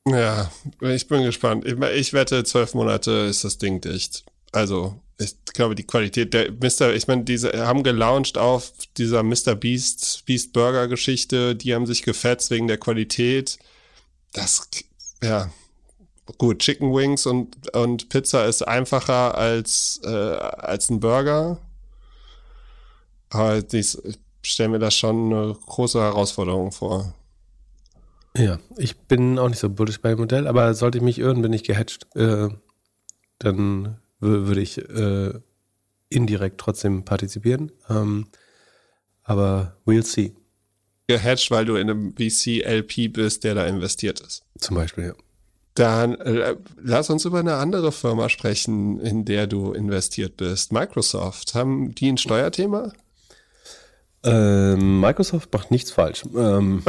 Ja, 0.07 0.51
ich 0.81 1.07
bin 1.07 1.23
gespannt. 1.23 1.65
Ich, 1.65 1.79
ich 1.79 2.13
wette, 2.13 2.43
zwölf 2.43 2.73
Monate 2.73 3.11
ist 3.11 3.43
das 3.43 3.57
Ding 3.57 3.81
dicht. 3.81 4.25
Also, 4.51 4.99
ich 5.19 5.35
glaube, 5.53 5.75
die 5.75 5.85
Qualität 5.85 6.33
der 6.33 6.51
Mr. 6.51 6.93
Ich 6.93 7.07
meine, 7.07 7.23
diese 7.25 7.67
haben 7.67 7.83
gelauncht 7.83 8.37
auf 8.37 8.71
dieser 8.97 9.21
Mr. 9.21 9.55
Beast, 9.55 10.23
Beast 10.25 10.53
Burger 10.53 10.87
Geschichte. 10.87 11.55
Die 11.55 11.75
haben 11.75 11.85
sich 11.85 12.03
gefetzt 12.03 12.51
wegen 12.51 12.67
der 12.67 12.77
Qualität. 12.77 13.59
Das, 14.31 14.69
ja, 15.21 15.51
gut. 16.37 16.59
Chicken 16.59 16.93
Wings 16.93 17.25
und, 17.25 17.75
und 17.75 18.07
Pizza 18.07 18.45
ist 18.45 18.61
einfacher 18.65 19.37
als, 19.37 19.99
äh, 20.05 20.07
als 20.07 20.89
ein 20.89 21.01
Burger. 21.01 21.57
Aber 23.29 23.61
ich 23.73 23.97
stelle 24.41 24.69
mir 24.69 24.79
das 24.79 24.95
schon 24.95 25.33
eine 25.33 25.53
große 25.53 25.99
Herausforderung 25.99 26.71
vor. 26.71 27.13
Ja, 28.37 28.59
ich 28.77 28.97
bin 28.97 29.37
auch 29.37 29.49
nicht 29.49 29.59
so 29.59 29.69
bullish 29.69 30.01
bei 30.01 30.11
dem 30.11 30.19
Modell, 30.19 30.47
aber 30.47 30.73
sollte 30.75 30.99
ich 30.99 31.03
mich 31.03 31.19
irren, 31.19 31.41
bin 31.41 31.51
ich 31.51 31.63
gehatcht. 31.63 32.07
Äh, 32.15 32.47
dann 33.39 33.97
würde 34.19 34.61
ich 34.61 34.77
äh, 34.77 35.33
indirekt 36.09 36.59
trotzdem 36.59 37.05
partizipieren. 37.05 37.71
Ähm, 37.89 38.27
aber 39.23 39.77
we'll 39.85 40.03
see. 40.03 40.33
Gehatcht, 41.07 41.51
weil 41.51 41.65
du 41.65 41.75
in 41.75 41.89
einem 41.89 42.13
VC-LP 42.15 43.13
bist, 43.13 43.43
der 43.43 43.55
da 43.55 43.65
investiert 43.65 44.19
ist. 44.19 44.43
Zum 44.57 44.75
Beispiel, 44.75 45.05
ja. 45.05 45.13
Dann 45.75 46.15
äh, 46.15 46.55
lass 46.81 47.09
uns 47.09 47.25
über 47.25 47.39
eine 47.39 47.55
andere 47.55 47.91
Firma 47.91 48.27
sprechen, 48.29 48.99
in 48.99 49.23
der 49.23 49.47
du 49.47 49.71
investiert 49.71 50.35
bist. 50.37 50.71
Microsoft. 50.71 51.55
Haben 51.55 51.95
die 51.95 52.11
ein 52.11 52.17
Steuerthema? 52.17 52.91
Ähm, 54.23 54.99
Microsoft 54.99 55.53
macht 55.53 55.71
nichts 55.71 55.91
falsch. 55.91 56.23
Ähm, 56.35 56.83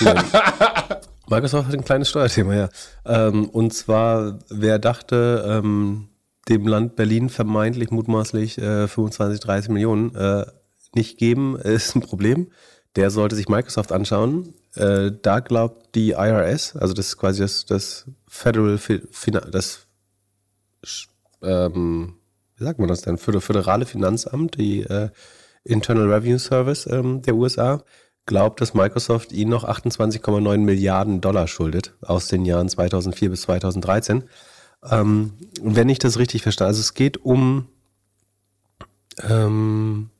Microsoft 1.28 1.66
hat 1.66 1.74
ein 1.74 1.84
kleines 1.84 2.08
Steuerthema, 2.08 2.54
ja. 2.54 2.68
Ähm, 3.04 3.48
und 3.48 3.74
zwar, 3.74 4.38
wer 4.48 4.78
dachte, 4.78 5.44
ähm, 5.48 6.08
dem 6.48 6.66
Land 6.66 6.96
Berlin 6.96 7.28
vermeintlich 7.28 7.90
mutmaßlich 7.90 8.58
äh, 8.58 8.88
25, 8.88 9.40
30 9.40 9.70
Millionen 9.70 10.14
äh, 10.14 10.46
nicht 10.94 11.18
geben, 11.18 11.56
ist 11.60 11.94
ein 11.94 12.02
Problem. 12.02 12.48
Der 12.94 13.10
sollte 13.10 13.36
sich 13.36 13.48
Microsoft 13.48 13.92
anschauen. 13.92 14.54
Äh, 14.74 15.12
da 15.20 15.40
glaubt 15.40 15.94
die 15.94 16.10
IRS, 16.10 16.76
also 16.76 16.94
das 16.94 17.08
ist 17.08 17.16
quasi 17.18 17.42
das, 17.42 17.66
das 17.66 18.06
Federal, 18.26 18.78
das, 19.50 19.86
ähm, 21.42 22.14
wie 22.56 22.64
sagt 22.64 22.78
man 22.78 22.88
das 22.88 23.02
denn, 23.02 23.18
föderale 23.18 23.84
Finanzamt, 23.84 24.56
die 24.56 24.82
äh, 24.82 25.10
Internal 25.64 26.10
Revenue 26.10 26.38
Service 26.38 26.86
ähm, 26.86 27.22
der 27.22 27.34
USA 27.34 27.82
glaubt, 28.24 28.60
dass 28.60 28.74
Microsoft 28.74 29.32
ihnen 29.32 29.50
noch 29.50 29.64
28,9 29.64 30.58
Milliarden 30.58 31.20
Dollar 31.20 31.46
schuldet 31.48 31.94
aus 32.02 32.28
den 32.28 32.44
Jahren 32.44 32.68
2004 32.68 33.30
bis 33.30 33.42
2013. 33.42 34.24
Ähm, 34.90 35.32
wenn 35.60 35.88
ich 35.88 35.98
das 35.98 36.18
richtig 36.18 36.42
verstehe, 36.42 36.66
also 36.66 36.80
es 36.80 36.94
geht 36.94 37.24
um, 37.24 37.66
ähm, 39.22 40.10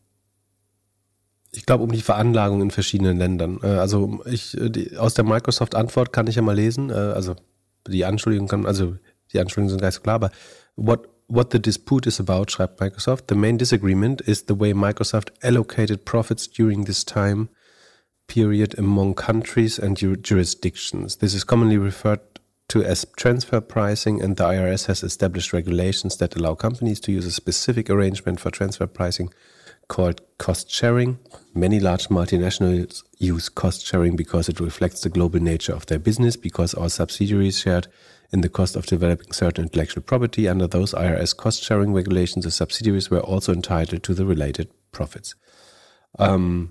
ich 1.53 1.67
glaube, 1.67 1.85
um 1.85 1.93
die 1.93 2.03
Veranlagung 2.03 2.63
in 2.63 2.71
verschiedenen 2.71 3.17
Ländern. 3.19 3.61
Äh, 3.63 3.67
also 3.67 4.21
ich, 4.27 4.57
die, 4.59 4.97
aus 4.97 5.15
der 5.15 5.25
Microsoft-Antwort 5.25 6.13
kann 6.13 6.27
ich 6.27 6.37
ja 6.37 6.43
mal 6.43 6.57
lesen, 6.57 6.91
äh, 6.91 6.95
also 6.95 7.37
die 7.87 8.05
Anschuldigungen 8.05 8.49
kann, 8.49 8.67
also 8.67 8.97
die 9.33 9.41
Anschuldigungen 9.41 9.71
sind 9.71 9.81
gar 9.81 9.89
nicht 9.89 9.97
so 9.97 10.03
klar, 10.03 10.17
aber 10.17 10.31
what 10.77 11.09
what 11.29 11.53
the 11.53 11.59
dispute 11.59 12.07
is 12.07 12.21
about, 12.21 12.51
schreibt 12.51 12.81
Microsoft. 12.81 13.29
The 13.29 13.35
main 13.35 13.59
disagreement 13.59 14.21
is 14.21 14.45
the 14.47 14.59
way 14.59 14.73
Microsoft 14.73 15.33
allocated 15.43 16.05
profits 16.05 16.49
during 16.49 16.85
this 16.85 17.05
time 17.05 17.49
period 18.29 18.79
among 18.79 19.15
countries 19.15 19.79
and 19.79 19.97
jurisdictions. 19.97 21.19
This 21.19 21.35
is 21.35 21.45
commonly 21.45 21.79
referred 21.79 22.21
to 22.69 22.83
as 22.83 23.07
transfer 23.17 23.61
pricing, 23.61 24.21
and 24.21 24.37
the 24.37 24.45
IRS 24.45 24.87
has 24.87 25.03
established 25.03 25.53
regulations 25.53 26.17
that 26.17 26.37
allow 26.37 26.55
companies 26.55 27.01
to 27.01 27.13
use 27.13 27.27
a 27.27 27.31
specific 27.31 27.89
arrangement 27.89 28.41
for 28.41 28.51
transfer 28.51 28.87
pricing 28.87 29.31
called 29.89 30.21
cost 30.39 30.71
sharing. 30.71 31.19
Many 31.55 31.79
large 31.79 32.09
multinationals 32.09 33.05
use 33.19 33.49
cost 33.49 33.87
sharing 33.87 34.17
because 34.17 34.49
it 34.49 34.59
reflects 34.59 35.03
the 35.03 35.09
global 35.09 35.41
nature 35.41 35.75
of 35.75 35.87
their 35.87 36.01
business, 36.01 36.37
because 36.37 36.75
our 36.75 36.89
subsidiaries 36.89 37.61
shared 37.61 37.87
in 38.33 38.41
the 38.41 38.49
cost 38.49 38.75
of 38.75 38.87
developing 38.87 39.33
certain 39.33 39.65
intellectual 39.65 40.03
property. 40.03 40.49
Under 40.49 40.67
those 40.67 40.93
IRS 40.93 41.37
cost 41.37 41.63
sharing 41.63 41.93
regulations, 41.93 42.45
the 42.45 42.51
subsidiaries 42.51 43.11
were 43.11 43.21
also 43.21 43.53
entitled 43.53 44.03
to 44.03 44.15
the 44.15 44.27
related 44.27 44.69
profits. 44.91 45.37
Ähm, 46.19 46.71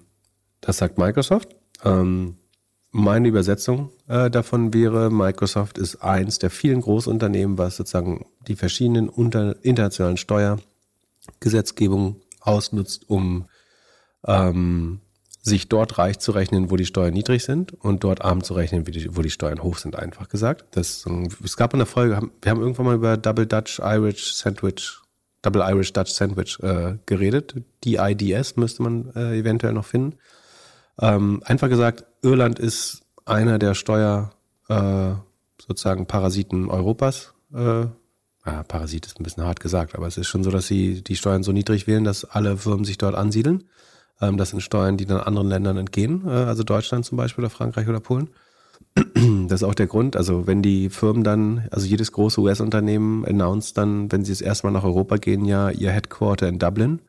das 0.61 0.77
sagt 0.77 0.97
Microsoft. 0.97 1.55
Ähm, 1.84 2.38
meine 2.95 3.27
Übersetzung 3.27 3.91
äh, 4.07 4.31
davon 4.31 4.73
wäre, 4.73 5.11
Microsoft 5.11 5.77
ist 5.77 5.97
eins 5.97 6.39
der 6.39 6.49
vielen 6.49 6.80
Großunternehmen, 6.80 7.57
was 7.57 7.76
sozusagen 7.76 8.26
die 8.47 8.55
verschiedenen 8.55 9.09
unter, 9.09 9.57
internationalen 9.65 10.15
Steuergesetzgebungen 10.15 12.22
ausnutzt, 12.39 13.09
um 13.09 13.49
ähm, 14.26 15.01
sich 15.41 15.67
dort 15.67 15.97
reich 15.97 16.19
zu 16.19 16.31
rechnen, 16.31 16.72
wo 16.72 16.77
die 16.77 16.85
Steuern 16.85 17.13
niedrig 17.13 17.43
sind 17.43 17.73
und 17.73 18.05
dort 18.05 18.23
arm 18.23 18.45
zu 18.45 18.53
rechnen, 18.53 18.88
wo 18.88 19.22
die 19.22 19.30
Steuern 19.30 19.61
hoch 19.61 19.77
sind, 19.77 19.97
einfach 19.97 20.30
gesagt. 20.30 20.63
Das, 20.72 21.05
es 21.43 21.57
gab 21.57 21.73
eine 21.73 21.85
Folge, 21.85 22.30
wir 22.41 22.49
haben 22.49 22.61
irgendwann 22.61 22.85
mal 22.85 22.95
über 22.95 23.17
Double 23.17 23.45
Dutch 23.45 23.80
Irish 23.80 24.35
Sandwich, 24.35 24.99
Double 25.41 25.63
Irish 25.63 25.91
Dutch 25.91 26.11
Sandwich 26.11 26.59
äh, 26.61 26.95
geredet. 27.05 27.55
Die 27.84 27.95
IDS 27.95 28.55
müsste 28.55 28.84
man 28.84 29.11
äh, 29.15 29.38
eventuell 29.38 29.73
noch 29.73 29.85
finden. 29.85 30.15
Ähm, 31.01 31.41
einfach 31.43 31.67
gesagt, 31.67 32.05
Irland 32.26 32.60
ist 32.60 33.03
einer 33.26 33.60
der 33.60 33.76
Steuer 33.76 34.31
äh, 34.68 35.11
sozusagen 35.61 36.07
Parasiten 36.07 36.69
Europas. 36.69 37.34
Äh, 37.53 37.85
ja, 38.45 38.64
Parasit 38.68 39.06
ist 39.06 39.19
ein 39.19 39.23
bisschen 39.23 39.43
hart 39.43 39.60
gesagt, 39.60 39.95
aber 39.95 40.07
es 40.07 40.18
ist 40.18 40.27
schon 40.27 40.43
so, 40.43 40.52
dass 40.52 40.68
sie 40.68 41.03
die 41.03 41.15
Steuern 41.15 41.43
so 41.43 41.52
niedrig 41.52 41.88
wählen, 41.88 42.03
dass 42.03 42.26
alle 42.26 42.57
Firmen 42.57 42.84
sich 42.84 42.97
dort 42.97 43.15
ansiedeln. 43.15 43.64
Ähm, 44.22 44.38
das 44.38 44.49
sind 44.49 44.61
Steuern, 44.61 44.97
die 44.97 45.06
dann 45.06 45.19
anderen 45.19 45.49
Ländern 45.49 45.77
entgehen, 45.77 46.23
äh, 46.27 46.31
also 46.31 46.64
Deutschland 46.64 47.06
zum 47.06 47.18
Beispiel 47.18 47.43
oder 47.43 47.52
Frankreich 47.52 47.88
oder 47.88 47.99
Polen. 47.99 48.30
Das 49.47 49.61
ist 49.61 49.68
auch 49.68 49.76
der 49.76 49.88
Grund. 49.88 50.15
Also 50.15 50.47
wenn 50.47 50.61
die 50.61 50.89
Firmen 50.89 51.23
dann, 51.23 51.68
also 51.72 51.85
jedes 51.85 52.11
große 52.11 52.41
US-Unternehmen 52.41 53.26
announced 53.26 53.77
dann, 53.77 54.11
wenn 54.11 54.26
sie 54.26 54.31
es 54.31 54.41
erstmal 54.41 54.73
nach 54.73 54.84
Europa 54.84 55.18
gehen, 55.18 55.45
ja 55.45 55.69
ihr 55.69 55.91
Headquarter 55.91 56.47
in 56.47 56.60
Dublin 56.60 56.99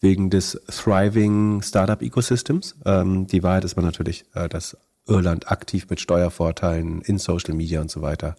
wegen 0.00 0.30
des 0.30 0.60
thriving 0.68 1.62
Startup-Ecosystems. 1.62 2.76
Ähm, 2.84 3.26
die 3.26 3.42
Wahrheit 3.42 3.64
ist 3.64 3.76
aber 3.76 3.86
natürlich, 3.86 4.24
äh, 4.34 4.48
dass 4.48 4.76
Irland 5.06 5.50
aktiv 5.50 5.88
mit 5.88 6.00
Steuervorteilen 6.00 7.00
in 7.02 7.18
Social 7.18 7.54
Media 7.54 7.80
und 7.80 7.90
so 7.90 8.02
weiter 8.02 8.36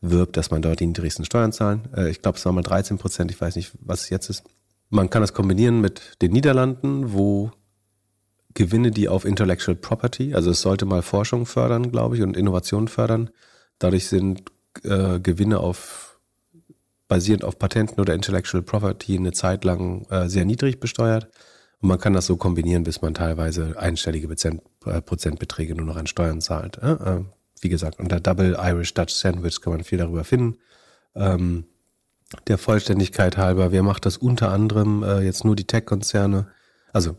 wirbt, 0.00 0.36
dass 0.36 0.50
man 0.50 0.62
dort 0.62 0.80
die 0.80 0.86
niedrigsten 0.86 1.24
Steuern 1.24 1.52
zahlen. 1.52 1.88
Äh, 1.96 2.10
ich 2.10 2.22
glaube, 2.22 2.38
es 2.38 2.44
war 2.44 2.52
mal 2.52 2.62
13 2.62 2.98
Prozent, 2.98 3.30
ich 3.30 3.40
weiß 3.40 3.56
nicht, 3.56 3.72
was 3.80 4.02
es 4.02 4.10
jetzt 4.10 4.28
ist. 4.28 4.44
Man 4.90 5.08
kann 5.08 5.22
das 5.22 5.32
kombinieren 5.32 5.80
mit 5.80 6.20
den 6.20 6.32
Niederlanden, 6.32 7.12
wo 7.12 7.52
Gewinne, 8.54 8.90
die 8.90 9.08
auf 9.08 9.24
Intellectual 9.24 9.76
Property, 9.76 10.34
also 10.34 10.50
es 10.50 10.60
sollte 10.60 10.84
mal 10.84 11.02
Forschung 11.02 11.46
fördern, 11.46 11.90
glaube 11.90 12.16
ich, 12.16 12.22
und 12.22 12.36
Innovation 12.36 12.88
fördern. 12.88 13.30
Dadurch 13.78 14.08
sind 14.08 14.42
äh, 14.82 15.20
Gewinne 15.20 15.60
auf 15.60 16.11
basierend 17.12 17.44
auf 17.44 17.58
Patenten 17.58 18.00
oder 18.00 18.14
Intellectual 18.14 18.62
Property 18.62 19.18
eine 19.18 19.32
Zeit 19.32 19.64
lang 19.64 20.06
äh, 20.08 20.30
sehr 20.30 20.46
niedrig 20.46 20.80
besteuert. 20.80 21.28
Und 21.82 21.90
man 21.90 21.98
kann 21.98 22.14
das 22.14 22.24
so 22.24 22.38
kombinieren, 22.38 22.84
bis 22.84 23.02
man 23.02 23.12
teilweise 23.12 23.78
einstellige 23.78 24.28
Prozent, 24.28 24.62
äh, 24.86 25.02
Prozentbeträge 25.02 25.74
nur 25.74 25.84
noch 25.84 25.96
an 25.96 26.06
Steuern 26.06 26.40
zahlt. 26.40 26.78
Äh, 26.78 27.20
wie 27.60 27.68
gesagt, 27.68 28.00
unter 28.00 28.18
Double 28.18 28.56
Irish 28.58 28.94
Dutch 28.94 29.12
Sandwich 29.12 29.60
kann 29.60 29.74
man 29.74 29.84
viel 29.84 29.98
darüber 29.98 30.24
finden. 30.24 30.56
Ähm, 31.14 31.64
der 32.46 32.56
Vollständigkeit 32.56 33.36
halber, 33.36 33.72
wer 33.72 33.82
macht 33.82 34.06
das 34.06 34.16
unter 34.16 34.50
anderem 34.50 35.02
äh, 35.02 35.20
jetzt 35.20 35.44
nur 35.44 35.54
die 35.54 35.66
Tech-Konzerne? 35.66 36.46
Also 36.94 37.18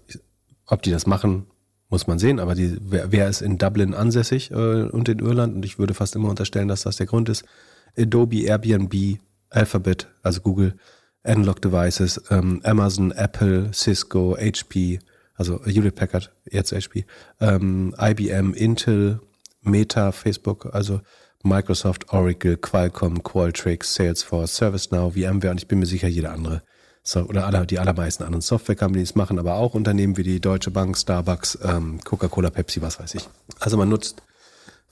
ob 0.65 0.81
die 0.81 0.89
das 0.89 1.05
machen, 1.05 1.45
muss 1.89 2.07
man 2.07 2.17
sehen, 2.17 2.39
aber 2.39 2.55
die, 2.55 2.79
wer, 2.81 3.11
wer 3.11 3.29
ist 3.29 3.43
in 3.43 3.59
Dublin 3.59 3.93
ansässig 3.93 4.49
äh, 4.49 4.55
und 4.55 5.07
in 5.07 5.19
Irland? 5.19 5.53
Und 5.53 5.65
ich 5.65 5.77
würde 5.77 5.93
fast 5.93 6.15
immer 6.15 6.29
unterstellen, 6.29 6.67
dass 6.67 6.81
das 6.81 6.95
der 6.95 7.05
Grund 7.05 7.29
ist. 7.29 7.45
Adobe, 7.95 8.45
Airbnb, 8.45 9.19
Alphabet, 9.53 10.07
also 10.23 10.41
Google, 10.41 10.75
Analog 11.23 11.61
Devices, 11.61 12.21
ähm, 12.29 12.61
Amazon, 12.63 13.11
Apple, 13.11 13.71
Cisco, 13.73 14.35
HP, 14.37 14.99
also 15.35 15.63
Hewlett 15.65 15.95
Packard, 15.95 16.31
jetzt 16.49 16.73
HP, 16.73 17.05
ähm, 17.39 17.95
IBM, 17.99 18.53
Intel, 18.53 19.19
Meta, 19.61 20.11
Facebook, 20.11 20.73
also 20.73 21.01
Microsoft, 21.43 22.11
Oracle, 22.11 22.57
Qualcomm, 22.57 23.23
Qualtrics, 23.23 23.93
Salesforce, 23.95 24.55
ServiceNow, 24.55 25.13
VMware 25.13 25.51
und 25.51 25.61
ich 25.61 25.67
bin 25.67 25.79
mir 25.79 25.85
sicher, 25.85 26.07
jeder 26.07 26.31
andere 26.31 26.61
so, 27.03 27.21
oder 27.23 27.45
alle, 27.45 27.65
die 27.65 27.79
allermeisten 27.79 28.23
anderen 28.23 28.41
Software-Companies 28.41 29.15
machen 29.15 29.37
aber 29.37 29.55
auch 29.55 29.73
Unternehmen 29.73 30.15
wie 30.15 30.23
die 30.23 30.39
Deutsche 30.39 30.71
Bank, 30.71 30.97
Starbucks, 30.97 31.59
ähm, 31.61 31.99
Coca-Cola, 32.03 32.49
Pepsi, 32.49 32.81
was 32.81 32.99
weiß 32.99 33.15
ich. 33.15 33.27
Also 33.59 33.75
man 33.75 33.89
nutzt 33.89 34.23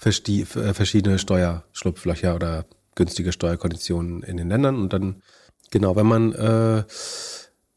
äh, 0.04 0.74
verschiedene 0.74 1.20
Steuerschlupflöcher 1.20 2.36
oder 2.36 2.66
günstige 2.96 3.32
Steuerkonditionen 3.32 4.24
in 4.24 4.38
den 4.38 4.50
Ländern 4.50 4.82
und 4.82 4.94
dann, 4.94 5.22
genau, 5.70 5.96
wenn 5.96 6.08
man 6.08 6.34
äh, 6.34 6.84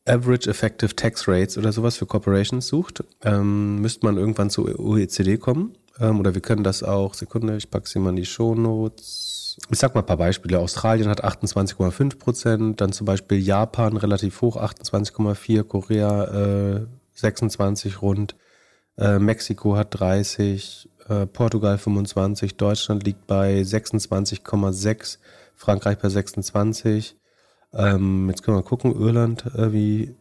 Average 0.06 0.50
Effective 0.50 0.94
Tax 0.96 1.26
Rates 1.28 1.56
oder 1.56 1.72
sowas 1.72 1.96
für 1.96 2.06
Corporations 2.06 2.66
sucht, 2.66 3.04
ähm, 3.22 3.80
müsste 3.80 4.04
man 4.04 4.18
irgendwann 4.18 4.50
zur 4.50 4.78
OECD 4.78 5.38
kommen. 5.38 5.76
Ähm, 5.98 6.20
oder 6.20 6.34
wir 6.34 6.42
können 6.42 6.64
das 6.64 6.82
auch, 6.82 7.14
Sekunde, 7.14 7.56
ich 7.56 7.70
packe 7.70 7.88
sie 7.88 7.98
mal 7.98 8.10
in 8.10 8.16
die 8.16 8.26
Shownotes 8.26 9.34
ich 9.70 9.78
sag 9.78 9.94
mal 9.94 10.02
ein 10.02 10.06
paar 10.06 10.16
Beispiele. 10.16 10.58
Australien 10.58 11.08
hat 11.08 11.24
28,5 11.24 12.18
Prozent, 12.18 12.80
dann 12.80 12.92
zum 12.92 13.06
Beispiel 13.06 13.38
Japan 13.38 13.96
relativ 13.96 14.40
hoch, 14.40 14.56
28,4, 14.56 15.62
Korea 15.64 16.76
äh, 16.76 16.86
26 17.14 18.02
rund, 18.02 18.34
äh, 18.98 19.18
Mexiko 19.18 19.76
hat 19.76 19.98
30, 19.98 20.90
äh, 21.08 21.26
Portugal 21.26 21.78
25, 21.78 22.56
Deutschland 22.56 23.04
liegt 23.04 23.26
bei 23.26 23.60
26,6, 23.60 25.18
Frankreich 25.54 25.98
bei 25.98 26.08
26. 26.08 27.16
Ähm, 27.72 28.28
jetzt 28.28 28.42
können 28.42 28.56
wir 28.56 28.62
gucken, 28.62 28.94
Irland, 28.94 29.46
äh, 29.54 29.72
wie 29.72 30.14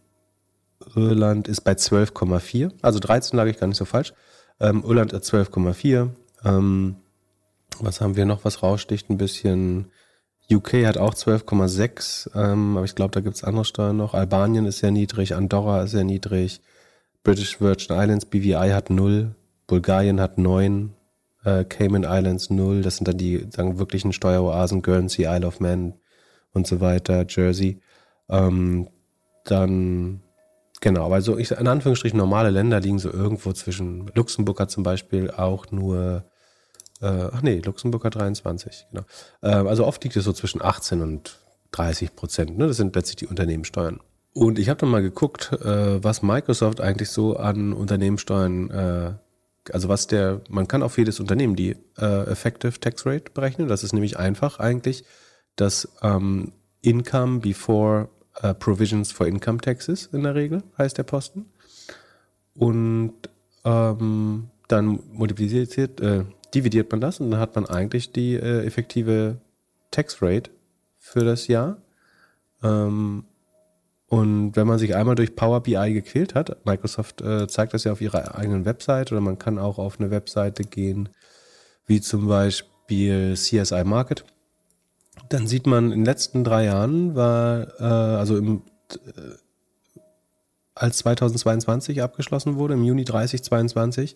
Irland 0.96 1.48
ist 1.48 1.62
bei 1.62 1.74
12,4, 1.74 2.72
also 2.82 3.00
13 3.00 3.38
lag 3.38 3.46
ich 3.46 3.60
gar 3.60 3.68
nicht 3.68 3.78
so 3.78 3.86
falsch. 3.86 4.14
Ähm, 4.60 4.84
Irland 4.86 5.14
hat 5.14 5.24
12,4. 5.24 6.10
Ähm, 6.44 6.96
was 7.80 8.02
haben 8.02 8.16
wir 8.16 8.26
noch, 8.26 8.46
was 8.46 8.62
raussticht 8.62 9.10
ein 9.10 9.18
bisschen? 9.18 9.92
UK 10.52 10.86
hat 10.86 10.98
auch 10.98 11.14
12,6, 11.14 12.30
ähm, 12.36 12.76
aber 12.76 12.86
ich 12.86 12.96
glaube, 12.96 13.12
da 13.12 13.22
gibt 13.22 13.36
es 13.36 13.44
andere 13.44 13.66
Steuern 13.66 13.98
noch. 13.98 14.14
Albanien 14.14 14.66
ist 14.66 14.80
sehr 14.80 14.92
niedrig, 14.92 15.36
Andorra 15.36 15.84
ist 15.84 15.92
sehr 15.92 16.04
niedrig, 16.04 16.62
British 17.24 17.62
Virgin 17.62 17.96
Islands, 17.98 18.26
BVI 18.26 18.72
hat 18.72 18.90
0, 18.90 19.34
Bulgarien 19.74 20.22
hat 20.22 20.38
9, 20.38 20.94
äh, 21.46 21.64
Cayman 21.64 22.04
Islands 22.04 22.52
0, 22.52 22.84
das 22.84 22.98
sind 22.98 23.08
dann 23.08 23.18
die 23.18 23.48
sagen, 23.50 23.80
wirklichen 23.80 24.14
Steueroasen, 24.14 24.84
Guernsey, 24.84 25.26
Isle 25.26 25.48
of 25.48 25.60
Man 25.60 25.96
und 26.54 26.68
so 26.68 26.80
weiter, 26.80 27.26
Jersey. 27.28 27.82
Ähm, 28.30 28.88
dann, 29.46 30.22
genau, 30.80 31.12
also 31.12 31.40
ich, 31.40 31.50
in 31.50 31.68
Anführungsstrichen 31.68 32.20
normale 32.20 32.52
Länder 32.52 32.80
liegen 32.80 33.00
so 33.00 33.12
irgendwo 33.12 33.52
zwischen, 33.54 34.12
Luxemburg 34.14 34.60
hat 34.60 34.70
zum 34.70 34.84
Beispiel 34.84 35.32
auch 35.32 35.72
nur 35.72 36.24
äh, 37.02 37.30
ach 37.32 37.42
nee, 37.42 37.60
Luxemburg 37.66 38.06
hat 38.06 38.14
23, 38.14 38.90
genau. 38.92 39.04
Äh, 39.42 39.68
also 39.68 39.88
oft 39.88 40.04
liegt 40.04 40.16
es 40.16 40.24
so 40.24 40.34
zwischen 40.34 40.62
18 40.62 41.02
und 41.02 41.40
30 41.72 42.16
Prozent. 42.16 42.60
Ne? 42.60 42.68
Das 42.68 42.78
sind 42.78 42.96
letztlich 42.96 43.16
die 43.16 43.28
Unternehmenssteuern. 43.28 44.02
Und 44.34 44.60
ich 44.60 44.70
habe 44.70 44.80
dann 44.80 44.90
mal 44.90 45.02
geguckt, 45.02 45.52
äh, 45.52 46.04
was 46.04 46.22
Microsoft 46.22 46.80
eigentlich 46.80 47.10
so 47.10 47.38
an 47.38 47.74
Unternehmenssteuern, 47.74 48.70
äh, 48.70 49.14
also 49.72 49.88
was 49.88 50.08
der, 50.08 50.42
man 50.50 50.68
kann 50.68 50.84
auf 50.84 50.98
jedes 50.98 51.20
Unternehmen 51.20 51.56
die 51.56 51.76
äh, 51.98 52.24
Effective 52.30 52.80
Tax 52.80 53.06
Rate 53.06 53.32
berechnen. 53.34 53.68
Das 53.68 53.84
ist 53.84 53.94
nämlich 53.94 54.18
einfach 54.18 54.60
eigentlich 54.60 55.06
das 55.56 55.88
ähm, 56.02 56.52
Income 56.82 57.40
before 57.40 58.10
uh, 58.44 58.54
Provisions 58.54 59.12
for 59.12 59.28
Income 59.28 59.60
Taxes 59.60 60.08
in 60.12 60.24
der 60.24 60.36
Regel, 60.36 60.64
heißt 60.78 60.98
der 60.98 61.04
Posten. 61.04 61.46
Und 62.56 63.14
ähm, 63.64 64.50
dann 64.68 65.00
multipliziert, 65.12 66.02
äh, 66.02 66.26
dividiert 66.54 66.92
man 66.92 67.02
das 67.02 67.20
und 67.20 67.32
dann 67.32 67.40
hat 67.40 67.56
man 67.56 67.66
eigentlich 67.66 68.12
die 68.12 68.36
äh, 68.36 68.66
effektive 68.66 69.38
Tax 69.92 70.22
Rate 70.22 70.52
für 70.98 71.24
das 71.24 71.48
Jahr. 71.48 71.78
Ähm, 72.62 73.26
und 74.14 74.56
wenn 74.56 74.68
man 74.68 74.78
sich 74.78 74.96
einmal 74.96 75.16
durch 75.16 75.36
Power 75.36 75.64
BI 75.64 75.92
gequält 75.92 76.36
hat, 76.36 76.64
Microsoft 76.68 77.22
äh, 77.22 77.48
zeigt 77.48 77.74
das 77.74 77.84
ja 77.84 77.92
auf 77.92 78.00
ihrer 78.00 78.36
eigenen 78.36 78.64
Website 78.64 79.12
oder 79.12 79.22
man 79.22 79.40
kann 79.40 79.58
auch 79.58 79.80
auf 79.80 80.00
eine 80.00 80.12
Webseite 80.12 80.66
gehen, 80.66 81.10
wie 81.88 82.00
zum 82.00 82.28
Beispiel 82.28 83.34
CSI 83.34 83.84
Market, 83.84 84.24
dann 85.30 85.48
sieht 85.48 85.66
man 85.66 85.86
in 85.86 86.02
den 86.02 86.06
letzten 86.06 86.44
drei 86.44 86.66
Jahren 86.66 87.16
war, 87.16 87.80
äh, 87.80 87.84
also 87.84 88.38
im, 88.38 88.62
äh, 88.92 89.32
als 90.76 90.98
2022 91.00 92.04
abgeschlossen 92.04 92.56
wurde, 92.56 92.76
im 92.76 92.84
Juni 92.84 93.06
3022, 93.06 94.16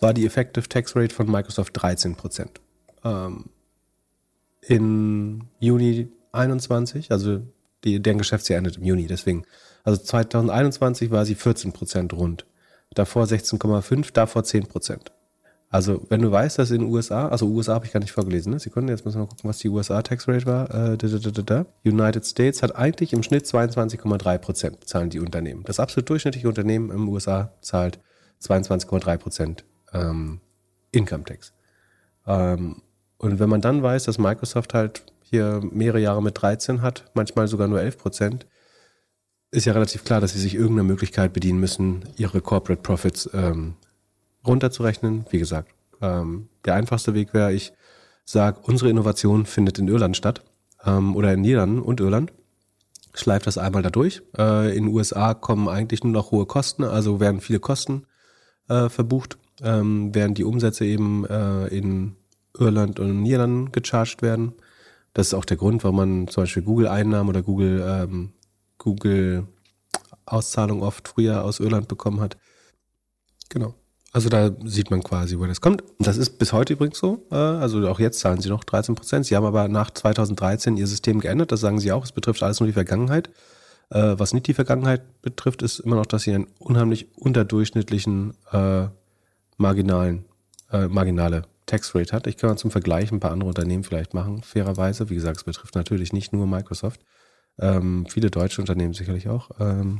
war 0.00 0.12
die 0.12 0.26
Effective 0.26 0.68
Tax 0.68 0.96
Rate 0.96 1.14
von 1.14 1.30
Microsoft 1.30 1.70
13 1.74 2.16
Prozent. 2.16 2.60
Ähm, 3.04 3.44
in 4.62 5.44
Juni 5.60 6.08
21, 6.32 7.12
also 7.12 7.42
die, 7.84 8.00
deren 8.00 8.18
Geschäftsjahr 8.18 8.58
endet 8.58 8.78
im 8.78 8.84
Juni, 8.84 9.06
deswegen. 9.06 9.44
Also 9.84 10.02
2021 10.02 11.10
war 11.10 11.24
sie 11.24 11.34
14 11.34 11.72
Prozent 11.72 12.12
rund. 12.12 12.46
Davor 12.94 13.24
16,5, 13.24 14.12
davor 14.12 14.44
10 14.44 14.66
Prozent. 14.66 15.12
Also, 15.68 16.06
wenn 16.08 16.22
du 16.22 16.30
weißt, 16.30 16.58
dass 16.58 16.70
in 16.70 16.82
den 16.82 16.90
USA, 16.90 17.28
also 17.28 17.46
USA 17.46 17.74
habe 17.74 17.86
ich 17.86 17.92
gar 17.92 18.00
nicht 18.00 18.12
vorgelesen, 18.12 18.52
ne? 18.52 18.58
Sekunden, 18.60 18.88
jetzt 18.88 19.04
müssen 19.04 19.16
wir 19.16 19.24
mal 19.24 19.28
gucken, 19.28 19.50
was 19.50 19.58
die 19.58 19.68
USA 19.68 20.00
Tax 20.00 20.28
Rate 20.28 20.46
war. 20.46 20.70
Äh, 20.72 20.96
da, 20.96 21.08
da, 21.08 21.42
da, 21.42 21.66
United 21.84 22.24
States 22.24 22.62
hat 22.62 22.76
eigentlich 22.76 23.12
im 23.12 23.22
Schnitt 23.22 23.46
22,3 23.46 24.38
Prozent 24.38 24.88
zahlen 24.88 25.10
die 25.10 25.18
Unternehmen. 25.18 25.64
Das 25.64 25.80
absolut 25.80 26.08
durchschnittliche 26.08 26.48
Unternehmen 26.48 26.90
im 26.90 27.08
USA 27.08 27.52
zahlt 27.60 27.98
22,3 28.42 29.16
Prozent 29.18 29.64
ähm, 29.92 30.40
Income 30.92 31.24
Tax. 31.24 31.52
Ähm, 32.26 32.82
und 33.18 33.38
wenn 33.40 33.48
man 33.48 33.60
dann 33.60 33.82
weiß, 33.82 34.04
dass 34.04 34.18
Microsoft 34.18 34.72
halt 34.72 35.04
hier 35.28 35.60
mehrere 35.72 36.00
Jahre 36.00 36.22
mit 36.22 36.40
13 36.40 36.82
hat, 36.82 37.10
manchmal 37.14 37.48
sogar 37.48 37.68
nur 37.68 37.80
11 37.80 37.98
Prozent, 37.98 38.46
ist 39.50 39.64
ja 39.64 39.72
relativ 39.72 40.04
klar, 40.04 40.20
dass 40.20 40.32
sie 40.32 40.40
sich 40.40 40.54
irgendeiner 40.54 40.84
Möglichkeit 40.84 41.32
bedienen 41.32 41.60
müssen, 41.60 42.04
ihre 42.16 42.40
Corporate 42.40 42.82
Profits 42.82 43.28
ähm, 43.32 43.74
runterzurechnen. 44.46 45.24
Wie 45.30 45.38
gesagt, 45.38 45.72
ähm, 46.00 46.48
der 46.64 46.74
einfachste 46.74 47.14
Weg 47.14 47.32
wäre, 47.32 47.52
ich 47.52 47.72
sage, 48.24 48.60
unsere 48.62 48.90
Innovation 48.90 49.46
findet 49.46 49.78
in 49.78 49.88
Irland 49.88 50.16
statt 50.16 50.42
ähm, 50.84 51.16
oder 51.16 51.32
in 51.32 51.40
Niederlanden 51.40 51.80
und 51.80 52.00
Irland. 52.00 52.32
Schleift 53.14 53.46
das 53.46 53.56
einmal 53.56 53.82
da 53.82 53.90
durch. 53.90 54.22
Äh, 54.36 54.76
in 54.76 54.86
den 54.86 54.94
USA 54.94 55.32
kommen 55.34 55.68
eigentlich 55.68 56.04
nur 56.04 56.12
noch 56.12 56.32
hohe 56.32 56.46
Kosten, 56.46 56.84
also 56.84 57.20
werden 57.20 57.40
viele 57.40 57.60
Kosten 57.60 58.06
äh, 58.68 58.88
verbucht 58.88 59.38
ähm, 59.62 60.14
während 60.14 60.38
die 60.38 60.44
Umsätze 60.44 60.84
eben 60.84 61.24
äh, 61.26 61.66
in 61.68 62.16
Irland 62.58 63.00
und 63.00 63.22
Niederlanden 63.22 63.72
gecharged 63.72 64.22
werden. 64.22 64.54
Das 65.16 65.28
ist 65.28 65.34
auch 65.34 65.46
der 65.46 65.56
Grund, 65.56 65.82
warum 65.82 65.96
man 65.96 66.28
zum 66.28 66.42
Beispiel 66.42 66.62
Google-Einnahmen 66.62 67.30
oder 67.30 67.40
Google, 67.40 67.82
ähm, 67.82 68.34
Google 68.76 69.46
oft 70.26 71.08
früher 71.08 71.42
aus 71.42 71.58
Irland 71.58 71.88
bekommen 71.88 72.20
hat. 72.20 72.36
Genau. 73.48 73.72
Also 74.12 74.28
da 74.28 74.50
sieht 74.66 74.90
man 74.90 75.02
quasi, 75.02 75.38
wo 75.38 75.46
das 75.46 75.62
kommt. 75.62 75.82
Das 76.00 76.18
ist 76.18 76.38
bis 76.38 76.52
heute 76.52 76.74
übrigens 76.74 76.98
so. 76.98 77.26
Äh, 77.30 77.34
also 77.34 77.88
auch 77.88 77.98
jetzt 77.98 78.18
zahlen 78.18 78.42
sie 78.42 78.50
noch 78.50 78.62
13 78.62 78.94
Prozent. 78.94 79.24
Sie 79.24 79.34
haben 79.34 79.46
aber 79.46 79.68
nach 79.68 79.90
2013 79.90 80.76
ihr 80.76 80.86
System 80.86 81.20
geändert. 81.20 81.50
Das 81.50 81.60
sagen 81.60 81.80
sie 81.80 81.92
auch. 81.92 82.04
Es 82.04 82.12
betrifft 82.12 82.42
alles 82.42 82.60
nur 82.60 82.66
die 82.66 82.74
Vergangenheit. 82.74 83.30
Äh, 83.88 84.18
was 84.18 84.34
nicht 84.34 84.48
die 84.48 84.54
Vergangenheit 84.54 85.22
betrifft, 85.22 85.62
ist 85.62 85.78
immer 85.78 85.96
noch, 85.96 86.04
dass 86.04 86.24
sie 86.24 86.34
einen 86.34 86.48
unheimlich 86.58 87.16
unterdurchschnittlichen 87.16 88.34
äh, 88.52 88.88
marginalen, 89.56 90.26
äh, 90.70 90.88
marginale 90.88 91.44
Tax 91.66 91.94
Rate 91.94 92.12
hat. 92.12 92.26
Ich 92.26 92.36
kann 92.36 92.50
mal 92.50 92.56
zum 92.56 92.70
Vergleich 92.70 93.12
ein 93.12 93.20
paar 93.20 93.32
andere 93.32 93.48
Unternehmen 93.48 93.84
vielleicht 93.84 94.14
machen, 94.14 94.42
fairerweise. 94.42 95.10
Wie 95.10 95.14
gesagt, 95.14 95.38
es 95.38 95.44
betrifft 95.44 95.74
natürlich 95.74 96.12
nicht 96.12 96.32
nur 96.32 96.46
Microsoft. 96.46 97.00
Ähm, 97.58 98.06
viele 98.08 98.30
deutsche 98.30 98.60
Unternehmen 98.60 98.94
sicherlich 98.94 99.28
auch. 99.28 99.50
Ähm, 99.58 99.98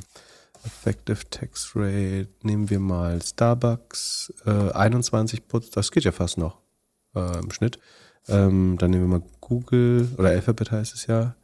Effective 0.63 1.29
Tax 1.29 1.73
Rate, 1.75 2.29
nehmen 2.41 2.69
wir 2.69 2.79
mal 2.79 3.21
Starbucks, 3.21 4.33
äh, 4.45 4.71
21 4.71 5.47
Prozent, 5.47 5.77
das 5.77 5.91
geht 5.91 6.03
ja 6.03 6.11
fast 6.11 6.37
noch 6.37 6.57
äh, 7.15 7.39
im 7.39 7.51
Schnitt. 7.51 7.79
Ähm, 8.27 8.75
dann 8.77 8.91
nehmen 8.91 9.09
wir 9.09 9.19
mal 9.19 9.27
Google, 9.39 10.09
oder 10.17 10.29
Alphabet 10.29 10.71
heißt 10.71 10.93
es 10.93 11.07
ja. 11.07 11.35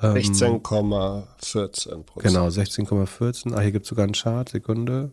Ähm, 0.00 0.14
16,14 0.14 2.02
Prozent. 2.02 2.06
Genau, 2.16 2.48
16,14. 2.48 3.54
Ah, 3.54 3.60
hier 3.60 3.72
gibt 3.72 3.84
es 3.84 3.88
sogar 3.88 4.04
einen 4.04 4.14
Chart, 4.14 4.48
Sekunde. 4.48 5.12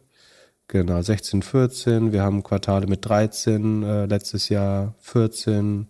Genau, 0.73 0.99
16, 0.99 1.43
14. 1.43 2.13
Wir 2.13 2.23
haben 2.23 2.41
Quartale 2.41 2.87
mit 2.87 3.05
13, 3.07 3.83
äh, 3.83 4.05
letztes 4.07 4.49
Jahr 4.49 4.95
14, 5.01 5.87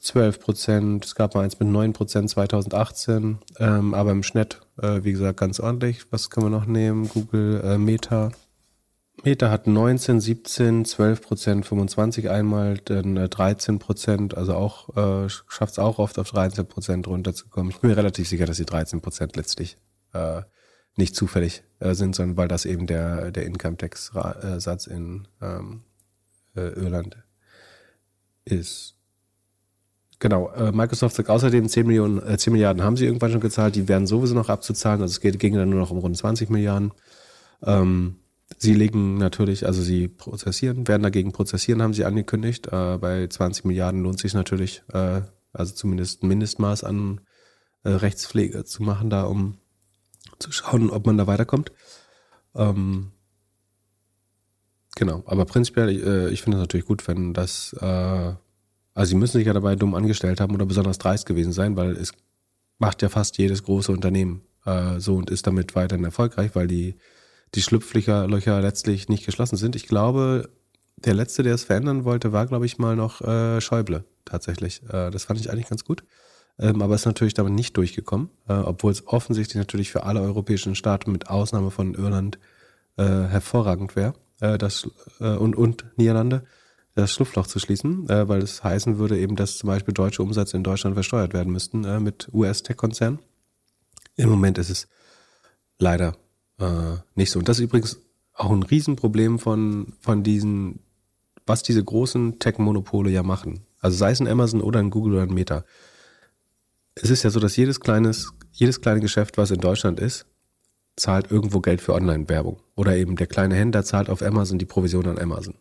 12 0.00 0.40
Prozent. 0.40 1.04
Es 1.04 1.14
gab 1.14 1.36
mal 1.36 1.44
eins 1.44 1.60
mit 1.60 1.68
9 1.68 1.92
Prozent 1.92 2.28
2018. 2.28 3.38
Ähm, 3.60 3.94
aber 3.94 4.10
im 4.10 4.24
Schnitt, 4.24 4.62
äh, 4.82 5.04
wie 5.04 5.12
gesagt, 5.12 5.38
ganz 5.38 5.60
ordentlich. 5.60 6.10
Was 6.10 6.28
können 6.28 6.46
wir 6.46 6.50
noch 6.50 6.66
nehmen? 6.66 7.08
Google 7.08 7.60
äh, 7.62 7.78
Meta. 7.78 8.32
Meta 9.22 9.48
hat 9.48 9.68
19, 9.68 10.20
17, 10.20 10.84
12 10.84 11.22
Prozent, 11.22 11.64
25 11.64 12.30
einmal, 12.30 12.78
dann 12.78 13.16
äh, 13.16 13.28
13 13.28 13.78
Prozent, 13.78 14.36
also 14.36 14.54
auch 14.54 14.88
äh, 14.96 15.28
schafft 15.28 15.74
es 15.74 15.78
auch 15.78 16.00
oft 16.00 16.18
auf 16.18 16.28
13 16.30 16.66
Prozent 16.66 17.06
runterzukommen. 17.06 17.70
Ich 17.70 17.78
bin 17.78 17.90
mir 17.90 17.96
relativ 17.96 18.28
sicher, 18.28 18.46
dass 18.46 18.56
die 18.56 18.66
13 18.66 19.00
Prozent 19.00 19.36
letztlich 19.36 19.76
äh, 20.14 20.42
nicht 20.98 21.14
zufällig 21.14 21.62
äh, 21.80 21.94
sind, 21.94 22.14
sondern 22.14 22.36
weil 22.36 22.48
das 22.48 22.64
eben 22.64 22.86
der, 22.86 23.30
der 23.30 23.46
Income-Tax-Satz 23.46 24.86
in 24.86 25.28
ähm, 25.40 25.82
äh, 26.56 26.68
Irland 26.72 27.16
ist. 28.44 28.96
genau. 30.18 30.50
Äh, 30.50 30.72
Microsoft 30.72 31.16
sagt 31.16 31.30
außerdem 31.30 31.68
10, 31.68 31.86
Millionen, 31.86 32.22
äh, 32.26 32.36
10 32.36 32.52
Milliarden 32.52 32.82
haben 32.82 32.96
sie 32.96 33.06
irgendwann 33.06 33.30
schon 33.30 33.40
gezahlt, 33.40 33.76
die 33.76 33.88
werden 33.88 34.06
sowieso 34.06 34.34
noch 34.34 34.48
abzuzahlen. 34.48 35.00
Also 35.02 35.12
es 35.12 35.20
geht, 35.20 35.38
ging 35.38 35.54
dann 35.54 35.70
nur 35.70 35.80
noch 35.80 35.90
um 35.90 35.98
rund 35.98 36.16
20 36.16 36.50
Milliarden. 36.50 36.92
Ähm, 37.62 38.16
sie 38.56 38.74
legen 38.74 39.18
natürlich, 39.18 39.66
also 39.66 39.82
sie 39.82 40.08
prozessieren, 40.08 40.88
werden 40.88 41.02
dagegen 41.02 41.32
prozessieren, 41.32 41.82
haben 41.82 41.94
sie 41.94 42.04
angekündigt. 42.04 42.68
Äh, 42.68 42.98
bei 42.98 43.26
20 43.26 43.64
Milliarden 43.64 44.02
lohnt 44.02 44.18
sich 44.18 44.34
natürlich, 44.34 44.82
äh, 44.92 45.22
also 45.52 45.74
zumindest 45.74 46.22
ein 46.22 46.28
Mindestmaß 46.28 46.84
an 46.84 47.20
äh, 47.84 47.90
Rechtspflege 47.90 48.64
zu 48.64 48.82
machen, 48.82 49.10
da 49.10 49.24
um 49.24 49.58
zu 50.38 50.52
schauen, 50.52 50.90
ob 50.90 51.06
man 51.06 51.18
da 51.18 51.26
weiterkommt. 51.26 51.72
Ähm, 52.54 53.12
genau, 54.96 55.22
aber 55.26 55.44
prinzipiell, 55.44 55.88
äh, 55.88 56.30
ich 56.30 56.42
finde 56.42 56.58
es 56.58 56.62
natürlich 56.62 56.86
gut, 56.86 57.06
wenn 57.08 57.34
das, 57.34 57.74
äh, 57.80 57.84
also 58.94 59.08
sie 59.08 59.14
müssen 59.16 59.38
sich 59.38 59.46
ja 59.46 59.52
dabei 59.52 59.76
dumm 59.76 59.94
angestellt 59.94 60.40
haben 60.40 60.54
oder 60.54 60.66
besonders 60.66 60.98
dreist 60.98 61.26
gewesen 61.26 61.52
sein, 61.52 61.76
weil 61.76 61.92
es 61.92 62.12
macht 62.78 63.02
ja 63.02 63.08
fast 63.08 63.38
jedes 63.38 63.62
große 63.62 63.92
Unternehmen 63.92 64.42
äh, 64.64 64.98
so 65.00 65.16
und 65.16 65.30
ist 65.30 65.46
damit 65.46 65.74
weiterhin 65.74 66.04
erfolgreich, 66.04 66.54
weil 66.54 66.66
die, 66.66 66.96
die 67.54 67.62
Schlupflöcher 67.62 68.26
Löcher 68.26 68.60
letztlich 68.60 69.08
nicht 69.08 69.26
geschlossen 69.26 69.56
sind. 69.56 69.76
Ich 69.76 69.86
glaube, 69.86 70.50
der 70.96 71.14
letzte, 71.14 71.42
der 71.42 71.54
es 71.54 71.64
verändern 71.64 72.04
wollte, 72.04 72.32
war, 72.32 72.46
glaube 72.46 72.66
ich, 72.66 72.78
mal 72.78 72.96
noch 72.96 73.20
äh, 73.20 73.60
Schäuble 73.60 74.04
tatsächlich. 74.24 74.82
Äh, 74.84 75.10
das 75.10 75.24
fand 75.24 75.40
ich 75.40 75.50
eigentlich 75.50 75.68
ganz 75.68 75.84
gut 75.84 76.04
ähm, 76.58 76.82
aber 76.82 76.94
ist 76.94 77.06
natürlich 77.06 77.34
damit 77.34 77.52
nicht 77.52 77.76
durchgekommen, 77.76 78.30
äh, 78.48 78.54
obwohl 78.54 78.92
es 78.92 79.06
offensichtlich 79.06 79.56
natürlich 79.56 79.90
für 79.90 80.04
alle 80.04 80.20
europäischen 80.20 80.74
Staaten 80.74 81.12
mit 81.12 81.28
Ausnahme 81.28 81.70
von 81.70 81.94
Irland 81.94 82.38
äh, 82.96 83.04
hervorragend 83.04 83.96
wäre, 83.96 84.14
äh, 84.40 84.58
das 84.58 84.88
äh, 85.20 85.36
und, 85.36 85.56
und 85.56 85.86
Niederlande 85.96 86.44
das 86.98 87.12
Schlupfloch 87.12 87.46
zu 87.46 87.60
schließen, 87.60 88.08
äh, 88.08 88.28
weil 88.28 88.42
es 88.42 88.64
heißen 88.64 88.98
würde 88.98 89.18
eben, 89.18 89.36
dass 89.36 89.58
zum 89.58 89.68
Beispiel 89.68 89.94
deutsche 89.94 90.22
Umsätze 90.22 90.56
in 90.56 90.64
Deutschland 90.64 90.94
versteuert 90.94 91.32
werden 91.32 91.52
müssten 91.52 91.84
äh, 91.84 92.00
mit 92.00 92.28
US-Tech-Konzernen. 92.32 93.20
Im 94.16 94.28
Moment 94.28 94.58
ist 94.58 94.70
es 94.70 94.88
leider 95.78 96.16
äh, 96.58 96.96
nicht 97.14 97.30
so. 97.30 97.38
Und 97.38 97.48
das 97.48 97.58
ist 97.58 97.64
übrigens 97.64 98.00
auch 98.34 98.50
ein 98.50 98.64
Riesenproblem 98.64 99.38
von, 99.38 99.92
von 100.00 100.24
diesen, 100.24 100.80
was 101.46 101.62
diese 101.62 101.84
großen 101.84 102.40
Tech-Monopole 102.40 103.10
ja 103.10 103.22
machen. 103.22 103.60
Also 103.80 103.96
sei 103.96 104.10
es 104.10 104.20
ein 104.20 104.26
Amazon 104.26 104.60
oder 104.60 104.80
ein 104.80 104.90
Google 104.90 105.14
oder 105.14 105.22
ein 105.22 105.34
Meta 105.34 105.64
es 107.02 107.10
ist 107.10 107.22
ja 107.22 107.30
so, 107.30 107.40
dass 107.40 107.56
jedes 107.56 107.80
kleines, 107.80 108.32
jedes 108.52 108.80
kleine 108.80 109.00
Geschäft, 109.00 109.38
was 109.38 109.50
in 109.50 109.60
Deutschland 109.60 110.00
ist, 110.00 110.26
zahlt 110.96 111.30
irgendwo 111.30 111.60
Geld 111.60 111.80
für 111.80 111.94
Online-Werbung. 111.94 112.60
Oder 112.74 112.96
eben 112.96 113.16
der 113.16 113.26
kleine 113.26 113.54
Händler 113.54 113.84
zahlt 113.84 114.10
auf 114.10 114.22
Amazon 114.22 114.58
die 114.58 114.66
Provision 114.66 115.06
an 115.06 115.18
Amazon. 115.18 115.54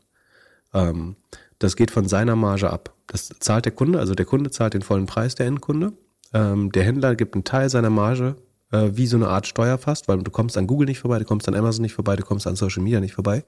Ähm, 0.74 1.16
das 1.60 1.76
geht 1.76 1.92
von 1.92 2.08
seiner 2.08 2.36
Marge 2.36 2.70
ab. 2.70 2.94
Das 3.08 3.30
zahlt 3.40 3.66
der 3.66 3.72
Kunde, 3.72 4.00
also 4.00 4.16
der 4.16 4.26
Kunde 4.26 4.52
zahlt 4.52 4.74
den 4.74 4.82
vollen 4.82 5.06
Preis, 5.06 5.36
der 5.36 5.48
Endkunde. 5.48 5.94
Ähm, 6.34 6.72
der 6.72 6.84
Händler 6.84 7.16
gibt 7.16 7.36
einen 7.36 7.44
Teil 7.44 7.70
seiner 7.70 7.90
Marge, 7.90 8.36
äh, 8.72 8.90
wie 8.94 9.08
so 9.08 9.18
eine 9.18 9.30
Art 9.30 9.48
Steuer 9.48 9.78
fast, 9.78 10.08
weil 10.08 10.20
du 10.20 10.32
kommst 10.32 10.58
an 10.58 10.68
Google 10.68 10.88
nicht 10.88 11.00
vorbei, 11.00 11.20
du 11.20 11.26
kommst 11.26 11.48
an 11.48 11.56
Amazon 11.56 11.84
nicht 11.84 11.94
vorbei, 11.94 12.16
du 12.16 12.24
kommst 12.24 12.48
an 12.48 12.56
Social 12.56 12.84
Media 12.84 13.00
nicht 13.00 13.14
vorbei. 13.14 13.46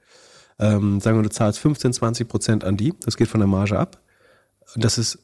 Ähm, 0.58 1.00
sagen 1.00 1.18
wir, 1.18 1.22
du 1.22 1.30
zahlst 1.30 1.58
15, 1.58 1.92
20 1.92 2.28
Prozent 2.28 2.64
an 2.64 2.76
die, 2.76 2.94
das 3.00 3.16
geht 3.16 3.28
von 3.28 3.40
der 3.40 3.48
Marge 3.48 3.78
ab. 3.78 4.00
Das 4.76 4.98
ist 4.98 5.18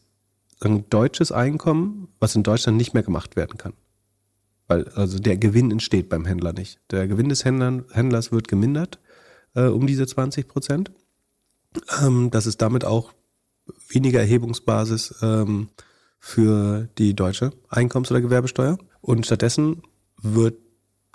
ein 0.61 0.89
deutsches 0.89 1.33
Einkommen, 1.33 2.09
was 2.19 2.35
in 2.35 2.43
Deutschland 2.43 2.78
nicht 2.78 2.95
mehr 2.95 3.03
gemacht 3.03 3.37
werden 3.37 3.59
kann. 3.59 3.74
Weil 4.69 4.89
also 4.91 5.19
der 5.19 5.37
Gewinn 5.37 5.70
entsteht 5.70 6.09
beim 6.09 6.24
Händler 6.24 6.53
nicht. 6.53 6.81
Der 6.91 7.07
Gewinn 7.07 7.28
des 7.28 7.45
Händlers 7.45 8.33
wird 8.33 8.49
gemindert 8.49 8.99
äh, 9.55 9.66
um 9.66 9.87
diese 9.87 10.07
20 10.07 10.49
Prozent. 10.49 10.91
Ähm, 12.03 12.31
das 12.31 12.47
ist 12.47 12.62
damit 12.62 12.85
auch 12.85 13.12
weniger 13.89 14.20
Erhebungsbasis 14.20 15.15
ähm, 15.23 15.69
für 16.19 16.89
die 16.99 17.15
deutsche 17.15 17.53
Einkommens- 17.69 18.11
oder 18.11 18.20
Gewerbesteuer. 18.20 18.78
Und 19.01 19.27
stattdessen 19.27 19.83
wird 20.20 20.57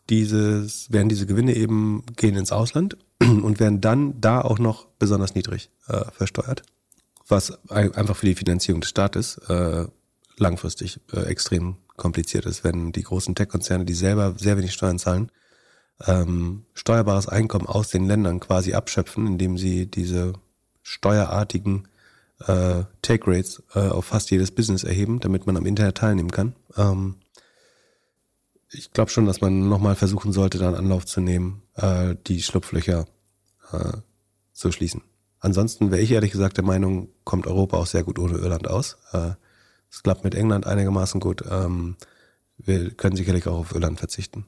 dieses, 0.10 0.92
werden 0.92 1.10
diese 1.10 1.26
Gewinne 1.26 1.56
eben 1.56 2.04
gehen 2.16 2.36
ins 2.36 2.52
Ausland 2.52 2.98
und 3.20 3.60
werden 3.60 3.82
dann 3.82 4.22
da 4.22 4.42
auch 4.42 4.60
noch 4.60 4.86
besonders 5.00 5.36
niedrig 5.36 5.72
äh, 5.88 6.06
versteuert 6.12 6.64
was 7.32 7.58
einfach 7.70 8.16
für 8.16 8.28
die 8.28 8.36
Finanzierung 8.36 8.82
des 8.82 8.90
Staates 8.90 9.38
äh, 9.50 9.86
langfristig 10.38 11.00
äh, 11.14 11.22
extrem 11.22 11.78
kompliziert 11.96 12.46
ist, 12.46 12.64
wenn 12.64 12.92
die 12.92 13.04
großen 13.04 13.36
Tech-Konzerne, 13.36 13.86
die 13.86 13.94
selber 13.94 14.36
sehr 14.38 14.58
wenig 14.58 14.74
Steuern 14.74 15.00
zahlen, 15.00 15.32
ähm, 16.08 16.66
steuerbares 16.74 17.28
Einkommen 17.28 17.68
aus 17.68 17.90
den 17.90 18.06
Ländern 18.06 18.40
quasi 18.40 18.74
abschöpfen, 18.74 19.28
indem 19.28 19.58
sie 19.58 19.86
diese 19.86 20.34
steuerartigen 20.82 21.88
äh, 22.48 22.84
Take 23.02 23.28
Rates 23.28 23.62
äh, 23.76 23.88
auf 23.88 24.06
fast 24.06 24.32
jedes 24.32 24.52
Business 24.52 24.84
erheben, 24.84 25.20
damit 25.20 25.46
man 25.46 25.58
am 25.58 25.66
Internet 25.66 25.98
teilnehmen 25.98 26.32
kann. 26.32 26.56
Ähm, 26.76 27.16
ich 28.72 28.92
glaube 28.94 29.12
schon, 29.12 29.26
dass 29.26 29.42
man 29.42 29.70
nochmal 29.70 29.96
versuchen 29.96 30.32
sollte, 30.32 30.58
da 30.58 30.68
einen 30.68 30.78
Anlauf 30.78 31.06
zu 31.06 31.22
nehmen, 31.22 31.62
äh, 31.76 32.16
die 32.28 32.42
Schlupflöcher 32.42 33.06
äh, 33.72 33.98
zu 34.54 34.72
schließen. 34.72 35.04
Ansonsten 35.42 35.92
wäre 35.92 36.02
ich 36.02 36.12
ehrlich 36.12 36.32
gesagt 36.32 36.58
der 36.58 36.64
Meinung, 36.64 37.10
kommt 37.24 37.48
Europa 37.48 37.78
auch 37.78 37.88
sehr 37.88 38.04
gut 38.04 38.20
ohne 38.20 38.38
Irland 38.38 38.68
aus. 38.68 38.98
Äh, 39.12 39.32
es 39.92 40.04
klappt 40.04 40.24
mit 40.24 40.36
England 40.36 40.66
einigermaßen 40.66 41.20
gut. 41.20 41.44
Ähm, 41.50 41.98
wir 42.58 42.92
können 42.92 43.16
sicherlich 43.16 43.48
auch 43.48 43.58
auf 43.58 43.74
Irland 43.74 44.00
verzichten. 44.00 44.46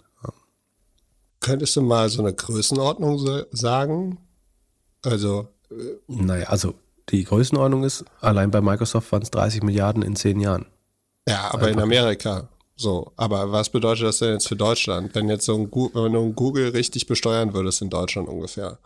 Könntest 1.43 1.75
du 1.75 1.81
mal 1.81 2.07
so 2.07 2.21
eine 2.21 2.33
Größenordnung 2.33 3.19
sagen? 3.51 4.17
Also. 5.03 5.49
Äh, 5.69 5.75
naja, 6.07 6.47
also 6.47 6.75
die 7.09 7.25
Größenordnung 7.25 7.83
ist, 7.83 8.05
allein 8.21 8.49
bei 8.49 8.61
Microsoft 8.61 9.11
waren 9.11 9.23
es 9.23 9.31
30 9.31 9.61
Milliarden 9.61 10.03
in 10.03 10.15
zehn 10.15 10.39
Jahren. 10.39 10.67
Ja, 11.27 11.53
aber 11.53 11.69
in 11.69 11.79
Amerika. 11.79 12.47
So, 12.75 13.11
aber 13.17 13.51
was 13.51 13.69
bedeutet 13.69 14.05
das 14.05 14.19
denn 14.19 14.33
jetzt 14.33 14.47
für 14.47 14.55
Deutschland, 14.55 15.13
wenn 15.15 15.29
jetzt 15.29 15.45
so 15.45 15.55
ein, 15.55 15.69
wenn 15.71 16.13
du 16.13 16.21
ein 16.21 16.35
Google 16.35 16.69
richtig 16.69 17.07
besteuern 17.07 17.53
würdest 17.53 17.81
in 17.81 17.89
Deutschland 17.89 18.29
ungefähr? 18.29 18.79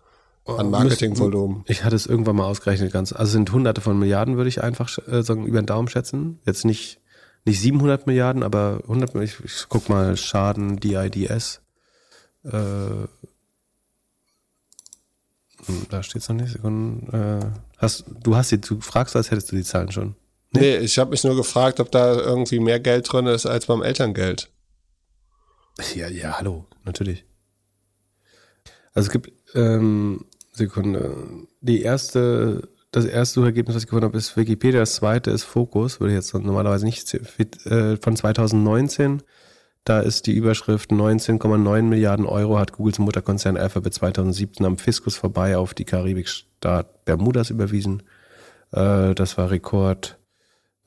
An 0.48 0.70
Marketingvolumen. 0.70 1.64
Ich 1.68 1.84
hatte 1.84 1.96
es 1.96 2.06
irgendwann 2.06 2.36
mal 2.36 2.46
ausgerechnet 2.46 2.92
ganz. 2.92 3.14
Also 3.14 3.34
sind 3.34 3.52
hunderte 3.52 3.82
von 3.82 3.98
Milliarden, 4.00 4.38
würde 4.38 4.50
ich 4.50 4.64
einfach 4.64 4.90
äh, 5.08 5.24
sagen, 5.24 5.46
über 5.46 5.62
den 5.62 5.66
Daumen 5.66 5.88
schätzen. 5.88 6.40
Jetzt 6.46 6.66
nicht, 6.66 7.00
nicht 7.46 7.60
700 7.60 8.08
Milliarden, 8.08 8.44
aber 8.44 8.80
100 8.84 9.14
Milliarden. 9.14 9.42
Ich, 9.44 9.46
ich 9.46 9.66
guck 9.70 9.90
mal, 9.90 10.16
Schaden, 10.18 10.80
DIDS. 10.80 11.62
Äh, 12.44 12.52
hm, 15.66 15.86
da 15.90 16.04
steht 16.04 16.22
es 16.22 16.30
noch 16.30 16.36
nicht. 16.36 16.56
Äh, 16.56 17.52
hast, 17.78 18.06
du 18.24 18.36
hast 18.36 18.52
die, 18.52 18.62
du 18.62 18.80
fragst, 18.80 19.16
als 19.16 19.32
hättest 19.32 19.52
du 19.52 19.56
die 19.56 19.64
Zahlen 19.64 19.92
schon. 19.92 20.16
Nee, 20.52 20.62
nee 20.62 20.78
ich 20.78 20.98
habe 20.98 21.12
mich 21.12 21.24
nur 21.24 21.36
gefragt, 21.36 21.80
ob 21.80 21.92
da 21.92 22.14
irgendwie 22.14 22.60
mehr 22.60 22.80
Geld 22.80 23.12
drin 23.12 23.28
ist 23.28 23.46
als 23.46 23.66
beim 23.66 23.82
Elterngeld. 23.82 24.50
Ja, 25.96 26.08
ja, 26.08 26.38
hallo, 26.40 26.66
natürlich. 26.86 27.26
Also 28.94 29.08
es 29.08 29.12
gibt 29.12 29.32
ähm, 29.54 30.26
Sekunde. 30.58 31.16
Die 31.62 31.82
erste, 31.82 32.70
das 32.92 33.06
erste 33.06 33.40
Suchergebnis, 33.40 33.76
was 33.76 33.84
ich 33.84 33.88
gefunden 33.88 34.06
habe, 34.06 34.18
ist 34.18 34.36
Wikipedia. 34.36 34.80
Das 34.80 34.96
zweite 34.96 35.32
ist 35.32 35.44
Focus, 35.44 36.00
würde 36.00 36.14
ich 36.14 36.18
jetzt 36.18 36.34
normalerweise 36.34 36.86
nicht, 36.86 37.14
äh, 37.14 37.98
von 37.98 38.16
2019. 38.16 39.24
Da 39.84 40.02
ist 40.02 40.28
die 40.28 40.34
Überschrift 40.34 40.92
19,9 40.92 41.84
Milliarden 41.84 42.26
Euro 42.26 42.60
hat 42.60 42.74
Googles 42.74 43.00
Mutterkonzern 43.00 43.56
Alphabet 43.56 43.94
2017 43.94 44.66
am 44.66 44.78
Fiskus 44.78 45.16
vorbei 45.16 45.58
auf 45.58 45.74
die 45.74 45.86
Karibikstaat 45.86 47.06
Bermudas 47.06 47.52
überwiesen. 47.52 48.04
Äh, 48.72 49.16
das 49.16 49.38
war 49.38 49.50
Rekord. 49.50 50.20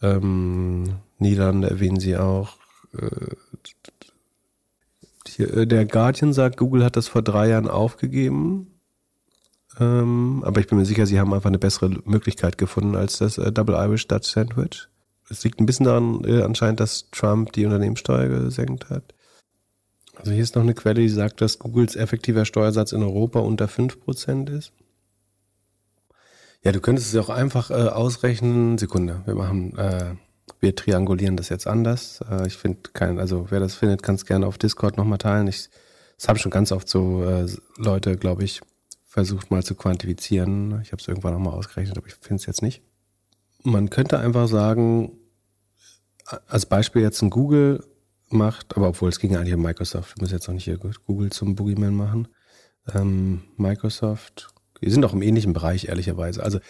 Ähm, 0.02 0.97
Niederlande 1.18 1.70
erwähnen 1.70 2.01
sie 2.01 2.16
auch. 2.16 2.56
Äh, 2.92 3.36
hier, 5.26 5.64
der 5.64 5.86
Guardian 5.86 6.32
sagt, 6.32 6.56
Google 6.56 6.84
hat 6.84 6.97
das 6.97 7.09
vor 7.09 7.22
drei 7.22 7.48
Jahren 7.48 7.68
aufgegeben. 7.68 8.80
Ähm, 9.81 10.43
aber 10.44 10.61
ich 10.61 10.66
bin 10.66 10.78
mir 10.78 10.85
sicher, 10.85 11.07
sie 11.07 11.19
haben 11.19 11.32
einfach 11.32 11.48
eine 11.48 11.59
bessere 11.59 11.89
Möglichkeit 12.05 12.59
gefunden 12.59 12.94
als 12.94 13.19
das 13.19 13.39
äh, 13.39 13.51
Double 13.51 13.74
Irish 13.77 14.07
Dutch 14.07 14.28
Sandwich. 14.28 14.89
Es 15.31 15.43
liegt 15.43 15.61
ein 15.61 15.66
bisschen 15.66 15.86
daran 15.86 16.23
äh, 16.24 16.43
anscheinend, 16.43 16.81
dass 16.81 17.11
Trump 17.11 17.52
die 17.52 17.65
Unternehmenssteuer 17.65 18.28
gesenkt 18.28 18.90
hat. 18.90 19.15
Also 20.16 20.32
hier 20.32 20.43
ist 20.43 20.55
noch 20.55 20.62
eine 20.62 20.74
Quelle, 20.74 21.01
die 21.01 21.09
sagt, 21.09 21.40
dass 21.40 21.59
Googles 21.59 21.97
effektiver 21.97 22.44
Steuersatz 22.44 22.93
in 22.93 23.02
Europa 23.02 23.40
unter 23.40 23.66
5% 23.66 24.51
ist. 24.51 24.73
Ja, 26.62 26.73
du 26.73 26.81
könntest 26.81 27.15
es 27.15 27.19
auch 27.19 27.31
einfach 27.31 27.70
äh, 27.70 27.74
ausrechnen. 27.89 28.77
Sekunde, 28.77 29.23
wir 29.24 29.35
machen, 29.35 29.78
äh, 29.78 30.15
wir 30.61 30.77
triangulieren 30.77 31.39
das 31.39 31.48
jetzt 31.48 31.66
anders. 31.66 32.20
Äh, 32.31 32.47
ich 32.48 32.57
finde 32.59 32.90
kein, 32.93 33.19
also 33.19 33.47
wer 33.48 33.61
das 33.61 33.77
findet, 33.77 34.02
kann 34.02 34.16
es 34.16 34.27
gerne 34.27 34.47
auf 34.47 34.59
Discord 34.59 34.98
nochmal 34.98 35.16
teilen. 35.16 35.48
Ich, 35.48 35.70
das 36.19 36.28
haben 36.28 36.39
schon 36.39 36.51
ganz 36.51 36.70
oft 36.70 36.86
so 36.86 37.24
äh, 37.24 37.47
Leute, 37.78 38.19
glaube 38.19 38.44
ich, 38.44 38.61
versucht 39.10 39.50
mal 39.50 39.64
zu 39.64 39.74
quantifizieren. 39.74 40.80
Ich 40.82 40.92
habe 40.92 41.02
es 41.02 41.08
irgendwann 41.08 41.32
nochmal 41.32 41.54
ausgerechnet, 41.54 41.98
aber 41.98 42.06
ich 42.06 42.14
finde 42.14 42.36
es 42.36 42.46
jetzt 42.46 42.62
nicht. 42.62 42.80
Man 43.64 43.90
könnte 43.90 44.20
einfach 44.20 44.46
sagen, 44.46 45.18
als 46.46 46.64
Beispiel 46.64 47.02
jetzt 47.02 47.20
ein 47.20 47.28
Google 47.28 47.84
macht, 48.28 48.76
aber 48.76 48.88
obwohl 48.88 49.08
es 49.08 49.18
ging 49.18 49.34
eigentlich 49.34 49.54
um 49.54 49.62
Microsoft, 49.62 50.16
wir 50.16 50.22
müssen 50.22 50.34
jetzt 50.34 50.48
auch 50.48 50.52
nicht 50.52 50.62
hier 50.62 50.78
Google 50.78 51.30
zum 51.30 51.56
Boogeyman 51.56 51.92
machen. 51.92 52.28
Ähm, 52.94 53.42
Microsoft, 53.56 54.54
wir 54.78 54.92
sind 54.92 55.04
auch 55.04 55.12
im 55.12 55.22
ähnlichen 55.22 55.54
Bereich, 55.54 55.88
ehrlicherweise. 55.88 56.44
Also 56.44 56.60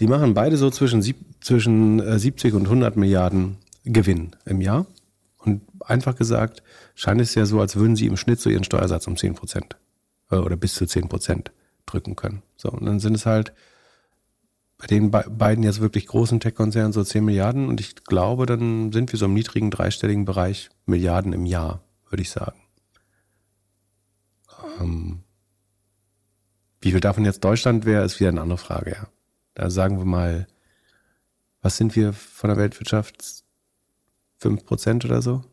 Die 0.00 0.06
machen 0.06 0.32
beide 0.32 0.56
so 0.56 0.70
zwischen, 0.70 1.02
sieb, 1.02 1.18
zwischen 1.42 2.18
70 2.18 2.54
äh, 2.54 2.56
und 2.56 2.62
100 2.62 2.96
Milliarden 2.96 3.58
Gewinn 3.84 4.36
im 4.46 4.62
Jahr. 4.62 4.86
Und 5.36 5.60
einfach 5.80 6.16
gesagt, 6.16 6.62
scheint 6.94 7.20
es 7.20 7.34
ja 7.34 7.44
so, 7.44 7.60
als 7.60 7.76
würden 7.76 7.94
sie 7.94 8.06
im 8.06 8.16
Schnitt 8.16 8.40
so 8.40 8.48
ihren 8.48 8.64
Steuersatz 8.64 9.06
um 9.06 9.18
10 9.18 9.34
Prozent 9.34 9.76
äh, 10.30 10.36
oder 10.36 10.56
bis 10.56 10.74
zu 10.74 10.86
10 10.86 11.10
Prozent 11.10 11.52
drücken 11.86 12.16
können. 12.16 12.42
So, 12.56 12.70
und 12.70 12.86
dann 12.86 13.00
sind 13.00 13.14
es 13.14 13.26
halt 13.26 13.52
bei 14.78 14.86
den 14.86 15.10
beiden 15.10 15.62
jetzt 15.62 15.80
wirklich 15.80 16.06
großen 16.06 16.40
Tech-Konzernen 16.40 16.92
so 16.92 17.04
10 17.04 17.22
Milliarden 17.22 17.68
und 17.68 17.80
ich 17.80 17.96
glaube, 17.96 18.46
dann 18.46 18.92
sind 18.92 19.12
wir 19.12 19.18
so 19.18 19.26
im 19.26 19.34
niedrigen 19.34 19.70
dreistelligen 19.70 20.24
Bereich 20.24 20.70
Milliarden 20.86 21.34
im 21.34 21.44
Jahr, 21.44 21.82
würde 22.08 22.22
ich 22.22 22.30
sagen. 22.30 22.58
Ähm, 24.80 25.22
wie 26.80 26.92
viel 26.92 27.00
davon 27.00 27.26
jetzt 27.26 27.44
Deutschland 27.44 27.84
wäre, 27.84 28.04
ist 28.04 28.20
wieder 28.20 28.30
eine 28.30 28.40
andere 28.40 28.58
Frage, 28.58 28.92
ja. 28.92 29.08
Da 29.54 29.68
sagen 29.68 29.98
wir 29.98 30.06
mal, 30.06 30.46
was 31.60 31.76
sind 31.76 31.94
wir 31.94 32.14
von 32.14 32.48
der 32.48 32.56
Weltwirtschaft? 32.56 33.44
5% 34.40 35.04
oder 35.04 35.20
so? 35.20 35.44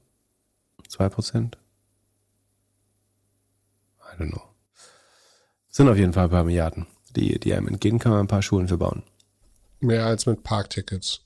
2%? 0.89 1.55
I 3.99 4.21
don't 4.21 4.31
know. 4.31 4.56
Sind 5.77 5.89
auf 5.89 5.97
jeden 5.97 6.11
Fall 6.11 6.23
ein 6.23 6.31
paar 6.31 6.43
Milliarden, 6.43 6.87
die, 7.15 7.39
die 7.39 7.53
einem 7.53 7.67
entgehen, 7.67 7.99
kann 7.99 8.11
man 8.11 8.21
ein 8.21 8.27
paar 8.27 8.41
Schulen 8.41 8.67
für 8.67 8.79
bauen. 8.79 9.03
Mehr 9.79 10.07
als 10.07 10.25
mit 10.25 10.41
Parktickets. 10.41 11.21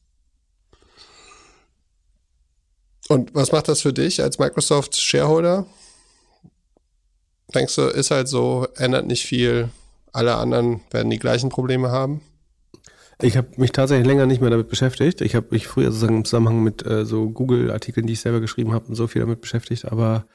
Und 3.08 3.34
was 3.34 3.54
macht 3.54 3.70
das 3.70 3.80
für 3.80 3.94
dich 3.94 4.22
als 4.22 4.40
Microsoft 4.40 4.98
Shareholder? 4.98 5.68
Denkst 7.56 7.76
du, 7.76 7.84
ist 7.84 8.12
halt 8.12 8.28
so, 8.28 8.68
ändert 8.76 9.08
nicht 9.08 9.26
viel, 9.26 9.70
alle 10.12 10.36
anderen 10.36 10.82
werden 10.92 11.10
die 11.10 11.20
gleichen 11.20 11.48
Probleme 11.48 11.90
haben? 11.90 12.20
Ich 13.22 13.38
habe 13.38 13.48
mich 13.56 13.72
tatsächlich 13.72 14.06
länger 14.06 14.26
nicht 14.26 14.42
mehr 14.42 14.50
damit 14.50 14.68
beschäftigt. 14.68 15.22
Ich 15.22 15.34
habe 15.34 15.48
mich 15.52 15.66
früher 15.66 15.94
sozusagen 15.94 16.18
im 16.18 16.26
Zusammenhang 16.26 16.62
mit 16.62 16.86
äh, 16.86 17.06
so 17.06 17.30
Google-Artikeln, 17.30 18.06
die 18.06 18.14
ich 18.14 18.20
selber 18.20 18.42
geschrieben 18.42 18.74
habe 18.74 18.90
und 18.90 18.96
so 18.96 19.08
viel 19.08 19.22
damit 19.22 19.40
beschäftigt, 19.40 19.86
aber 19.86 20.26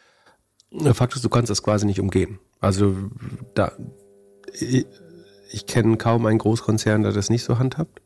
der 0.71 0.95
Fakt 0.95 1.15
ist, 1.17 1.25
du 1.25 1.29
kannst 1.29 1.51
das 1.51 1.63
quasi 1.63 1.85
nicht 1.85 2.01
umgehen. 2.01 2.39
Also 2.61 2.97
da 3.55 3.73
ich, 4.61 4.87
ich 5.51 5.67
kenne 5.67 5.97
kaum 5.97 6.27
einen 6.27 6.39
Großkonzern, 6.39 7.03
der 7.03 7.13
das 7.13 7.31
nicht 7.31 7.45
so 7.45 7.59
handhabt. 7.59 8.01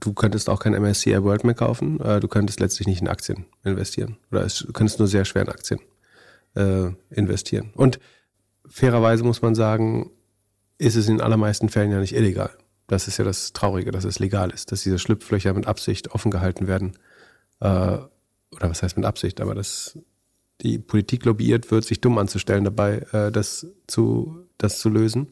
Du 0.00 0.12
könntest 0.14 0.50
auch 0.50 0.58
kein 0.58 0.74
MSCI 0.74 1.22
World 1.22 1.44
mehr 1.44 1.54
kaufen. 1.54 2.00
Äh, 2.00 2.20
du 2.20 2.28
könntest 2.28 2.60
letztlich 2.60 2.88
nicht 2.88 3.00
in 3.00 3.08
Aktien 3.08 3.46
investieren. 3.64 4.16
Oder 4.30 4.46
du 4.46 4.72
könntest 4.72 4.98
nur 4.98 5.08
sehr 5.08 5.24
schwer 5.24 5.42
in 5.42 5.48
Aktien 5.48 5.80
äh, 6.54 6.90
investieren. 7.10 7.70
Und 7.74 8.00
fairerweise 8.66 9.22
muss 9.22 9.42
man 9.42 9.54
sagen, 9.54 10.10
ist 10.78 10.96
es 10.96 11.08
in 11.08 11.20
allermeisten 11.20 11.68
Fällen 11.68 11.92
ja 11.92 12.00
nicht 12.00 12.14
illegal. 12.14 12.50
Das 12.88 13.06
ist 13.06 13.18
ja 13.18 13.24
das 13.24 13.52
Traurige, 13.52 13.92
dass 13.92 14.04
es 14.04 14.18
legal 14.18 14.50
ist, 14.50 14.72
dass 14.72 14.82
diese 14.82 14.98
Schlupflöcher 14.98 15.54
mit 15.54 15.66
Absicht 15.66 16.10
offen 16.10 16.30
gehalten 16.30 16.66
werden. 16.66 16.98
Äh, 17.60 17.98
oder 18.50 18.70
was 18.70 18.82
heißt 18.82 18.96
mit 18.96 19.06
Absicht, 19.06 19.40
aber 19.40 19.54
dass 19.54 19.98
die 20.62 20.78
Politik 20.78 21.24
lobbyiert 21.24 21.70
wird, 21.70 21.84
sich 21.84 22.00
dumm 22.00 22.18
anzustellen 22.18 22.64
dabei, 22.64 23.06
äh, 23.12 23.30
das, 23.32 23.66
zu, 23.86 24.46
das 24.58 24.78
zu 24.78 24.88
lösen. 24.88 25.28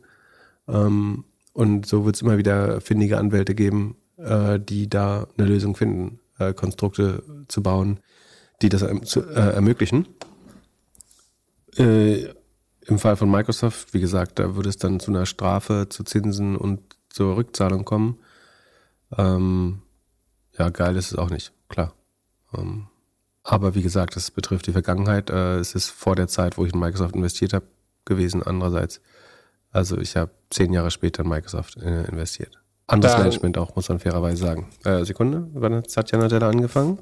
Ähm, 0.70 1.24
und 1.52 1.86
so 1.86 2.04
wird 2.04 2.16
es 2.16 2.22
immer 2.22 2.38
wieder 2.38 2.80
findige 2.80 3.18
Anwälte 3.18 3.54
geben, 3.54 3.96
äh, 4.16 4.58
die 4.60 4.88
da 4.88 5.26
eine 5.36 5.46
Lösung 5.46 5.74
finden, 5.74 6.20
äh, 6.38 6.54
Konstrukte 6.54 7.22
zu 7.48 7.62
bauen, 7.62 8.00
die 8.62 8.68
das 8.68 8.84
zu, 9.04 9.20
äh, 9.20 9.54
ermöglichen. 9.54 10.06
Äh, 11.76 12.28
Im 12.86 12.98
Fall 12.98 13.16
von 13.16 13.30
Microsoft, 13.30 13.94
wie 13.94 14.00
gesagt, 14.00 14.38
da 14.38 14.56
würde 14.56 14.68
es 14.68 14.76
dann 14.76 15.00
zu 15.00 15.10
einer 15.10 15.26
Strafe, 15.26 15.86
zu 15.88 16.02
Zinsen 16.02 16.56
und 16.56 16.80
zur 17.08 17.36
Rückzahlung 17.36 17.84
kommen. 17.84 18.18
Ähm, 19.16 19.82
ja, 20.58 20.70
geil 20.70 20.96
ist 20.96 21.12
es 21.12 21.18
auch 21.18 21.30
nicht, 21.30 21.52
klar. 21.68 21.94
Ähm, 22.56 22.86
aber 23.42 23.74
wie 23.74 23.82
gesagt, 23.82 24.16
das 24.16 24.30
betrifft 24.30 24.66
die 24.66 24.72
Vergangenheit. 24.72 25.30
Äh, 25.30 25.58
es 25.58 25.74
ist 25.74 25.90
vor 25.90 26.16
der 26.16 26.28
Zeit, 26.28 26.58
wo 26.58 26.64
ich 26.64 26.72
in 26.72 26.80
Microsoft 26.80 27.14
investiert 27.14 27.52
habe, 27.52 27.66
gewesen. 28.04 28.42
Andererseits, 28.42 29.00
also 29.70 29.98
ich 29.98 30.16
habe 30.16 30.30
zehn 30.50 30.72
Jahre 30.72 30.90
später 30.90 31.22
in 31.22 31.28
Microsoft 31.28 31.76
äh, 31.76 32.04
investiert. 32.04 32.60
Anderes 32.86 33.12
Dann, 33.12 33.22
Management 33.22 33.58
auch, 33.58 33.76
muss 33.76 33.88
man 33.88 34.00
fairerweise 34.00 34.42
sagen. 34.42 34.68
Äh, 34.84 35.04
Sekunde, 35.04 35.48
wann 35.52 35.74
hat 35.74 35.90
Satya 35.90 36.18
Nadella 36.18 36.48
angefangen? 36.48 36.98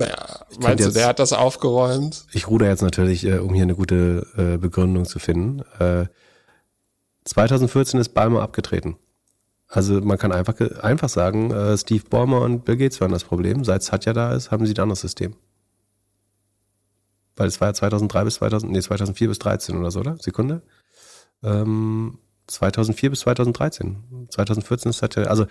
Naja, 0.00 0.46
meinst 0.60 0.84
jetzt, 0.84 0.94
du, 0.94 0.98
der 0.98 1.08
hat 1.08 1.18
das 1.18 1.32
aufgeräumt? 1.32 2.26
Ich 2.32 2.48
ruder 2.48 2.68
jetzt 2.68 2.82
natürlich, 2.82 3.24
äh, 3.24 3.38
um 3.38 3.54
hier 3.54 3.64
eine 3.64 3.74
gute 3.74 4.26
äh, 4.36 4.56
Begründung 4.56 5.04
zu 5.04 5.18
finden. 5.18 5.62
Äh, 5.78 6.06
2014 7.24 8.00
ist 8.00 8.10
Balmer 8.10 8.42
abgetreten. 8.42 8.96
Also 9.68 10.00
man 10.00 10.16
kann 10.16 10.32
einfach, 10.32 10.54
einfach 10.80 11.08
sagen, 11.08 11.50
äh, 11.50 11.76
Steve 11.76 12.04
Ballmer 12.08 12.40
und 12.40 12.64
Bill 12.64 12.76
Gates 12.76 13.00
waren 13.00 13.12
das 13.12 13.24
Problem. 13.24 13.64
Seit 13.64 13.82
Satya 13.82 14.12
da 14.12 14.32
ist, 14.32 14.50
haben 14.50 14.66
sie 14.66 14.72
ein 14.72 14.80
anderes 14.80 15.00
System. 15.00 15.34
Weil 17.38 17.48
es 17.48 17.60
war 17.60 17.68
ja 17.68 17.74
2003 17.74 18.24
bis 18.24 18.34
2000, 18.34 18.72
nee, 18.72 18.80
2004 18.80 19.28
bis 19.28 19.38
2013 19.38 19.76
oder 19.78 19.90
so, 19.90 20.00
oder? 20.00 20.16
Sekunde. 20.18 20.62
Ähm, 21.42 22.18
2004 22.48 23.10
bis 23.10 23.20
2013. 23.20 24.28
2014 24.30 24.90
ist 24.90 24.98
Satya, 24.98 25.24
also 25.24 25.46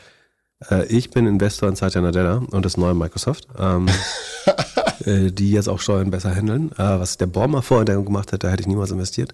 äh, 0.69 0.85
ich 0.87 1.11
bin 1.11 1.25
Investor 1.25 1.69
in 1.69 1.75
Satya 1.75 2.01
Nadella 2.01 2.43
und 2.51 2.65
das 2.65 2.77
neue 2.77 2.93
Microsoft, 2.93 3.47
ähm, 3.57 3.87
äh, 5.05 5.31
die 5.31 5.51
jetzt 5.51 5.69
auch 5.69 5.79
Steuern 5.79 6.11
besser 6.11 6.33
handeln. 6.33 6.71
Äh, 6.73 6.99
was 6.99 7.17
der 7.17 7.27
Bormer 7.27 7.61
vorher 7.61 7.85
gemacht 7.85 8.33
hat, 8.33 8.43
da 8.43 8.49
hätte 8.49 8.61
ich 8.61 8.67
niemals 8.67 8.91
investiert. 8.91 9.33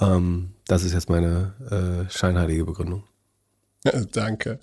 Ähm, 0.00 0.54
das 0.66 0.84
ist 0.84 0.92
jetzt 0.92 1.08
meine 1.08 1.54
äh, 1.70 2.10
scheinheilige 2.10 2.64
Begründung. 2.64 3.04
Danke. 4.12 4.60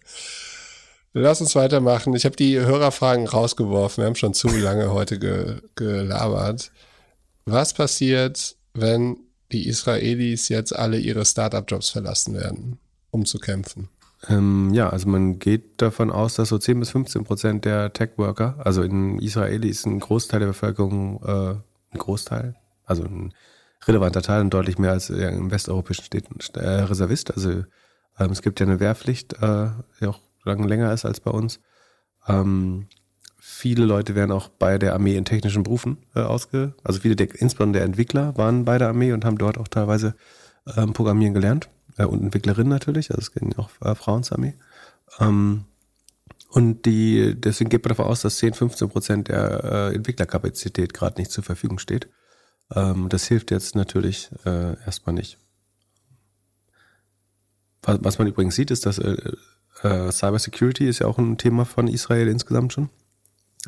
Lass 1.13 1.41
uns 1.41 1.55
weitermachen. 1.55 2.15
Ich 2.15 2.25
habe 2.25 2.35
die 2.35 2.57
Hörerfragen 2.59 3.27
rausgeworfen. 3.27 4.01
Wir 4.01 4.07
haben 4.07 4.15
schon 4.15 4.33
zu 4.33 4.47
lange 4.47 4.91
heute 4.91 5.19
ge 5.19 5.57
gelabert. 5.75 6.71
Was 7.45 7.73
passiert, 7.73 8.55
wenn 8.73 9.17
die 9.51 9.67
Israelis 9.67 10.49
jetzt 10.49 10.75
alle 10.75 10.97
ihre 10.97 11.25
Startup-Jobs 11.25 11.89
verlassen 11.89 12.35
werden, 12.35 12.79
um 13.09 13.25
zu 13.25 13.39
kämpfen? 13.39 13.89
Ähm, 14.29 14.71
ja, 14.73 14.89
also 14.89 15.09
man 15.09 15.39
geht 15.39 15.81
davon 15.81 16.11
aus, 16.11 16.35
dass 16.35 16.49
so 16.49 16.57
10 16.57 16.79
bis 16.79 16.91
15 16.91 17.23
Prozent 17.23 17.65
der 17.65 17.91
Tech-Worker, 17.91 18.57
also 18.63 18.83
in 18.83 19.19
Israel 19.19 19.65
ist 19.65 19.85
ein 19.85 19.99
Großteil 19.99 20.39
der 20.39 20.47
Bevölkerung, 20.47 21.21
äh, 21.23 21.55
ein 21.93 21.97
Großteil, 21.97 22.55
also 22.85 23.03
ein 23.03 23.33
relevanter 23.87 24.21
Teil 24.21 24.41
und 24.41 24.53
deutlich 24.53 24.77
mehr 24.77 24.91
als 24.91 25.09
in 25.09 25.49
westeuropäischen 25.49 26.05
Städten 26.05 26.37
äh, 26.59 26.81
Reservist. 26.81 27.31
Also 27.31 27.63
ähm, 28.19 28.31
es 28.31 28.43
gibt 28.43 28.59
ja 28.59 28.67
eine 28.67 28.79
Wehrpflicht, 28.79 29.33
äh, 29.41 29.69
die 29.99 30.05
auch 30.05 30.19
lange 30.43 30.67
länger 30.67 30.93
ist 30.93 31.05
als 31.05 31.19
bei 31.19 31.31
uns. 31.31 31.59
Ähm, 32.27 32.87
viele 33.61 33.85
Leute 33.85 34.15
werden 34.15 34.31
auch 34.31 34.49
bei 34.49 34.79
der 34.79 34.93
Armee 34.93 35.15
in 35.15 35.23
technischen 35.23 35.61
Berufen 35.61 35.97
äh, 36.15 36.21
ausge, 36.21 36.73
also 36.83 36.99
viele 36.99 37.15
der, 37.15 37.27
insbesondere 37.39 37.81
der 37.81 37.85
Entwickler 37.85 38.35
waren 38.35 38.65
bei 38.65 38.79
der 38.79 38.87
Armee 38.87 39.13
und 39.13 39.23
haben 39.23 39.37
dort 39.37 39.59
auch 39.59 39.67
teilweise 39.67 40.15
ähm, 40.75 40.93
Programmieren 40.93 41.35
gelernt 41.35 41.69
äh, 41.97 42.05
und 42.05 42.23
Entwicklerinnen 42.23 42.69
natürlich, 42.69 43.11
also 43.11 43.21
es 43.21 43.31
gehen 43.31 43.53
auch 43.57 43.69
äh, 43.81 43.93
Frauen 43.93 44.23
zur 44.23 44.39
Armee. 44.39 44.55
Ähm, 45.19 45.65
und 46.49 46.87
die, 46.87 47.39
deswegen 47.39 47.69
geht 47.69 47.85
man 47.85 47.89
davon 47.89 48.07
aus, 48.07 48.21
dass 48.21 48.37
10, 48.37 48.55
15 48.55 48.89
Prozent 48.89 49.27
der 49.27 49.63
äh, 49.63 49.95
Entwicklerkapazität 49.95 50.95
gerade 50.95 51.21
nicht 51.21 51.29
zur 51.29 51.43
Verfügung 51.43 51.77
steht. 51.77 52.09
Ähm, 52.73 53.09
das 53.09 53.27
hilft 53.27 53.51
jetzt 53.51 53.75
natürlich 53.75 54.31
äh, 54.43 54.75
erstmal 54.85 55.13
nicht. 55.13 55.37
Was, 57.83 57.99
was 58.01 58.17
man 58.17 58.27
übrigens 58.27 58.55
sieht, 58.55 58.71
ist, 58.71 58.87
dass 58.87 58.97
äh, 58.97 59.15
äh, 59.83 60.11
Cybersecurity 60.11 60.87
ist 60.87 60.99
ja 60.99 61.07
auch 61.07 61.19
ein 61.19 61.37
Thema 61.37 61.65
von 61.65 61.87
Israel 61.87 62.27
insgesamt 62.27 62.73
schon, 62.73 62.89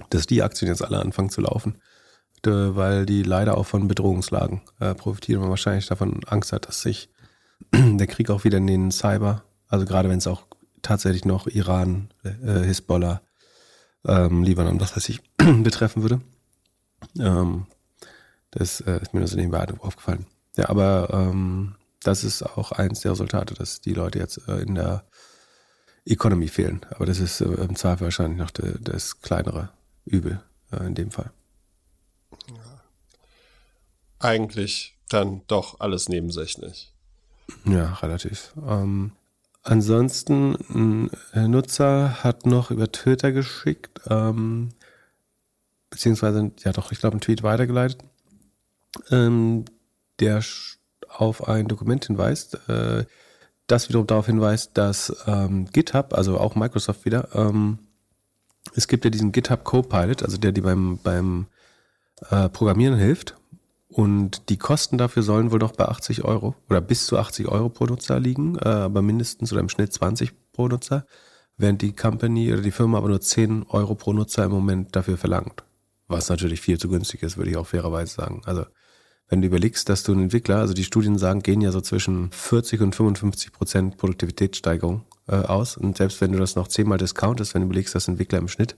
dass 0.09 0.25
die 0.25 0.43
Aktien 0.43 0.69
jetzt 0.69 0.83
alle 0.83 0.99
anfangen 0.99 1.29
zu 1.29 1.41
laufen, 1.41 1.77
weil 2.45 3.05
die 3.05 3.23
leider 3.23 3.57
auch 3.57 3.65
von 3.65 3.87
Bedrohungslagen 3.87 4.61
äh, 4.79 4.93
profitieren 4.95 5.43
und 5.43 5.49
wahrscheinlich 5.49 5.87
davon 5.87 6.23
Angst 6.25 6.51
hat, 6.51 6.67
dass 6.67 6.81
sich 6.81 7.09
der 7.73 8.07
Krieg 8.07 8.29
auch 8.29 8.43
wieder 8.43 8.57
in 8.57 8.67
den 8.67 8.91
Cyber, 8.91 9.43
also 9.67 9.85
gerade 9.85 10.09
wenn 10.09 10.17
es 10.17 10.27
auch 10.27 10.45
tatsächlich 10.81 11.25
noch 11.25 11.47
Iran, 11.47 12.09
äh, 12.23 12.63
Hisbollah, 12.63 13.21
ähm, 14.05 14.43
Libanon, 14.43 14.79
was 14.79 14.95
weiß 14.95 15.07
ich, 15.09 15.21
betreffen 15.37 16.01
würde. 16.01 16.21
Ähm, 17.17 17.67
das 18.51 18.81
äh, 18.81 19.01
ist 19.01 19.13
mir 19.13 19.21
nur 19.21 19.27
so 19.27 19.37
nebenbei 19.37 19.65
aufgefallen. 19.79 20.25
Ja, 20.57 20.69
aber 20.69 21.09
ähm, 21.11 21.75
das 22.03 22.23
ist 22.23 22.43
auch 22.43 22.71
eins 22.71 22.99
der 22.99 23.11
Resultate, 23.11 23.55
dass 23.55 23.81
die 23.81 23.93
Leute 23.93 24.19
jetzt 24.19 24.47
äh, 24.47 24.59
in 24.61 24.75
der 24.75 25.05
Economy 26.05 26.47
fehlen. 26.47 26.85
Aber 26.91 27.05
das 27.05 27.19
ist 27.19 27.41
äh, 27.41 27.45
im 27.45 27.75
Zweifel 27.75 28.05
wahrscheinlich 28.05 28.37
noch 28.37 28.51
de, 28.51 28.77
das 28.79 29.21
kleinere 29.21 29.69
Übel 30.05 30.43
äh, 30.71 30.85
in 30.85 30.95
dem 30.95 31.11
Fall. 31.11 31.31
Ja. 32.47 32.81
Eigentlich 34.19 34.97
dann 35.09 35.41
doch 35.47 35.79
alles 35.79 36.09
nebensächlich. 36.09 36.93
Ja, 37.65 37.93
relativ. 37.95 38.53
Ähm, 38.67 39.11
ansonsten, 39.61 41.09
ein 41.33 41.51
Nutzer 41.51 42.23
hat 42.23 42.45
noch 42.45 42.71
über 42.71 42.91
Twitter 42.91 43.31
geschickt, 43.31 44.01
ähm, 44.09 44.69
beziehungsweise, 45.89 46.51
ja 46.63 46.71
doch, 46.71 46.91
ich 46.91 46.99
glaube, 46.99 47.15
einen 47.15 47.21
Tweet 47.21 47.43
weitergeleitet 47.43 47.99
ähm, 49.11 49.65
der 50.19 50.41
auf 51.09 51.47
ein 51.47 51.67
Dokument 51.67 52.05
hinweist, 52.05 52.69
äh, 52.69 53.05
das 53.67 53.89
wiederum 53.89 54.07
darauf 54.07 54.25
hinweist, 54.25 54.77
dass 54.77 55.15
ähm, 55.25 55.65
GitHub, 55.71 56.13
also 56.13 56.39
auch 56.39 56.55
Microsoft 56.55 57.05
wieder, 57.05 57.29
ähm, 57.33 57.79
es 58.75 58.87
gibt 58.87 59.03
ja 59.05 59.11
diesen 59.11 59.31
GitHub 59.31 59.63
Copilot, 59.63 60.23
also 60.23 60.37
der 60.37 60.51
dir 60.51 60.63
beim, 60.63 60.99
beim 61.03 61.47
äh, 62.29 62.49
Programmieren 62.49 62.97
hilft. 62.97 63.35
Und 63.89 64.49
die 64.49 64.57
Kosten 64.57 64.97
dafür 64.97 65.21
sollen 65.21 65.51
wohl 65.51 65.59
noch 65.59 65.73
bei 65.73 65.85
80 65.85 66.23
Euro 66.23 66.55
oder 66.67 66.81
bis 66.81 67.05
zu 67.05 67.17
80 67.17 67.47
Euro 67.47 67.69
pro 67.69 67.85
Nutzer 67.85 68.19
liegen, 68.19 68.57
äh, 68.57 68.67
aber 68.67 69.03
mindestens 69.03 69.51
oder 69.51 69.61
im 69.61 69.69
Schnitt 69.69 69.93
20 69.93 70.33
pro 70.51 70.67
Nutzer, 70.67 71.05
während 71.57 71.83
die 71.83 71.95
Company 71.95 72.51
oder 72.51 72.63
die 72.63 72.71
Firma 72.71 72.97
aber 72.97 73.09
nur 73.09 73.21
10 73.21 73.67
Euro 73.69 73.93
pro 73.93 74.13
Nutzer 74.13 74.45
im 74.45 74.51
Moment 74.51 74.95
dafür 74.95 75.17
verlangt. 75.17 75.63
Was 76.07 76.29
natürlich 76.29 76.59
viel 76.59 76.79
zu 76.79 76.89
günstig 76.89 77.21
ist, 77.21 77.37
würde 77.37 77.51
ich 77.51 77.57
auch 77.57 77.67
fairerweise 77.67 78.15
sagen. 78.15 78.41
Also 78.45 78.65
wenn 79.27 79.41
du 79.41 79.47
überlegst, 79.47 79.87
dass 79.89 80.01
du 80.01 80.11
einen 80.11 80.23
Entwickler, 80.23 80.57
also 80.57 80.73
die 80.73 80.83
Studien 80.83 81.19
sagen, 81.19 81.41
gehen 81.41 81.61
ja 81.61 81.71
so 81.71 81.79
zwischen 81.79 82.31
40 82.31 82.81
und 82.81 82.95
55 82.95 83.51
Prozent 83.51 83.97
Produktivitätssteigerung 83.97 85.05
äh, 85.27 85.35
aus. 85.35 85.77
Und 85.77 85.97
selbst 85.97 86.21
wenn 86.21 86.31
du 86.31 86.39
das 86.39 86.55
noch 86.55 86.67
zehnmal 86.67 86.97
discountest, 86.97 87.53
wenn 87.53 87.61
du 87.61 87.67
überlegst, 87.67 87.95
dass 87.95 88.07
Entwickler 88.07 88.39
im 88.39 88.47
Schnitt 88.47 88.75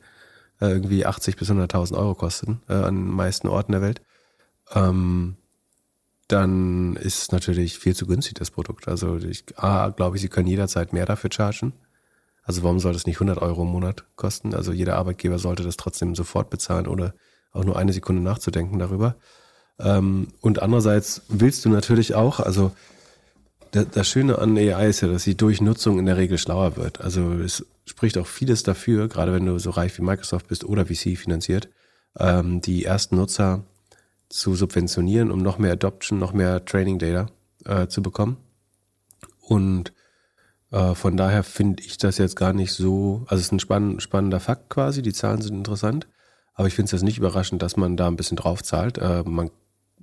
äh, 0.62 0.68
irgendwie 0.68 1.06
80 1.06 1.36
bis 1.38 1.50
100.000 1.50 1.98
Euro 1.98 2.16
kosten 2.16 2.62
äh, 2.70 2.74
an 2.74 2.96
den 2.96 3.10
meisten 3.10 3.48
Orten 3.48 3.72
der 3.72 3.82
Welt, 3.82 4.02
ähm, 4.74 5.38
dann 6.28 6.96
ist 6.96 7.32
natürlich 7.32 7.78
viel 7.78 7.96
zu 7.96 8.08
günstig, 8.08 8.36
das 8.36 8.52
Produkt. 8.52 8.88
Also 8.88 9.18
ich 9.18 9.44
A, 9.58 9.90
glaube 9.90 10.18
ich, 10.18 10.22
sie 10.22 10.30
können 10.30 10.48
jederzeit 10.48 10.92
mehr 10.92 11.06
dafür 11.06 11.32
chargen. 11.32 11.74
Also 12.44 12.64
warum 12.64 12.80
soll 12.80 12.94
das 12.94 13.06
nicht 13.06 13.18
100 13.18 13.40
Euro 13.40 13.64
im 13.64 13.70
Monat 13.70 14.06
kosten? 14.16 14.54
Also 14.54 14.72
jeder 14.72 14.98
Arbeitgeber 14.98 15.40
sollte 15.40 15.64
das 15.64 15.78
trotzdem 15.78 16.16
sofort 16.16 16.50
bezahlen, 16.50 16.88
ohne 16.88 17.14
auch 17.52 17.64
nur 17.64 17.78
eine 17.78 17.94
Sekunde 17.94 18.22
nachzudenken 18.22 18.80
darüber. 18.80 19.16
Ähm, 19.80 20.30
und 20.42 20.62
andererseits 20.62 21.24
willst 21.28 21.66
du 21.66 21.70
natürlich 21.70 22.16
auch, 22.16 22.40
also 22.40 22.72
das 23.84 24.08
Schöne 24.08 24.40
an 24.40 24.58
AI 24.58 24.88
ist 24.88 25.02
ja, 25.02 25.08
dass 25.08 25.24
sie 25.24 25.36
durch 25.36 25.62
Nutzung 25.62 26.00
in 26.00 26.06
der 26.06 26.18
Regel 26.18 26.38
schlauer 26.38 26.78
wird. 26.78 27.02
Also 27.02 27.34
es 27.34 27.66
spricht 27.86 28.18
auch 28.18 28.28
vieles 28.28 28.64
dafür, 28.64 29.08
gerade 29.08 29.34
wenn 29.34 29.46
du 29.46 29.60
so 29.60 29.70
reich 29.72 29.98
wie 29.98 30.04
Microsoft 30.04 30.48
bist 30.48 30.64
oder 30.64 30.86
VC 30.86 31.18
finanziert, 31.18 31.70
ähm, 32.18 32.62
die 32.62 32.86
ersten 32.86 33.18
Nutzer 33.18 33.64
zu 34.30 34.56
subventionieren, 34.56 35.32
um 35.32 35.40
noch 35.40 35.58
mehr 35.58 35.74
Adoption, 35.74 36.20
noch 36.20 36.34
mehr 36.34 36.66
Training 36.66 37.00
Data 37.00 37.28
äh, 37.66 37.88
zu 37.88 38.02
bekommen. 38.02 38.38
Und 39.40 39.94
äh, 40.72 40.96
von 40.96 41.18
daher 41.18 41.44
finde 41.44 41.84
ich 41.84 41.98
das 41.98 42.18
jetzt 42.18 42.36
gar 42.36 42.54
nicht 42.54 42.74
so, 42.74 43.24
also 43.28 43.40
es 43.40 43.48
ist 43.48 43.52
ein 43.52 43.60
spann 43.60 44.00
spannender 44.00 44.40
Fakt 44.40 44.70
quasi, 44.70 45.02
die 45.02 45.14
Zahlen 45.14 45.42
sind 45.42 45.56
interessant, 45.56 46.08
aber 46.54 46.68
ich 46.68 46.74
finde 46.74 46.88
es 46.88 46.92
jetzt 46.94 47.04
nicht 47.04 47.18
überraschend, 47.18 47.62
dass 47.62 47.78
man 47.78 47.98
da 47.98 48.08
ein 48.08 48.16
bisschen 48.16 48.38
drauf 48.38 48.64
zahlt. 48.64 48.98
Äh, 48.98 49.24
man 49.26 49.52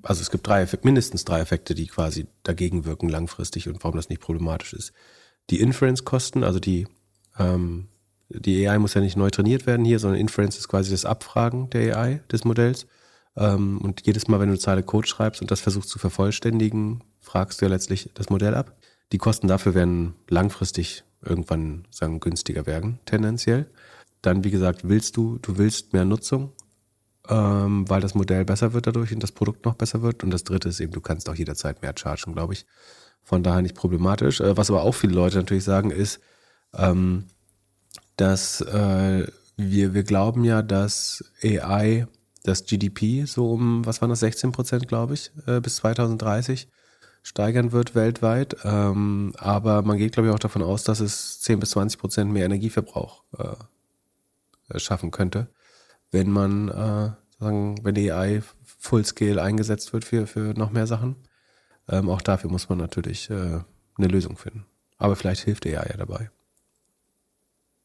also 0.02 0.20
es 0.20 0.30
gibt 0.30 0.46
drei, 0.46 0.66
mindestens 0.82 1.24
drei 1.24 1.40
Effekte, 1.40 1.74
die 1.74 1.86
quasi 1.86 2.26
dagegen 2.42 2.84
wirken 2.84 3.08
langfristig 3.08 3.68
und 3.68 3.82
warum 3.82 3.96
das 3.96 4.08
nicht 4.08 4.20
problematisch 4.20 4.72
ist. 4.72 4.92
Die 5.50 5.60
Inference-Kosten, 5.60 6.44
also 6.44 6.58
die, 6.58 6.86
ähm, 7.38 7.88
die 8.28 8.66
AI 8.66 8.78
muss 8.78 8.94
ja 8.94 9.00
nicht 9.00 9.16
neu 9.16 9.30
trainiert 9.30 9.66
werden 9.66 9.84
hier, 9.84 9.98
sondern 9.98 10.20
Inference 10.20 10.58
ist 10.58 10.68
quasi 10.68 10.90
das 10.90 11.04
Abfragen 11.04 11.70
der 11.70 11.96
AI, 11.96 12.22
des 12.30 12.44
Modells. 12.44 12.86
Ähm, 13.36 13.78
und 13.80 14.06
jedes 14.06 14.28
Mal, 14.28 14.40
wenn 14.40 14.48
du 14.48 14.52
eine 14.52 14.58
Zeile 14.60 14.82
Code 14.82 15.06
schreibst 15.06 15.40
und 15.40 15.50
das 15.50 15.60
versuchst 15.60 15.88
zu 15.88 15.98
vervollständigen, 15.98 17.02
fragst 17.20 17.60
du 17.60 17.66
ja 17.66 17.70
letztlich 17.70 18.10
das 18.14 18.30
Modell 18.30 18.54
ab. 18.54 18.76
Die 19.12 19.18
Kosten 19.18 19.46
dafür 19.48 19.74
werden 19.74 20.14
langfristig 20.28 21.04
irgendwann 21.24 21.86
sagen 21.90 22.20
günstiger 22.20 22.66
werden, 22.66 22.98
tendenziell. 23.04 23.66
Dann, 24.22 24.44
wie 24.44 24.50
gesagt, 24.50 24.88
willst 24.88 25.16
du, 25.16 25.38
du 25.38 25.58
willst 25.58 25.92
mehr 25.92 26.04
Nutzung 26.04 26.52
ähm, 27.28 27.88
weil 27.88 28.00
das 28.00 28.14
Modell 28.14 28.44
besser 28.44 28.72
wird 28.72 28.86
dadurch 28.86 29.12
und 29.12 29.22
das 29.22 29.32
Produkt 29.32 29.64
noch 29.64 29.74
besser 29.74 30.02
wird. 30.02 30.24
Und 30.24 30.30
das 30.30 30.44
dritte 30.44 30.68
ist 30.68 30.80
eben, 30.80 30.92
du 30.92 31.00
kannst 31.00 31.28
auch 31.28 31.34
jederzeit 31.34 31.82
mehr 31.82 31.94
chargen, 31.96 32.34
glaube 32.34 32.54
ich. 32.54 32.66
Von 33.22 33.42
daher 33.42 33.62
nicht 33.62 33.76
problematisch. 33.76 34.40
Äh, 34.40 34.56
was 34.56 34.70
aber 34.70 34.82
auch 34.82 34.92
viele 34.92 35.14
Leute 35.14 35.36
natürlich 35.36 35.64
sagen, 35.64 35.90
ist, 35.90 36.20
ähm, 36.74 37.26
dass 38.16 38.60
äh, 38.62 39.26
wir, 39.56 39.94
wir 39.94 40.02
glauben 40.02 40.44
ja, 40.44 40.62
dass 40.62 41.24
AI 41.42 42.06
das 42.42 42.64
GDP 42.64 43.24
so 43.24 43.52
um, 43.52 43.86
was 43.86 44.00
waren 44.00 44.10
das, 44.10 44.20
16 44.20 44.50
Prozent, 44.50 44.88
glaube 44.88 45.14
ich, 45.14 45.30
äh, 45.46 45.60
bis 45.60 45.76
2030 45.76 46.68
steigern 47.22 47.70
wird 47.70 47.94
weltweit. 47.94 48.56
Ähm, 48.64 49.32
aber 49.38 49.82
man 49.82 49.96
geht, 49.96 50.12
glaube 50.14 50.28
ich, 50.28 50.34
auch 50.34 50.40
davon 50.40 50.62
aus, 50.62 50.82
dass 50.82 50.98
es 50.98 51.40
10 51.42 51.60
bis 51.60 51.70
20 51.70 52.00
Prozent 52.00 52.32
mehr 52.32 52.46
Energieverbrauch 52.46 53.22
äh, 53.38 54.80
schaffen 54.80 55.12
könnte 55.12 55.46
wenn 56.12 56.30
man 56.30 56.68
äh, 56.68 57.10
sagen, 57.40 57.84
wenn 57.84 57.96
AI 57.96 58.42
Fullscale 58.78 59.42
eingesetzt 59.42 59.92
wird 59.92 60.04
für, 60.04 60.26
für 60.26 60.54
noch 60.54 60.70
mehr 60.70 60.86
Sachen. 60.86 61.16
Ähm, 61.88 62.08
auch 62.08 62.22
dafür 62.22 62.50
muss 62.50 62.68
man 62.68 62.78
natürlich 62.78 63.28
äh, 63.30 63.60
eine 63.96 64.08
Lösung 64.08 64.36
finden. 64.36 64.66
Aber 64.98 65.16
vielleicht 65.16 65.42
hilft 65.42 65.66
AI 65.66 65.72
ja 65.72 65.96
dabei. 65.96 66.30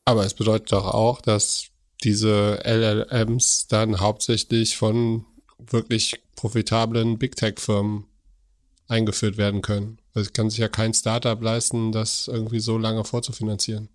Aber 0.06 0.26
es 0.26 0.34
bedeutet 0.34 0.72
doch 0.72 0.86
auch, 0.86 1.22
dass 1.22 1.68
diese 2.04 2.60
LLMs 2.64 3.68
dann 3.68 3.99
hauptsächlich 3.99 4.78
von 4.78 5.26
wirklich 5.58 6.22
profitablen 6.36 7.18
Big 7.18 7.36
Tech 7.36 7.56
Firmen 7.60 8.06
eingeführt 8.88 9.38
werden 9.38 9.62
können. 9.62 9.99
Also 10.14 10.32
kann 10.32 10.49
sich 10.49 10.60
ja 10.60 10.68
kein 10.68 10.94
Startup 10.94 11.41
leisten, 11.41 11.91
das 11.91 12.28
irgendwie 12.28 12.60
so 12.60 12.78
lange 12.78 13.04
vorzufinanzieren. 13.04 13.90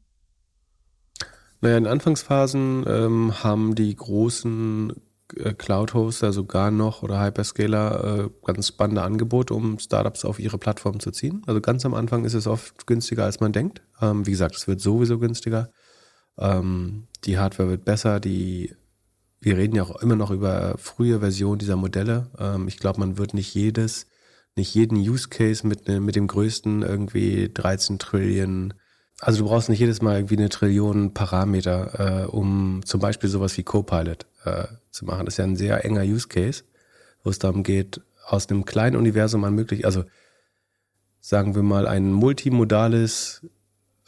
Naja, 1.62 1.76
in 1.76 1.86
Anfangsphasen 1.86 2.84
ähm, 2.88 3.44
haben 3.44 3.76
die 3.76 3.94
großen 3.94 4.94
äh, 5.36 5.54
Cloud-Hoster 5.54 6.32
sogar 6.32 6.72
noch 6.72 7.04
oder 7.04 7.22
Hyperscaler 7.22 8.24
äh, 8.24 8.30
ganz 8.44 8.66
spannende 8.66 9.02
Angebote, 9.02 9.54
um 9.54 9.78
Startups 9.78 10.24
auf 10.24 10.40
ihre 10.40 10.58
Plattform 10.58 10.98
zu 10.98 11.12
ziehen. 11.12 11.42
Also 11.46 11.60
ganz 11.60 11.86
am 11.86 11.94
Anfang 11.94 12.24
ist 12.24 12.34
es 12.34 12.48
oft 12.48 12.84
günstiger, 12.88 13.24
als 13.24 13.38
man 13.38 13.52
denkt. 13.52 13.80
Ähm, 14.00 14.26
wie 14.26 14.32
gesagt, 14.32 14.56
es 14.56 14.66
wird 14.66 14.80
sowieso 14.80 15.20
günstiger. 15.20 15.70
Ähm, 16.36 17.06
die 17.24 17.38
Hardware 17.38 17.70
wird 17.70 17.84
besser. 17.84 18.18
Die, 18.18 18.74
wir 19.40 19.56
reden 19.56 19.76
ja 19.76 19.84
auch 19.84 20.02
immer 20.02 20.16
noch 20.16 20.32
über 20.32 20.74
frühe 20.78 21.20
Versionen 21.20 21.60
dieser 21.60 21.76
Modelle. 21.76 22.32
Ähm, 22.40 22.66
ich 22.66 22.78
glaube, 22.78 22.98
man 22.98 23.18
wird 23.18 23.34
nicht 23.34 23.54
jedes, 23.54 24.08
nicht 24.56 24.74
jeden 24.74 24.96
Use 24.96 25.28
Case 25.28 25.64
mit, 25.64 25.86
ne, 25.86 26.00
mit 26.00 26.16
dem 26.16 26.26
größten 26.26 26.82
irgendwie 26.82 27.52
13 27.54 28.00
Trillion 28.00 28.74
also 29.22 29.44
du 29.44 29.48
brauchst 29.48 29.68
nicht 29.68 29.78
jedes 29.78 30.02
Mal 30.02 30.16
irgendwie 30.16 30.36
eine 30.36 30.48
Trillion 30.48 31.14
Parameter, 31.14 32.24
äh, 32.24 32.26
um 32.26 32.80
zum 32.84 33.00
Beispiel 33.00 33.30
sowas 33.30 33.56
wie 33.56 33.62
Copilot 33.62 34.26
äh, 34.44 34.64
zu 34.90 35.04
machen. 35.04 35.26
Das 35.26 35.34
ist 35.34 35.38
ja 35.38 35.44
ein 35.44 35.54
sehr 35.54 35.84
enger 35.84 36.02
Use 36.02 36.26
Case, 36.26 36.64
wo 37.22 37.30
es 37.30 37.38
darum 37.38 37.62
geht, 37.62 38.00
aus 38.26 38.48
einem 38.48 38.64
kleinen 38.64 38.96
Universum 38.96 39.44
an 39.44 39.54
möglich, 39.54 39.84
also 39.84 40.04
sagen 41.20 41.54
wir 41.54 41.62
mal 41.62 41.86
ein 41.86 42.12
multimodales 42.12 43.46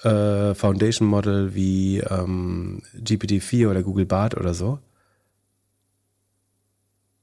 äh, 0.03 0.53
Foundation 0.55 1.07
Model 1.07 1.55
wie 1.55 2.01
ähm, 2.01 2.82
GPT-4 2.97 3.70
oder 3.70 3.85
Google 3.85 4.07
Bart 4.07 4.36
oder 4.36 4.53
so. 4.53 4.81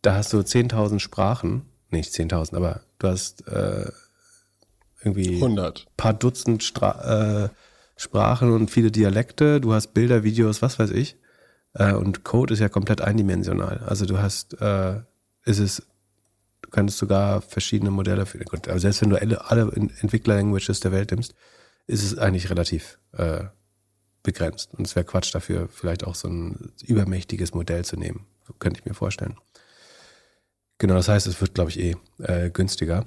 Da 0.01 0.15
hast 0.15 0.31
du 0.31 0.37
10.000 0.37 0.99
Sprachen, 0.99 1.63
nicht 1.89 2.13
10.000, 2.13 2.55
aber 2.55 2.83
du 2.99 3.09
hast 3.09 3.45
äh, 3.49 3.91
irgendwie 5.03 5.35
100. 5.35 5.87
paar 5.97 6.13
Dutzend 6.13 6.63
Stra 6.63 7.47
äh, 7.47 7.49
Sprachen 8.01 8.51
und 8.51 8.71
viele 8.71 8.89
Dialekte, 8.89 9.61
du 9.61 9.73
hast 9.73 9.93
Bilder, 9.93 10.23
Videos, 10.23 10.63
was 10.63 10.79
weiß 10.79 10.89
ich. 10.89 11.17
Äh, 11.75 11.93
und 11.93 12.23
Code 12.23 12.53
ist 12.53 12.59
ja 12.59 12.67
komplett 12.67 12.99
eindimensional. 12.99 13.77
Also 13.85 14.07
du 14.07 14.17
hast, 14.17 14.59
äh, 14.59 15.01
ist 15.45 15.59
es, 15.59 15.83
du 16.63 16.69
kannst 16.71 16.97
sogar 16.97 17.41
verschiedene 17.41 17.91
Modelle 17.91 18.25
für, 18.25 18.39
gut, 18.39 18.67
aber 18.67 18.79
selbst 18.79 19.03
wenn 19.03 19.11
du 19.11 19.21
alle, 19.21 19.49
alle 19.49 19.71
Entwickler-Languages 19.71 20.79
der 20.79 20.91
Welt 20.91 21.11
nimmst, 21.11 21.35
ist 21.85 22.03
es 22.03 22.17
eigentlich 22.17 22.49
relativ 22.49 22.97
äh, 23.13 23.43
begrenzt. 24.23 24.73
Und 24.73 24.87
es 24.87 24.95
wäre 24.95 25.05
Quatsch 25.05 25.33
dafür, 25.35 25.67
vielleicht 25.67 26.03
auch 26.03 26.15
so 26.15 26.27
ein 26.27 26.73
übermächtiges 26.83 27.53
Modell 27.53 27.85
zu 27.85 27.97
nehmen. 27.97 28.25
Könnte 28.57 28.79
ich 28.79 28.85
mir 28.85 28.95
vorstellen. 28.95 29.37
Genau, 30.79 30.95
das 30.95 31.07
heißt, 31.07 31.27
es 31.27 31.39
wird, 31.39 31.53
glaube 31.53 31.69
ich, 31.69 31.79
eh 31.79 31.95
äh, 32.17 32.49
günstiger. 32.49 33.05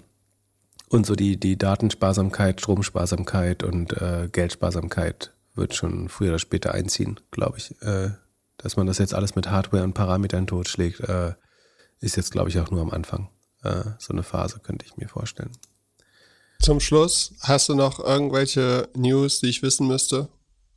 Und 0.94 1.06
so 1.06 1.16
die, 1.16 1.40
die 1.40 1.58
Datensparsamkeit, 1.58 2.60
Stromsparsamkeit 2.60 3.64
und 3.64 4.00
äh, 4.00 4.28
Geldsparsamkeit 4.30 5.34
wird 5.56 5.74
schon 5.74 6.08
früher 6.08 6.28
oder 6.28 6.38
später 6.38 6.72
einziehen, 6.72 7.18
glaube 7.32 7.58
ich. 7.58 7.74
Äh, 7.82 8.10
dass 8.58 8.76
man 8.76 8.86
das 8.86 8.98
jetzt 8.98 9.12
alles 9.12 9.34
mit 9.34 9.50
Hardware 9.50 9.82
und 9.82 9.94
Parametern 9.94 10.46
totschlägt, 10.46 11.00
äh, 11.00 11.32
ist 11.98 12.14
jetzt, 12.16 12.30
glaube 12.30 12.48
ich, 12.48 12.60
auch 12.60 12.70
nur 12.70 12.80
am 12.80 12.92
Anfang. 12.92 13.28
Äh, 13.64 13.82
so 13.98 14.12
eine 14.12 14.22
Phase 14.22 14.60
könnte 14.60 14.86
ich 14.86 14.96
mir 14.96 15.08
vorstellen. 15.08 15.50
Zum 16.60 16.78
Schluss, 16.78 17.32
hast 17.40 17.68
du 17.68 17.74
noch 17.74 17.98
irgendwelche 17.98 18.88
News, 18.94 19.40
die 19.40 19.48
ich 19.48 19.62
wissen 19.62 19.88
müsste? 19.88 20.28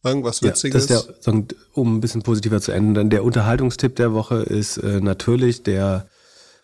Irgendwas 0.04 0.42
Witziges? 0.42 0.90
Ja, 0.90 1.04
der, 1.28 1.44
um 1.74 1.98
ein 1.98 2.02
bisschen 2.02 2.24
positiver 2.24 2.60
zu 2.60 2.72
enden, 2.72 2.96
dann 2.96 3.12
der 3.12 3.24
Unterhaltungstipp 3.24 3.96
der 3.98 4.14
Woche 4.14 4.38
ist 4.38 4.78
äh, 4.78 5.00
natürlich 5.00 5.62
der 5.62 6.10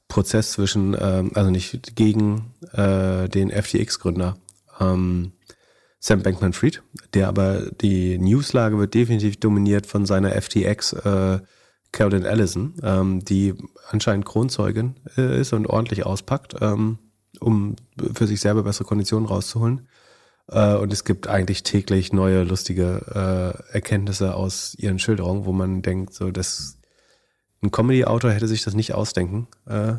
Prozess 0.08 0.52
zwischen, 0.52 0.96
ähm, 1.00 1.32
also 1.34 1.50
nicht 1.50 1.96
gegen 1.96 2.54
äh, 2.74 3.28
den 3.30 3.50
FTX-Gründer 3.50 4.36
ähm, 4.80 5.34
Sam 6.00 6.22
Bankman-Fried, 6.22 6.84
der 7.14 7.30
aber 7.30 7.72
die 7.72 8.18
Newslage 8.18 8.78
wird 8.78 8.94
definitiv 8.94 9.40
dominiert 9.40 9.88
von 9.88 10.06
seiner 10.06 10.32
FTX 10.40 10.94
äh, 10.94 11.40
Carolyn 11.94 12.26
Allison, 12.26 12.74
ähm, 12.84 13.24
die 13.24 13.54
anscheinend 13.90 14.26
Kronzeugin 14.26 14.96
äh, 15.18 15.40
ist 15.40 15.54
und 15.54 15.68
ordentlich 15.68 16.06
auspackt, 16.06 16.56
ähm, 16.60 16.98
um 17.40 17.76
für 18.14 18.28
sich 18.28 18.42
selber 18.42 18.64
bessere 18.64 18.86
Konditionen 18.86 19.28
rauszuholen. 19.28 19.88
Äh, 20.50 20.76
und 20.76 20.92
es 20.92 21.06
gibt 21.06 21.28
eigentlich 21.28 21.64
täglich 21.64 22.12
neue 22.12 22.44
lustige 22.44 23.64
äh, 23.72 23.74
Erkenntnisse 23.74 24.36
aus 24.36 24.76
ihren 24.76 25.00
Schilderungen, 25.00 25.46
wo 25.46 25.54
man 25.54 25.82
denkt, 25.82 26.14
so 26.14 26.32
dass 26.32 26.80
ein 27.64 27.72
Comedy-Autor 27.72 28.32
hätte 28.32 28.48
sich 28.48 28.64
das 28.64 28.76
nicht 28.76 28.94
ausdenken 28.94 29.48
äh, 29.66 29.94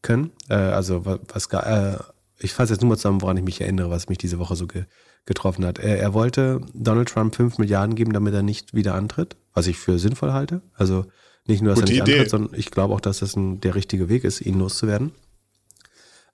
können. 0.00 0.32
Äh, 0.48 0.54
also 0.54 1.04
was, 1.04 1.46
äh, 1.46 1.98
ich 2.38 2.52
fasse 2.52 2.72
jetzt 2.72 2.80
nur 2.80 2.88
mal 2.88 2.96
zusammen, 2.96 3.22
woran 3.22 3.36
ich 3.36 3.44
mich 3.44 3.60
erinnere, 3.60 3.90
was 3.90 4.08
mich 4.08 4.18
diese 4.18 4.38
Woche 4.38 4.56
so 4.56 4.66
ge 4.66 4.84
getroffen 5.24 5.64
hat. 5.64 5.78
Er, 5.78 6.00
er 6.00 6.14
wollte 6.14 6.60
Donald 6.74 7.08
Trump 7.08 7.36
5 7.36 7.58
Milliarden 7.58 7.94
geben, 7.94 8.12
damit 8.12 8.34
er 8.34 8.42
nicht 8.42 8.74
wieder 8.74 8.96
antritt, 8.96 9.36
was 9.54 9.68
ich 9.68 9.78
für 9.78 10.00
sinnvoll 10.00 10.32
halte. 10.32 10.62
Also 10.74 11.06
nicht 11.46 11.62
nur, 11.62 11.74
dass 11.74 11.80
Gute 11.80 11.92
er 11.92 11.94
nicht 11.94 12.08
Idee. 12.08 12.12
antritt, 12.14 12.30
sondern 12.30 12.58
ich 12.58 12.72
glaube 12.72 12.92
auch, 12.92 13.00
dass 13.00 13.20
das 13.20 13.36
ein, 13.36 13.60
der 13.60 13.76
richtige 13.76 14.08
Weg 14.08 14.24
ist, 14.24 14.40
ihn 14.40 14.58
loszuwerden. 14.58 15.12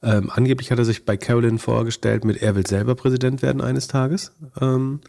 Ähm, 0.02 0.30
angeblich 0.30 0.70
hat 0.70 0.78
er 0.78 0.86
sich 0.86 1.04
bei 1.04 1.18
Carolyn 1.18 1.58
vorgestellt 1.58 2.24
mit, 2.24 2.40
er 2.40 2.54
will 2.54 2.66
selber 2.66 2.94
Präsident 2.94 3.42
werden 3.42 3.60
eines 3.60 3.88
Tages. 3.88 4.32
Ähm, 4.58 5.00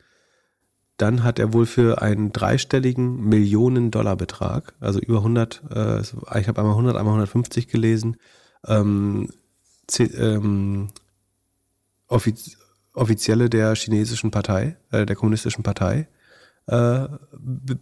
dann 1.01 1.23
hat 1.23 1.39
er 1.39 1.53
wohl 1.53 1.65
für 1.65 2.01
einen 2.01 2.33
dreistelligen 2.33 3.21
Millionen-Dollar-Betrag, 3.21 4.73
also 4.79 4.99
über 4.99 5.17
100, 5.17 5.61
äh, 5.73 6.01
ich 6.01 6.47
habe 6.47 6.59
einmal 6.59 6.73
100, 6.73 6.95
einmal 6.95 7.13
150 7.13 7.67
gelesen, 7.67 8.17
ähm, 8.67 9.29
ähm, 9.97 10.89
offiz 12.07 12.57
Offizielle 12.93 13.49
der 13.49 13.75
chinesischen 13.75 14.31
Partei, 14.31 14.75
äh, 14.91 15.05
der 15.05 15.15
kommunistischen 15.15 15.63
Partei, 15.63 16.07
äh, 16.65 17.07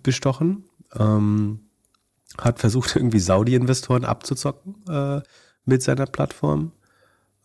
bestochen. 0.03 0.65
Ähm, 0.93 1.61
hat 2.37 2.59
versucht, 2.59 2.95
irgendwie 2.95 3.19
Saudi-Investoren 3.19 4.05
abzuzocken 4.05 4.75
äh, 4.87 5.21
mit 5.65 5.81
seiner 5.81 6.05
Plattform. 6.05 6.71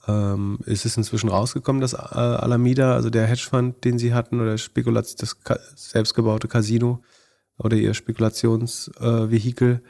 Ähm, 0.08 0.58
es 0.66 0.84
inzwischen 0.96 1.28
rausgekommen, 1.28 1.80
dass 1.80 1.92
äh, 1.92 1.96
Alameda, 1.96 2.94
also 2.94 3.08
der 3.08 3.26
Hedgefonds, 3.26 3.80
den 3.80 3.98
sie 3.98 4.14
hatten, 4.14 4.40
oder 4.40 4.58
Spekulation, 4.58 5.16
das 5.20 5.36
selbstgebaute 5.76 6.48
Casino 6.48 7.02
oder 7.58 7.76
ihr 7.76 7.94
Spekulationsvehikel, 7.94 9.74
äh, 9.74 9.80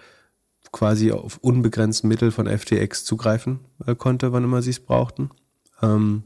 quasi 0.70 1.12
auf 1.12 1.38
unbegrenzte 1.38 2.06
Mittel 2.06 2.30
von 2.30 2.46
FTX 2.46 3.04
zugreifen 3.04 3.60
äh, 3.86 3.94
konnte, 3.94 4.32
wann 4.32 4.44
immer 4.44 4.62
sie 4.62 4.70
es 4.70 4.80
brauchten. 4.80 5.30
Ähm, 5.82 6.24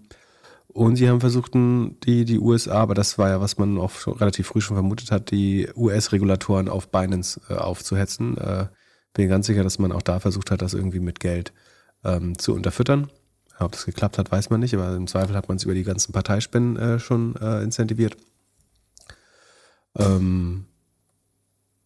und 0.69 0.97
sie 0.97 1.09
haben 1.09 1.21
versucht, 1.21 1.55
die, 1.55 2.25
die 2.25 2.39
USA, 2.39 2.75
aber 2.83 2.95
das 2.95 3.17
war 3.17 3.31
ja, 3.31 3.41
was 3.41 3.57
man 3.57 3.79
auch 3.79 3.93
schon 3.93 4.15
relativ 4.15 4.49
früh 4.49 4.61
schon 4.61 4.77
vermutet 4.77 5.11
hat, 5.11 5.31
die 5.31 5.69
US-Regulatoren 5.75 6.69
auf 6.69 6.91
Binance 6.91 7.41
äh, 7.49 7.55
aufzuhetzen. 7.55 8.37
Äh, 8.37 8.67
bin 9.15 9.29
ganz 9.29 9.47
sicher, 9.47 9.63
dass 9.63 9.79
man 9.79 9.93
auch 9.93 10.03
da 10.03 10.21
versucht 10.21 10.51
hat, 10.51 10.61
das 10.61 10.75
irgendwie 10.75 11.01
mit 11.01 11.19
Geld 11.19 11.55
ähm, 12.05 12.39
zu 12.39 12.55
unterfüttern. 12.55 13.11
Ob 13.59 13.73
das 13.73 13.87
geklappt 13.87 14.19
hat, 14.19 14.31
weiß 14.31 14.51
man 14.51 14.61
nicht, 14.61 14.74
aber 14.74 14.95
im 14.95 15.07
Zweifel 15.07 15.35
hat 15.35 15.49
man 15.49 15.57
es 15.57 15.65
über 15.65 15.74
die 15.74 15.85
ganzen 15.85 16.12
Parteispenden 16.12 16.77
äh, 16.77 16.99
schon 16.99 17.37
äh, 17.37 17.62
incentiviert. 17.62 18.16
Ähm, 19.99 20.66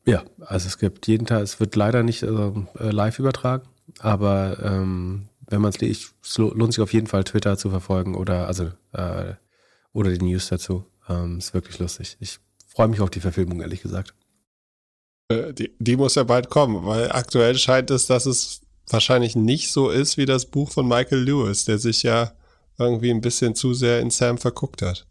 ja, 0.05 0.25
also 0.41 0.67
es 0.67 0.79
gibt 0.79 1.07
jeden 1.07 1.27
Tag, 1.27 1.43
es 1.43 1.61
wird 1.61 1.77
leider 1.77 2.03
nicht 2.03 2.25
also, 2.25 2.67
live 2.75 3.19
übertragen, 3.21 3.69
aber 4.01 4.59
ähm, 4.63 5.29
wenn 5.47 5.61
man 5.61 5.71
es 5.71 5.81
liest, 5.81 6.15
es 6.23 6.39
lohnt 6.39 6.73
sich 6.73 6.83
auf 6.83 6.93
jeden 6.93 7.07
Fall 7.07 7.25
Twitter 7.25 7.57
zu 7.57 7.71
verfolgen 7.71 8.15
oder 8.15 8.47
also 8.47 8.71
äh, 8.93 9.35
oder 9.93 10.11
die 10.11 10.25
News 10.25 10.49
dazu. 10.49 10.87
Ähm, 11.09 11.39
ist 11.39 11.55
wirklich 11.55 11.79
lustig. 11.79 12.17
Ich 12.21 12.39
freue 12.69 12.89
mich 12.89 13.01
auf 13.01 13.11
die 13.11 13.21
Verfilmung, 13.21 13.61
ehrlich 13.61 13.83
gesagt. 13.83 14.15
Äh, 15.29 15.53
die, 15.53 15.75
die 15.79 15.97
muss 15.97 16.15
ja 16.15 16.25
bald 16.25 16.51
kommen, 16.51 16.85
weil 16.87 17.11
aktuell 17.11 17.57
scheint 17.57 17.91
es, 17.91 18.07
dass 18.07 18.27
es 18.27 18.63
wahrscheinlich 18.93 19.37
nicht 19.37 19.73
so 19.73 19.91
ist 19.91 20.17
wie 20.17 20.27
das 20.27 20.47
Buch 20.47 20.71
von 20.71 20.87
Michael 20.87 21.23
Lewis, 21.23 21.65
der 21.65 21.79
sich 21.79 22.03
ja 22.03 22.33
irgendwie 22.79 23.11
ein 23.11 23.21
bisschen 23.21 23.55
zu 23.55 23.75
sehr 23.75 24.01
in 24.01 24.11
Sam 24.11 24.39
verguckt 24.39 24.83
hat. 24.83 25.07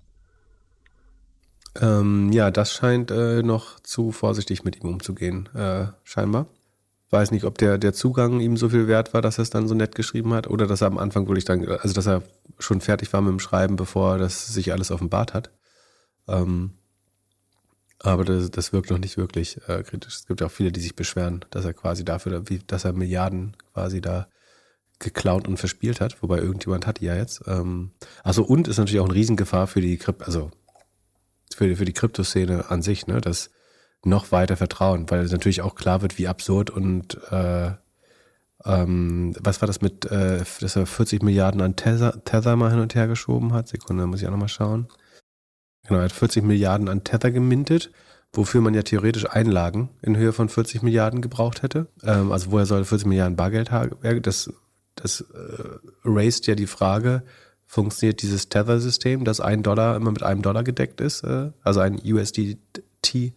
Ähm, 1.80 2.32
ja, 2.32 2.52
das 2.52 2.74
scheint 2.74 3.12
äh, 3.12 3.44
noch 3.44 3.80
zu 3.80 4.12
vorsichtig 4.12 4.64
mit 4.64 4.82
ihm 4.82 4.90
umzugehen, 4.90 5.48
äh, 5.56 5.88
scheinbar. 6.04 6.48
Weiß 7.12 7.32
nicht, 7.32 7.46
ob 7.46 7.58
der, 7.58 7.78
der 7.78 7.94
Zugang 7.94 8.40
ihm 8.40 8.58
so 8.58 8.70
viel 8.70 8.88
wert 8.88 9.14
war, 9.14 9.22
dass 9.22 9.40
er 9.40 9.44
es 9.44 9.50
dann 9.50 9.68
so 9.68 9.76
nett 9.76 9.96
geschrieben 9.96 10.34
hat, 10.34 10.48
oder 10.48 10.68
dass 10.68 10.82
er 10.82 10.88
am 10.88 10.98
Anfang 10.98 11.28
wirklich 11.28 11.46
dann, 11.46 11.66
also 11.68 11.94
dass 11.94 12.08
er 12.08 12.24
schon 12.60 12.82
fertig 12.82 13.12
war 13.14 13.22
mit 13.22 13.32
dem 13.32 13.40
Schreiben, 13.40 13.76
bevor 13.76 14.18
das 14.18 14.48
sich 14.48 14.72
alles 14.72 14.92
offenbart 14.92 15.34
hat. 15.34 15.52
Ähm, 16.28 16.72
aber 18.02 18.24
das, 18.24 18.50
das 18.52 18.74
wirkt 18.74 18.90
noch 18.90 18.98
nicht 18.98 19.18
wirklich 19.18 19.60
äh, 19.68 19.84
kritisch. 19.84 20.16
Es 20.16 20.28
gibt 20.28 20.42
ja 20.42 20.48
auch 20.48 20.52
viele, 20.52 20.72
die 20.72 20.80
sich 20.80 20.96
beschweren, 20.96 21.46
dass 21.52 21.66
er 21.66 21.74
quasi 21.74 22.06
dafür, 22.06 22.44
dass 22.68 22.86
er 22.86 22.94
Milliarden 22.94 23.58
quasi 23.74 24.02
da 24.02 24.28
geklaut 25.00 25.48
und 25.48 25.58
verspielt 25.58 26.02
hat, 26.02 26.22
wobei 26.22 26.40
irgendjemand 26.40 26.86
hat 26.86 27.00
die 27.00 27.06
ja 27.06 27.16
jetzt. 27.16 27.42
Ähm, 27.48 27.92
also 28.24 28.44
und 28.44 28.68
ist 28.68 28.78
natürlich 28.78 29.00
auch 29.00 29.06
eine 29.06 29.16
Riesengefahr 29.16 29.68
für 29.68 29.82
die 29.82 29.98
Krypt 29.98 30.24
also 30.24 30.52
für, 31.56 31.76
für 31.76 31.86
die 31.86 31.94
Kryptoszene 31.94 32.70
an 32.70 32.82
sich, 32.82 33.08
ne, 33.08 33.22
das 33.22 33.50
noch 34.04 34.32
weiter 34.32 34.56
Vertrauen, 34.56 35.10
weil 35.10 35.22
es 35.22 35.32
natürlich 35.32 35.62
auch 35.62 35.76
klar 35.76 36.02
wird, 36.02 36.18
wie 36.18 36.28
absurd 36.28 36.70
und 36.70 37.20
äh, 37.32 37.72
ähm, 38.66 39.34
was 39.40 39.62
war 39.62 39.68
das 39.68 39.82
mit, 39.82 40.06
äh, 40.06 40.44
dass 40.60 40.76
er 40.76 40.86
40 40.86 41.24
Milliarden 41.24 41.62
an 41.62 41.76
Tether, 41.76 42.24
Tether 42.24 42.56
mal 42.56 42.72
hin 42.72 42.80
und 42.80 42.96
her 42.96 43.08
geschoben 43.08 43.54
hat? 43.54 43.68
Sekunde, 43.68 44.06
muss 44.06 44.22
ich 44.22 44.28
auch 44.28 44.32
nochmal 44.32 44.50
schauen. 44.50 44.88
Genau, 45.90 46.02
er 46.02 46.06
hat 46.06 46.12
40 46.12 46.44
Milliarden 46.44 46.88
an 46.88 47.04
Tether 47.04 47.32
gemintet, 47.32 47.90
wofür 48.32 48.62
man 48.62 48.76
ja 48.76 48.84
theoretisch 48.84 49.28
Einlagen 49.28 49.90
in 50.04 50.16
Höhe 50.16 50.34
von 50.34 50.48
40 50.48 50.84
Milliarden 50.84 51.20
gebraucht 51.20 51.64
hätte. 51.64 51.88
Ähm, 52.04 52.32
also 52.32 52.52
woher 52.52 52.68
soll 52.68 52.86
40 52.86 53.08
Milliarden 53.08 53.36
Bargeld 53.36 53.72
haben? 53.72 53.98
Das, 54.22 54.54
das 54.96 55.22
äh, 55.22 55.80
raised 56.06 56.46
ja 56.46 56.54
die 56.54 56.68
Frage, 56.68 57.24
funktioniert 57.66 58.22
dieses 58.22 58.50
Tether-System, 58.50 59.26
dass 59.26 59.42
ein 59.42 59.64
Dollar 59.64 59.96
immer 59.96 60.12
mit 60.12 60.22
einem 60.22 60.44
Dollar 60.44 60.64
gedeckt 60.64 61.02
ist, 61.02 61.24
äh, 61.24 61.50
also 61.64 61.80
ein 61.80 62.00
USDT 62.06 63.34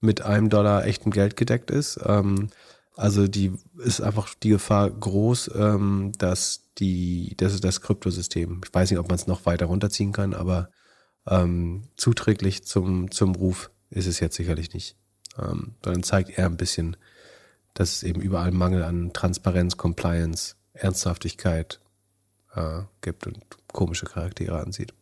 mit 0.00 0.22
einem 0.22 0.50
Dollar 0.50 0.84
echtem 0.84 1.12
Geld 1.12 1.36
gedeckt 1.36 1.70
ist. 1.70 2.00
Ähm, 2.04 2.48
also 2.96 3.28
die 3.28 3.52
ist 3.78 4.00
einfach 4.00 4.34
die 4.42 4.48
Gefahr 4.48 4.90
groß, 4.90 5.52
ähm, 5.54 6.10
dass 6.18 6.64
die, 6.78 7.36
das 7.36 7.54
ist 7.54 7.62
das 7.62 7.80
Kryptosystem. 7.80 8.60
Ich 8.64 8.74
weiß 8.74 8.90
nicht, 8.90 8.98
ob 8.98 9.06
man 9.06 9.14
es 9.14 9.28
noch 9.28 9.46
weiter 9.46 9.66
runterziehen 9.66 10.10
kann, 10.10 10.34
aber 10.34 10.68
ähm, 11.26 11.82
zuträglich 11.96 12.64
zum, 12.64 13.10
zum 13.10 13.34
Ruf 13.34 13.70
ist 13.90 14.06
es 14.06 14.20
jetzt 14.20 14.36
sicherlich 14.36 14.72
nicht. 14.72 14.96
Ähm, 15.38 15.74
sondern 15.82 16.02
zeigt 16.02 16.30
eher 16.30 16.46
ein 16.46 16.56
bisschen, 16.56 16.96
dass 17.74 17.92
es 17.92 18.02
eben 18.02 18.20
überall 18.20 18.50
Mangel 18.50 18.82
an 18.82 19.12
Transparenz, 19.12 19.76
Compliance, 19.76 20.56
Ernsthaftigkeit 20.74 21.80
äh, 22.54 22.82
gibt 23.00 23.26
und 23.26 23.38
komische 23.68 24.06
Charaktere 24.06 24.60
ansieht. 24.60 24.92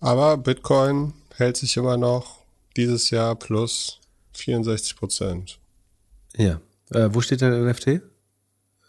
Aber 0.00 0.36
Bitcoin 0.36 1.14
hält 1.34 1.56
sich 1.56 1.76
immer 1.76 1.96
noch 1.96 2.44
dieses 2.76 3.10
Jahr 3.10 3.34
plus 3.36 4.00
64 4.34 4.96
Prozent. 4.96 5.58
Ja. 6.36 6.60
Äh, 6.90 7.08
wo 7.12 7.20
steht 7.20 7.40
der 7.40 7.50
NFT? 7.50 8.00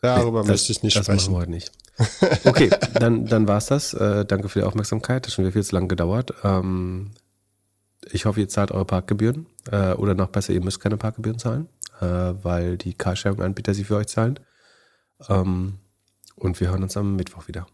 Darüber 0.02 0.43
nee, 0.43 0.49
möchte 0.49 0.72
ich 0.72 0.84
nicht 0.84 0.95
das 0.95 1.06
sprechen. 1.06 1.18
Das 1.18 1.27
machen 1.27 1.35
wir 1.35 1.39
heute 1.41 1.52
nicht. 1.52 1.72
Okay, 2.45 2.69
dann, 2.93 3.26
dann 3.26 3.47
war 3.47 3.57
es 3.57 3.67
das. 3.67 3.93
Äh, 3.93 4.26
danke 4.26 4.49
für 4.49 4.59
die 4.59 4.65
Aufmerksamkeit. 4.65 5.26
Das 5.26 5.31
hat 5.31 5.35
schon 5.35 5.45
wieder 5.45 5.53
viel 5.53 5.63
zu 5.63 5.76
lange 5.76 5.88
gedauert. 5.88 6.34
Ähm, 6.43 7.11
ich 8.11 8.26
hoffe, 8.26 8.39
ihr 8.39 8.49
zahlt 8.49 8.72
eure 8.72 8.85
Parkgebühren. 8.85 9.47
Äh, 9.72 9.93
oder 9.93 10.13
noch 10.13 10.30
besser, 10.30 10.53
ihr 10.53 10.63
müsst 10.63 10.80
keine 10.80 10.97
Parkgebühren 10.97 11.39
zahlen, 11.39 11.69
äh, 12.01 12.05
weil 12.05 12.77
die 12.77 12.93
Carsharing-Anbieter 12.93 13.73
sie 13.73 13.84
für 13.84 13.97
euch 13.97 14.07
zahlen. 14.07 14.39
Ähm, 15.30 15.80
und 16.35 16.59
wir 16.59 16.69
hören 16.69 16.84
uns 16.84 16.97
am 16.97 17.15
Mittwoch 17.15 17.47
wieder. 17.47 17.65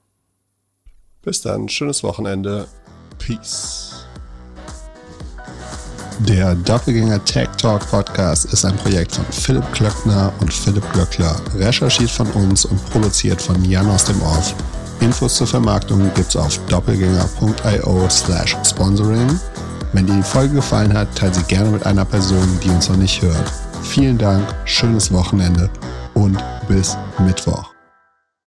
Bis 1.22 1.41
dann. 1.41 1.69
Schönes 1.69 2.03
Wochenende. 2.03 2.68
Peace. 3.18 4.01
Der 6.20 6.56
Doppelgänger 6.56 7.24
Tech 7.26 7.50
Talk 7.58 7.90
Podcast 7.90 8.46
ist 8.46 8.66
ein 8.66 8.76
Projekt 8.78 9.16
von 9.16 9.26
Philipp 9.32 9.72
Klöckner 9.74 10.32
und 10.40 10.54
Philipp 10.54 10.84
Glöckler, 10.94 11.36
recherchiert 11.58 12.12
von 12.12 12.28
uns 12.32 12.66
und 12.66 12.84
produziert 12.92 13.42
von 13.42 13.64
Jan 13.66 13.90
aus 13.90 14.06
dem 14.06 14.22
Off. 14.22 14.54
Infos 15.00 15.36
zur 15.36 15.48
Vermarktung 15.48 16.12
gibt's 16.14 16.36
auf 16.36 16.60
doppelgänger.io 16.68 18.10
slash 18.10 18.56
sponsoring. 18.64 19.40
Wenn 19.94 20.06
dir 20.06 20.16
die 20.16 20.24
Folge 20.24 20.56
gefallen 20.56 20.94
hat, 20.94 21.14
teile 21.16 21.34
sie 21.34 21.44
gerne 21.44 21.70
mit 21.70 21.86
einer 21.86 22.06
Person, 22.06 22.48
die 22.64 22.70
uns 22.70 22.88
noch 22.88 22.98
nicht 22.98 23.22
hört. 23.22 23.52
Vielen 23.82 24.18
Dank, 24.18 24.48
schönes 24.66 25.12
Wochenende 25.12 25.70
und 26.14 26.38
bis 26.68 26.96
Mittwoch. 27.20 27.70